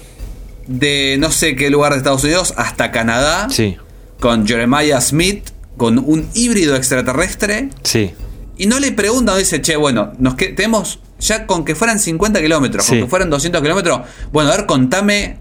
de 0.67 1.15
no 1.17 1.31
sé 1.31 1.55
qué 1.55 1.71
lugar 1.71 1.93
de 1.93 1.97
Estados 1.97 2.23
Unidos 2.23 2.53
hasta 2.55 2.91
Canadá 2.91 3.47
Sí, 3.49 3.77
con 4.19 4.45
Jeremiah 4.45 5.01
Smith, 5.01 5.43
con 5.75 5.97
un 5.97 6.29
híbrido 6.35 6.75
extraterrestre. 6.75 7.69
sí. 7.81 8.13
Y 8.57 8.65
no 8.67 8.79
le 8.79 8.91
preguntan, 8.91 9.37
dice, 9.37 9.61
che, 9.61 9.75
bueno, 9.75 10.13
nos 10.19 10.35
que- 10.35 10.47
tenemos 10.49 10.99
Ya 11.19 11.47
con 11.47 11.65
que 11.65 11.73
fueran 11.73 11.97
50 11.99 12.39
kilómetros, 12.41 12.85
Sí. 12.85 12.91
con 12.91 12.99
que 13.01 13.07
fueran 13.09 13.29
200 13.31 13.61
kilómetros. 13.63 14.01
Bueno, 14.31 14.51
a 14.51 14.55
ver, 14.57 14.65
contame 14.67 15.37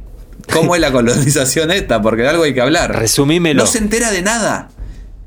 cómo 0.53 0.75
es 0.75 0.81
la 0.81 0.91
colonización 0.91 1.71
esta, 1.71 2.01
porque 2.01 2.23
de 2.23 2.29
algo 2.29 2.45
hay 2.45 2.55
que 2.55 2.63
hablar. 2.63 2.97
Resumímelo. 2.99 3.63
No 3.63 3.67
se 3.67 3.79
entera 3.79 4.11
de 4.11 4.23
nada. 4.23 4.69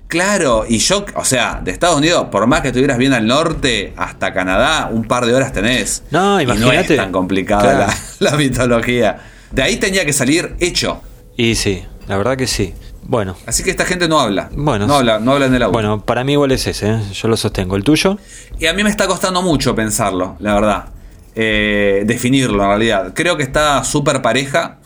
Claro, 0.08 0.66
y 0.68 0.80
yo, 0.80 1.06
o 1.14 1.24
sea, 1.24 1.62
de 1.64 1.70
Estados 1.70 1.98
Unidos, 1.98 2.30
por 2.32 2.48
más 2.48 2.62
que 2.62 2.70
estuvieras 2.70 2.98
bien 2.98 3.14
al 3.14 3.28
norte, 3.28 3.94
hasta 3.96 4.34
Canadá, 4.34 4.90
un 4.92 5.04
par 5.04 5.28
de 5.28 5.36
horas 5.36 5.54
tenés. 5.54 6.02
No, 6.10 6.42
Y 6.42 6.48
no 6.48 6.54
es 6.54 6.60
imagínate. 6.62 6.96
tan 6.96 7.12
complicada 7.12 7.62
Claro. 7.62 7.94
la, 8.20 8.32
la 8.32 8.38
mitología. 8.38 9.20
De 9.52 9.62
ahí 9.62 9.78
tenía 9.78 10.04
que 10.06 10.14
salir 10.14 10.56
hecho. 10.60 11.00
Y 11.38 11.54
sí, 11.54 11.84
la 12.08 12.18
verdad 12.18 12.38
que 12.38 12.48
sí. 12.48 12.74
Bueno. 13.10 13.36
Así 13.48 13.64
que 13.64 13.72
esta 13.72 13.86
gente 13.86 14.08
no 14.08 14.20
habla. 14.20 14.50
Bueno. 14.56 14.86
No 14.86 14.98
habla, 14.98 15.18
no 15.18 15.32
habla 15.32 15.48
en 15.48 15.56
el 15.56 15.64
auto. 15.64 15.74
Bueno, 15.74 16.06
para 16.06 16.24
mí 16.24 16.34
igual 16.34 16.52
es 16.52 16.68
ese, 16.68 16.92
¿eh? 16.92 17.00
yo 17.12 17.28
lo 17.28 17.38
sostengo. 17.38 17.76
¿El 17.76 17.84
tuyo? 17.84 18.20
Y 18.60 18.68
a 18.68 18.74
mí 18.74 18.84
me 18.84 18.92
está 18.92 19.08
costando 19.08 19.42
mucho 19.42 19.74
pensarlo, 19.74 20.36
la 20.40 20.54
verdad. 20.54 20.86
Eh, 21.34 22.04
definirlo, 22.06 22.62
en 22.62 22.70
realidad. 22.70 23.14
Creo 23.16 23.36
que 23.36 23.42
está 23.42 23.84
súper 23.84 24.22
pareja. 24.22 24.78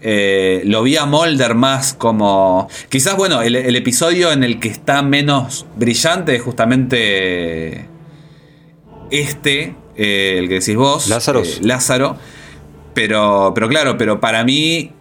Eh, 0.00 0.62
lo 0.66 0.84
vi 0.84 0.96
a 0.96 1.06
Mulder 1.06 1.56
más 1.56 1.92
como. 1.94 2.68
Quizás, 2.88 3.16
bueno, 3.16 3.42
el, 3.42 3.56
el 3.56 3.74
episodio 3.74 4.30
en 4.30 4.44
el 4.44 4.60
que 4.60 4.68
está 4.68 5.02
menos 5.02 5.66
brillante 5.74 6.36
es 6.36 6.42
justamente. 6.42 7.88
Este, 9.10 9.74
eh, 9.96 10.36
el 10.38 10.48
que 10.48 10.54
decís 10.60 10.76
vos. 10.76 11.08
Lázaros. 11.08 11.48
eh, 11.56 11.60
Lázaro. 11.62 12.16
Pero, 12.94 13.50
pero 13.54 13.68
claro, 13.68 13.98
pero 13.98 14.20
para 14.20 14.44
mí 14.44 14.92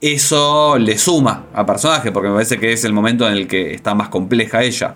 eso 0.00 0.78
le 0.78 0.96
suma 0.98 1.46
a 1.52 1.66
personaje, 1.66 2.12
porque 2.12 2.28
me 2.28 2.34
parece 2.34 2.58
que 2.58 2.72
es 2.72 2.84
el 2.84 2.92
momento 2.92 3.26
en 3.26 3.34
el 3.34 3.46
que 3.48 3.74
está 3.74 3.94
más 3.94 4.08
compleja 4.08 4.62
ella. 4.62 4.94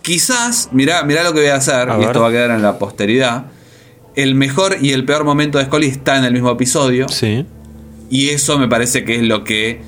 Quizás, 0.00 0.70
mirá, 0.72 1.02
mirá 1.04 1.22
lo 1.22 1.32
que 1.32 1.40
voy 1.40 1.48
a 1.50 1.56
hacer, 1.56 1.90
A 1.90 1.94
y 1.96 1.98
ver. 1.98 2.06
esto 2.08 2.20
va 2.22 2.28
a 2.28 2.32
quedar 2.32 2.50
en 2.50 2.62
la 2.62 2.78
posteridad. 2.78 3.44
El 4.16 4.34
mejor 4.34 4.76
y 4.80 4.92
el 4.92 5.04
peor 5.04 5.24
momento 5.24 5.58
de 5.58 5.64
Scully 5.66 5.86
está 5.86 6.18
en 6.18 6.24
el 6.24 6.32
mismo 6.32 6.50
episodio. 6.50 7.08
Sí. 7.08 7.46
Y 8.10 8.30
eso 8.30 8.58
me 8.58 8.68
parece 8.68 9.04
que 9.04 9.16
es 9.16 9.22
lo 9.22 9.44
que 9.44 9.80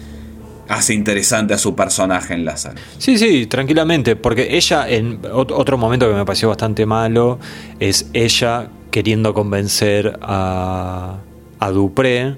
hace 0.69 0.95
interesante 0.95 1.53
a 1.53 1.59
su 1.59 1.75
personaje 1.75 2.33
en 2.33 2.45
Lázaro. 2.45 2.77
Sí, 2.99 3.19
sí, 3.19 3.47
tranquilamente, 3.47 4.17
porque 4.17 4.57
ella, 4.57 4.89
en 4.89 5.21
ot- 5.23 5.53
otro 5.53 5.77
momento 5.77 6.09
que 6.09 6.15
me 6.15 6.25
pareció 6.25 6.49
bastante 6.49 6.87
malo, 6.87 7.39
es 7.81 8.09
ella 8.15 8.69
queriendo 8.91 9.35
convencer 9.35 10.19
a, 10.23 11.19
a 11.59 11.71
Dupré 11.71 12.37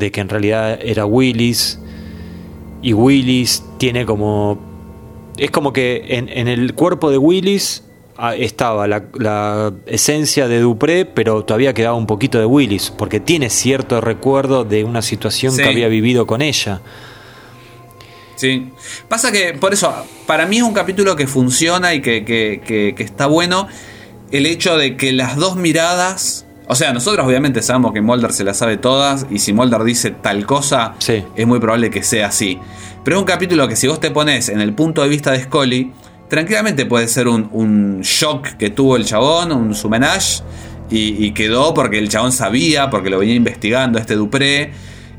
de 0.00 0.10
que 0.10 0.20
en 0.20 0.28
realidad 0.28 0.80
era 0.82 1.06
Willis, 1.06 1.78
y 2.82 2.92
Willis 2.94 3.62
tiene 3.78 4.04
como... 4.06 4.58
Es 5.36 5.50
como 5.52 5.72
que 5.72 6.04
en, 6.08 6.28
en 6.28 6.48
el 6.48 6.74
cuerpo 6.74 7.10
de 7.10 7.16
Willis 7.18 7.84
ah, 8.16 8.34
estaba 8.34 8.88
la, 8.88 9.04
la 9.14 9.72
esencia 9.86 10.48
de 10.48 10.58
Dupré, 10.60 11.04
pero 11.04 11.44
todavía 11.44 11.72
quedaba 11.72 11.94
un 11.96 12.06
poquito 12.06 12.38
de 12.38 12.44
Willis, 12.46 12.90
porque 12.90 13.20
tiene 13.20 13.48
cierto 13.50 14.00
recuerdo 14.00 14.64
de 14.64 14.82
una 14.84 15.00
situación 15.02 15.52
Sí. 15.52 15.62
que 15.62 15.68
había 15.68 15.88
vivido 15.88 16.26
con 16.26 16.42
ella. 16.42 16.80
Sí. 18.36 18.70
Pasa 19.08 19.30
que, 19.32 19.52
por 19.54 19.72
eso, 19.74 19.94
para 20.26 20.46
mí 20.46 20.56
es 20.58 20.62
un 20.62 20.72
capítulo 20.72 21.14
que 21.16 21.26
funciona 21.26 21.92
y 21.94 22.00
que, 22.00 22.24
que- 22.24 22.60
que- 22.66 22.94
que 22.96 23.02
está 23.02 23.26
bueno 23.26 23.68
el 24.32 24.46
hecho 24.46 24.76
de 24.78 24.96
que 24.96 25.12
las 25.12 25.36
dos 25.36 25.56
miradas. 25.56 26.46
O 26.70 26.76
sea, 26.76 26.92
nosotros 26.92 27.26
obviamente 27.26 27.62
sabemos 27.62 27.92
que 27.92 28.00
Mulder 28.00 28.32
se 28.32 28.44
las 28.44 28.58
sabe 28.58 28.76
todas 28.76 29.26
y 29.28 29.40
si 29.40 29.52
Mulder 29.52 29.82
dice 29.82 30.12
tal 30.12 30.46
cosa, 30.46 30.94
es 31.34 31.44
muy 31.44 31.58
probable 31.58 31.90
que 31.90 32.04
sea 32.04 32.28
así. 32.28 32.60
Pero 33.02 33.16
es 33.16 33.20
un 33.22 33.26
capítulo 33.26 33.66
que 33.66 33.74
si 33.74 33.88
vos 33.88 33.98
te 33.98 34.12
pones 34.12 34.48
en 34.48 34.60
el 34.60 34.72
punto 34.72 35.02
de 35.02 35.08
vista 35.08 35.32
de 35.32 35.42
Scully, 35.42 35.90
tranquilamente 36.28 36.86
puede 36.86 37.08
ser 37.08 37.26
un, 37.26 37.48
un 37.50 38.02
shock 38.02 38.50
que 38.50 38.70
tuvo 38.70 38.94
el 38.94 39.04
chabón, 39.04 39.50
un 39.50 39.74
sumenage, 39.74 40.44
y, 40.88 41.26
y 41.26 41.32
quedó 41.32 41.74
porque 41.74 41.98
el 41.98 42.08
chabón 42.08 42.30
sabía, 42.30 42.88
porque 42.88 43.10
lo 43.10 43.18
venía 43.18 43.34
investigando 43.34 43.98
este 43.98 44.14
Dupré. 44.14 44.70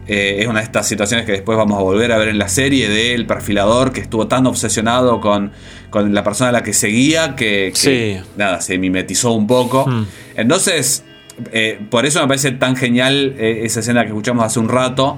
Eh, 0.08 0.38
es 0.40 0.48
una 0.48 0.60
de 0.60 0.66
estas 0.66 0.88
situaciones 0.88 1.26
que 1.26 1.34
después 1.34 1.58
vamos 1.58 1.78
a 1.78 1.82
volver 1.82 2.14
a 2.14 2.18
ver 2.18 2.30
en 2.30 2.38
la 2.38 2.48
serie 2.48 2.88
del 2.88 3.26
perfilador 3.26 3.92
que 3.92 4.00
estuvo 4.00 4.26
tan 4.28 4.48
obsesionado 4.48 5.20
con, 5.20 5.52
con 5.90 6.14
la 6.14 6.24
persona 6.24 6.48
a 6.50 6.54
la 6.54 6.64
que 6.64 6.72
seguía 6.72 7.36
que, 7.36 7.74
que, 7.84 8.22
nada, 8.38 8.62
se 8.62 8.78
mimetizó 8.78 9.34
un 9.34 9.48
poco. 9.48 9.86
Hmm. 9.86 10.06
Entonces, 10.38 11.04
eh, 11.52 11.80
por 11.90 12.06
eso 12.06 12.22
me 12.22 12.28
parece 12.28 12.52
tan 12.52 12.76
genial 12.76 13.36
eh, 13.38 13.62
esa 13.64 13.80
escena 13.80 14.02
que 14.04 14.10
escuchamos 14.10 14.46
hace 14.46 14.60
un 14.60 14.70
rato, 14.70 15.18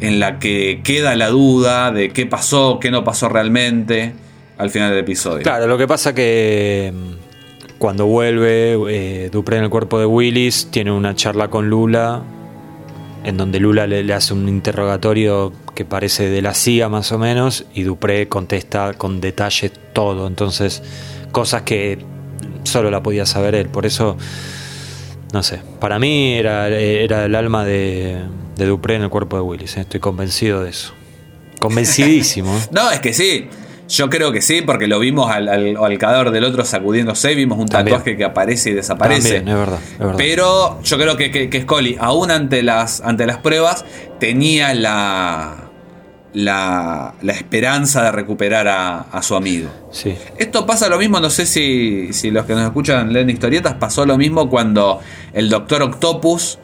en 0.00 0.20
la 0.20 0.38
que 0.38 0.80
queda 0.84 1.16
la 1.16 1.28
duda 1.28 1.90
de 1.90 2.10
qué 2.10 2.26
pasó, 2.26 2.78
qué 2.80 2.90
no 2.90 3.04
pasó 3.04 3.28
realmente 3.28 4.14
al 4.56 4.70
final 4.70 4.90
del 4.90 5.00
episodio. 5.00 5.42
Claro, 5.42 5.66
lo 5.66 5.78
que 5.78 5.86
pasa 5.86 6.14
que 6.14 6.92
mm, 6.94 7.78
cuando 7.78 8.06
vuelve 8.06 8.76
eh, 8.88 9.30
Dupré 9.30 9.58
en 9.58 9.64
el 9.64 9.70
cuerpo 9.70 9.98
de 9.98 10.06
Willis, 10.06 10.68
tiene 10.70 10.92
una 10.92 11.14
charla 11.14 11.48
con 11.48 11.68
Lula, 11.68 12.22
en 13.24 13.36
donde 13.36 13.60
Lula 13.60 13.86
le, 13.86 14.04
le 14.04 14.14
hace 14.14 14.34
un 14.34 14.48
interrogatorio 14.48 15.52
que 15.74 15.84
parece 15.84 16.28
de 16.28 16.42
la 16.42 16.54
CIA 16.54 16.88
más 16.88 17.12
o 17.12 17.18
menos, 17.18 17.66
y 17.74 17.82
Dupré 17.82 18.28
contesta 18.28 18.94
con 18.94 19.20
detalle 19.20 19.70
todo. 19.92 20.26
Entonces, 20.26 20.82
cosas 21.32 21.62
que 21.62 21.98
solo 22.64 22.90
la 22.90 23.02
podía 23.02 23.26
saber 23.26 23.54
él. 23.54 23.68
Por 23.68 23.86
eso, 23.86 24.16
no 25.32 25.42
sé, 25.42 25.60
para 25.80 25.98
mí 25.98 26.34
era, 26.34 26.68
era 26.68 27.24
el 27.24 27.34
alma 27.34 27.64
de, 27.64 28.18
de 28.56 28.66
Dupré 28.66 28.94
en 28.96 29.02
el 29.02 29.08
cuerpo 29.10 29.36
de 29.36 29.42
Willis. 29.42 29.76
eh, 29.76 29.80
Estoy 29.82 30.00
convencido 30.00 30.62
de 30.62 30.70
eso. 30.70 30.92
Convencidísimo. 31.60 32.56
¿eh? 32.56 32.60
No, 32.70 32.90
es 32.90 33.00
que 33.00 33.12
sí. 33.12 33.48
Yo 33.88 34.10
creo 34.10 34.32
que 34.32 34.42
sí, 34.42 34.60
porque 34.60 34.86
lo 34.86 34.98
vimos 34.98 35.30
al, 35.30 35.48
al- 35.48 35.76
al 35.78 35.98
cadáver 35.98 36.30
del 36.30 36.44
otro 36.44 36.62
sacudiéndose, 36.64 37.34
vimos 37.34 37.58
un 37.58 37.66
También. 37.68 37.96
tatuaje 37.96 38.18
que 38.18 38.24
aparece 38.24 38.68
y 38.70 38.72
desaparece. 38.74 39.36
También, 39.36 39.48
es 39.48 39.54
verdad, 39.58 39.78
es 39.92 39.98
verdad. 39.98 40.14
Pero 40.18 40.82
yo 40.82 40.98
creo 40.98 41.16
que, 41.16 41.30
que, 41.30 41.48
que 41.48 41.62
Scully, 41.62 41.96
aún 41.98 42.30
ante 42.30 42.62
las, 42.62 43.00
ante 43.00 43.24
las 43.26 43.38
pruebas, 43.38 43.86
tenía 44.20 44.74
la, 44.74 45.67
la, 46.34 47.14
la 47.22 47.32
esperanza 47.32 48.02
de 48.04 48.12
recuperar 48.12 48.68
a, 48.68 49.00
a 49.00 49.22
su 49.22 49.34
amigo. 49.34 49.70
Sí. 49.90 50.14
Esto 50.36 50.66
pasa 50.66 50.88
lo 50.88 50.98
mismo, 50.98 51.20
no 51.20 51.30
sé 51.30 51.46
si, 51.46 52.12
si 52.12 52.30
los 52.30 52.44
que 52.44 52.54
nos 52.54 52.64
escuchan 52.64 53.12
leen 53.12 53.30
historietas, 53.30 53.74
pasó 53.74 54.04
lo 54.04 54.18
mismo 54.18 54.48
cuando 54.50 55.00
el 55.32 55.48
Doctor 55.48 55.82
Octopus 55.82 56.58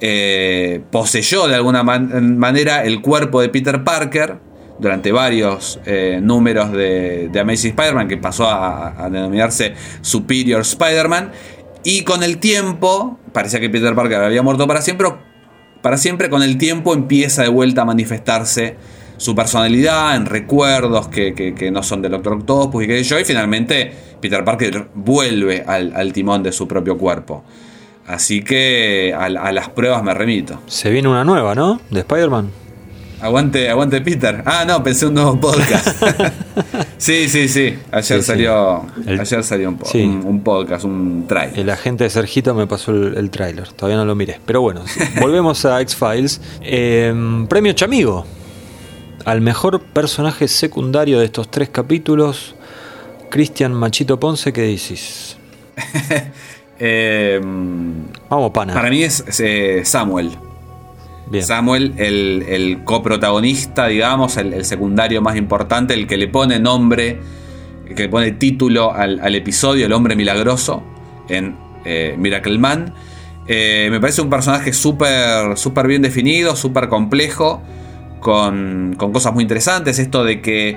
eh, 0.00 0.80
poseyó 0.90 1.48
de 1.48 1.56
alguna 1.56 1.82
man- 1.82 2.38
manera 2.38 2.84
el 2.84 3.02
cuerpo 3.02 3.40
de 3.40 3.48
Peter 3.48 3.82
Parker 3.82 4.36
durante 4.78 5.10
varios 5.10 5.80
eh, 5.86 6.20
números 6.22 6.70
de, 6.70 7.28
de 7.32 7.40
Amazing 7.40 7.70
Spider-Man, 7.70 8.06
que 8.06 8.16
pasó 8.16 8.48
a, 8.48 9.04
a 9.04 9.10
denominarse 9.10 9.74
Superior 10.02 10.60
Spider-Man, 10.60 11.32
y 11.82 12.02
con 12.02 12.22
el 12.22 12.38
tiempo, 12.38 13.18
parecía 13.32 13.58
que 13.58 13.68
Peter 13.70 13.94
Parker 13.96 14.18
había 14.18 14.42
muerto 14.42 14.68
para 14.68 14.80
siempre, 14.80 15.08
para 15.82 15.96
siempre 15.96 16.30
con 16.30 16.44
el 16.44 16.58
tiempo 16.58 16.94
empieza 16.94 17.42
de 17.42 17.48
vuelta 17.48 17.82
a 17.82 17.84
manifestarse 17.84 18.76
su 19.18 19.34
personalidad 19.34 20.16
en 20.16 20.24
recuerdos 20.24 21.08
que, 21.08 21.34
que- 21.34 21.54
que 21.54 21.70
no 21.70 21.82
son 21.82 22.00
del 22.00 22.12
Doctor 22.12 22.32
Octopus 22.34 22.84
y 22.84 22.86
que 22.86 23.02
yo, 23.04 23.18
y 23.20 23.24
finalmente 23.26 23.92
Peter 24.20 24.42
Parker 24.44 24.86
vuelve 24.94 25.62
al, 25.66 25.92
al 25.94 26.12
timón 26.14 26.42
de 26.42 26.50
su 26.52 26.66
propio 26.66 26.96
cuerpo. 26.96 27.44
Así 28.06 28.42
que 28.42 29.12
a, 29.14 29.26
a 29.26 29.52
las 29.52 29.68
pruebas 29.68 30.02
me 30.02 30.14
remito. 30.14 30.62
Se 30.66 30.88
viene 30.90 31.08
una 31.08 31.24
nueva, 31.24 31.54
¿no? 31.54 31.78
De 31.90 32.00
Spider-Man. 32.00 32.50
Aguante, 33.20 33.68
aguante 33.68 34.00
Peter. 34.00 34.42
Ah, 34.46 34.64
no, 34.66 34.82
pensé 34.82 35.04
un 35.06 35.14
nuevo 35.14 35.38
podcast. 35.40 35.88
sí, 36.98 37.28
sí, 37.28 37.48
sí. 37.48 37.74
Ayer 37.90 38.04
Sí, 38.04 38.14
sí. 38.14 38.22
salió. 38.22 38.86
Ayer 39.06 39.42
salió 39.42 39.68
un, 39.70 39.76
po- 39.76 39.86
Sí. 39.86 40.02
un- 40.02 40.24
un 40.24 40.40
podcast, 40.42 40.84
un 40.84 41.24
trailer. 41.26 41.58
El 41.58 41.70
agente 41.70 42.04
de 42.04 42.10
Sergito 42.10 42.54
me 42.54 42.66
pasó 42.68 42.92
el, 42.92 43.16
el 43.16 43.30
tráiler, 43.30 43.68
todavía 43.72 43.96
no 43.96 44.04
lo 44.04 44.14
miré. 44.14 44.40
Pero 44.46 44.60
bueno, 44.60 44.84
volvemos 45.20 45.64
a 45.64 45.80
X-Files. 45.82 46.40
Eh, 46.62 47.12
premio 47.48 47.72
Chamigo. 47.72 48.24
Al 49.24 49.40
mejor 49.40 49.82
personaje 49.82 50.48
secundario 50.48 51.18
de 51.18 51.26
estos 51.26 51.50
tres 51.50 51.68
capítulos, 51.68 52.54
Cristian 53.30 53.74
Machito 53.74 54.18
Ponce, 54.18 54.52
¿qué 54.52 54.62
dices? 54.62 55.36
Eh, 56.80 57.40
Vamos, 58.30 58.52
pana. 58.52 58.72
Para 58.72 58.88
mí 58.88 59.02
es, 59.02 59.24
es, 59.26 59.40
eh, 59.40 59.80
Samuel. 59.84 60.30
Samuel, 61.40 61.94
el, 61.96 62.44
el 62.48 62.84
coprotagonista, 62.84 63.88
digamos, 63.88 64.36
el, 64.36 64.54
el 64.54 64.64
secundario 64.64 65.20
más 65.20 65.36
importante, 65.36 65.94
el 65.94 66.06
que 66.06 66.16
le 66.16 66.28
pone 66.28 66.60
nombre, 66.60 67.18
el 67.84 67.94
que 67.96 68.04
le 68.04 68.08
pone 68.08 68.30
título 68.30 68.92
al, 68.92 69.18
al 69.20 69.34
episodio, 69.34 69.86
el 69.86 69.92
hombre 69.92 70.14
milagroso, 70.14 70.82
en 71.28 71.56
eh, 71.84 72.14
Miracle 72.18 72.58
Man. 72.58 72.94
Eh, 73.46 73.88
me 73.90 73.98
parece 74.00 74.20
un 74.20 74.30
personaje 74.30 74.72
súper 74.72 75.56
súper 75.56 75.86
bien 75.86 76.02
definido, 76.02 76.54
súper 76.54 76.88
complejo, 76.88 77.62
con, 78.20 78.94
con 78.98 79.12
cosas 79.12 79.32
muy 79.34 79.42
interesantes. 79.42 79.98
Esto 79.98 80.24
de 80.24 80.40
que 80.40 80.76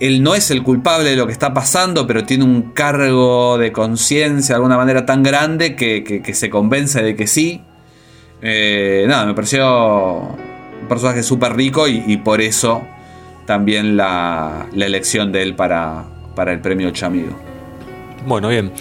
él 0.00 0.22
no 0.22 0.34
es 0.34 0.50
el 0.50 0.62
culpable 0.62 1.10
de 1.10 1.16
lo 1.16 1.26
que 1.26 1.32
está 1.32 1.54
pasando, 1.54 2.06
pero 2.06 2.24
tiene 2.24 2.44
un 2.44 2.72
cargo 2.72 3.56
de 3.58 3.70
conciencia 3.72 4.54
de 4.54 4.56
alguna 4.56 4.76
manera 4.76 5.06
tan 5.06 5.22
grande 5.22 5.76
que, 5.76 6.02
que- 6.04 6.22
que 6.22 6.34
se 6.34 6.50
convence 6.50 7.02
de 7.02 7.14
que 7.16 7.26
sí. 7.26 7.62
Eh, 8.42 9.04
nada, 9.06 9.24
me 9.26 9.34
pareció 9.34 10.18
un 10.18 10.88
personaje 10.88 11.22
súper 11.22 11.54
rico 11.54 11.86
y, 11.86 12.02
y 12.06 12.16
por 12.16 12.40
eso 12.40 12.82
también 13.46 13.96
la, 13.96 14.66
la 14.72 14.86
elección 14.86 15.30
de 15.30 15.42
él 15.42 15.54
para, 15.54 16.04
para 16.34 16.52
el 16.52 16.60
premio 16.60 16.90
Chamigo. 16.90 17.36
Bueno, 18.26 18.48
bien. 18.48 18.72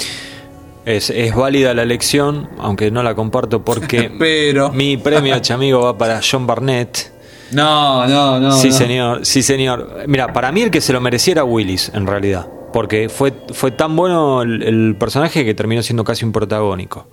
Es, 0.83 1.11
es 1.11 1.35
válida 1.35 1.75
la 1.75 1.83
elección, 1.83 2.49
aunque 2.57 2.89
no 2.89 3.03
la 3.03 3.13
comparto 3.13 3.63
porque 3.63 4.11
Pero. 4.19 4.71
mi 4.71 4.97
premio 4.97 5.37
chamigo 5.39 5.81
va 5.81 5.95
para 5.95 6.19
John 6.27 6.47
Barnett. 6.47 7.10
No, 7.51 8.07
no, 8.07 8.39
no. 8.39 8.51
sí, 8.53 8.69
no. 8.69 8.73
señor, 8.73 9.25
sí, 9.25 9.41
señor. 9.43 10.03
Mira, 10.07 10.31
para 10.33 10.51
mí 10.51 10.61
el 10.61 10.71
que 10.71 10.81
se 10.81 10.93
lo 10.93 11.01
merecía 11.01 11.33
era 11.33 11.43
Willis, 11.43 11.91
en 11.93 12.07
realidad. 12.07 12.47
Porque 12.73 13.09
fue, 13.09 13.33
fue 13.53 13.71
tan 13.71 13.95
bueno 13.95 14.41
el, 14.43 14.63
el 14.63 14.95
personaje 14.97 15.43
que 15.43 15.53
terminó 15.53 15.83
siendo 15.83 16.03
casi 16.03 16.23
un 16.23 16.31
protagónico. 16.31 17.07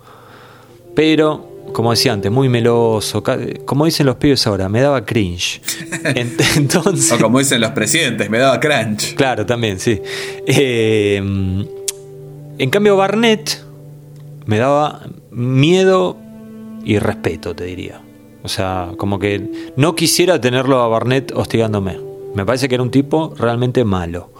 Pero, 0.95 1.63
como 1.73 1.91
decía 1.91 2.13
antes, 2.13 2.31
muy 2.31 2.47
meloso. 2.49 3.21
Como 3.65 3.85
dicen 3.85 4.05
los 4.05 4.15
pibes 4.15 4.45
ahora, 4.47 4.69
me 4.69 4.81
daba 4.81 5.05
cringe. 5.05 5.61
En- 6.03 6.35
Entonces. 6.57 7.11
O 7.11 7.17
como 7.19 7.39
dicen 7.39 7.59
los 7.61 7.71
presidentes, 7.71 8.29
me 8.29 8.39
daba 8.39 8.59
crunch. 8.59 9.15
Claro, 9.15 9.45
también, 9.45 9.79
sí. 9.79 10.01
Eh, 10.45 11.17
en 11.17 12.69
cambio, 12.69 12.95
Barnett 12.97 13.61
me 14.45 14.57
daba 14.57 15.01
miedo 15.31 16.17
y 16.83 16.97
respeto, 16.99 17.53
te 17.55 17.65
diría. 17.65 18.01
O 18.43 18.47
sea, 18.47 18.91
como 18.97 19.19
que 19.19 19.71
no 19.75 19.95
quisiera 19.95 20.39
tenerlo 20.39 20.81
a 20.81 20.87
Barnett 20.87 21.31
hostigándome. 21.35 21.99
Me 22.35 22.45
parece 22.45 22.69
que 22.69 22.75
era 22.75 22.83
un 22.83 22.91
tipo 22.91 23.33
realmente 23.37 23.83
malo. 23.83 24.31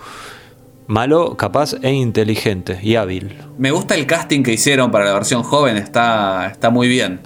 Malo, 0.88 1.36
capaz 1.38 1.76
e 1.84 1.92
inteligente 1.92 2.80
y 2.82 2.96
hábil. 2.96 3.38
Me 3.60 3.70
gusta 3.72 3.94
el 3.96 4.08
casting 4.08 4.42
que 4.42 4.54
hicieron 4.54 4.90
para 4.90 5.06
la 5.06 5.14
versión 5.14 5.44
joven, 5.44 5.78
está, 5.78 6.48
está 6.52 6.72
muy 6.72 6.88
bien. 6.88 7.20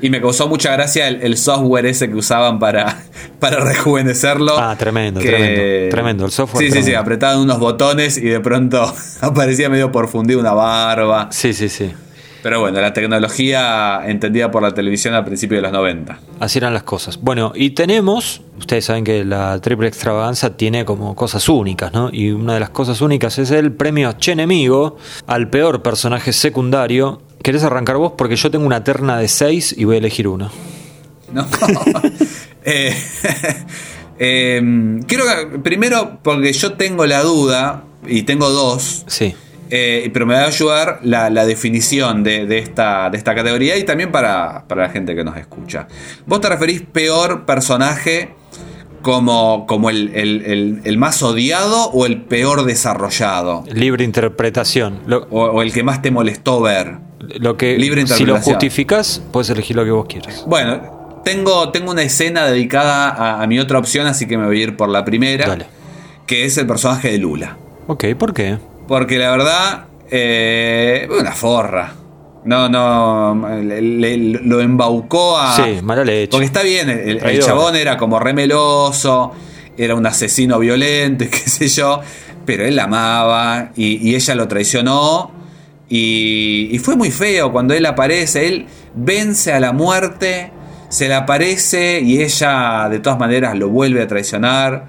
Y 0.00 0.10
me 0.10 0.20
causó 0.20 0.46
mucha 0.46 0.70
gracia 0.72 1.08
el, 1.08 1.22
el 1.22 1.36
software 1.36 1.86
ese 1.86 2.08
que 2.08 2.14
usaban 2.14 2.60
para, 2.60 3.02
para 3.40 3.58
rejuvenecerlo. 3.58 4.56
Ah, 4.56 4.76
tremendo, 4.78 5.20
que- 5.20 5.26
tremendo. 5.28 5.90
Tremendo, 5.90 6.24
el 6.26 6.30
software. 6.30 6.64
Sí, 6.66 6.70
sí, 6.70 6.82
sí, 6.84 6.94
apretaban 6.94 7.40
unos 7.40 7.58
botones 7.58 8.16
y 8.18 8.22
de 8.26 8.38
pronto 8.38 8.94
aparecía 9.20 9.68
medio 9.68 9.90
por 9.90 10.06
fundir 10.06 10.36
una 10.36 10.52
barba. 10.52 11.28
Sí, 11.32 11.52
sí, 11.52 11.68
sí. 11.68 11.90
Pero 12.42 12.60
bueno, 12.60 12.80
la 12.80 12.92
tecnología 12.92 14.00
entendida 14.06 14.50
por 14.50 14.62
la 14.62 14.72
televisión 14.72 15.14
al 15.14 15.24
principio 15.24 15.56
de 15.56 15.62
los 15.62 15.72
90. 15.72 16.18
Así 16.40 16.58
eran 16.58 16.72
las 16.72 16.84
cosas. 16.84 17.18
Bueno, 17.20 17.52
y 17.54 17.70
tenemos, 17.70 18.42
ustedes 18.58 18.84
saben 18.84 19.04
que 19.04 19.24
la 19.24 19.60
triple 19.60 19.88
extravaganza 19.88 20.56
tiene 20.56 20.84
como 20.84 21.16
cosas 21.16 21.48
únicas, 21.48 21.92
¿no? 21.92 22.10
Y 22.12 22.30
una 22.30 22.54
de 22.54 22.60
las 22.60 22.70
cosas 22.70 23.00
únicas 23.00 23.38
es 23.38 23.50
el 23.50 23.72
premio 23.72 24.12
Chenemigo 24.12 24.96
al 25.26 25.50
peor 25.50 25.82
personaje 25.82 26.32
secundario. 26.32 27.22
¿Querés 27.42 27.64
arrancar 27.64 27.96
vos? 27.96 28.12
Porque 28.16 28.36
yo 28.36 28.50
tengo 28.50 28.66
una 28.66 28.84
terna 28.84 29.18
de 29.18 29.28
seis 29.28 29.74
y 29.76 29.84
voy 29.84 29.96
a 29.96 29.98
elegir 29.98 30.28
uno. 30.28 30.50
¿no? 31.32 31.46
Eh, 32.70 32.94
em, 34.18 35.00
quiero 35.04 35.24
primero, 35.62 36.18
porque 36.22 36.52
yo 36.52 36.74
tengo 36.74 37.06
la 37.06 37.22
duda, 37.22 37.84
y 38.06 38.22
tengo 38.22 38.50
dos, 38.50 39.04
Sí. 39.06 39.34
Eh, 39.70 40.08
pero 40.12 40.26
me 40.26 40.34
va 40.34 40.42
a 40.42 40.46
ayudar 40.46 41.00
la, 41.02 41.30
la 41.30 41.44
definición 41.46 42.22
de, 42.22 42.46
de 42.46 42.58
esta, 42.58 43.10
de 43.10 43.18
esta 43.18 43.34
categoría 43.34 43.76
y 43.76 43.84
también 43.84 44.10
para, 44.12 44.64
para 44.66 44.82
la 44.84 44.88
gente 44.90 45.14
que 45.14 45.24
nos 45.24 45.36
escucha. 45.36 45.86
¿Vos 46.26 46.40
te 46.40 46.48
referís 46.48 46.82
peor 46.82 47.44
personaje 47.46 48.30
como, 49.02 49.66
como 49.66 49.90
el, 49.90 50.10
el- 50.14 50.42
el- 50.44 50.80
el 50.84 50.98
más 50.98 51.22
odiado 51.22 51.90
o 51.90 52.06
el 52.06 52.22
peor 52.22 52.64
desarrollado? 52.64 53.64
Libre 53.72 54.04
interpretación. 54.04 55.00
Lo, 55.06 55.26
O, 55.30 55.44
o 55.46 55.62
el 55.62 55.72
que 55.72 55.82
más 55.82 56.02
te 56.02 56.10
molestó 56.10 56.60
ver. 56.60 56.96
lo 57.38 57.56
que, 57.56 57.76
Libre 57.78 58.06
si 58.06 58.24
lo 58.24 58.40
justificás, 58.40 59.22
puedes 59.32 59.50
elegir 59.50 59.76
lo 59.76 59.84
que 59.84 59.90
vos 59.90 60.06
quieras. 60.08 60.44
Bueno, 60.46 61.20
tengo, 61.24 61.70
tengo 61.70 61.90
una 61.92 62.02
escena 62.02 62.46
dedicada 62.46 63.08
a, 63.10 63.42
a 63.42 63.46
mi 63.46 63.58
otra 63.58 63.78
opción, 63.78 64.06
así 64.06 64.26
que 64.26 64.36
me 64.38 64.46
voy 64.46 64.60
a 64.60 64.64
ir 64.64 64.76
por 64.76 64.88
la 64.88 65.04
primera, 65.04 65.46
Dale. 65.46 65.66
que 66.26 66.44
es 66.44 66.56
el 66.58 66.66
personaje 66.66 67.10
de 67.12 67.18
Lula. 67.18 67.56
Ok, 67.86 68.04
¿por 68.18 68.32
qué? 68.34 68.58
Porque 68.88 69.18
la 69.18 69.30
verdad, 69.30 69.84
eh, 70.10 71.06
una 71.20 71.32
forra. 71.32 71.92
No, 72.44 72.68
no, 72.68 73.46
le- 73.62 73.82
le- 73.82 74.16
lo 74.16 74.60
embaucó 74.60 75.36
a... 75.38 75.54
Sí, 75.54 75.80
mala 75.82 76.04
leche. 76.04 76.30
Porque 76.30 76.46
está 76.46 76.62
bien, 76.62 76.88
el, 76.88 77.40
chabón 77.40 77.76
era 77.76 77.98
como 77.98 78.18
remeloso, 78.18 79.32
era 79.76 79.94
un 79.94 80.06
asesino 80.06 80.58
violento, 80.58 81.24
y 81.24 81.28
qué 81.28 81.36
sé 81.38 81.68
yo, 81.68 82.00
pero 82.46 82.64
él 82.64 82.76
la 82.76 82.84
amaba 82.84 83.70
y, 83.76 84.08
y 84.08 84.14
ella 84.14 84.34
lo 84.34 84.48
traicionó. 84.48 85.32
Y, 85.90 86.68
y 86.72 86.78
fue 86.78 86.96
muy 86.96 87.10
feo 87.10 87.52
cuando 87.52 87.74
él 87.74 87.84
aparece, 87.86 88.46
él 88.46 88.66
vence 88.94 89.52
a 89.52 89.60
la 89.60 89.72
muerte, 89.72 90.50
se 90.88 91.08
le 91.08 91.14
aparece 91.14 92.00
y 92.00 92.22
ella 92.22 92.88
de 92.90 93.00
todas 93.00 93.18
maneras 93.18 93.58
lo 93.58 93.68
vuelve 93.68 94.02
a 94.02 94.06
traicionar. 94.06 94.88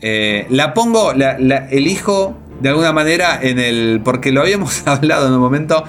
Eh, 0.00 0.46
la 0.50 0.72
pongo, 0.72 1.12
la, 1.14 1.36
la 1.38 1.68
elijo 1.68 2.38
de 2.60 2.68
alguna 2.68 2.92
manera 2.92 3.38
en 3.42 3.58
el. 3.58 4.00
Porque 4.04 4.32
lo 4.32 4.40
habíamos 4.42 4.82
hablado 4.86 5.26
en 5.28 5.32
un 5.34 5.40
momento 5.40 5.84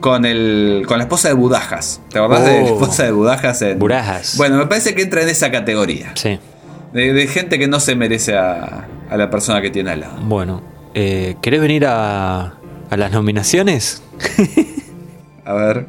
con 0.00 0.24
el. 0.24 0.84
con 0.86 0.98
la 0.98 1.04
esposa 1.04 1.28
de 1.28 1.34
Budajas. 1.34 2.00
¿Te 2.10 2.18
acordás 2.18 2.44
de 2.44 2.60
la 2.62 2.64
Oh. 2.70 2.74
esposa 2.74 3.04
de 3.04 3.12
Budajas? 3.12 3.62
En, 3.62 3.78
Burajas. 3.78 4.36
Bueno, 4.36 4.56
me 4.58 4.66
parece 4.66 4.94
que 4.94 5.02
entra 5.02 5.22
en 5.22 5.28
esa 5.28 5.50
categoría. 5.50 6.12
Sí. 6.14 6.38
De, 6.92 7.12
de 7.12 7.26
gente 7.26 7.58
que 7.58 7.68
no 7.68 7.80
se 7.80 7.94
merece 7.96 8.36
a, 8.36 8.86
a 9.10 9.16
la 9.16 9.28
persona 9.30 9.60
que 9.60 9.70
tiene 9.70 9.90
al 9.90 10.00
lado. 10.00 10.20
Bueno, 10.22 10.62
eh, 10.94 11.36
¿querés 11.42 11.60
venir 11.60 11.84
a, 11.86 12.54
a 12.90 12.96
las 12.96 13.12
nominaciones? 13.12 14.02
A 15.44 15.52
ver. 15.54 15.86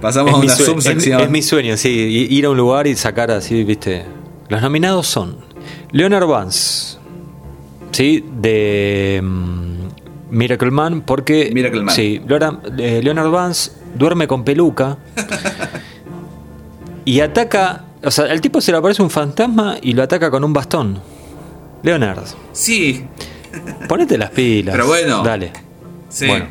Pasamos 0.00 0.30
Es 0.30 0.36
a 0.36 0.38
una 0.40 0.54
sue- 0.54 0.60
es 0.64 0.66
subsección. 0.70 1.20
es 1.22 1.30
mi 1.30 1.42
sueño, 1.42 1.76
sí, 1.76 1.88
ir 2.30 2.44
a 2.44 2.50
un 2.50 2.56
lugar 2.56 2.86
y 2.86 2.94
sacar 2.96 3.30
así, 3.30 3.64
viste. 3.64 4.04
Los 4.48 4.60
nominados 4.60 5.06
son 5.06 5.38
Leonard 5.90 6.26
Vance, 6.26 6.85
sí, 7.96 8.24
de 8.40 9.20
mm, 9.22 9.76
Miracle 10.30 10.70
Man, 10.70 11.00
porque 11.02 11.50
Miracle 11.54 11.82
Man. 11.82 11.94
sí, 11.94 12.20
Leonard, 12.26 12.78
eh, 12.80 13.00
Leonard 13.02 13.30
Vance 13.30 13.70
duerme 13.94 14.26
con 14.28 14.44
peluca 14.44 14.98
y 17.04 17.20
ataca, 17.20 17.84
o 18.02 18.10
sea, 18.10 18.26
el 18.26 18.40
tipo 18.40 18.60
se 18.60 18.72
le 18.72 18.78
aparece 18.78 19.02
un 19.02 19.10
fantasma 19.10 19.76
y 19.80 19.92
lo 19.92 20.02
ataca 20.02 20.30
con 20.30 20.44
un 20.44 20.52
bastón. 20.52 21.00
Leonard, 21.82 22.24
Sí, 22.52 23.04
ponete 23.88 24.18
las 24.18 24.30
pilas. 24.30 24.74
Pero 24.74 24.86
bueno. 24.86 25.22
dale. 25.22 25.52
sí. 26.08 26.26
Bueno. 26.26 26.46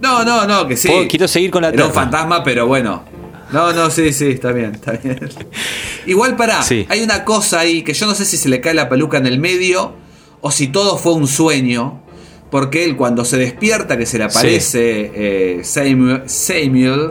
No, 0.00 0.24
no, 0.24 0.46
no, 0.46 0.68
que 0.68 0.76
sí. 0.76 0.86
Puedo- 0.88 1.08
quiero 1.08 1.26
seguir 1.26 1.50
con 1.50 1.62
la 1.62 1.70
Era 1.70 1.86
un 1.86 1.92
fantasma, 1.92 2.44
pero 2.44 2.66
bueno. 2.68 3.02
No, 3.50 3.72
no, 3.72 3.88
sí, 3.90 4.12
sí, 4.12 4.26
está 4.32 4.52
bien, 4.52 4.74
está 4.74 4.92
bien. 4.92 5.18
Igual 6.06 6.36
para, 6.36 6.62
Sí. 6.62 6.86
hay 6.88 7.02
una 7.02 7.24
cosa 7.24 7.60
ahí 7.60 7.82
que 7.82 7.94
yo 7.94 8.06
no 8.06 8.14
sé 8.14 8.24
si 8.26 8.36
se 8.36 8.48
le 8.48 8.60
cae 8.60 8.74
la 8.74 8.88
peluca 8.88 9.16
en 9.18 9.26
el 9.26 9.38
medio 9.40 9.94
o 10.40 10.50
si 10.50 10.68
todo 10.68 10.96
fue 10.98 11.14
un 11.14 11.26
sueño. 11.26 12.02
Porque 12.50 12.84
él 12.84 12.96
cuando 12.96 13.26
se 13.26 13.36
despierta, 13.36 13.98
que 13.98 14.06
se 14.06 14.16
le 14.16 14.24
aparece 14.24 15.12
eh, 15.14 15.60
Samuel, 15.64 16.22
Samuel, 16.24 17.10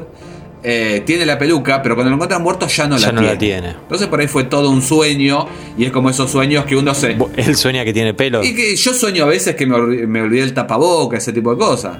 eh, 0.63 1.03
tiene 1.05 1.27
la 1.27 1.37
peluca, 1.37 1.83
pero 1.83 1.93
cuando 1.93 2.09
lo 2.09 2.15
encuentran 2.15 2.41
muerto 2.41 2.67
ya 2.67 2.87
no, 2.87 2.97
Ya 2.97 3.07
la, 3.07 3.11
no 3.11 3.19
tiene. 3.21 3.33
la 3.33 3.37
tiene. 3.39 3.69
Entonces 3.83 4.07
por 4.07 4.19
ahí 4.19 4.27
fue 4.27 4.45
todo 4.45 4.71
un 4.71 4.81
sueño 4.81 5.47
y 5.77 5.85
es 5.85 5.91
como 5.91 6.09
esos 6.09 6.31
sueños 6.31 6.65
que 6.65 6.75
uno 6.75 6.95
se... 6.95 7.15
Él 7.35 7.55
sueña 7.55 7.85
que 7.85 7.93
tiene 7.93 8.15
pelo. 8.15 8.43
Y 8.43 8.55
que 8.55 8.75
yo 8.75 8.93
sueño 8.95 9.25
a 9.25 9.27
veces 9.27 9.55
que 9.55 9.67
me, 9.67 9.77
me 10.07 10.21
olvidé 10.23 10.41
el 10.41 10.55
tapaboca, 10.55 11.17
ese 11.17 11.31
tipo 11.31 11.51
de 11.51 11.57
cosas. 11.59 11.99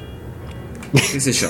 ¿Qué 1.12 1.20
sé 1.20 1.32
yo? 1.32 1.50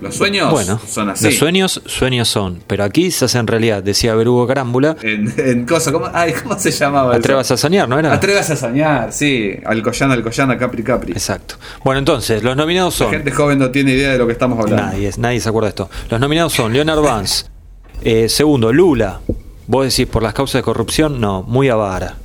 Los 0.00 0.14
sueños 0.14 0.50
Bueno, 0.50 0.78
son 0.86 1.08
así. 1.10 1.24
los 1.24 1.36
sueños, 1.36 1.80
sueños 1.86 2.28
son. 2.28 2.60
Pero 2.66 2.84
aquí 2.84 3.10
se 3.10 3.24
hacen 3.24 3.46
realidad, 3.46 3.82
decía 3.82 4.14
Berugo 4.14 4.46
Carámbula. 4.46 4.96
En, 5.02 5.32
en 5.38 5.64
cosas, 5.64 5.92
¿cómo, 5.92 6.08
ay, 6.12 6.34
¿cómo 6.42 6.58
se 6.58 6.70
llamaba? 6.70 7.14
Atrevas 7.14 7.50
a 7.50 7.56
soñar, 7.56 7.88
¿no 7.88 7.98
era? 7.98 8.12
Atrevas 8.12 8.50
a 8.50 8.56
soñar, 8.56 9.12
sí. 9.12 9.52
Alcoyana, 9.64 10.14
Alcoyana, 10.14 10.58
Capri, 10.58 10.82
Capri. 10.82 11.12
Exacto. 11.12 11.56
Bueno, 11.84 11.98
entonces, 12.00 12.42
los 12.42 12.56
nominados 12.56 12.98
La 13.00 13.06
son. 13.06 13.14
gente 13.14 13.30
joven 13.30 13.58
no 13.58 13.70
tiene 13.70 13.92
idea 13.92 14.12
de 14.12 14.18
lo 14.18 14.26
que 14.26 14.32
estamos 14.32 14.58
hablando. 14.58 14.82
Nadie, 14.82 15.10
nadie 15.18 15.40
se 15.40 15.48
acuerda 15.48 15.66
de 15.66 15.70
esto. 15.70 15.90
Los 16.10 16.20
nominados 16.20 16.52
son 16.52 16.72
Leonard 16.72 17.00
Vance. 17.00 17.46
Eh, 18.02 18.28
segundo, 18.28 18.72
Lula. 18.72 19.20
Vos 19.66 19.84
decís 19.96 20.06
por 20.12 20.22
las 20.22 20.34
causas 20.34 20.60
de 20.60 20.62
corrupción, 20.62 21.20
no, 21.20 21.42
muy 21.42 21.68
avara. 21.68 22.16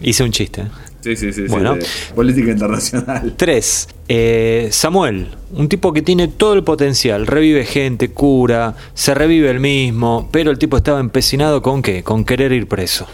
Hice 0.00 0.24
un 0.24 0.32
chiste. 0.32 0.64
Sí, 1.00 1.16
sí, 1.16 1.32
sí. 1.32 1.44
Bueno. 1.48 1.76
política 2.14 2.50
internacional. 2.50 3.34
Tres, 3.38 3.88
eh, 4.08 4.68
Samuel, 4.70 5.28
un 5.52 5.68
tipo 5.68 5.92
que 5.92 6.02
tiene 6.02 6.28
todo 6.28 6.52
el 6.54 6.62
potencial, 6.64 7.26
revive 7.26 7.64
gente, 7.64 8.10
cura, 8.10 8.74
se 8.94 9.14
revive 9.14 9.50
el 9.50 9.60
mismo, 9.60 10.28
pero 10.30 10.50
el 10.50 10.58
tipo 10.58 10.76
estaba 10.76 11.00
empecinado 11.00 11.62
con 11.62 11.80
qué? 11.82 12.02
Con 12.02 12.24
querer 12.24 12.52
ir 12.52 12.66
preso. 12.68 13.06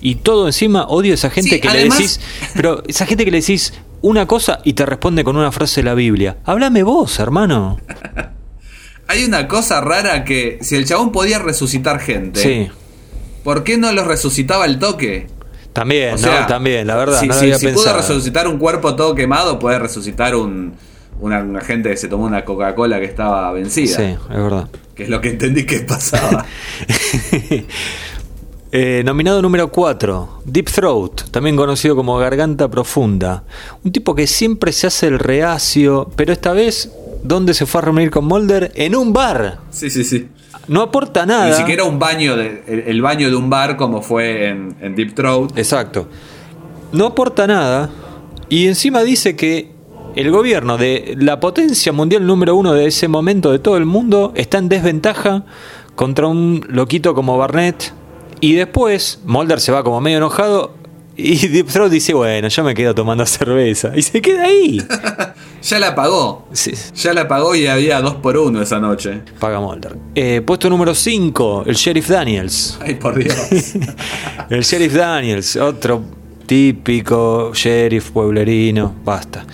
Y 0.00 0.16
todo 0.16 0.46
encima 0.46 0.84
odio 0.86 1.12
a 1.12 1.14
esa 1.14 1.30
gente 1.30 1.50
Sí, 1.50 1.60
que 1.60 1.68
además- 1.68 1.98
le 1.98 2.04
decís, 2.04 2.20
pero 2.54 2.82
esa 2.86 3.06
gente 3.06 3.24
que 3.24 3.30
le 3.30 3.40
decís 3.40 3.72
una 4.02 4.26
cosa 4.26 4.60
y 4.62 4.74
te 4.74 4.84
responde 4.84 5.24
con 5.24 5.36
una 5.36 5.50
frase 5.50 5.80
de 5.80 5.86
la 5.86 5.94
Biblia. 5.94 6.36
Háblame 6.44 6.82
vos, 6.82 7.18
hermano. 7.18 7.80
Hay 9.08 9.24
una 9.24 9.48
cosa 9.48 9.80
rara 9.80 10.24
que 10.24 10.58
si 10.62 10.76
el 10.76 10.84
chabón 10.86 11.10
podía 11.12 11.38
resucitar 11.38 12.00
gente, 12.00 12.40
Sí, 12.40 12.68
¿por 13.42 13.64
qué 13.64 13.76
no 13.78 13.92
los 13.92 14.06
resucitaba 14.06 14.64
al 14.64 14.78
toque? 14.78 15.26
También, 15.74 16.14
O 16.14 16.18
sea, 16.18 16.40
no, 16.42 16.46
también, 16.46 16.86
la 16.86 16.96
verdad, 16.96 17.20
si, 17.20 17.28
no 17.28 17.34
si- 17.34 17.40
había 17.40 17.58
si 17.58 17.68
pudo 17.68 17.94
resucitar 17.94 18.48
un 18.48 18.56
cuerpo 18.58 18.96
todo 18.96 19.14
quemado, 19.14 19.58
puede 19.58 19.78
resucitar 19.78 20.34
un, 20.34 20.72
una, 21.20 21.40
una 21.42 21.60
gente 21.60 21.90
que 21.90 21.96
se 21.98 22.08
tomó 22.08 22.24
una 22.24 22.44
Coca-Cola 22.46 22.98
que 22.98 23.04
estaba 23.06 23.52
vencida. 23.52 23.96
Sí, 23.96 24.02
es 24.02 24.28
verdad. 24.28 24.68
Que 24.94 25.02
es 25.02 25.08
lo 25.10 25.20
que 25.20 25.28
entendí 25.30 25.66
que 25.66 25.80
pasaba. 25.80 26.46
Eh, 28.76 29.02
nominado 29.04 29.40
número 29.40 29.68
4, 29.70 30.42
Deep 30.46 30.66
Throat, 30.68 31.30
también 31.30 31.54
conocido 31.54 31.94
como 31.94 32.18
Garganta 32.18 32.68
Profunda. 32.68 33.44
Un 33.84 33.92
tipo 33.92 34.16
que 34.16 34.26
siempre 34.26 34.72
se 34.72 34.88
hace 34.88 35.06
el 35.06 35.20
reacio, 35.20 36.10
pero 36.16 36.32
esta 36.32 36.52
vez 36.52 36.90
¿dónde 37.24 37.54
se 37.54 37.66
fue 37.66 37.80
a 37.80 37.84
reunir 37.86 38.10
con 38.10 38.26
Mulder? 38.26 38.70
En 38.76 38.94
un 38.94 39.12
bar. 39.12 39.58
Sí, 39.70 39.90
sí, 39.90 40.04
sí. 40.04 40.28
No 40.68 40.82
aporta 40.82 41.26
nada. 41.26 41.48
Ni 41.48 41.54
siquiera 41.54 41.82
un 41.82 41.98
baño, 41.98 42.36
de, 42.36 42.62
el, 42.68 42.80
el 42.86 43.02
baño 43.02 43.28
de 43.28 43.34
un 43.36 43.50
bar 43.50 43.76
como 43.76 44.00
fue 44.00 44.48
en, 44.48 44.76
en 44.80 44.94
Deep 44.94 45.14
Throat. 45.14 45.58
Exacto. 45.58 46.08
No 46.92 47.06
aporta 47.06 47.46
nada. 47.48 47.90
Y 48.48 48.68
encima 48.68 49.02
dice 49.02 49.34
que 49.34 49.72
el 50.14 50.30
gobierno 50.30 50.78
de 50.78 51.16
la 51.18 51.40
potencia 51.40 51.92
mundial 51.92 52.26
número 52.26 52.54
uno 52.54 52.72
de 52.72 52.86
ese 52.86 53.08
momento 53.08 53.50
de 53.50 53.58
todo 53.58 53.76
el 53.76 53.84
mundo 53.84 54.32
está 54.36 54.58
en 54.58 54.68
desventaja 54.68 55.44
contra 55.96 56.28
un 56.28 56.64
loquito 56.68 57.14
como 57.14 57.36
Barnett. 57.36 57.92
Y 58.40 58.54
después 58.54 59.20
Mulder 59.24 59.60
se 59.60 59.72
va 59.72 59.82
como 59.82 60.00
medio 60.00 60.18
enojado. 60.18 60.74
Y 61.16 61.48
Deep 61.48 61.68
Throat 61.68 61.90
dice, 61.90 62.14
bueno, 62.14 62.48
yo 62.48 62.64
me 62.64 62.74
quedo 62.74 62.94
tomando 62.94 63.26
cerveza. 63.26 63.92
Y 63.96 64.02
se 64.02 64.22
queda 64.22 64.44
ahí. 64.44 64.82
Ya 65.64 65.78
la 65.78 65.94
pagó. 65.94 66.46
Ya 66.94 67.14
la 67.14 67.26
pagó 67.26 67.54
y 67.54 67.66
había 67.66 68.02
dos 68.02 68.16
por 68.16 68.36
uno 68.36 68.60
esa 68.60 68.78
noche. 68.80 69.22
Paga 69.38 69.60
Mulder. 69.60 69.96
Eh, 70.14 70.42
puesto 70.44 70.68
número 70.68 70.94
5, 70.94 71.64
el 71.66 71.74
Sheriff 71.74 72.08
Daniels. 72.08 72.78
Ay, 72.82 72.96
por 72.96 73.14
Dios. 73.16 73.34
el 74.50 74.60
Sheriff 74.60 74.92
Daniels, 74.92 75.56
otro 75.56 76.02
típico 76.44 77.52
sheriff 77.54 78.10
pueblerino. 78.10 78.94
Basta. 79.04 79.46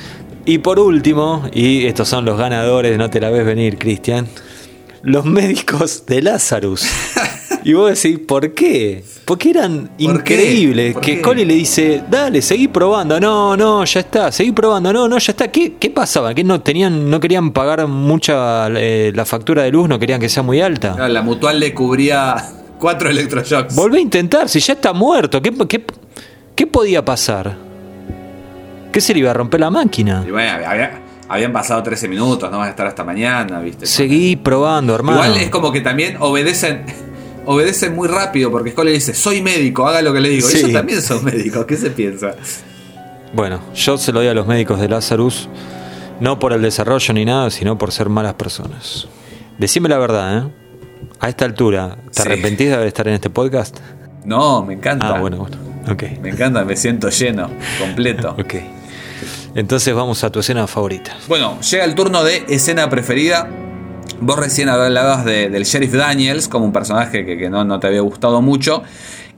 Y 0.45 0.59
por 0.59 0.81
último, 0.81 1.49
y 1.53 1.87
estos 1.87 2.09
son 2.09 2.24
los 2.24 2.37
ganadores, 2.37 2.99
no 2.99 3.09
te 3.09 3.20
la 3.20 3.31
ves 3.31 3.47
venir, 3.47 3.78
Cristian. 3.78 4.27
Los 5.03 5.24
médicos 5.24 6.07
de 6.07 6.23
Lazarus. 6.23 6.87
Y 7.65 7.73
vos 7.73 8.01
decís, 8.03 8.19
¿por 8.27 8.53
qué? 8.55 9.03
Porque 9.24 9.51
eran 9.51 9.91
increíbles. 9.99 10.95
¿Por 10.95 11.03
Que 11.03 11.16
qué? 11.16 11.20
Scully 11.23 11.45
le 11.45 11.55
dice, 11.55 12.03
dale, 12.11 12.41
seguí 12.43 12.69
probando. 12.69 13.20
No, 13.20 13.57
no, 13.57 13.85
ya 13.85 14.01
está. 14.01 14.32
Seguí 14.32 14.53
probando. 14.53 14.93
No, 14.93 15.09
no, 15.09 15.19
ya 15.19 15.32
está. 15.32 15.49
¿Qué, 15.49 15.74
qué 15.78 15.91
pasaba? 15.91 16.35
¿Que 16.35 16.43
no 16.45 16.61
tenían, 16.61 17.09
no 17.11 17.20
querían 17.20 17.53
pagar 17.53 17.87
mucha 17.87 18.69
eh, 18.69 19.12
la 19.15 19.24
factura 19.24 19.62
de 19.62 19.70
luz? 19.70 19.89
¿No 19.89 19.99
querían 19.99 20.20
que 20.20 20.28
sea 20.28 20.43
muy 20.43 20.61
alta? 20.61 20.95
Claro, 20.95 21.12
La 21.12 21.23
mutual 21.23 21.61
le 21.61 21.73
cubría 21.74 22.35
cuatro 22.78 23.11
electroshocks. 23.11 23.74
Volvé 23.74 23.99
a 23.99 24.01
intentar, 24.03 24.49
si 24.49 24.61
ya 24.61 24.73
está 24.74 24.93
muerto. 24.93 25.41
¿Qué, 25.43 25.53
qué, 25.69 25.85
qué 26.55 26.66
podía 26.66 27.05
pasar? 27.05 27.57
¿Qué 28.93 29.01
se 29.01 29.12
le 29.12 29.20
iba 29.20 29.31
a 29.31 29.35
romper 29.35 29.61
la 29.61 29.70
máquina? 29.70 30.24
Y 30.27 30.31
bueno, 30.31 30.51
había- 30.66 31.01
habían 31.28 31.53
pasado 31.53 31.81
13 31.82 32.09
minutos, 32.09 32.51
no 32.51 32.59
vas 32.59 32.66
a 32.66 32.70
estar 32.70 32.87
hasta 32.89 33.05
mañana, 33.05 33.61
¿viste? 33.61 33.87
Seguí 33.87 34.35
probando, 34.35 34.95
hermano. 34.97 35.24
Igual 35.24 35.41
es 35.41 35.49
como 35.51 35.70
que 35.70 35.81
también 35.81 36.16
obedecen 36.19 36.82
obedecen 37.46 37.94
muy 37.94 38.08
rápido 38.08 38.50
porque 38.50 38.70
Scully 38.70 38.92
dice, 38.92 39.14
soy 39.14 39.42
médico, 39.42 39.86
haga 39.86 40.02
lo 40.02 40.12
que 40.12 40.20
le 40.20 40.28
digo. 40.30 40.48
Sí. 40.48 40.58
Ellos 40.58 40.72
también 40.72 41.02
son 41.02 41.24
médicos, 41.24 41.64
¿qué 41.66 41.76
se 41.76 41.90
piensa? 41.90 42.34
Bueno, 43.32 43.60
yo 43.74 43.96
se 43.98 44.12
lo 44.12 44.20
doy 44.20 44.28
a 44.28 44.34
los 44.34 44.46
médicos 44.46 44.80
de 44.80 44.88
Lazarus, 44.88 45.48
no 46.20 46.38
por 46.38 46.52
el 46.52 46.62
desarrollo 46.62 47.14
ni 47.14 47.24
nada, 47.24 47.50
sino 47.50 47.78
por 47.78 47.92
ser 47.92 48.08
malas 48.08 48.34
personas. 48.34 49.06
Decime 49.58 49.88
la 49.88 49.98
verdad, 49.98 50.38
¿eh? 50.38 50.50
A 51.20 51.28
esta 51.28 51.44
altura, 51.44 51.96
¿te 52.12 52.22
Sí. 52.22 52.28
arrepentís 52.28 52.68
de 52.68 52.74
haber 52.74 52.88
estar 52.88 53.06
en 53.08 53.14
este 53.14 53.30
podcast? 53.30 53.78
No, 54.24 54.64
me 54.64 54.74
encanta. 54.74 55.16
Ah, 55.16 55.20
bueno, 55.20 55.36
bueno. 55.38 55.56
Ok. 55.90 56.02
Me 56.20 56.30
encanta, 56.30 56.64
me 56.64 56.76
siento 56.76 57.08
lleno, 57.10 57.50
completo. 57.78 58.30
ok. 58.38 58.54
Entonces 59.54 59.94
vamos 59.94 60.22
a 60.24 60.30
tu 60.30 60.40
escena 60.40 60.66
favorita. 60.66 61.16
Bueno, 61.28 61.58
llega 61.60 61.84
el 61.84 61.94
turno 61.94 62.22
de 62.22 62.44
escena 62.48 62.88
preferida. 62.88 63.48
Vos 64.20 64.39
recién 64.39 64.69
hablabas 64.69 65.24
de- 65.24 65.49
del 65.51 65.65
sheriff 65.65 65.93
Daniels 65.93 66.49
como 66.49 66.65
un 66.65 66.73
personaje 66.73 67.24
que, 67.24 67.37
que 67.39 67.51
no, 67.51 67.65
no 67.65 67.78
te 67.81 67.87
había 67.87 68.01
gustado 68.01 68.43
mucho. 68.43 68.82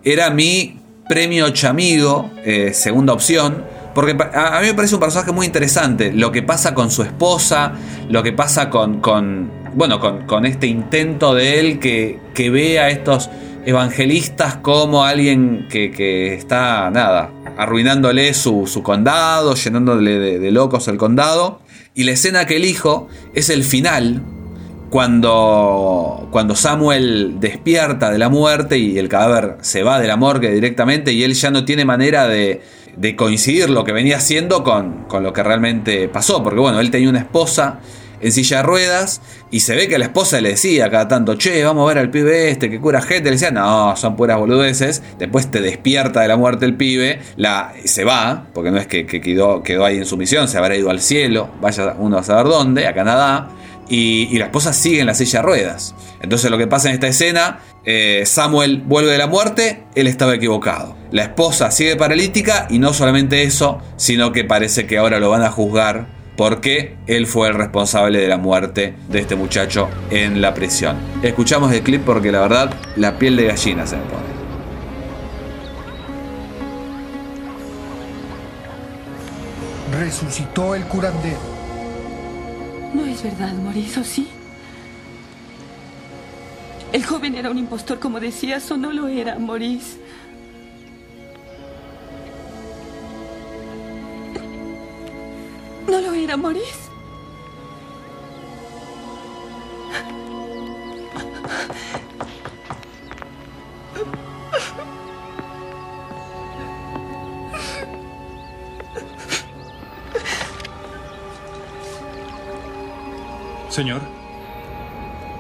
Era 0.05 0.31
mi 0.31 0.79
premio 1.09 1.51
chamigo, 1.51 2.31
eh, 2.45 2.73
segunda 2.75 3.13
opción. 3.13 3.65
Porque 3.95 4.13
a, 4.13 4.59
mí 4.61 4.69
me 4.69 4.75
parece 4.75 4.95
un 4.95 5.01
personaje 5.01 5.33
muy 5.33 5.45
interesante. 5.47 6.13
Lo 6.13 6.33
que 6.33 6.43
pasa 6.43 6.73
con 6.75 6.91
su 6.91 7.03
esposa, 7.03 7.73
lo 8.09 8.23
que 8.23 8.33
pasa 8.33 8.71
con, 8.71 9.01
con 9.01 9.51
bueno, 9.75 10.01
con, 10.01 10.27
con 10.27 10.47
este 10.47 10.67
intento 10.67 11.35
de 11.35 11.61
él 11.61 11.79
que, 11.79 12.19
que 12.35 12.49
ve 12.51 12.81
a 12.81 12.89
estos 12.89 13.29
evangelistas 13.67 14.57
como 14.57 15.05
alguien 15.05 15.69
que, 15.71 15.91
que 15.91 16.35
está, 16.35 16.91
nada, 16.91 17.31
arruinándole 17.57 18.33
su, 18.35 18.67
su 18.67 18.83
condado, 18.83 19.55
llenándole 19.55 20.19
de 20.39 20.51
locos 20.51 20.89
el 20.89 20.97
condado. 20.97 21.61
Y 21.95 22.05
la 22.05 22.13
escena 22.13 22.47
que 22.47 22.57
elijo 22.57 23.09
es 23.35 23.51
el 23.51 23.63
final, 23.63 24.23
cuando, 24.93 26.29
cuando 26.31 26.55
Samuel 26.55 27.41
despierta 27.41 28.11
de 28.11 28.19
la 28.19 28.29
muerte 28.29 28.77
y 28.77 28.99
el 28.99 29.09
cadáver 29.09 29.57
se 29.63 29.83
va 29.83 29.99
de 29.99 30.07
la 30.07 30.19
morgue 30.19 30.53
directamente 30.53 31.15
y 31.15 31.25
él 31.25 31.33
ya 31.33 31.51
no 31.51 31.65
tiene 31.65 31.87
manera 31.87 32.29
de, 32.29 32.61
de 32.99 33.17
coincidir 33.17 33.71
lo 33.71 33.85
que 33.85 33.93
venía 33.93 34.19
haciendo 34.19 34.63
con, 34.63 35.05
con 35.05 35.23
lo 35.23 35.33
que 35.33 35.43
realmente 35.43 36.09
pasó. 36.09 36.43
Porque 36.43 36.61
bueno, 36.61 36.79
él 36.79 36.91
tenía 36.91 37.09
una 37.09 37.21
esposa 37.21 37.81
en 38.21 38.33
silla 38.33 38.59
de 38.59 38.63
ruedas 38.65 39.23
y 39.51 39.61
se 39.61 39.75
ve 39.75 39.89
que 39.89 39.97
la 39.97 40.05
esposa 40.05 40.43
le 40.43 40.51
decía 40.51 40.91
cada 40.91 41.09
tanto, 41.09 41.37
che, 41.37 41.65
vamos 41.65 41.87
a 41.87 41.95
ver 41.95 41.97
al 41.97 42.11
pibe 42.11 42.51
este 42.51 42.69
que 42.69 42.79
cura 42.79 43.01
gente. 43.01 43.31
Le 43.31 43.37
decía, 43.37 43.51
no, 43.51 43.97
son 43.97 44.15
puras 44.15 44.39
boludeces. 44.39 45.03
Después 45.19 45.51
te 45.51 45.63
despierta 45.63 46.21
de 46.21 46.29
la 46.29 46.37
muerte 46.37 46.67
el 46.67 46.77
pibe, 46.77 47.19
la, 47.37 47.73
se 47.87 48.05
va, 48.05 48.49
porque 48.53 48.71
no 48.71 48.77
es 48.77 48.87
que, 48.87 49.07
que 49.07 49.23
quedó, 49.23 49.63
quedó 49.63 49.87
ahí 49.87 49.97
en 49.97 50.05
su 50.05 50.19
misión, 50.19 50.49
se 50.49 50.59
habrá 50.59 50.77
ido 50.77 50.91
al 50.91 51.01
cielo, 51.01 51.49
vaya 51.63 51.95
uno 51.99 52.19
a 52.19 52.23
saber 52.23 52.45
dónde, 52.45 52.87
a 52.87 52.93
Canadá. 52.93 53.49
Y, 53.95 54.39
la 54.39 54.47
esposa 54.47 54.73
sigue 54.73 55.01
en 55.01 55.07
la 55.07 55.13
silla 55.13 55.41
de 55.41 55.47
ruedas. 55.47 55.95
Entonces 56.23 56.51
lo 56.51 56.57
que 56.57 56.67
pasa 56.67 56.89
en 56.89 56.95
esta 56.95 57.09
escena, 57.09 57.61
eh, 57.85 58.23
Samuel 58.25 58.83
vuelve 58.87 59.11
de 59.11 59.19
la 59.19 59.27
muerte, 59.27 59.85
él 59.95 60.07
estaba 60.07 60.35
equivocado. 60.35 60.97
La 61.11 61.25
esposa 61.25 61.71
sigue 61.71 61.95
paralítica 61.97 62.67
y 62.71 62.79
no 62.79 62.95
solamente 62.95 63.43
eso, 63.43 63.83
sino 63.97 64.33
que 64.33 64.45
parece 64.45 64.87
que 64.87 64.97
ahora 64.97 65.21
lo 65.21 65.29
van 65.29 65.43
a 65.43 65.51
juzgar 65.51 66.07
porque 66.39 66.97
él 67.07 67.27
fue 67.27 67.49
el 67.49 67.55
responsable 67.55 68.19
de 68.19 68.29
la 68.29 68.39
muerte 68.39 68.95
de 69.11 69.19
este 69.19 69.37
muchacho 69.37 69.91
en 70.11 70.41
la 70.41 70.55
prisión. 70.55 70.97
Escuchamos 71.23 71.71
el 71.71 71.83
clip 71.83 72.03
porque 72.03 72.33
la 72.33 72.41
verdad 72.41 72.73
la 72.97 73.19
piel 73.19 73.37
de 73.37 73.45
gallina 73.45 73.87
se 73.87 73.99
me 73.99 74.05
pone. 74.05 74.23
Resucitó 80.01 80.75
el 80.75 80.85
curandero. 80.85 81.52
No 82.95 83.07
es 83.07 83.23
verdad, 83.23 83.53
Maurice, 83.55 84.01
¿o 84.01 84.05
sí? 84.05 84.29
El 86.93 87.05
joven 87.07 87.35
era 87.35 87.51
un 87.51 87.57
impostor, 87.57 87.99
como 87.99 88.21
decías, 88.21 88.71
o 88.71 88.77
no 88.77 88.93
lo 88.93 89.09
era, 89.09 89.39
Maurice. 89.39 89.99
No 95.89 96.01
lo 96.01 96.13
era, 96.13 96.37
Maurice. 96.37 96.93
Señor, 113.73 114.03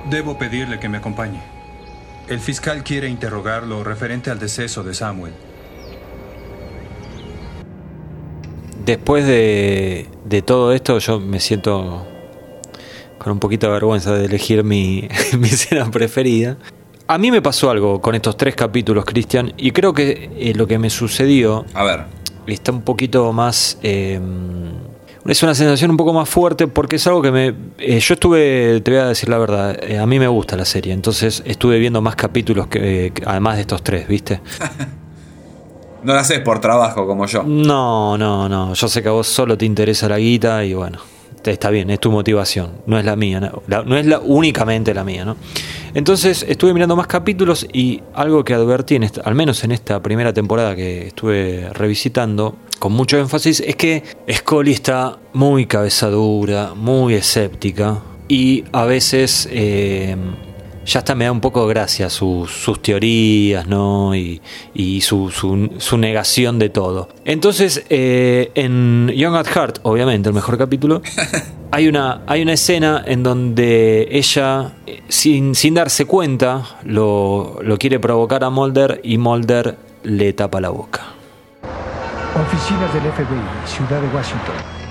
debo 0.09 0.39
pedirle 0.39 0.81
que 0.81 0.89
me 0.89 0.97
acompañe. 0.97 1.43
El 2.29 2.41
fiscal 2.41 2.83
quiere 2.83 3.07
interrogarlo 3.11 3.85
referente 3.85 4.31
al 4.31 4.39
deceso 4.39 4.83
de 4.83 4.95
Samuel. 4.95 5.35
Después 8.87 9.27
de, 9.27 10.09
de 10.25 10.41
todo 10.41 10.73
esto, 10.73 10.99
yo 10.99 11.21
me 11.21 11.41
siento 11.41 12.07
con 13.19 13.33
un 13.33 13.39
poquito 13.39 13.67
de 13.67 13.75
vergüenza 13.75 14.15
de 14.15 14.25
elegir 14.25 14.65
mi, 14.65 15.07
mi 15.39 15.49
escena 15.49 15.91
preferida. 15.91 16.57
A 17.09 17.19
mí 17.19 17.31
me 17.31 17.43
pasó 17.43 17.71
algo 17.71 18.01
con 18.01 18.15
estos 18.15 18.39
tres 18.39 18.57
capítulos, 18.57 19.05
Cristian, 19.05 19.53
y 19.59 19.73
creo 19.73 19.93
que 19.93 20.31
eh, 20.39 20.55
lo 20.55 20.67
que 20.67 20.79
me 20.79 20.89
sucedió 20.89 21.67
A 21.75 21.85
ver. 21.85 22.05
está 22.47 22.73
un 22.73 22.81
poquito 22.81 23.31
más... 23.35 23.79
eh, 23.83 24.19
es 25.27 25.43
una 25.43 25.55
sensación 25.55 25.90
un 25.90 25.97
poco 25.97 26.12
más 26.12 26.28
fuerte 26.28 26.66
porque 26.66 26.97
es 26.97 27.07
algo 27.07 27.23
que 27.23 27.31
me... 27.31 27.55
eh, 27.78 28.01
yo 28.01 28.15
estuve, 28.15 28.81
te 28.81 28.90
voy 28.90 29.01
a 29.01 29.07
decir 29.07 29.28
la 29.28 29.39
verdad, 29.39 29.77
eh, 29.82 29.99
a 29.99 30.07
mí 30.07 30.19
me 30.19 30.27
gusta 30.28 30.57
la 30.57 30.65
serie, 30.65 30.93
entonces 30.93 31.43
estuve 31.47 31.78
viendo 31.78 32.01
más 32.01 32.16
capítulos 32.16 32.66
que, 32.66 33.12
que- 33.15 33.23
además 33.27 33.57
de 33.57 33.61
estos 33.62 33.82
tres, 33.82 34.09
¿viste? 34.09 34.40
No 36.03 36.15
lo 36.15 36.19
haces 36.19 36.40
por 36.40 36.61
trabajo 36.61 37.07
como 37.07 37.27
yo. 37.27 37.44
No, 37.44 38.19
no, 38.19 38.49
no. 38.49 38.74
Yo 38.74 38.89
sé 38.89 39.05
que 39.05 39.09
a 39.09 39.12
vos 39.12 39.28
solo 39.28 39.57
te 39.57 39.65
interesa 39.65 40.09
la 40.09 40.19
guita 40.19 40.65
y 40.65 40.74
bueno, 40.74 40.99
te- 41.43 41.53
está 41.53 41.70
bien, 41.70 41.90
es 41.90 42.01
tu 42.01 42.11
motivación, 42.11 42.73
no 42.86 42.99
es 42.99 43.05
la 43.05 43.15
mía, 43.15 43.39
no, 43.39 43.62
La- 43.69 43.85
no 43.85 43.97
es 43.97 44.05
la, 44.07 44.19
únicamente 44.19 44.93
la 44.94 45.05
mía, 45.05 45.24
¿no? 45.24 45.36
Entonces 45.94 46.44
estuve 46.48 46.73
mirando 46.73 46.97
más 46.97 47.06
capítulos 47.06 47.66
y 47.73 48.02
algo 48.14 48.44
que 48.44 48.55
advertí, 48.55 48.94
en 48.97 49.02
esta- 49.02 49.20
al 49.23 49.35
menos 49.35 49.62
en 49.64 49.73
esta 49.73 50.01
primera 50.02 50.32
temporada 50.32 50.74
que 50.74 51.09
estuve 51.09 51.69
revisitando 51.73 52.56
con 52.78 52.93
mucho 52.93 53.19
énfasis, 53.19 53.60
es 53.60 53.77
que 53.77 54.02
Scully 54.31 54.73
está 54.73 55.19
muy 55.35 55.66
cabezadura, 55.66 56.73
muy 56.74 57.14
escéptica 57.14 58.01
y 58.28 58.64
a 58.73 58.85
veces... 58.85 59.48
eh, 59.51 60.16
ya 60.85 60.99
hasta 60.99 61.15
me 61.15 61.25
da 61.27 61.33
un 61.33 61.41
poco 61.41 61.67
de 61.67 61.75
gracia 61.75 62.11
sus, 62.11 62.51
sus 62.51 62.81
teorías, 62.83 63.67
¿no? 63.67 64.15
Y, 64.15 64.41
y 64.75 65.01
su, 65.01 65.31
su- 65.31 65.71
su 65.79 65.99
negación 65.99 66.59
de 66.59 66.69
todo. 66.71 67.09
Entonces, 67.25 67.85
eh, 67.91 68.51
en 68.55 69.09
Young 69.15 69.35
at 69.37 69.47
Heart, 69.47 69.79
obviamente, 69.83 70.29
el 70.29 70.35
mejor 70.35 70.59
capítulo, 70.59 71.03
hay 71.71 71.89
una, 71.89 72.23
hay 72.27 72.43
una 72.43 72.53
escena 72.55 73.03
en 73.07 73.23
donde 73.23 74.09
ella, 74.11 74.73
eh, 74.87 75.03
sin, 75.09 75.55
sin 75.55 75.75
darse 75.75 76.05
cuenta, 76.07 76.63
lo, 76.85 77.59
lo 77.63 77.79
quiere 77.79 78.01
provocar 78.01 78.43
a 78.45 78.51
Mulder 78.51 79.01
y 79.05 79.19
Mulder 79.19 79.77
le 80.03 80.33
tapa 80.33 80.61
la 80.61 80.71
boca. 80.71 81.01
Oficinas 82.35 82.93
del 82.95 83.03
FBI, 83.13 83.67
Ciudad 83.67 84.01
de 84.01 84.09
Washington. 84.09 84.82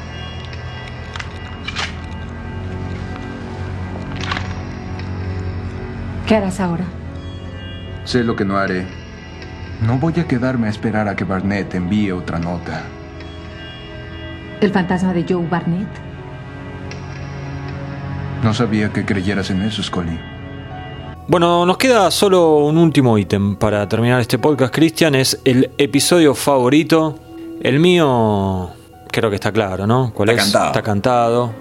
¿Qué 6.32 6.38
harás 6.38 6.62
ahora? 6.62 6.86
Sé 8.06 8.24
lo 8.24 8.38
que 8.38 8.45
no 8.45 8.56
haré. 8.56 8.88
No 9.82 9.98
voy 9.98 10.14
a 10.18 10.26
quedarme 10.26 10.68
a 10.68 10.70
esperar 10.70 11.10
a 11.10 11.14
que 11.18 11.26
Barnett 11.26 11.76
envíe 11.76 12.14
otra 12.14 12.40
nota. 12.40 12.84
¿El 14.62 14.72
fantasma 14.72 15.12
de 15.14 15.26
Joe 15.28 15.45
Barnett? 15.45 15.90
No 18.44 18.53
sabía 18.53 18.94
que 18.94 19.03
creyeras 19.03 19.49
en 19.49 19.62
eso, 19.64 19.84
Scully. 19.84 20.18
Bueno, 21.28 21.66
nos 21.66 21.76
queda 21.76 22.10
solo 22.12 22.60
un 22.60 22.78
último 22.78 23.18
ítem 23.18 23.58
para 23.58 23.86
terminar 23.90 24.22
este 24.22 24.40
podcast, 24.40 24.74
Cristian. 24.74 25.16
Es 25.16 25.41
el 25.44 25.72
episodio 25.78 26.34
favorito. 26.34 27.20
El 27.62 27.82
mío, 27.82 28.70
creo 29.12 29.30
que 29.30 29.36
está 29.36 29.52
claro, 29.52 29.86
¿no? 29.86 30.14
¿Cuál 30.14 30.30
Está 30.30 30.41
es? 30.44 30.45
cantado. 30.45 30.68
Está 30.68 30.82
cantado. 30.82 31.53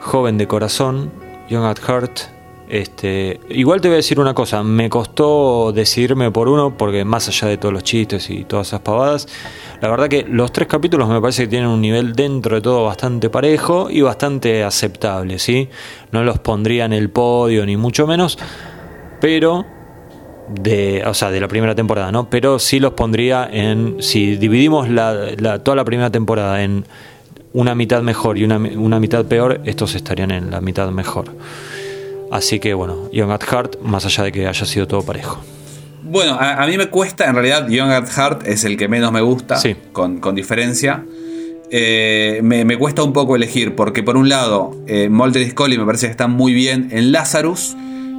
Joven 0.00 0.36
de 0.36 0.48
corazón, 0.48 1.12
Young 1.48 1.64
at 1.64 1.78
Heart. 1.78 2.39
Este, 2.70 3.40
igual 3.48 3.80
te 3.80 3.88
voy 3.88 3.94
a 3.94 3.96
decir 3.96 4.20
una 4.20 4.32
cosa, 4.32 4.62
me 4.62 4.88
costó 4.88 5.72
decidirme 5.72 6.30
por 6.30 6.48
uno 6.48 6.76
porque 6.78 7.04
más 7.04 7.26
allá 7.26 7.48
de 7.48 7.56
todos 7.58 7.74
los 7.74 7.82
chistes 7.82 8.30
y 8.30 8.44
todas 8.44 8.68
esas 8.68 8.80
pavadas, 8.80 9.26
la 9.80 9.88
verdad 9.88 10.08
que 10.08 10.24
los 10.28 10.52
tres 10.52 10.68
capítulos 10.68 11.08
me 11.08 11.20
parece 11.20 11.42
que 11.42 11.48
tienen 11.48 11.68
un 11.68 11.80
nivel 11.80 12.12
dentro 12.12 12.54
de 12.54 12.62
todo 12.62 12.84
bastante 12.84 13.28
parejo 13.28 13.90
y 13.90 14.02
bastante 14.02 14.62
aceptable, 14.62 15.40
¿sí? 15.40 15.68
No 16.12 16.22
los 16.22 16.38
pondría 16.38 16.84
en 16.84 16.92
el 16.92 17.10
podio 17.10 17.66
ni 17.66 17.76
mucho 17.76 18.06
menos, 18.06 18.38
pero 19.20 19.66
de, 20.48 21.02
o 21.06 21.12
sea, 21.14 21.32
de 21.32 21.40
la 21.40 21.48
primera 21.48 21.74
temporada, 21.74 22.12
¿no? 22.12 22.30
Pero 22.30 22.60
sí 22.60 22.78
los 22.78 22.92
pondría 22.92 23.48
en, 23.52 23.96
si 23.98 24.36
dividimos 24.36 24.88
la, 24.88 25.12
la- 25.38 25.58
toda 25.64 25.74
la 25.74 25.84
primera 25.84 26.10
temporada 26.10 26.62
en 26.62 26.84
una 27.52 27.74
mitad 27.74 28.00
mejor 28.02 28.38
y 28.38 28.44
una, 28.44 28.58
una 28.58 29.00
mitad 29.00 29.24
peor, 29.24 29.60
estos 29.64 29.96
estarían 29.96 30.30
en 30.30 30.52
la 30.52 30.60
mitad 30.60 30.88
mejor. 30.92 31.34
Así 32.30 32.60
que 32.60 32.74
bueno, 32.74 33.10
Young 33.12 33.30
at 33.30 33.42
Heart, 33.42 33.80
más 33.82 34.06
allá 34.06 34.24
de 34.24 34.32
que 34.32 34.46
haya 34.46 34.66
sido 34.66 34.86
todo 34.86 35.02
parejo. 35.02 35.40
Bueno, 36.02 36.34
a, 36.34 36.62
a 36.62 36.66
mí 36.66 36.76
me 36.76 36.88
cuesta, 36.88 37.26
en 37.26 37.34
realidad, 37.34 37.68
Young 37.68 37.90
at 37.90 38.08
Heart 38.08 38.46
es 38.46 38.64
el 38.64 38.76
que 38.76 38.88
menos 38.88 39.12
me 39.12 39.20
gusta, 39.20 39.60
con, 39.92 40.18
con 40.18 40.34
diferencia. 40.34 41.04
Eh, 41.72 42.40
me, 42.42 42.64
me 42.64 42.76
cuesta 42.76 43.02
un 43.02 43.12
poco 43.12 43.36
elegir, 43.36 43.76
porque 43.76 44.02
por 44.02 44.16
un 44.16 44.28
lado, 44.28 44.76
eh, 44.88 45.08
Mulder 45.08 45.42
y 45.42 45.50
Scully 45.50 45.78
me 45.78 45.84
parece 45.84 46.06
que 46.06 46.10
están 46.10 46.32
muy 46.32 46.52
bien 46.52 46.88
en 46.90 47.12
Lazarus, 47.12 47.76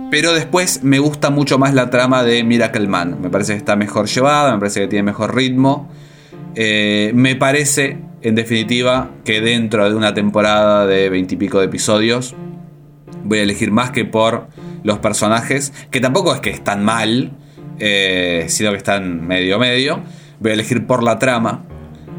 pero 0.10 0.34
después 0.34 0.84
me 0.84 1.00
gusta 1.00 1.32
mucho 1.32 1.58
más 1.58 1.74
la 1.74 1.90
trama 1.90 2.24
de 2.24 2.44
Miracle 2.44 2.88
Man. 2.88 3.18
Me 3.22 3.30
parece 3.30 3.54
que 3.54 3.58
está 3.58 3.76
mejor 3.76 4.08
llevada, 4.08 4.54
me 4.54 4.60
parece 4.60 4.82
que 4.82 4.88
tiene 4.88 5.04
mejor 5.04 5.36
ritmo. 5.36 5.90
Eh, 6.56 7.12
me 7.14 7.36
parece, 7.36 7.98
en 8.22 8.36
definitiva, 8.36 9.10
que 9.26 9.42
dentro 9.42 9.90
de 9.90 9.96
una 9.96 10.14
temporada 10.14 10.86
de 10.86 11.10
veintipico 11.10 11.60
de 11.60 11.66
episodios, 11.66 12.36
voy 13.32 13.40
a 13.40 13.44
elegir 13.44 13.72
más 13.72 13.92
que 13.92 14.04
por 14.04 14.48
los 14.84 15.00
personajes, 15.00 15.72
que 15.90 16.02
tampoco 16.02 16.34
es 16.34 16.42
que 16.42 16.50
están 16.50 16.84
mal, 16.84 17.32
eh, 17.80 18.44
sino 18.50 18.72
que 18.72 18.78
están 18.78 19.26
medio 19.26 19.58
medio. 19.58 20.02
Voy 20.42 20.52
a 20.52 20.54
elegir 20.56 20.86
por 20.86 21.02
la 21.02 21.18
trama, 21.18 21.64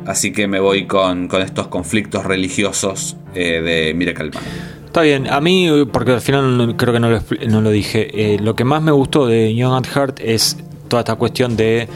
así 0.07 0.33
que 0.33 0.49
me 0.49 0.59
voy 0.59 0.87
con, 0.87 1.29
con 1.29 1.43
estos 1.43 1.67
conflictos 1.67 2.25
religiosos 2.25 3.19
eh, 3.35 3.61
de 3.61 3.93
Miracle 3.93 4.31
Man. 4.31 4.43
Está 4.87 5.03
bien, 5.03 5.31
a 5.31 5.43
mí, 5.43 5.69
porque 5.93 6.13
al 6.13 6.23
final 6.23 6.77
creo 6.79 6.95
que 6.95 7.01
no 7.01 7.11
lo, 7.11 7.21
no 7.47 7.61
lo 7.61 7.71
dije, 7.71 8.09
eh, 8.35 8.39
lo 8.41 8.57
que 8.57 8.65
más 8.65 8.81
me 8.81 8.93
gustó 8.93 9.27
de 9.27 9.55
Young 9.55 9.75
at 9.75 9.87
Heart 9.95 10.21
es 10.23 10.57
toda 10.89 11.01
esta 11.01 11.17
cuestión 11.17 11.59
de 11.59 11.89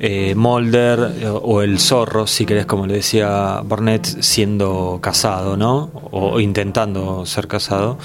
eh, 0.00 0.34
Mulder 0.34 1.12
eh, 1.20 1.28
o 1.28 1.62
el 1.62 1.78
zorro, 1.78 2.26
si 2.26 2.46
querés, 2.46 2.66
como 2.66 2.86
le 2.86 2.94
decía 2.94 3.60
Barnett, 3.64 4.04
siendo 4.04 4.98
casado, 5.00 5.56
¿no? 5.56 5.90
O, 6.10 6.40
intentando 6.40 7.24
ser 7.26 7.48
casado. 7.48 7.98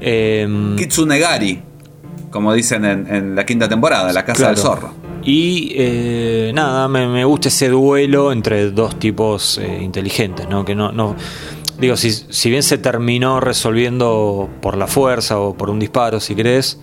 Eh, 0.00 0.74
Kitsunegari, 0.76 1.62
como 2.30 2.52
dicen 2.52 2.84
en, 2.84 3.14
en 3.14 3.34
la 3.34 3.46
quinta 3.46 3.68
temporada, 3.68 4.12
la 4.12 4.24
casa 4.24 4.48
del 4.48 4.56
zorro. 4.56 4.92
Y 5.24 5.72
eh, 5.76 6.52
nada, 6.54 6.88
me, 6.88 7.06
me 7.06 7.24
gusta 7.24 7.48
ese 7.48 7.68
duelo 7.68 8.32
entre 8.32 8.70
dos 8.70 8.98
tipos 8.98 9.58
eh, 9.58 9.78
inteligentes, 9.80 10.48
¿no? 10.48 10.64
Que 10.64 10.74
no, 10.74 10.90
no 10.90 11.14
digo, 11.78 11.96
si, 11.96 12.10
si 12.10 12.50
bien 12.50 12.62
se 12.62 12.78
terminó 12.78 13.40
resolviendo 13.40 14.48
por 14.60 14.76
la 14.76 14.86
fuerza 14.86 15.38
o 15.38 15.54
por 15.54 15.70
un 15.70 15.78
disparo, 15.78 16.20
si 16.20 16.34
querés, 16.34 16.78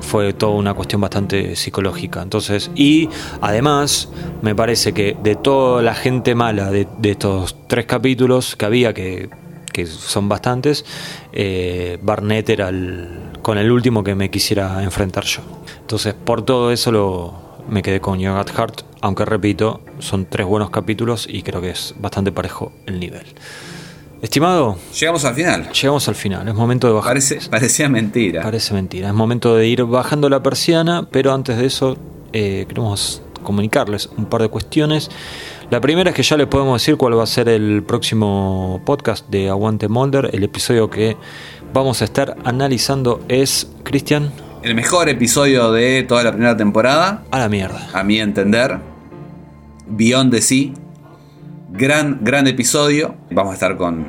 fue 0.00 0.32
toda 0.32 0.52
una 0.52 0.74
cuestión 0.74 1.00
bastante 1.00 1.56
psicológica. 1.56 2.22
Entonces, 2.22 2.70
y 2.74 3.08
además, 3.40 4.08
me 4.42 4.54
parece 4.54 4.92
que 4.92 5.16
de 5.22 5.36
toda 5.36 5.82
la 5.82 5.94
gente 5.94 6.34
mala 6.34 6.70
de, 6.70 6.86
estos 7.02 7.56
tres 7.66 7.86
capítulos 7.86 8.56
que 8.56 8.64
había, 8.64 8.94
que, 8.94 9.30
que 9.72 9.86
son 9.86 10.28
bastantes, 10.28 10.84
eh, 11.32 11.98
Barnett 12.02 12.50
era 12.50 12.68
el, 12.68 13.08
con 13.42 13.58
el 13.58 13.70
último 13.70 14.02
que 14.02 14.14
me 14.14 14.30
quisiera 14.30 14.82
enfrentar 14.82 15.24
yo. 15.24 15.42
Entonces, 15.80 16.14
por 16.14 16.42
todo 16.42 16.70
eso 16.72 16.92
lo, 16.92 17.50
me 17.68 17.82
quedé 17.82 18.00
con 18.00 18.18
Young 18.18 18.36
at 18.36 18.50
Heart, 18.50 18.82
aunque 19.00 19.24
repito, 19.24 19.80
son 19.98 20.26
tres 20.26 20.46
buenos 20.46 20.70
capítulos 20.70 21.26
y 21.28 21.42
creo 21.42 21.60
que 21.60 21.70
es 21.70 21.94
bastante 21.98 22.32
parejo 22.32 22.72
el 22.86 23.00
nivel. 23.00 23.26
Estimado, 24.22 24.76
llegamos 24.98 25.24
al 25.24 25.34
final. 25.34 25.70
Llegamos 25.72 26.08
al 26.08 26.14
final, 26.14 26.46
es 26.46 26.54
momento 26.54 26.86
de 26.86 26.92
bajar. 26.92 27.12
Parece, 27.12 27.38
parecía 27.48 27.88
mentira. 27.88 28.42
Parece 28.42 28.74
mentira, 28.74 29.08
es 29.08 29.14
momento 29.14 29.56
de 29.56 29.66
ir 29.66 29.84
bajando 29.84 30.28
la 30.28 30.42
persiana, 30.42 31.08
pero 31.10 31.32
antes 31.32 31.56
de 31.56 31.66
eso 31.66 31.96
eh, 32.32 32.66
queremos 32.68 33.22
comunicarles 33.42 34.10
un 34.18 34.26
par 34.26 34.42
de 34.42 34.48
cuestiones. 34.48 35.10
La 35.70 35.80
primera 35.80 36.10
es 36.10 36.16
que 36.16 36.22
ya 36.22 36.36
les 36.36 36.48
podemos 36.48 36.82
decir 36.82 36.96
cuál 36.96 37.18
va 37.18 37.22
a 37.22 37.26
ser 37.26 37.48
el 37.48 37.82
próximo 37.82 38.82
podcast 38.84 39.28
de 39.30 39.48
Aguante 39.48 39.88
Molder. 39.88 40.30
El 40.32 40.44
episodio 40.44 40.90
que 40.90 41.16
vamos 41.72 42.02
a 42.02 42.04
estar 42.04 42.36
analizando 42.44 43.22
es, 43.28 43.70
Cristian, 43.84 44.32
El 44.62 44.74
mejor 44.74 45.08
episodio 45.08 45.72
de 45.72 46.02
toda 46.02 46.22
la 46.24 46.32
primera 46.32 46.56
temporada. 46.56 47.24
A 47.30 47.38
la 47.38 47.48
mierda. 47.48 47.88
A 47.94 48.04
mi 48.04 48.18
entender. 48.18 48.78
Beyond 49.86 50.32
the 50.32 50.42
Sea. 50.42 50.72
Gran, 51.72 52.18
gran 52.22 52.46
episodio. 52.46 53.14
Vamos 53.30 53.52
a 53.52 53.54
estar 53.54 53.76
con, 53.76 54.06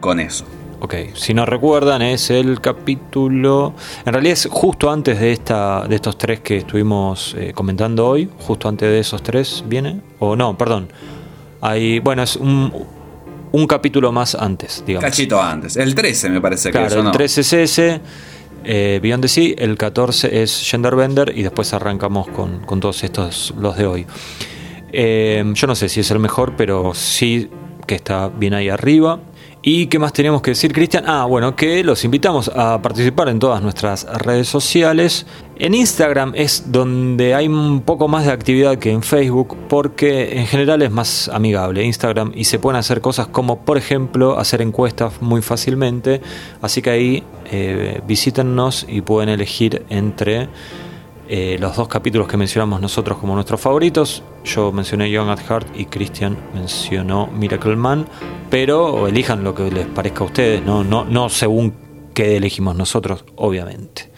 con 0.00 0.20
eso. 0.20 0.44
Ok, 0.80 0.94
si 1.14 1.34
no 1.34 1.44
recuerdan, 1.44 2.00
es 2.02 2.30
el 2.30 2.60
capítulo. 2.60 3.74
En 4.06 4.12
realidad 4.12 4.32
es 4.32 4.48
justo 4.50 4.90
antes 4.90 5.20
de 5.20 5.32
esta, 5.32 5.86
de 5.86 5.96
estos 5.96 6.16
tres 6.16 6.40
que 6.40 6.58
estuvimos 6.58 7.34
eh, 7.38 7.52
comentando 7.54 8.06
hoy. 8.08 8.30
Justo 8.46 8.68
antes 8.68 8.88
de 8.88 9.00
esos 9.00 9.22
tres 9.22 9.62
viene. 9.66 10.00
O 10.20 10.36
no, 10.36 10.56
perdón. 10.56 10.88
Hay. 11.60 11.98
Bueno, 11.98 12.22
es 12.22 12.36
un, 12.36 12.72
un 13.52 13.66
capítulo 13.66 14.10
más 14.12 14.34
antes, 14.34 14.82
digamos. 14.86 15.04
Cachito 15.10 15.40
antes. 15.42 15.76
El 15.76 15.94
13 15.94 16.30
me 16.30 16.40
parece 16.40 16.68
que 16.70 16.72
Claro, 16.72 16.86
eso, 16.86 16.98
el 17.00 17.04
¿no? 17.04 17.10
13 17.12 17.40
es 17.42 17.52
ese. 17.52 18.00
eh, 18.64 19.00
Beyond 19.02 19.22
the 19.22 19.28
Sea, 19.28 19.54
el 19.58 19.76
14 19.76 20.42
es 20.42 20.62
Genderbender 20.70 21.32
y 21.36 21.42
después 21.42 21.74
arrancamos 21.74 22.28
con, 22.28 22.60
con 22.60 22.80
todos 22.80 23.04
estos, 23.04 23.52
los 23.58 23.76
de 23.76 23.86
hoy. 23.86 24.06
Eh, 24.92 25.44
yo 25.54 25.66
no 25.66 25.74
sé 25.74 25.88
si 25.88 26.00
es 26.00 26.10
el 26.10 26.18
mejor, 26.18 26.54
pero 26.56 26.94
sí 26.94 27.50
que 27.86 27.94
está 27.94 28.28
bien 28.28 28.54
ahí 28.54 28.68
arriba. 28.68 29.20
¿Y 29.62 29.88
qué 29.88 29.98
más 29.98 30.14
tenemos 30.14 30.40
que 30.40 30.52
decir, 30.52 30.72
Cristian? 30.72 31.04
Ah, 31.06 31.26
bueno, 31.26 31.54
que 31.54 31.84
los 31.84 32.02
invitamos 32.06 32.50
a 32.54 32.80
participar 32.80 33.28
en 33.28 33.38
todas 33.38 33.60
nuestras 33.60 34.06
redes 34.22 34.48
sociales. 34.48 35.26
En 35.56 35.74
Instagram 35.74 36.32
es 36.34 36.72
donde 36.72 37.34
hay 37.34 37.46
un 37.46 37.82
poco 37.82 38.08
más 38.08 38.24
de 38.24 38.32
actividad 38.32 38.78
que 38.78 38.90
en 38.90 39.02
Facebook, 39.02 39.58
porque 39.68 40.38
en 40.38 40.46
general 40.46 40.80
es 40.80 40.90
más 40.90 41.28
amigable 41.28 41.84
Instagram 41.84 42.32
y 42.34 42.44
se 42.44 42.58
pueden 42.58 42.78
hacer 42.78 43.02
cosas 43.02 43.26
como, 43.26 43.60
por 43.60 43.76
ejemplo, 43.76 44.38
hacer 44.38 44.62
encuestas 44.62 45.20
muy 45.20 45.42
fácilmente. 45.42 46.22
Así 46.62 46.80
que 46.80 46.88
ahí 46.88 47.22
eh, 47.50 48.00
visítennos 48.06 48.86
y 48.88 49.02
pueden 49.02 49.28
elegir 49.28 49.84
entre 49.90 50.48
eh, 51.32 51.58
los 51.60 51.76
dos 51.76 51.86
capítulos 51.86 52.26
que 52.26 52.36
mencionamos 52.36 52.80
nosotros 52.80 53.18
como 53.18 53.34
nuestros 53.34 53.60
favoritos. 53.60 54.24
Yo 54.44 54.72
mencioné 54.72 55.08
Young 55.12 55.28
at 55.28 55.38
Heart 55.38 55.68
y 55.76 55.84
Christian 55.84 56.36
mencionó 56.52 57.28
Miracle 57.28 57.76
Man, 57.76 58.04
pero 58.50 59.06
elijan 59.06 59.44
lo 59.44 59.54
que 59.54 59.70
les 59.70 59.86
parezca 59.86 60.24
a 60.24 60.26
ustedes, 60.26 60.60
no, 60.64 60.82
no, 60.82 61.04
no 61.04 61.28
según 61.28 61.72
qué 62.14 62.36
elegimos 62.36 62.74
nosotros, 62.74 63.24
obviamente. 63.36 64.09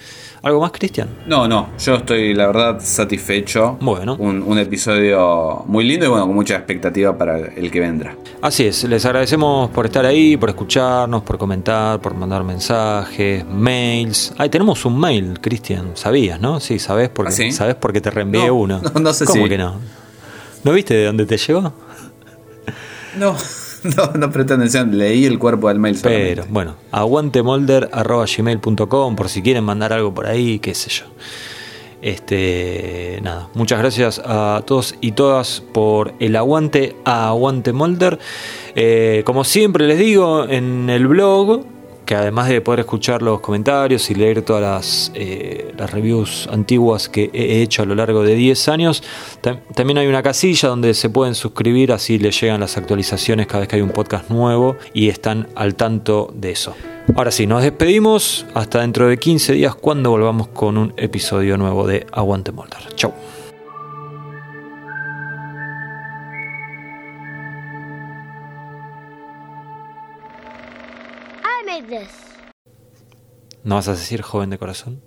¿Algo 0.45 0.61
más, 0.61 0.73
Cristian? 0.73 1.09
No, 1.27 1.47
no, 1.47 1.69
yo 1.79 1.95
estoy 1.95 2.35
la 2.35 2.49
verdad 2.49 2.81
satisfecho. 2.81 3.77
Bueno. 3.81 4.17
Un, 4.19 4.43
un 4.43 4.59
episodio 4.59 5.63
muy 5.67 5.85
lindo 5.85 6.07
y 6.07 6.09
bueno, 6.09 6.27
con 6.27 6.35
mucha 6.35 6.57
expectativa 6.57 7.17
para 7.17 7.39
el 7.39 7.71
que 7.71 7.79
vendrá. 7.79 8.17
Así 8.41 8.65
es, 8.67 8.83
les 8.85 9.05
agradecemos 9.07 9.71
por 9.71 9.87
estar 9.87 10.05
ahí, 10.05 10.37
por 10.37 10.49
escucharnos, 10.49 11.23
por 11.23 11.39
comentar, 11.39 12.01
por 12.01 12.15
mandar 12.17 12.43
mensajes, 12.43 13.47
mails. 13.47 14.35
Ahí 14.37 14.49
tenemos 14.49 14.85
un 14.85 14.99
mail, 14.99 15.39
Cristian, 15.41 15.93
sabías, 15.95 16.41
¿no? 16.41 16.59
Sí, 16.59 16.81
sabes 16.81 17.09
porque, 17.09 17.33
¿Ah, 17.33 17.37
sí? 17.37 17.53
sabes 17.53 17.77
porque 17.77 18.01
te 18.01 18.11
reenvié 18.11 18.49
No, 18.49 18.55
uno. 18.55 18.81
no, 18.95 19.01
no 19.01 19.13
sé 19.13 19.25
¿Cómo 19.27 19.45
si- 19.45 19.49
que 19.49 19.59
no? 19.59 19.77
¿No 20.65 20.73
viste 20.73 20.95
de 20.95 21.07
dónde 21.07 21.25
te 21.25 21.37
llegó? 21.37 21.73
No, 23.17 23.37
no, 23.97 24.13
no 24.19 24.31
presté 24.31 24.55
atención, 24.55 24.97
leí 24.97 25.27
el 25.27 25.39
cuerpo 25.39 25.69
del 25.69 25.79
mail 25.79 25.97
solamente. 25.97 26.37
Pero, 26.37 26.47
bueno, 26.49 26.77
aguantemolder.gmail.com 26.91 29.17
por 29.17 29.29
si 29.29 29.43
quieren 29.43 29.65
mandar 29.65 29.93
algo 29.93 30.15
por 30.15 30.27
ahí, 30.27 30.59
qué 30.59 30.75
sé 30.75 30.89
yo. 30.91 31.05
Este, 32.03 33.21
nada, 33.23 33.49
muchas 33.55 33.79
gracias 33.79 34.21
a 34.25 34.63
todos 34.67 34.97
y 35.01 35.13
todas 35.13 35.61
por 35.61 36.15
el 36.19 36.35
aguante 36.35 36.97
a 37.05 37.29
Aguante 37.29 37.73
Molder. 37.73 38.19
Eh, 38.75 39.23
como 39.25 39.45
siempre 39.45 39.87
les 39.87 40.01
digo, 40.01 40.49
en 40.49 40.91
el 40.91 41.07
blog, 41.07 41.65
que 42.05 42.15
además 42.15 42.49
de 42.49 42.61
poder 42.61 42.81
escuchar 42.81 43.23
los 43.23 43.41
comentarios 43.41 44.11
y 44.11 44.15
leer 44.15 44.43
todas 44.43 44.63
las, 44.63 45.13
eh, 45.15 45.73
reviews 45.91 46.49
antiguas 46.53 47.09
que 47.09 47.31
he 47.33 47.63
hecho 47.63 47.83
a 47.83 47.87
lo 47.87 47.95
largo 47.95 48.23
de 48.23 48.35
10 48.35 48.69
años, 48.69 49.03
tam- 49.43 49.61
también 49.75 49.99
hay 49.99 50.07
una 50.07 50.23
casilla 50.23 50.69
donde 50.69 50.95
se 50.95 51.11
pueden 51.11 51.35
suscribir, 51.35 51.93
así 51.93 52.19
les 52.19 52.41
llegan 52.41 52.61
las 52.61 52.77
actualizaciones 52.77 53.47
cada 53.47 53.61
vez 53.61 53.69
que 53.69 53.77
hay 53.77 53.83
un 53.83 53.91
podcast 53.91 54.31
nuevo 54.31 54.77
y 54.95 55.09
están 55.09 55.49
al 55.55 55.75
tanto 55.75 56.31
de 56.35 56.51
eso. 56.53 56.75
Ahora 57.17 57.31
sí, 57.33 57.47
nos 57.47 57.63
despedimos 57.63 58.47
hasta 58.55 58.81
dentro 58.81 59.09
de 59.09 59.19
15 59.19 59.53
días 59.55 59.75
cuando 59.75 60.11
volvamos 60.11 60.49
con 60.49 60.79
un 60.79 60.95
episodio 60.97 61.57
nuevo 61.57 61.87
de 61.87 62.07
Aguante 62.13 62.53
Molder. 62.53 62.95
Chau. 62.95 63.13
¿No 73.65 73.77
vas 73.77 73.89
a 73.89 73.93
decir 73.93 74.23
joven 74.23 74.51
de 74.51 74.59
corazón? 74.59 75.03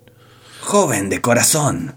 Joven 0.62 1.10
de 1.10 1.20
corazón. 1.20 1.96